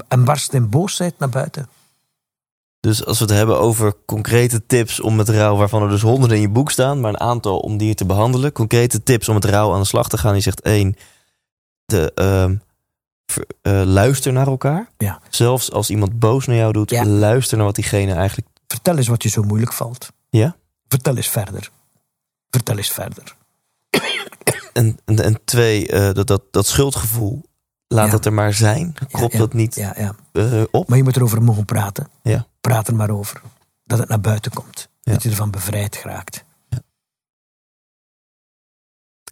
en 0.08 0.24
barst 0.24 0.52
in 0.52 0.68
boosheid 0.68 1.18
naar 1.18 1.28
buiten. 1.28 1.68
Dus 2.84 3.04
als 3.04 3.18
we 3.18 3.24
het 3.24 3.34
hebben 3.34 3.60
over 3.60 3.94
concrete 4.06 4.66
tips 4.66 5.00
om 5.00 5.16
met 5.16 5.28
rouw, 5.28 5.56
waarvan 5.56 5.82
er 5.82 5.88
dus 5.88 6.02
honderden 6.02 6.36
in 6.36 6.42
je 6.42 6.48
boek 6.48 6.70
staan, 6.70 7.00
maar 7.00 7.10
een 7.10 7.20
aantal 7.20 7.58
om 7.58 7.76
die 7.76 7.94
te 7.94 8.04
behandelen. 8.06 8.52
Concrete 8.52 9.02
tips 9.02 9.28
om 9.28 9.34
met 9.34 9.44
rouw 9.44 9.72
aan 9.72 9.80
de 9.80 9.86
slag 9.86 10.08
te 10.08 10.18
gaan. 10.18 10.34
Je 10.34 10.40
zegt 10.40 10.60
één, 10.60 10.96
de, 11.84 12.12
uh, 13.62 13.82
luister 13.84 14.32
naar 14.32 14.46
elkaar. 14.46 14.88
Ja. 14.98 15.20
Zelfs 15.30 15.72
als 15.72 15.90
iemand 15.90 16.18
boos 16.18 16.46
naar 16.46 16.56
jou 16.56 16.72
doet, 16.72 17.04
luister 17.04 17.56
naar 17.56 17.66
wat 17.66 17.74
diegene 17.74 18.12
eigenlijk. 18.12 18.48
Vertel 18.66 18.96
eens 18.96 19.08
wat 19.08 19.22
je 19.22 19.28
zo 19.28 19.42
moeilijk 19.42 19.72
valt. 19.72 20.08
Ja? 20.30 20.56
Vertel 20.88 21.16
eens 21.16 21.28
verder. 21.28 21.70
Vertel 22.50 22.76
eens 22.76 22.90
verder. 22.90 23.36
En, 24.72 24.98
en, 25.04 25.24
en 25.24 25.40
twee, 25.44 25.92
uh, 25.92 26.12
dat, 26.12 26.26
dat, 26.26 26.42
dat 26.50 26.66
schuldgevoel. 26.66 27.42
Laat 27.88 28.10
dat 28.10 28.26
er 28.26 28.32
maar 28.32 28.54
zijn. 28.54 28.94
Krop 29.10 29.32
dat 29.32 29.52
niet 29.52 29.74
ja, 29.74 29.94
ja. 29.96 30.14
Uh, 30.32 30.62
op. 30.70 30.88
Maar 30.88 30.98
je 30.98 31.04
moet 31.04 31.16
erover 31.16 31.42
mogen 31.42 31.64
praten. 31.64 32.08
Ja. 32.22 32.46
Praat 32.64 32.88
er 32.88 32.94
maar 32.94 33.10
over. 33.10 33.42
Dat 33.84 33.98
het 33.98 34.08
naar 34.08 34.20
buiten 34.20 34.52
komt. 34.52 34.88
Dat 35.02 35.22
je 35.22 35.30
ervan 35.30 35.50
bevrijd 35.50 35.96
geraakt. 35.96 36.44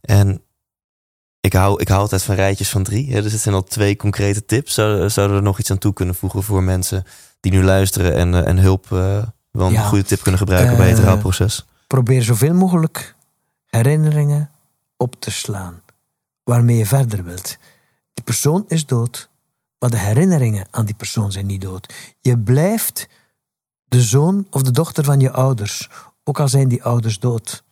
En 0.00 0.42
ik 1.40 1.52
hou, 1.52 1.80
ik 1.80 1.88
hou 1.88 2.00
altijd 2.00 2.22
van 2.22 2.34
rijtjes 2.34 2.70
van 2.70 2.82
drie. 2.82 3.12
Hè? 3.12 3.22
Dus 3.22 3.32
het 3.32 3.40
zijn 3.40 3.54
al 3.54 3.64
twee 3.64 3.96
concrete 3.96 4.44
tips. 4.44 4.74
Zouden, 4.74 5.10
zouden 5.10 5.36
er 5.36 5.42
nog 5.42 5.58
iets 5.58 5.70
aan 5.70 5.78
toe 5.78 5.92
kunnen 5.92 6.14
voegen 6.14 6.42
voor 6.42 6.62
mensen 6.62 7.04
die 7.40 7.52
nu 7.52 7.62
luisteren 7.62 8.14
en, 8.14 8.32
uh, 8.32 8.46
en 8.46 8.58
hulp, 8.58 8.86
uh, 8.92 9.26
wel 9.50 9.66
een 9.66 9.84
goede 9.84 10.04
tip 10.04 10.20
kunnen 10.22 10.40
gebruiken 10.40 10.76
bij 10.76 10.88
het 10.88 10.98
rouwproces? 10.98 11.66
Probeer 11.86 12.22
zoveel 12.22 12.54
mogelijk 12.54 13.14
herinneringen 13.66 14.50
op 14.96 15.20
te 15.20 15.30
slaan 15.30 15.82
waarmee 16.44 16.76
je 16.76 16.86
verder 16.86 17.24
wilt. 17.24 17.56
Die 18.14 18.24
persoon 18.24 18.64
is 18.68 18.86
dood, 18.86 19.30
maar 19.78 19.90
de 19.90 19.98
herinneringen 19.98 20.66
aan 20.70 20.84
die 20.84 20.94
persoon 20.94 21.32
zijn 21.32 21.46
niet 21.46 21.60
dood. 21.60 21.94
Je 22.20 22.38
blijft 22.38 23.08
de 23.92 24.02
zoon 24.02 24.46
of 24.50 24.62
de 24.62 24.70
dochter 24.70 25.04
van 25.04 25.20
je 25.20 25.30
ouders, 25.30 25.90
ook 26.24 26.40
al 26.40 26.48
zijn 26.48 26.68
die 26.68 26.82
ouders 26.82 27.18
dood. 27.18 27.64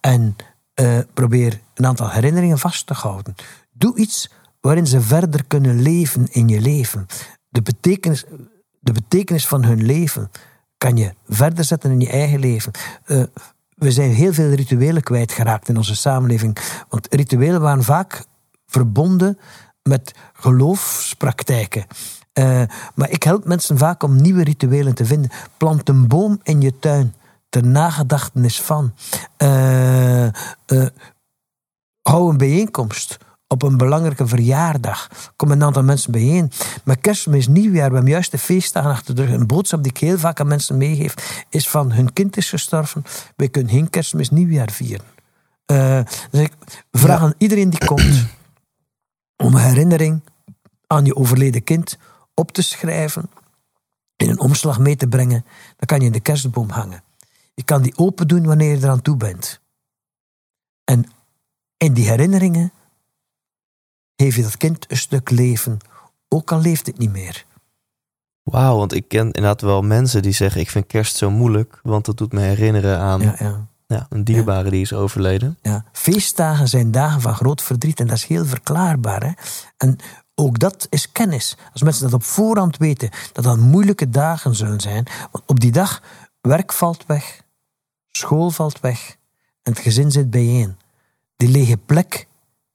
En 0.00 0.36
uh, 0.80 0.98
probeer 1.14 1.60
een 1.74 1.86
aantal 1.86 2.10
herinneringen 2.10 2.58
vast 2.58 2.86
te 2.86 2.94
houden. 2.94 3.34
Doe 3.72 3.96
iets 3.96 4.30
waarin 4.60 4.86
ze 4.86 5.00
verder 5.00 5.44
kunnen 5.44 5.82
leven 5.82 6.26
in 6.30 6.48
je 6.48 6.60
leven. 6.60 7.06
De 7.48 7.62
betekenis, 7.62 8.24
de 8.80 8.92
betekenis 8.92 9.46
van 9.46 9.64
hun 9.64 9.84
leven 9.84 10.30
kan 10.78 10.96
je 10.96 11.14
verder 11.28 11.64
zetten 11.64 11.90
in 11.90 12.00
je 12.00 12.10
eigen 12.10 12.40
leven. 12.40 12.72
Uh, 13.06 13.22
we 13.74 13.92
zijn 13.92 14.10
heel 14.10 14.32
veel 14.32 14.50
rituelen 14.50 15.02
kwijtgeraakt 15.02 15.68
in 15.68 15.76
onze 15.76 15.96
samenleving. 15.96 16.58
Want 16.88 17.06
rituelen 17.10 17.60
waren 17.60 17.84
vaak 17.84 18.24
verbonden 18.66 19.38
met 19.82 20.14
geloofspraktijken. 20.32 21.86
Uh, 22.38 22.62
maar 22.94 23.10
ik 23.10 23.22
help 23.22 23.44
mensen 23.44 23.78
vaak 23.78 24.02
om 24.02 24.22
nieuwe 24.22 24.44
rituelen 24.44 24.94
te 24.94 25.04
vinden. 25.04 25.30
Plant 25.56 25.88
een 25.88 26.08
boom 26.08 26.40
in 26.42 26.60
je 26.60 26.78
tuin 26.78 27.14
ter 27.48 27.66
nagedachtenis 27.66 28.60
van. 28.60 28.94
Uh, 29.42 30.24
uh, 30.24 30.86
hou 32.02 32.30
een 32.30 32.36
bijeenkomst 32.36 33.18
op 33.46 33.62
een 33.62 33.76
belangrijke 33.76 34.26
verjaardag. 34.26 35.08
Kom 35.36 35.50
een 35.50 35.62
aantal 35.62 35.82
mensen 35.82 36.12
bijeen. 36.12 36.50
Maar 36.84 36.96
kerstmis, 36.96 37.48
nieuwjaar, 37.48 37.88
we 37.88 37.94
hebben 37.94 38.12
juist 38.12 38.30
de 38.30 38.38
feestdagen 38.38 38.90
achter 38.90 39.14
de 39.14 39.24
rug. 39.24 39.34
Een 39.34 39.46
boodschap 39.46 39.82
die 39.82 39.92
ik 39.92 39.98
heel 39.98 40.18
vaak 40.18 40.40
aan 40.40 40.46
mensen 40.46 40.76
meegeef, 40.76 41.44
is 41.48 41.68
van 41.68 41.92
hun 41.92 42.12
kind 42.12 42.36
is 42.36 42.48
gestorven. 42.48 43.04
We 43.36 43.48
kunnen 43.48 43.72
geen 43.72 43.90
kerstmis, 43.90 44.30
nieuwjaar 44.30 44.70
vieren. 44.70 45.06
Uh, 45.66 46.00
dus 46.30 46.40
ik 46.40 46.52
vraag 46.90 47.20
aan 47.20 47.34
iedereen 47.38 47.70
die 47.70 47.86
komt 47.86 48.26
om 49.36 49.54
een 49.54 49.60
herinnering 49.60 50.22
aan 50.86 51.04
je 51.04 51.16
overleden 51.16 51.64
kind 51.64 51.98
op 52.42 52.52
te 52.52 52.62
schrijven, 52.62 53.30
in 54.16 54.28
een 54.28 54.40
omslag 54.40 54.78
mee 54.78 54.96
te 54.96 55.08
brengen. 55.08 55.44
Dan 55.76 55.86
kan 55.86 56.00
je 56.00 56.06
in 56.06 56.12
de 56.12 56.20
kerstboom 56.20 56.70
hangen. 56.70 57.02
Je 57.54 57.62
kan 57.62 57.82
die 57.82 57.98
open 57.98 58.28
doen 58.28 58.44
wanneer 58.44 58.70
je 58.70 58.82
eraan 58.82 59.02
toe 59.02 59.16
bent. 59.16 59.60
En 60.84 61.06
in 61.76 61.92
die 61.92 62.08
herinneringen 62.08 62.72
geef 64.16 64.36
je 64.36 64.42
dat 64.42 64.56
kind 64.56 64.90
een 64.90 64.96
stuk 64.96 65.30
leven, 65.30 65.78
ook 66.28 66.52
al 66.52 66.60
leeft 66.60 66.86
het 66.86 66.98
niet 66.98 67.12
meer. 67.12 67.44
Wauw, 68.42 68.76
want 68.76 68.94
ik 68.94 69.08
ken 69.08 69.26
inderdaad 69.26 69.60
wel 69.60 69.82
mensen 69.82 70.22
die 70.22 70.32
zeggen: 70.32 70.60
Ik 70.60 70.70
vind 70.70 70.86
kerst 70.86 71.16
zo 71.16 71.30
moeilijk, 71.30 71.80
want 71.82 72.04
dat 72.04 72.16
doet 72.16 72.32
me 72.32 72.40
herinneren 72.40 72.98
aan 72.98 73.20
ja, 73.20 73.34
ja. 73.38 73.66
Ja, 73.92 74.06
een 74.08 74.24
dierbare 74.24 74.70
die 74.70 74.80
is 74.80 74.92
overleden. 74.92 75.58
Ja, 75.62 75.84
feestdagen 75.92 76.68
zijn 76.68 76.90
dagen 76.90 77.20
van 77.20 77.34
groot 77.34 77.62
verdriet 77.62 78.00
en 78.00 78.06
dat 78.06 78.16
is 78.16 78.24
heel 78.24 78.44
verklaarbaar. 78.44 79.22
Hè? 79.22 79.32
En 79.76 79.98
ook 80.42 80.58
dat 80.58 80.86
is 80.90 81.12
kennis. 81.12 81.56
Als 81.72 81.82
mensen 81.82 82.02
dat 82.02 82.12
op 82.12 82.22
voorhand 82.22 82.76
weten, 82.76 83.10
dat 83.32 83.44
dat 83.44 83.58
moeilijke 83.58 84.10
dagen 84.10 84.54
zullen 84.54 84.80
zijn, 84.80 85.06
want 85.30 85.44
op 85.46 85.60
die 85.60 85.72
dag 85.72 86.02
werk 86.40 86.72
valt 86.72 87.06
weg, 87.06 87.42
school 88.10 88.50
valt 88.50 88.80
weg 88.80 89.16
en 89.62 89.72
het 89.72 89.82
gezin 89.82 90.10
zit 90.10 90.30
bijeen. 90.30 90.76
Die 91.36 91.48
lege 91.48 91.76
plek 91.76 92.26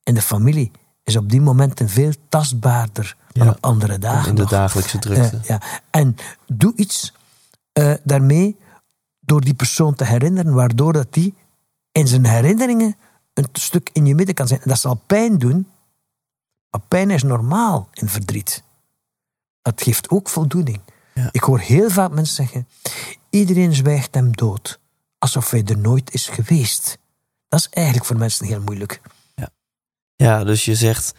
in 0.04 0.14
de 0.14 0.22
familie 0.22 0.72
is 1.04 1.16
op 1.16 1.30
die 1.30 1.42
momenten 1.42 1.90
veel 1.90 2.14
tastbaarder 2.30 3.16
dan 3.32 3.50
op 3.50 3.58
andere 3.60 4.00
dagen. 4.00 4.30
In 4.30 4.36
de 4.36 4.46
dagelijkse 4.46 5.00
drukte. 5.00 5.36
Uh, 5.36 5.44
ja. 5.44 5.62
En 5.90 6.16
doe 6.48 6.74
iets 6.76 7.14
uh, 7.74 7.94
daarmee 8.04 8.58
door 9.20 9.42
die 9.42 9.54
persoon 9.54 9.96
te 9.96 10.06
herinneren, 10.06 10.54
waardoor 10.54 10.94
dat 10.94 11.14
die 11.14 11.34
in 11.92 12.08
zijn 12.08 12.26
herinneringen 12.26 12.96
een 13.34 13.48
stuk 13.52 13.90
in 13.94 14.06
je 14.06 14.16
midden 14.16 14.36
kan 14.36 14.48
zijn. 14.48 14.62
En 14.62 14.70
dat 14.70 14.80
zal 14.80 15.02
pijn 15.06 15.38
doen, 15.38 15.68
maar 16.70 16.82
pijn 16.88 17.12
is 17.12 17.24
normaal 17.24 17.90
in 17.94 18.08
verdriet. 18.08 18.64
Dat 19.62 19.82
geeft 19.82 20.10
ook 20.10 20.30
voldoening. 20.30 20.82
Ja. 21.14 21.30
Ik 21.32 21.42
hoor 21.42 21.60
heel 21.60 21.90
vaak 21.90 22.12
mensen 22.12 22.36
zeggen: 22.36 22.68
iedereen 23.30 23.74
zwijgt 23.74 24.16
hem 24.16 24.36
dood, 24.36 24.80
alsof 25.18 25.50
hij 25.50 25.64
er 25.64 25.78
nooit 25.78 26.14
is 26.14 26.28
geweest. 26.28 26.98
Dat 27.48 27.60
is 27.60 27.70
eigenlijk 27.70 28.06
voor 28.06 28.18
mensen 28.18 28.46
heel 28.46 28.62
moeilijk. 28.62 29.02
Ja, 30.18 30.44
dus 30.44 30.66
je 30.66 30.76
zegt. 30.76 31.14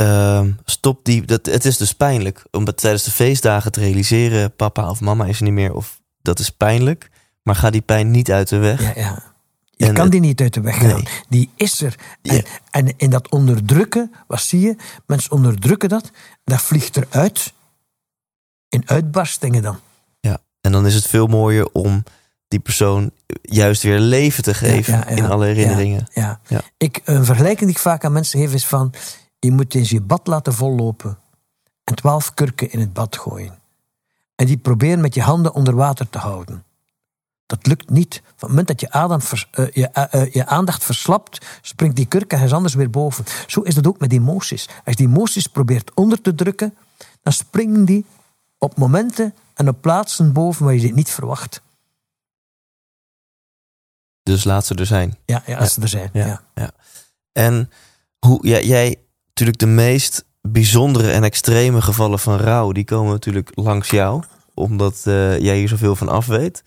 Uh, 0.00 0.46
stop 0.64 1.04
die. 1.04 1.22
Dat, 1.26 1.46
het 1.46 1.64
is 1.64 1.76
dus 1.76 1.92
pijnlijk 1.92 2.44
om 2.50 2.64
tijdens 2.64 3.02
de 3.02 3.10
feestdagen 3.10 3.72
te 3.72 3.80
realiseren: 3.80 4.56
papa 4.56 4.90
of 4.90 5.00
mama 5.00 5.26
is 5.26 5.38
er 5.38 5.44
niet 5.44 5.52
meer. 5.52 5.74
Of 5.74 6.00
dat 6.22 6.38
is 6.38 6.50
pijnlijk. 6.50 7.10
Maar 7.42 7.54
ga 7.54 7.70
die 7.70 7.80
pijn 7.80 8.10
niet 8.10 8.30
uit 8.30 8.48
de 8.48 8.56
weg. 8.56 8.82
Ja, 8.82 8.92
ja. 9.02 9.31
Je 9.86 9.92
kan 9.92 10.10
die 10.10 10.20
niet 10.20 10.40
uit 10.40 10.54
de 10.54 10.60
weg 10.60 10.78
gaan. 10.78 11.04
Die 11.28 11.50
is 11.56 11.80
er. 11.80 11.94
En, 12.22 12.44
en, 12.70 12.94
in 12.96 13.10
dat 13.10 13.28
onderdrukken, 13.28 14.12
wat 14.26 14.40
zie 14.40 14.60
je? 14.60 14.76
Mensen 15.06 15.32
onderdrukken 15.32 15.88
dat. 15.88 16.10
Dat 16.44 16.62
vliegt 16.62 16.96
eruit. 16.96 17.52
In 18.68 18.82
uitbarstingen 18.88 19.62
dan. 19.62 19.78
Ja, 20.20 20.38
en 20.60 20.72
dan 20.72 20.86
is 20.86 20.94
het 20.94 21.06
veel 21.06 21.26
mooier 21.26 21.68
om 21.72 22.04
die 22.48 22.60
persoon 22.60 23.10
juist 23.42 23.82
weer 23.82 23.98
leven 23.98 24.42
te 24.42 24.54
geven 24.54 25.06
in 25.06 25.24
alle 25.24 25.46
herinneringen. 25.46 26.06
Ja, 26.12 26.40
Ik, 26.76 27.00
een 27.04 27.24
vergelijking 27.24 27.66
die 27.66 27.76
ik 27.76 27.78
vaak 27.78 28.04
aan 28.04 28.12
mensen 28.12 28.40
geef 28.40 28.54
is 28.54 28.66
van... 28.66 28.94
je 29.38 29.52
moet 29.52 29.74
eens 29.74 29.90
je 29.90 30.00
bad 30.00 30.26
laten 30.26 30.52
vollopen 30.52 31.18
en 31.84 31.94
twaalf 31.94 32.34
kurken 32.34 32.70
in 32.70 32.80
het 32.80 32.92
bad 32.92 33.16
gooien. 33.16 33.58
En 34.34 34.46
die 34.46 34.56
proberen 34.56 35.00
met 35.00 35.14
je 35.14 35.22
handen 35.22 35.54
onder 35.54 35.74
water 35.74 36.08
te 36.08 36.18
houden. 36.18 36.64
Dat 37.52 37.66
lukt 37.66 37.90
niet. 37.90 38.22
Van 38.24 38.32
het 38.36 38.48
moment 38.48 38.66
dat 38.66 38.80
je, 38.80 38.90
aandacht, 38.90 39.46
eh, 39.50 39.70
je, 39.72 39.88
eh, 39.88 40.22
eh, 40.22 40.32
je 40.32 40.46
aandacht 40.46 40.84
verslapt, 40.84 41.46
springt 41.62 41.96
die 41.96 42.06
kurk 42.06 42.32
ergens 42.32 42.52
anders 42.52 42.74
weer 42.74 42.90
boven. 42.90 43.24
Zo 43.46 43.60
is 43.60 43.74
dat 43.74 43.86
ook 43.86 43.98
met 43.98 44.12
emoties. 44.12 44.66
Als 44.68 44.78
je 44.84 44.94
die 44.94 45.06
emoties 45.06 45.46
probeert 45.46 45.90
onder 45.94 46.20
te 46.20 46.34
drukken, 46.34 46.74
dan 47.22 47.32
springen 47.32 47.84
die 47.84 48.04
op 48.58 48.76
momenten 48.76 49.34
en 49.54 49.68
op 49.68 49.80
plaatsen 49.80 50.32
boven 50.32 50.64
waar 50.64 50.74
je 50.74 50.80
dit 50.80 50.94
niet 50.94 51.10
verwacht. 51.10 51.62
Dus 54.22 54.44
laat 54.44 54.66
ze 54.66 54.74
er 54.74 54.86
zijn. 54.86 55.16
Ja, 55.24 55.42
ja 55.46 55.58
als 55.58 55.72
ze 55.72 55.80
er 55.80 55.88
zijn. 55.88 56.10
Ja. 56.12 56.26
Ja. 56.26 56.42
Ja. 56.54 56.70
En 57.32 57.70
hoe 58.18 58.46
ja, 58.46 58.60
jij, 58.60 58.96
natuurlijk 59.26 59.58
de 59.58 59.66
meest 59.66 60.24
bijzondere 60.40 61.10
en 61.10 61.24
extreme 61.24 61.82
gevallen 61.82 62.18
van 62.18 62.36
rouw, 62.36 62.72
die 62.72 62.84
komen 62.84 63.12
natuurlijk 63.12 63.50
langs 63.54 63.90
jou, 63.90 64.22
omdat 64.54 65.00
jij 65.04 65.56
hier 65.56 65.68
zoveel 65.68 65.96
van 65.96 66.08
af 66.08 66.26
weet. 66.26 66.62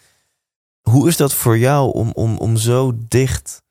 Hoe 0.89 1.07
is 1.07 1.17
dat 1.17 1.33
voor 1.33 1.57
jou 1.57 1.93
om, 1.93 2.11
om, 2.13 2.37
om 2.37 2.57
zo 2.57 2.93
dicht 3.07 3.63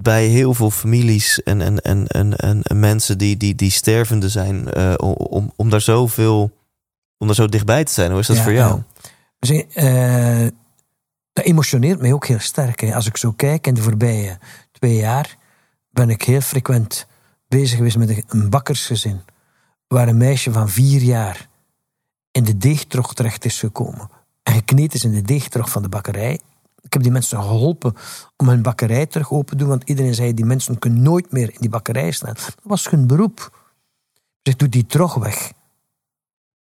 bij 0.00 0.26
heel 0.26 0.54
veel 0.54 0.70
families 0.70 1.42
en, 1.42 1.60
en, 1.60 1.80
en, 1.80 2.06
en, 2.06 2.36
en, 2.36 2.62
en 2.62 2.80
mensen 2.80 3.18
die, 3.18 3.36
die, 3.36 3.54
die 3.54 3.70
stervende 3.70 4.28
zijn, 4.28 4.72
eh, 4.72 4.94
om, 5.16 5.52
om 5.56 5.70
daar 5.70 5.80
zoveel, 5.80 6.50
om 7.18 7.26
daar 7.26 7.36
zo 7.36 7.46
dichtbij 7.46 7.84
te 7.84 7.92
zijn? 7.92 8.10
Hoe 8.10 8.20
is 8.20 8.26
dat 8.26 8.36
Ja, 8.36 8.42
voor 8.42 8.52
jou? 8.52 8.76
ja. 8.76 9.08
Dus, 9.38 9.50
eh, 9.74 10.46
dat 11.32 11.44
emotioneert 11.44 12.00
mij 12.00 12.12
ook 12.12 12.26
heel 12.26 12.38
sterk. 12.40 12.80
Hè. 12.80 12.94
Als 12.94 13.06
ik 13.06 13.16
zo 13.16 13.32
kijk 13.32 13.66
in 13.66 13.74
de 13.74 13.82
voorbije 13.82 14.38
twee 14.72 14.96
jaar, 14.96 15.36
ben 15.90 16.10
ik 16.10 16.22
heel 16.22 16.40
frequent 16.40 17.06
bezig 17.48 17.76
geweest 17.76 17.96
met 17.98 18.22
een- 18.32 18.50
bakkersgezin. 18.50 19.20
Waar 19.86 20.08
een 20.08 20.16
meisje 20.16 20.52
van 20.52 20.68
vier 20.68 21.00
jaar 21.02 21.48
in 22.30 22.44
de 22.44 22.56
deegtrog 22.56 23.14
terecht 23.14 23.44
is 23.44 23.58
gekomen. 23.58 24.10
Gekneed 24.52 24.94
is 24.94 25.04
in 25.04 25.12
de 25.12 25.22
deegtrog 25.22 25.70
van 25.70 25.82
de 25.82 25.88
bakkerij. 25.88 26.40
Ik 26.80 26.92
heb 26.92 27.02
die 27.02 27.12
mensen 27.12 27.42
geholpen 27.42 27.94
om 28.36 28.48
hun 28.48 28.62
bakkerij 28.62 29.06
terug 29.06 29.32
open 29.32 29.46
te 29.46 29.56
doen. 29.56 29.68
Want 29.68 29.88
iedereen 29.88 30.14
zei, 30.14 30.34
die 30.34 30.44
mensen 30.44 30.78
kunnen 30.78 31.02
nooit 31.02 31.32
meer 31.32 31.48
in 31.52 31.60
die 31.60 31.68
bakkerij 31.68 32.10
staan. 32.10 32.34
Dat 32.34 32.54
was 32.62 32.90
hun 32.90 33.06
beroep. 33.06 33.58
Dus 34.42 34.52
ik 34.52 34.58
doe 34.58 34.68
die 34.68 34.86
trog 34.86 35.14
weg. 35.14 35.52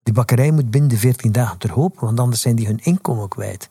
Die 0.03 0.13
bakkerij 0.13 0.51
moet 0.51 0.71
binnen 0.71 0.89
de 0.89 0.97
14 0.97 1.31
dagen 1.31 1.57
ter 1.57 1.77
open, 1.77 2.05
want 2.05 2.19
anders 2.19 2.41
zijn 2.41 2.55
die 2.55 2.67
hun 2.67 2.79
inkomen 2.83 3.27
kwijt. 3.27 3.69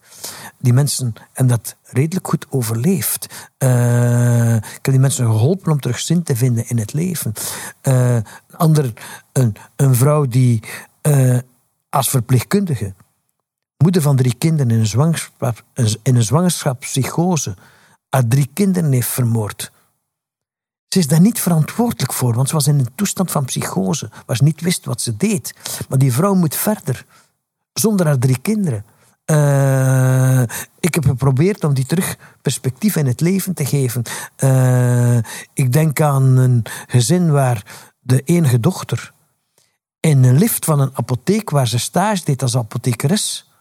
Die 0.59 0.73
mensen 0.73 1.13
hebben 1.33 1.57
dat 1.57 1.77
redelijk 1.83 2.29
goed 2.29 2.47
overleefd. 2.51 3.51
Eh, 3.59 4.55
ik 4.55 4.63
heb 4.83 4.91
die 4.91 4.99
mensen 4.99 5.27
geholpen 5.27 5.73
om 5.73 5.81
terug 5.81 5.99
zin 5.99 6.23
te 6.23 6.37
vinden 6.37 6.69
in 6.69 6.79
het 6.79 6.93
leven. 6.93 7.33
Een 7.83 8.25
ander, 8.51 8.93
een, 9.33 9.57
een 9.77 9.95
vrouw 9.95 10.27
die 10.27 10.63
eh, 11.01 11.39
als 11.91 12.09
verpleegkundige, 12.09 12.95
moeder 13.85 14.03
van 14.03 14.17
drie 14.17 14.35
kinderen 14.39 14.71
in 14.71 14.79
een, 14.79 14.87
zwangerschap, 14.87 15.65
in 16.03 16.17
een 16.17 16.23
zwangerschapspsychose, 16.23 17.55
haar 18.09 18.27
drie 18.27 18.51
kinderen 18.53 18.93
heeft 18.93 19.09
vermoord. 19.09 19.73
Ze 20.89 20.99
is 20.99 21.07
daar 21.07 21.21
niet 21.21 21.41
verantwoordelijk 21.41 22.13
voor, 22.13 22.35
want 22.35 22.49
ze 22.49 22.55
was 22.55 22.67
in 22.67 22.79
een 22.79 22.95
toestand 22.95 23.31
van 23.31 23.45
psychose, 23.45 24.11
waar 24.27 24.37
ze 24.37 24.45
niet 24.45 24.61
wist 24.61 24.85
wat 24.85 25.01
ze 25.01 25.17
deed. 25.17 25.55
Maar 25.89 25.99
die 25.99 26.13
vrouw 26.13 26.35
moet 26.35 26.57
verder, 26.57 27.05
zonder 27.73 28.07
haar 28.07 28.19
drie 28.19 28.39
kinderen. 28.39 28.85
Eh, 29.25 30.43
ik 30.81 30.95
heb 30.95 31.05
geprobeerd 31.05 31.65
om 31.65 31.75
die 31.75 31.87
terug 31.87 32.17
perspectief 32.43 32.97
in 32.97 33.07
het 33.07 33.21
leven 33.21 33.55
te 33.55 33.65
geven. 33.65 34.03
Eh, 34.37 35.17
ik 35.53 35.73
denk 35.73 36.01
aan 36.01 36.37
een 36.37 36.63
gezin 36.87 37.31
waar 37.31 37.65
de 38.01 38.23
enige 38.25 38.61
dochter 38.61 39.13
in 40.01 40.25
een 40.25 40.39
lift 40.39 40.65
van 40.65 40.81
een 40.81 40.91
apotheek 40.95 41.51
waar 41.51 41.69
ze 41.69 41.79
stage 41.79 42.25
deed 42.25 42.43
als 42.43 42.57
apothekeres, 42.57 43.54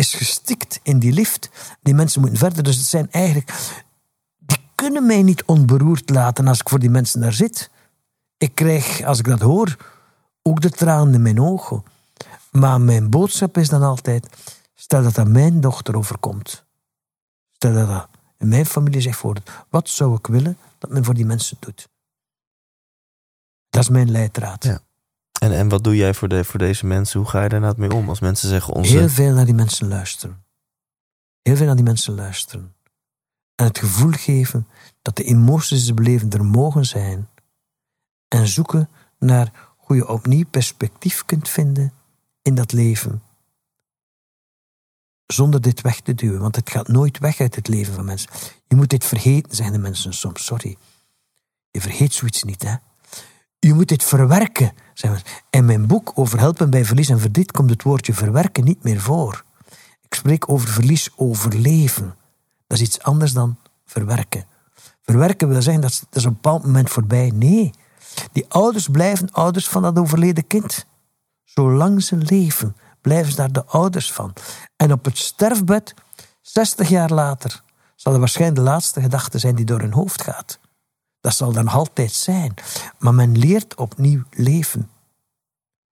is 0.00 0.14
gestikt 0.14 0.80
in 0.82 0.98
die 0.98 1.12
lift. 1.12 1.50
Die 1.82 1.94
mensen 1.94 2.20
moeten 2.20 2.38
verder. 2.38 2.62
Dus 2.62 2.76
het 2.76 2.86
zijn 2.86 3.10
eigenlijk 3.10 3.52
die 4.38 4.58
kunnen 4.74 5.06
mij 5.06 5.22
niet 5.22 5.44
onberoerd 5.44 6.10
laten 6.10 6.48
als 6.48 6.60
ik 6.60 6.68
voor 6.68 6.78
die 6.78 6.90
mensen 6.90 7.20
daar 7.20 7.32
zit. 7.32 7.70
Ik 8.36 8.54
krijg, 8.54 9.02
als 9.02 9.18
ik 9.18 9.24
dat 9.24 9.40
hoor, 9.40 9.76
ook 10.42 10.60
de 10.60 10.70
tranen 10.70 11.14
in 11.14 11.22
mijn 11.22 11.40
ogen. 11.40 11.84
Maar 12.50 12.80
mijn 12.80 13.10
boodschap 13.10 13.56
is 13.56 13.68
dan 13.68 13.82
altijd: 13.82 14.26
stel 14.74 15.02
dat 15.02 15.18
aan 15.18 15.32
mijn 15.32 15.60
dochter 15.60 15.96
overkomt. 15.96 16.64
Stel 17.50 17.74
dat 17.74 17.88
dat 17.88 18.08
in 18.38 18.48
mijn 18.48 18.66
familie 18.66 19.00
zich 19.00 19.16
voordoet. 19.16 19.50
Wat 19.68 19.88
zou 19.88 20.14
ik 20.14 20.26
willen 20.26 20.58
dat 20.78 20.90
men 20.90 21.04
voor 21.04 21.14
die 21.14 21.26
mensen 21.26 21.56
doet? 21.60 21.88
Dat 23.70 23.82
is 23.82 23.88
mijn 23.88 24.10
leidraad. 24.10 24.64
Ja. 24.64 24.80
En, 25.40 25.52
en 25.52 25.68
wat 25.68 25.84
doe 25.84 25.96
jij 25.96 26.14
voor, 26.14 26.28
de, 26.28 26.44
voor 26.44 26.58
deze 26.58 26.86
mensen? 26.86 27.20
Hoe 27.20 27.28
ga 27.28 27.42
je 27.42 27.48
daar 27.48 27.60
nou 27.60 27.74
mee 27.76 27.94
om? 27.94 28.08
Als 28.08 28.20
mensen 28.20 28.48
zeggen 28.48 28.74
onze... 28.74 28.96
Heel 28.96 29.08
veel 29.08 29.34
naar 29.34 29.44
die 29.44 29.54
mensen 29.54 29.88
luisteren. 29.88 30.44
Heel 31.42 31.56
veel 31.56 31.66
naar 31.66 31.76
die 31.76 31.84
mensen 31.84 32.14
luisteren. 32.14 32.74
En 33.54 33.64
het 33.64 33.78
gevoel 33.78 34.12
geven 34.12 34.66
dat 35.02 35.16
de 35.16 35.24
emoties 35.24 35.68
die 35.68 35.86
ze 35.86 35.94
beleven 35.94 36.30
er 36.30 36.44
mogen 36.44 36.84
zijn. 36.84 37.28
En 38.28 38.48
zoeken 38.48 38.88
naar 39.18 39.74
hoe 39.76 39.96
je 39.96 40.08
opnieuw 40.08 40.46
perspectief 40.50 41.24
kunt 41.24 41.48
vinden 41.48 41.92
in 42.42 42.54
dat 42.54 42.72
leven. 42.72 43.22
Zonder 45.26 45.60
dit 45.60 45.80
weg 45.80 46.00
te 46.00 46.14
duwen, 46.14 46.40
want 46.40 46.56
het 46.56 46.70
gaat 46.70 46.88
nooit 46.88 47.18
weg 47.18 47.40
uit 47.40 47.54
het 47.54 47.68
leven 47.68 47.94
van 47.94 48.04
mensen. 48.04 48.30
Je 48.68 48.76
moet 48.76 48.90
dit 48.90 49.04
vergeten, 49.04 49.56
zeggen 49.56 49.74
de 49.74 49.80
mensen 49.80 50.14
soms. 50.14 50.44
Sorry. 50.44 50.76
Je 51.70 51.80
vergeet 51.80 52.12
zoiets 52.12 52.42
niet, 52.42 52.62
hè? 52.62 52.74
Je 53.60 53.74
moet 53.74 53.88
dit 53.88 54.04
verwerken. 54.04 54.72
In 55.50 55.64
mijn 55.64 55.86
boek 55.86 56.12
over 56.14 56.38
helpen 56.38 56.70
bij 56.70 56.84
verlies 56.84 57.08
en 57.08 57.20
verdriet 57.20 57.52
komt 57.52 57.70
het 57.70 57.82
woordje 57.82 58.14
verwerken 58.14 58.64
niet 58.64 58.82
meer 58.82 59.00
voor. 59.00 59.44
Ik 60.02 60.14
spreek 60.14 60.50
over 60.50 60.68
verlies 60.68 61.10
overleven. 61.16 62.14
Dat 62.66 62.78
is 62.78 62.84
iets 62.84 63.02
anders 63.02 63.32
dan 63.32 63.56
verwerken. 63.86 64.44
Verwerken 65.02 65.48
wil 65.48 65.62
zeggen 65.62 65.82
dat 65.82 66.06
dat 66.10 66.16
is 66.16 66.24
op 66.24 66.28
een 66.28 66.34
bepaald 66.34 66.64
moment 66.64 66.90
voorbij. 66.90 67.30
Nee, 67.34 67.70
die 68.32 68.44
ouders 68.48 68.88
blijven 68.88 69.32
ouders 69.32 69.68
van 69.68 69.82
dat 69.82 69.98
overleden 69.98 70.46
kind. 70.46 70.86
Zolang 71.44 72.02
ze 72.02 72.16
leven, 72.16 72.76
blijven 73.00 73.30
ze 73.30 73.36
daar 73.36 73.52
de 73.52 73.64
ouders 73.64 74.12
van. 74.12 74.32
En 74.76 74.92
op 74.92 75.04
het 75.04 75.18
sterfbed, 75.18 75.94
60 76.40 76.88
jaar 76.88 77.10
later, 77.10 77.62
zal 77.96 78.12
er 78.12 78.18
waarschijnlijk 78.18 78.60
de 78.60 78.70
laatste 78.70 79.00
gedachte 79.00 79.38
zijn 79.38 79.54
die 79.54 79.64
door 79.64 79.80
hun 79.80 79.92
hoofd 79.92 80.22
gaat. 80.22 80.58
Dat 81.20 81.34
zal 81.34 81.52
dan 81.52 81.68
altijd 81.68 82.12
zijn. 82.12 82.54
Maar 82.98 83.14
men 83.14 83.38
leert 83.38 83.74
opnieuw 83.74 84.22
leven. 84.30 84.90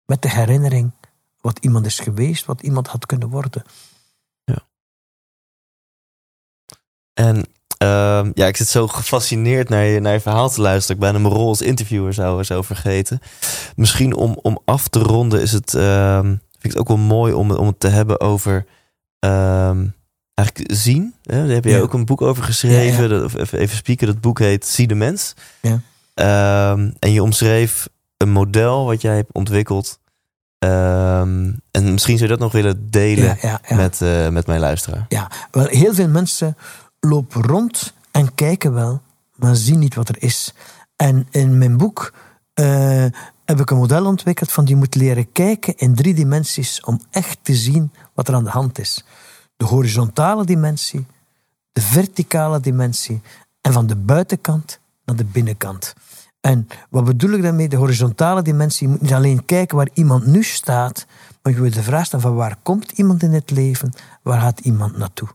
Met 0.05 0.21
de 0.21 0.29
herinnering 0.29 0.91
wat 1.41 1.59
iemand 1.59 1.85
is 1.85 1.99
geweest, 1.99 2.45
wat 2.45 2.61
iemand 2.61 2.87
had 2.87 3.05
kunnen 3.05 3.29
worden. 3.29 3.63
En 7.13 7.45
ehm, 7.77 8.31
ja, 8.33 8.47
ik 8.47 8.57
zit 8.57 8.67
zo 8.67 8.87
gefascineerd 8.87 9.69
naar 9.69 9.85
je, 9.85 9.99
naar 9.99 10.13
je 10.13 10.19
verhaal 10.19 10.49
te 10.49 10.61
luisteren. 10.61 10.95
Ik 10.95 11.01
bijna 11.01 11.19
mijn 11.19 11.33
rol 11.33 11.47
als 11.47 11.61
interviewer 11.61 12.13
zou, 12.13 12.43
zou 12.43 12.63
vergeten. 12.63 13.19
Misschien 13.75 14.15
om, 14.15 14.39
om 14.41 14.59
af 14.65 14.87
te 14.87 14.99
ronden 14.99 15.41
is 15.41 15.51
het, 15.51 15.73
ehm, 15.73 16.25
vind 16.25 16.39
ik 16.59 16.71
het 16.71 16.77
ook 16.77 16.87
wel 16.87 16.97
mooi 16.97 17.33
om, 17.33 17.51
om 17.51 17.67
het 17.67 17.79
te 17.79 17.87
hebben 17.87 18.19
over 18.19 18.65
ehm, 19.19 19.87
eigenlijk 20.43 20.73
zien. 20.73 21.13
Hè? 21.23 21.37
Daar 21.45 21.55
heb 21.55 21.63
je 21.63 21.69
Ja. 21.69 21.79
ook 21.79 21.93
een 21.93 22.05
boek 22.05 22.21
over 22.21 22.43
geschreven. 22.43 23.03
Ja, 23.03 23.07
Dat, 23.19 23.35
even, 23.35 23.59
even 23.59 23.77
spieken. 23.77 24.07
Dat 24.07 24.21
boek 24.21 24.39
heet 24.39 24.65
Zie 24.65 24.87
de 24.87 24.95
Mens. 24.95 25.33
Ja. 25.61 25.81
Ehm, 26.13 26.91
en 26.99 27.11
je 27.11 27.23
omschreef 27.23 27.87
een 28.17 28.31
model 28.31 28.85
wat 28.85 29.01
jij 29.01 29.15
hebt 29.15 29.33
ontwikkeld. 29.33 29.99
Ehm, 30.59 31.51
en 31.71 31.91
misschien 31.91 32.17
zou 32.17 32.29
je 32.29 32.35
dat 32.37 32.39
nog 32.39 32.51
willen 32.51 32.89
delen. 32.89 33.37
Met, 33.69 34.01
eh, 34.01 34.29
met 34.29 34.47
mijn 34.47 34.59
luisteraar. 34.59 35.05
Ja, 35.09 35.31
wel, 35.51 35.65
heel 35.65 35.93
veel 35.93 36.07
mensen 36.07 36.57
lopen 36.99 37.41
rond 37.43 37.93
en 38.11 38.35
kijken 38.35 38.73
wel, 38.73 39.01
maar 39.35 39.55
zien 39.55 39.79
niet 39.79 39.95
wat 39.95 40.09
er 40.09 40.15
is. 40.23 40.53
En 40.95 41.27
in 41.31 41.57
mijn 41.57 41.77
boek 41.77 42.13
eh, 42.53 43.05
heb 43.45 43.59
ik 43.59 43.69
een 43.69 43.77
model 43.77 44.05
ontwikkeld 44.05 44.51
van 44.51 44.65
die 44.65 44.75
moet 44.75 44.95
leren 44.95 45.31
kijken 45.31 45.75
in 45.77 45.95
drie 45.95 46.13
dimensies 46.13 46.81
om 46.83 46.99
echt 47.11 47.37
te 47.41 47.55
zien 47.55 47.91
wat 48.13 48.27
er 48.27 48.33
aan 48.33 48.43
de 48.43 48.49
hand 48.49 48.79
is. 48.79 49.05
De 49.61 49.67
horizontale 49.67 50.45
dimensie, 50.45 51.05
de 51.71 51.81
verticale 51.81 52.59
dimensie 52.59 53.21
en 53.61 53.73
van 53.73 53.87
de 53.87 53.95
buitenkant 53.95 54.79
naar 55.05 55.15
de 55.15 55.25
binnenkant. 55.25 55.93
En 56.39 56.67
wat 56.89 57.03
bedoel 57.03 57.31
ik 57.31 57.41
daarmee? 57.41 57.69
De 57.69 57.75
horizontale 57.75 58.41
dimensie 58.41 58.87
je 58.87 58.93
moet 58.93 59.01
niet 59.01 59.13
alleen 59.13 59.45
kijken 59.45 59.77
waar 59.77 59.89
iemand 59.93 60.25
nu 60.25 60.43
staat, 60.43 61.05
maar 61.41 61.53
je 61.53 61.59
moet 61.59 61.73
de 61.73 61.83
vraag 61.83 62.05
stellen 62.05 62.25
van 62.25 62.35
waar 62.35 62.57
komt 62.63 62.91
iemand 62.91 63.23
in 63.23 63.31
het 63.31 63.51
leven, 63.51 63.93
waar 64.21 64.41
gaat 64.41 64.59
iemand 64.59 64.97
naartoe? 64.97 65.29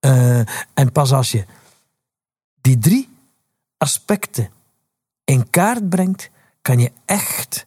Eh, 0.00 0.38
en 0.74 0.92
pas 0.92 1.12
als 1.12 1.32
je 1.32 1.44
die 2.60 2.78
drie 2.78 3.08
aspecten 3.76 4.48
in 5.24 5.50
kaart 5.50 5.88
brengt, 5.88 6.30
kan 6.62 6.78
je 6.78 6.92
echt 7.04 7.66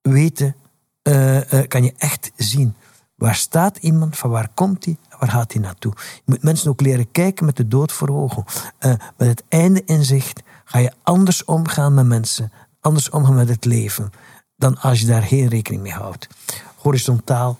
weten, 0.00 0.56
eh, 1.02 1.52
eh, 1.52 1.68
kan 1.68 1.84
je 1.84 1.94
echt 1.96 2.30
zien 2.36 2.74
waar 3.18 3.34
staat 3.34 3.76
iemand, 3.76 4.18
van 4.18 4.30
waar 4.30 4.48
komt 4.54 4.84
hij, 4.84 4.96
waar 5.18 5.28
gaat 5.28 5.52
hij 5.52 5.62
naartoe. 5.62 5.92
Je 5.96 6.22
moet 6.24 6.42
mensen 6.42 6.70
ook 6.70 6.80
leren 6.80 7.10
kijken 7.10 7.44
met 7.44 7.56
de 7.56 7.68
dood 7.68 7.92
voor 7.92 8.08
ogen. 8.08 8.44
Eh, 8.78 8.90
met 9.16 9.28
het 9.28 9.42
einde 9.48 9.82
in 9.84 10.04
zicht 10.04 10.42
ga 10.64 10.78
je 10.78 10.92
anders 11.02 11.44
omgaan 11.44 11.94
met 11.94 12.06
mensen, 12.06 12.52
anders 12.80 13.10
omgaan 13.10 13.34
met 13.34 13.48
het 13.48 13.64
leven, 13.64 14.10
dan 14.56 14.78
als 14.80 15.00
je 15.00 15.06
daar 15.06 15.22
geen 15.22 15.48
rekening 15.48 15.82
mee 15.82 15.92
houdt. 15.92 16.28
Horizontaal 16.76 17.58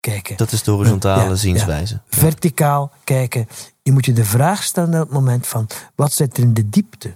kijken. 0.00 0.36
Dat 0.36 0.52
is 0.52 0.62
de 0.62 0.70
horizontale 0.70 1.22
Ja, 1.22 1.28
ja. 1.28 1.34
zienswijze. 1.34 2.00
Verticaal 2.08 2.92
kijken. 3.04 3.48
Je 3.82 3.92
moet 3.92 4.04
je 4.04 4.12
de 4.12 4.24
vraag 4.24 4.62
stellen 4.62 4.94
op 5.00 5.08
het 5.08 5.10
moment 5.18 5.46
van... 5.46 5.66
wat 5.94 6.12
zit 6.12 6.36
er 6.36 6.42
in 6.42 6.54
de 6.54 6.68
diepte 6.68 7.14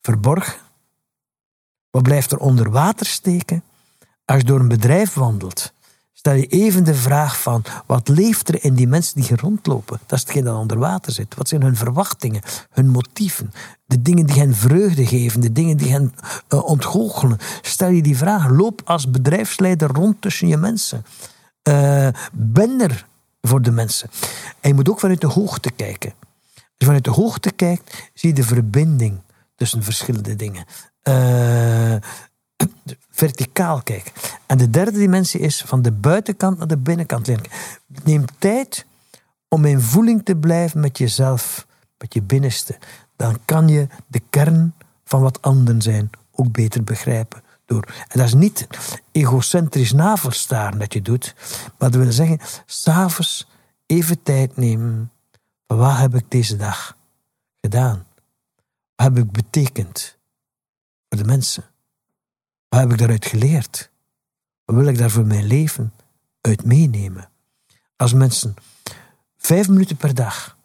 verborgen? 0.00 0.60
Wat 1.90 2.02
blijft 2.02 2.32
er 2.32 2.38
onder 2.38 2.70
water 2.70 3.06
steken? 3.06 3.62
Als 4.24 4.38
je 4.38 4.44
door 4.46 4.60
een 4.60 4.68
bedrijf 4.68 5.14
wandelt... 5.14 5.72
stel 6.22 6.34
je 6.34 6.46
even 6.46 6.84
de 6.84 6.94
vraag 6.94 7.40
van... 7.40 7.64
wat 7.86 8.08
leeft 8.08 8.48
er 8.48 8.64
in 8.64 8.74
die 8.74 8.86
mensen 8.86 9.14
die 9.14 9.24
hier 9.24 9.40
rondlopen? 9.40 10.00
Dat 10.06 10.18
is 10.18 10.24
hetgeen 10.24 10.44
dat 10.44 10.56
onder 10.56 10.78
water 10.78 11.12
zit. 11.12 11.34
Wat 11.34 11.48
zijn 11.48 11.62
hun 11.62 11.76
verwachtingen, 11.76 12.42
hun 12.70 12.88
motieven? 12.88 13.52
De 13.86 14.02
dingen 14.02 14.26
die 14.26 14.38
hen 14.38 14.54
vreugde 14.54 15.06
geven, 15.06 15.40
de 15.40 15.52
dingen 15.52 15.76
die 15.76 15.90
hen 15.90 16.14
eh, 16.48 16.64
ontgoochelen. 16.64 17.38
Stel 17.62 17.88
je 17.88 18.02
die 18.02 18.16
vraag. 18.16 18.48
Loop 18.48 18.80
als 18.84 19.10
bedrijfsleider 19.10 19.88
rond 19.92 20.20
tussen 20.20 20.48
je 20.48 20.56
mensen. 20.56 21.04
Eh, 21.62 22.08
ben 22.32 22.80
er 22.80 23.06
voor 23.40 23.62
de 23.62 23.70
mensen. 23.70 24.10
En 24.60 24.68
je 24.68 24.74
moet 24.74 24.88
ook 24.88 25.00
vanuit 25.00 25.20
de 25.20 25.26
hoogte 25.26 25.70
kijken. 25.70 26.12
Als 26.54 26.74
je 26.76 26.84
vanuit 26.84 27.04
de 27.04 27.10
hoogte 27.10 27.50
kijkt, 27.50 28.10
zie 28.14 28.28
je 28.28 28.34
de 28.34 28.44
verbinding 28.44 29.20
tussen 29.56 29.82
verschillende 29.82 30.36
dingen. 30.36 30.64
Eh, 31.02 31.94
verticaal 33.10 33.82
kijken. 33.82 34.12
En 34.46 34.58
de 34.58 34.70
derde 34.70 34.98
dimensie 34.98 35.40
is 35.40 35.62
van 35.62 35.82
de 35.82 35.92
buitenkant 35.92 36.58
naar 36.58 36.66
de 36.66 36.76
binnenkant 36.76 37.26
leren. 37.26 37.44
Neem 38.04 38.24
tijd 38.38 38.86
om 39.48 39.64
in 39.64 39.80
voeling 39.80 40.24
te 40.24 40.36
blijven 40.36 40.80
met 40.80 40.98
jezelf, 40.98 41.66
met 41.98 42.14
je 42.14 42.22
binnenste. 42.22 42.78
Dan 43.16 43.38
kan 43.44 43.68
je 43.68 43.86
de 44.06 44.20
kern 44.30 44.74
van 45.04 45.20
wat 45.20 45.42
anderen 45.42 45.82
zijn 45.82 46.10
ook 46.30 46.52
beter 46.52 46.84
begrijpen. 46.84 47.42
Door. 47.66 47.84
En 48.08 48.18
dat 48.18 48.26
is 48.26 48.34
niet 48.34 48.66
egocentrisch 49.12 49.92
navelstaren 49.92 50.78
dat 50.78 50.92
je 50.92 51.02
doet, 51.02 51.34
maar 51.78 51.90
dat 51.90 52.02
wil 52.02 52.12
zeggen, 52.12 52.40
s'avonds 52.66 53.48
even 53.86 54.22
tijd 54.22 54.56
nemen. 54.56 55.12
Wat 55.66 55.96
heb 55.96 56.14
ik 56.14 56.24
deze 56.28 56.56
dag 56.56 56.96
gedaan? 57.60 58.06
Wat 58.94 59.06
heb 59.06 59.18
ik 59.18 59.30
betekend 59.30 60.18
voor 61.08 61.18
de 61.18 61.24
mensen? 61.24 61.64
Wat 62.72 62.80
heb 62.80 62.92
ik 62.92 62.98
daaruit 62.98 63.26
geleerd? 63.26 63.90
Wat 64.64 64.76
wil 64.76 64.86
ik 64.86 64.98
daar 64.98 65.10
voor 65.10 65.26
mijn 65.26 65.44
leven 65.44 65.92
uit 66.40 66.64
meenemen? 66.64 67.28
Als 67.96 68.12
mensen 68.12 68.54
vijf 69.36 69.68
minuten 69.68 69.96
per 69.96 70.14
dag 70.14 70.56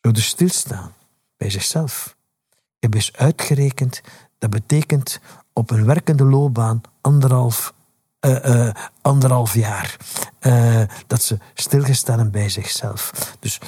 zouden 0.00 0.22
stilstaan 0.22 0.92
bij 1.36 1.50
zichzelf. 1.50 2.16
Ik 2.50 2.56
heb 2.80 2.94
eens 2.94 3.12
uitgerekend, 3.12 4.00
dat 4.38 4.50
betekent 4.50 5.20
op 5.52 5.70
een 5.70 5.84
werkende 5.84 6.24
loopbaan 6.24 6.80
anderhalf, 7.00 7.74
eh, 8.20 8.66
eh, 8.68 8.74
anderhalf 9.00 9.54
jaar. 9.54 9.96
eh, 10.38 10.82
dat 11.06 11.22
ze 11.22 11.38
stilgestaan 11.54 12.30
bij 12.30 12.48
zichzelf. 12.48 13.34
Dus 13.40 13.58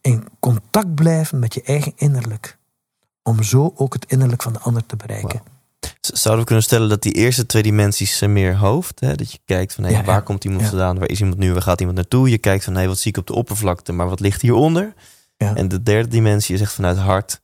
in 0.00 0.28
contact 0.40 0.94
blijven 0.94 1.38
met 1.38 1.54
je 1.54 1.62
eigen 1.62 1.92
innerlijk. 1.96 2.58
Om 3.22 3.42
zo 3.42 3.72
ook 3.76 3.92
het 3.92 4.04
innerlijk 4.04 4.42
van 4.42 4.52
de 4.52 4.58
ander 4.58 4.86
te 4.86 4.96
bereiken. 4.96 5.53
Zouden 6.00 6.40
we 6.40 6.46
kunnen 6.46 6.64
stellen 6.64 6.88
dat 6.88 7.02
die 7.02 7.12
eerste 7.12 7.46
twee 7.46 7.62
dimensies 7.62 8.16
zijn 8.18 8.32
meer 8.32 8.56
hoofd? 8.56 9.00
Hè? 9.00 9.14
Dat 9.14 9.32
je 9.32 9.38
kijkt 9.44 9.74
van 9.74 9.84
hey, 9.84 9.92
Ja, 9.92 9.98
ja. 9.98 10.04
waar 10.04 10.22
komt 10.22 10.44
iemand 10.44 10.64
vandaan? 10.68 10.98
Waar 10.98 11.08
is 11.08 11.20
iemand 11.20 11.38
nu? 11.38 11.52
Waar 11.52 11.62
gaat 11.62 11.78
iemand 11.80 11.96
naartoe? 11.98 12.30
Je 12.30 12.38
kijkt 12.38 12.64
van 12.64 12.74
hey, 12.74 12.88
wat 12.88 12.98
zie 12.98 13.10
ik 13.10 13.16
op 13.18 13.26
de 13.26 13.34
oppervlakte? 13.34 13.92
Maar 13.92 14.08
wat 14.08 14.20
ligt 14.20 14.42
hieronder? 14.42 14.94
En 15.36 15.68
de 15.68 15.82
derde 15.82 16.08
dimensie 16.08 16.54
is 16.54 16.60
echt 16.60 16.72
vanuit 16.72 16.96
hart. 16.98 17.40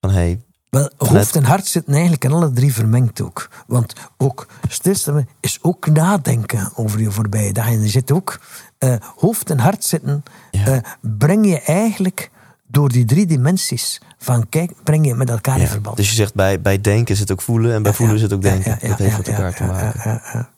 Van 0.00 0.10
hey, 0.10 0.40
Wel, 0.70 0.90
hoofd 0.96 1.36
en 1.36 1.44
hart 1.44 1.66
zitten 1.66 1.92
eigenlijk 1.92 2.24
in 2.24 2.32
alle 2.32 2.52
drie 2.52 2.72
vermengd 2.74 3.20
ook. 3.20 3.48
Want 3.66 3.92
ook 4.16 4.46
stilstaan 4.68 5.28
is 5.40 5.58
ook 5.62 5.86
nadenken 5.86 6.70
over 6.74 7.00
je 7.00 7.10
voorbije 7.10 7.52
dagen. 7.52 7.72
En 7.72 7.82
er 7.82 7.88
zit 7.88 8.10
ook 8.10 8.40
eh, 8.78 8.94
hoofd 9.16 9.50
en 9.50 9.58
hart 9.58 9.84
zitten. 9.84 10.22
Ja. 10.50 10.66
eh, 10.66 10.78
breng 11.00 11.46
je 11.46 11.60
eigenlijk 11.60 12.30
door 12.66 12.88
die 12.88 13.04
drie 13.04 13.26
dimensies 13.26 14.00
van 14.22 14.48
kijk, 14.48 14.72
breng 14.84 15.06
je 15.06 15.14
met 15.14 15.30
elkaar 15.30 15.56
in 15.56 15.62
ja. 15.62 15.68
verband. 15.68 15.96
Dus 15.96 16.08
je 16.08 16.14
zegt 16.14 16.34
bij, 16.34 16.60
bij 16.60 16.80
denken 16.80 17.16
zit 17.16 17.32
ook 17.32 17.42
voelen 17.42 17.74
en 17.74 17.82
bij 17.82 17.92
voelen 17.92 18.18
zit 18.18 18.32
ook 18.32 18.42
denken. 18.42 18.78
dat 18.88 18.98
heeft 18.98 19.16
met 19.16 19.28
elkaar 19.28 19.54
te 19.54 19.64
maken. 19.64 20.48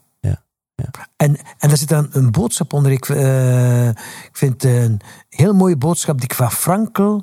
En, 1.17 1.37
en 1.59 1.69
daar 1.69 1.77
zit 1.77 1.89
dan 1.89 2.09
een 2.13 2.31
boodschap 2.31 2.73
onder. 2.73 2.93
Ik, 2.93 3.09
eh, 3.09 3.89
ik 3.89 4.31
vind 4.33 4.65
een 4.65 5.01
heel 5.29 5.55
mooie 5.55 5.77
boodschap 5.77 6.17
die 6.17 6.25
ik 6.25 6.35
van 6.35 6.53
Frankl 6.53 7.21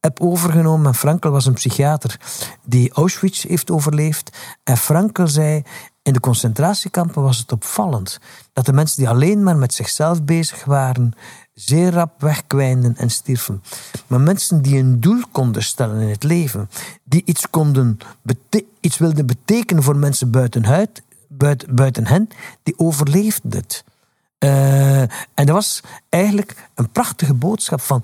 heb 0.00 0.20
overgenomen. 0.20 0.86
En 0.86 0.94
Frankl 0.94 1.28
was 1.28 1.46
een 1.46 1.52
psychiater 1.52 2.20
die 2.64 2.92
Auschwitz 2.92 3.44
heeft 3.44 3.70
overleefd. 3.70 4.36
En 4.64 4.76
Frankl 4.76 5.26
zei, 5.26 5.62
in 6.02 6.12
de 6.12 6.20
concentratiekampen 6.20 7.22
was 7.22 7.38
het 7.38 7.52
opvallend 7.52 8.18
dat 8.52 8.66
de 8.66 8.72
mensen 8.72 8.98
die 8.98 9.08
alleen 9.08 9.42
maar 9.42 9.56
met 9.56 9.74
zichzelf 9.74 10.22
bezig 10.22 10.64
waren, 10.64 11.12
zeer 11.54 11.92
rap 11.92 12.20
wegkwijnden 12.20 12.96
en 12.96 13.10
stierven. 13.10 13.62
Maar 14.06 14.20
mensen 14.20 14.62
die 14.62 14.78
een 14.78 15.00
doel 15.00 15.22
konden 15.32 15.62
stellen 15.62 16.00
in 16.00 16.08
het 16.08 16.22
leven, 16.22 16.70
die 17.04 17.22
iets, 17.24 17.50
konden 17.50 17.98
iets 18.80 18.98
wilden 18.98 19.26
betekenen 19.26 19.82
voor 19.82 19.96
mensen 19.96 20.30
buiten, 20.30 20.64
huid, 20.64 21.02
buiten, 21.70 22.06
hen, 22.06 22.28
die 22.62 22.78
overleefden 22.78 23.50
het. 23.50 23.84
Eh, 24.38 25.00
en 25.00 25.46
dat 25.46 25.48
was 25.48 25.80
eigenlijk 26.08 26.68
een 26.74 26.90
prachtige 26.90 27.34
boodschap 27.34 27.80
van 27.80 28.02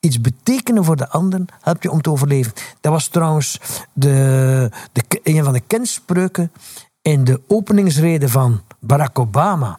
iets 0.00 0.20
betekenen 0.20 0.84
voor 0.84 0.96
de 0.96 1.08
ander 1.08 1.44
helpt 1.60 1.82
je 1.82 1.90
om 1.90 2.02
te 2.02 2.10
overleven. 2.10 2.52
Dat 2.80 2.92
was 2.92 3.08
trouwens 3.08 3.60
de, 3.92 4.70
de, 4.92 5.20
een 5.22 5.44
van 5.44 5.52
de 5.52 5.62
kenspreuken 5.66 6.52
in 7.02 7.24
de 7.24 7.40
openingsrede 7.46 8.28
van 8.28 8.62
Barack 8.78 9.18
Obama 9.18 9.78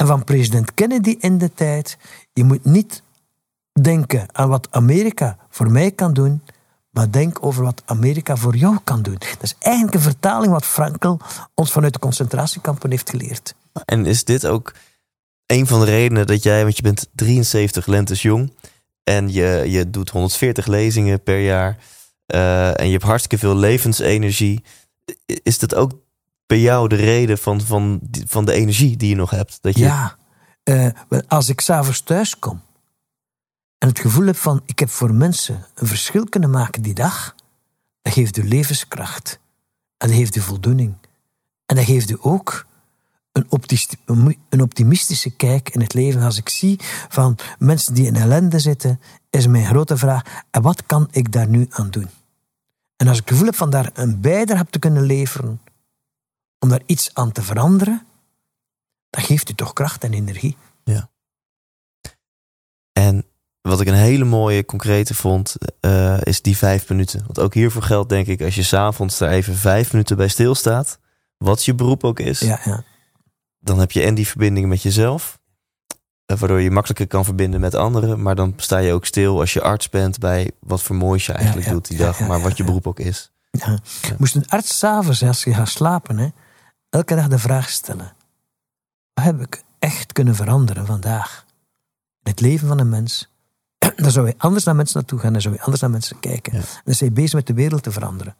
en 0.00 0.06
van 0.06 0.24
president 0.24 0.74
Kennedy 0.74 1.16
in 1.18 1.38
de 1.38 1.54
tijd. 1.54 1.98
Je 2.32 2.44
moet 2.44 2.64
niet 2.64 3.02
denken 3.80 4.28
aan 4.32 4.48
wat 4.48 4.68
Amerika 4.70 5.36
voor 5.48 5.70
mij 5.70 5.90
kan 5.90 6.12
doen, 6.12 6.42
maar 6.90 7.10
denk 7.10 7.44
over 7.44 7.64
wat 7.64 7.82
Amerika 7.84 8.36
voor 8.36 8.56
jou 8.56 8.78
kan 8.84 9.02
doen. 9.02 9.16
Dat 9.18 9.42
is 9.42 9.54
eigenlijk 9.58 9.94
een 9.94 10.00
vertaling 10.00 10.52
wat 10.52 10.64
Frankl 10.64 11.16
ons 11.54 11.72
vanuit 11.72 11.92
de 11.92 11.98
concentratiekampen 11.98 12.90
heeft 12.90 13.10
geleerd. 13.10 13.54
En 13.84 14.06
is 14.06 14.24
dit 14.24 14.46
ook 14.46 14.74
een 15.46 15.66
van 15.66 15.80
de 15.80 15.86
redenen 15.86 16.26
dat 16.26 16.42
jij, 16.42 16.62
want 16.62 16.76
je 16.76 16.82
bent 16.82 17.08
73 17.14 17.86
lentes 17.86 18.22
jong 18.22 18.52
en 19.04 19.32
je, 19.32 19.64
je 19.66 19.90
doet 19.90 20.10
140 20.10 20.66
lezingen 20.66 21.22
per 21.22 21.40
jaar 21.40 21.78
eh, 22.26 22.80
en 22.80 22.86
je 22.86 22.92
hebt 22.92 23.04
hartstikke 23.04 23.38
veel 23.38 23.56
levensenergie. 23.56 24.62
Is 25.42 25.58
dat 25.58 25.74
ook 25.74 25.92
bij 26.50 26.60
jou 26.60 26.88
de 26.88 26.96
reden 26.96 27.38
van, 27.38 27.60
van, 27.60 28.00
van 28.26 28.44
de 28.44 28.52
energie 28.52 28.96
die 28.96 29.08
je 29.08 29.14
nog 29.14 29.30
hebt? 29.30 29.58
Dat 29.60 29.76
je, 29.76 29.84
Ja, 29.84 30.16
eh, 30.62 30.88
als 31.28 31.48
ik 31.48 31.60
s'avonds 31.60 32.00
thuis 32.00 32.38
kom 32.38 32.60
en 33.78 33.88
het 33.88 33.98
gevoel 33.98 34.26
heb 34.26 34.36
van 34.36 34.62
ik 34.66 34.78
heb 34.78 34.88
voor 34.88 35.14
mensen 35.14 35.66
een 35.74 35.86
verschil 35.86 36.24
kunnen 36.24 36.50
maken 36.50 36.82
die 36.82 36.94
dag, 36.94 37.34
dat 38.02 38.12
geeft 38.12 38.36
u 38.36 38.48
levenskracht. 38.48 39.38
En 39.96 40.08
dat 40.08 40.16
geeft 40.16 40.36
u 40.36 40.40
voldoening. 40.40 40.94
En 41.66 41.76
dat 41.76 41.84
geeft 41.84 42.10
u 42.10 42.16
ook 42.20 42.66
een, 43.32 44.36
een 44.48 44.62
optimistische 44.62 45.30
kijk 45.30 45.68
in 45.68 45.80
het 45.80 45.94
leven. 45.94 46.22
Als 46.22 46.38
ik 46.38 46.48
zie 46.48 46.80
van 47.08 47.38
mensen 47.58 47.94
die 47.94 48.06
in 48.06 48.16
ellende 48.16 48.58
zitten, 48.58 49.00
is 49.30 49.46
mijn 49.46 49.66
grote 49.66 49.96
vraag, 49.96 50.22
en 50.50 50.62
wat 50.62 50.86
kan 50.86 51.08
ik 51.10 51.32
daar 51.32 51.48
nu 51.48 51.66
aan 51.70 51.90
doen? 51.90 52.08
En 52.96 53.08
als 53.08 53.18
ik 53.18 53.22
het 53.22 53.32
gevoel 53.32 53.46
heb 53.46 53.56
van 53.56 53.70
daar 53.70 53.90
een 53.94 54.20
bijdrage 54.20 54.66
te 54.70 54.78
kunnen 54.78 55.02
leveren, 55.02 55.60
om 56.60 56.68
daar 56.68 56.82
iets 56.86 57.10
aan 57.14 57.32
te 57.32 57.42
veranderen, 57.42 58.06
dat 59.10 59.24
geeft 59.24 59.50
u 59.50 59.54
toch 59.54 59.72
kracht 59.72 60.04
en 60.04 60.12
energie. 60.12 60.56
En 62.92 63.24
wat 63.60 63.80
ik 63.80 63.86
een 63.86 63.94
hele 63.94 64.24
mooie 64.24 64.64
concrete 64.64 65.14
vond, 65.14 65.56
eh, 65.80 66.20
is 66.22 66.42
die 66.42 66.56
vijf 66.56 66.88
minuten. 66.88 67.22
Want 67.26 67.38
ook 67.38 67.54
hiervoor 67.54 67.82
geldt 67.82 68.08
denk 68.08 68.26
ik, 68.26 68.42
als 68.42 68.54
je 68.54 68.62
s'avonds 68.62 69.18
daar 69.18 69.30
even 69.30 69.56
vijf 69.56 69.92
minuten 69.92 70.16
bij 70.16 70.28
stilstaat, 70.28 70.98
wat 71.36 71.64
je 71.64 71.74
beroep 71.74 72.04
ook 72.04 72.20
is, 72.20 72.40
Ja, 72.40 72.60
ja. 72.64 72.84
dan 73.58 73.78
heb 73.78 73.92
je 73.92 74.02
en 74.02 74.14
die 74.14 74.26
verbinding 74.26 74.68
met 74.68 74.82
jezelf, 74.82 75.38
eh, 76.26 76.36
waardoor 76.36 76.60
je 76.60 76.70
makkelijker 76.70 77.06
kan 77.06 77.24
verbinden 77.24 77.60
met 77.60 77.74
anderen, 77.74 78.22
maar 78.22 78.34
dan 78.34 78.54
sta 78.56 78.78
je 78.78 78.92
ook 78.92 79.06
stil 79.06 79.40
als 79.40 79.52
je 79.52 79.62
arts 79.62 79.88
bent 79.88 80.18
bij 80.18 80.50
wat 80.60 80.82
voor 80.82 80.96
moois 80.96 81.26
je 81.26 81.32
eigenlijk 81.32 81.66
ja, 81.66 81.72
doet 81.72 81.88
die 81.88 81.98
ja, 81.98 82.04
dag, 82.04 82.18
ja, 82.18 82.26
maar 82.26 82.38
ja, 82.38 82.42
wat 82.42 82.56
je 82.56 82.62
ja. 82.62 82.68
beroep 82.68 82.86
ook 82.86 83.00
is. 83.00 83.32
Ja. 83.50 83.78
Moest 84.18 84.34
een 84.34 84.48
arts 84.48 84.78
s'avonds, 84.78 85.22
als 85.22 85.44
je 85.44 85.54
gaat 85.54 85.68
slapen, 85.68 86.18
hè, 86.18 86.28
elke 86.90 87.14
dag 87.14 87.28
de 87.28 87.38
vraag 87.38 87.68
stellen: 87.70 88.12
wat 89.14 89.24
heb 89.24 89.40
ik 89.40 89.62
echt 89.78 90.12
kunnen 90.12 90.34
veranderen 90.34 90.86
vandaag? 90.86 91.44
In 92.22 92.30
het 92.30 92.40
leven 92.40 92.68
van 92.68 92.78
een 92.78 92.88
mens. 92.88 93.28
Dan 93.96 94.10
zou 94.10 94.26
je 94.26 94.34
anders 94.38 94.64
naar 94.64 94.76
mensen 94.76 94.96
naartoe 94.98 95.18
gaan, 95.18 95.32
dan 95.32 95.42
zou 95.42 95.54
je 95.54 95.60
anders 95.60 95.80
naar 95.80 95.90
mensen 95.90 96.20
kijken. 96.20 96.52
Ja. 96.52 96.58
En 96.58 96.64
dan 96.84 96.94
ben 96.98 97.08
je 97.08 97.12
bezig 97.12 97.32
met 97.34 97.46
de 97.46 97.54
wereld 97.54 97.82
te 97.82 97.90
veranderen. 97.92 98.36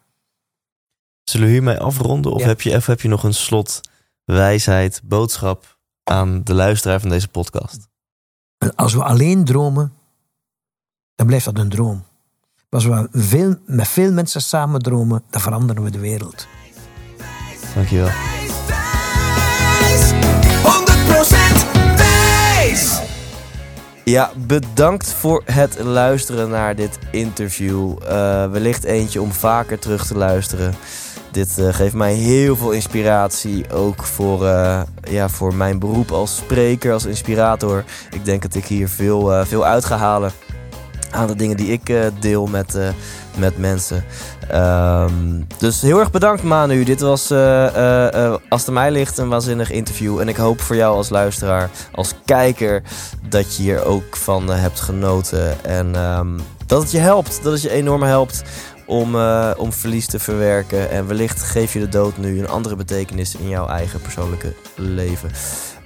Zullen 1.24 1.46
we 1.46 1.52
hiermee 1.52 1.78
afronden 1.78 2.32
of 2.32 2.40
Ja. 2.40 2.46
heb, 2.46 2.60
je, 2.60 2.76
of 2.76 2.86
heb 2.86 3.00
je 3.00 3.08
nog 3.08 3.22
een 3.24 3.34
slot 3.34 3.80
wijsheid, 4.24 5.00
boodschap 5.04 5.78
aan 6.04 6.44
de 6.44 6.54
luisteraar 6.54 7.00
van 7.00 7.08
deze 7.08 7.28
podcast? 7.28 7.88
Als 8.74 8.94
we 8.94 9.02
alleen 9.04 9.44
dromen, 9.44 9.92
dan 11.14 11.26
blijft 11.26 11.44
dat 11.44 11.58
een 11.58 11.68
droom. 11.68 12.04
Maar 12.70 12.80
als 12.80 12.84
we 12.84 13.08
veel, 13.12 13.56
met 13.66 13.88
veel 13.88 14.12
mensen 14.12 14.42
samen 14.42 14.80
dromen, 14.82 15.22
dan 15.30 15.40
veranderen 15.40 15.82
we 15.82 15.90
de 15.90 15.98
wereld. 15.98 16.46
Dankjewel. 17.74 18.08
Ja, 24.10 24.30
bedankt 24.36 25.12
voor 25.12 25.42
het 25.44 25.78
luisteren 25.78 26.50
naar 26.50 26.74
dit 26.76 26.98
interview. 27.10 27.96
Eh, 28.02 28.50
wellicht 28.50 28.84
eentje 28.84 29.22
om 29.22 29.32
vaker 29.32 29.78
terug 29.78 30.06
te 30.06 30.16
luisteren. 30.16 30.74
Dit 31.32 31.58
eh, 31.58 31.74
geeft 31.74 31.94
mij 31.94 32.14
heel 32.14 32.56
veel 32.56 32.70
inspiratie. 32.70 33.72
Ook 33.72 34.04
voor, 34.04 34.46
eh, 34.46 34.82
ja, 35.10 35.28
voor 35.28 35.54
mijn 35.54 35.78
beroep 35.78 36.10
als 36.10 36.36
spreker, 36.36 36.92
als 36.92 37.04
inspirator. 37.04 37.84
Ik 38.10 38.24
denk 38.24 38.42
dat 38.42 38.54
ik 38.54 38.64
hier 38.64 38.88
veel, 38.88 39.44
veel 39.46 39.64
uit 39.64 39.84
ga 39.84 39.96
halen 39.96 40.32
aan 41.10 41.26
de 41.26 41.34
dingen 41.34 41.56
die 41.56 41.72
ik 41.72 41.94
deel 42.20 42.46
met, 42.46 42.78
met 43.36 43.58
mensen. 43.58 44.04
Um, 44.54 45.46
dus 45.58 45.80
heel 45.80 45.98
erg 45.98 46.10
bedankt 46.10 46.42
Manu. 46.42 46.84
Dit 46.84 47.00
was, 47.00 47.30
uh, 47.30 48.34
als 48.48 48.62
het 48.64 48.74
mij 48.74 48.90
ligt, 48.90 49.18
een 49.18 49.28
waanzinnig 49.28 49.70
interview. 49.70 50.20
En 50.20 50.28
ik 50.28 50.36
hoop 50.36 50.60
voor 50.60 50.76
jou 50.76 50.96
als 50.96 51.08
luisteraar, 51.08 51.70
als 51.92 52.14
kijker, 52.24 52.82
dat 53.28 53.56
je 53.56 53.62
hier 53.62 53.84
ook 53.84 54.16
van 54.16 54.50
hebt 54.50 54.80
genoten. 54.80 55.64
En 55.64 55.94
um, 55.94 56.40
dat 56.66 56.82
het 56.82 56.90
je 56.90 56.98
helpt, 56.98 57.40
dat 57.42 57.52
het 57.52 57.62
je 57.62 57.70
enorm 57.70 58.02
helpt 58.02 58.42
om, 58.86 59.16
om 59.56 59.72
verlies 59.72 60.06
te 60.06 60.18
verwerken. 60.18 60.90
En 60.90 61.06
wellicht 61.06 61.42
geef 61.42 61.72
je 61.72 61.78
de 61.78 61.88
dood 61.88 62.16
nu 62.16 62.38
een 62.38 62.48
andere 62.48 62.76
betekenis 62.76 63.36
in 63.36 63.48
jouw 63.48 63.66
eigen 63.66 64.00
persoonlijke 64.00 64.54
leven. 64.74 65.30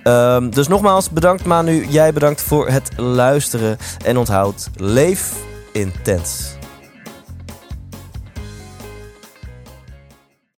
Um, 0.04 0.50
dus 0.50 0.68
nogmaals, 0.68 1.10
bedankt 1.10 1.44
Manu. 1.44 1.86
Jij 1.88 2.12
bedankt 2.12 2.42
voor 2.42 2.68
het 2.68 2.90
luisteren. 2.96 3.78
En 4.04 4.16
onthoud, 4.16 4.70
leef 4.76 5.32
intens. 5.72 6.56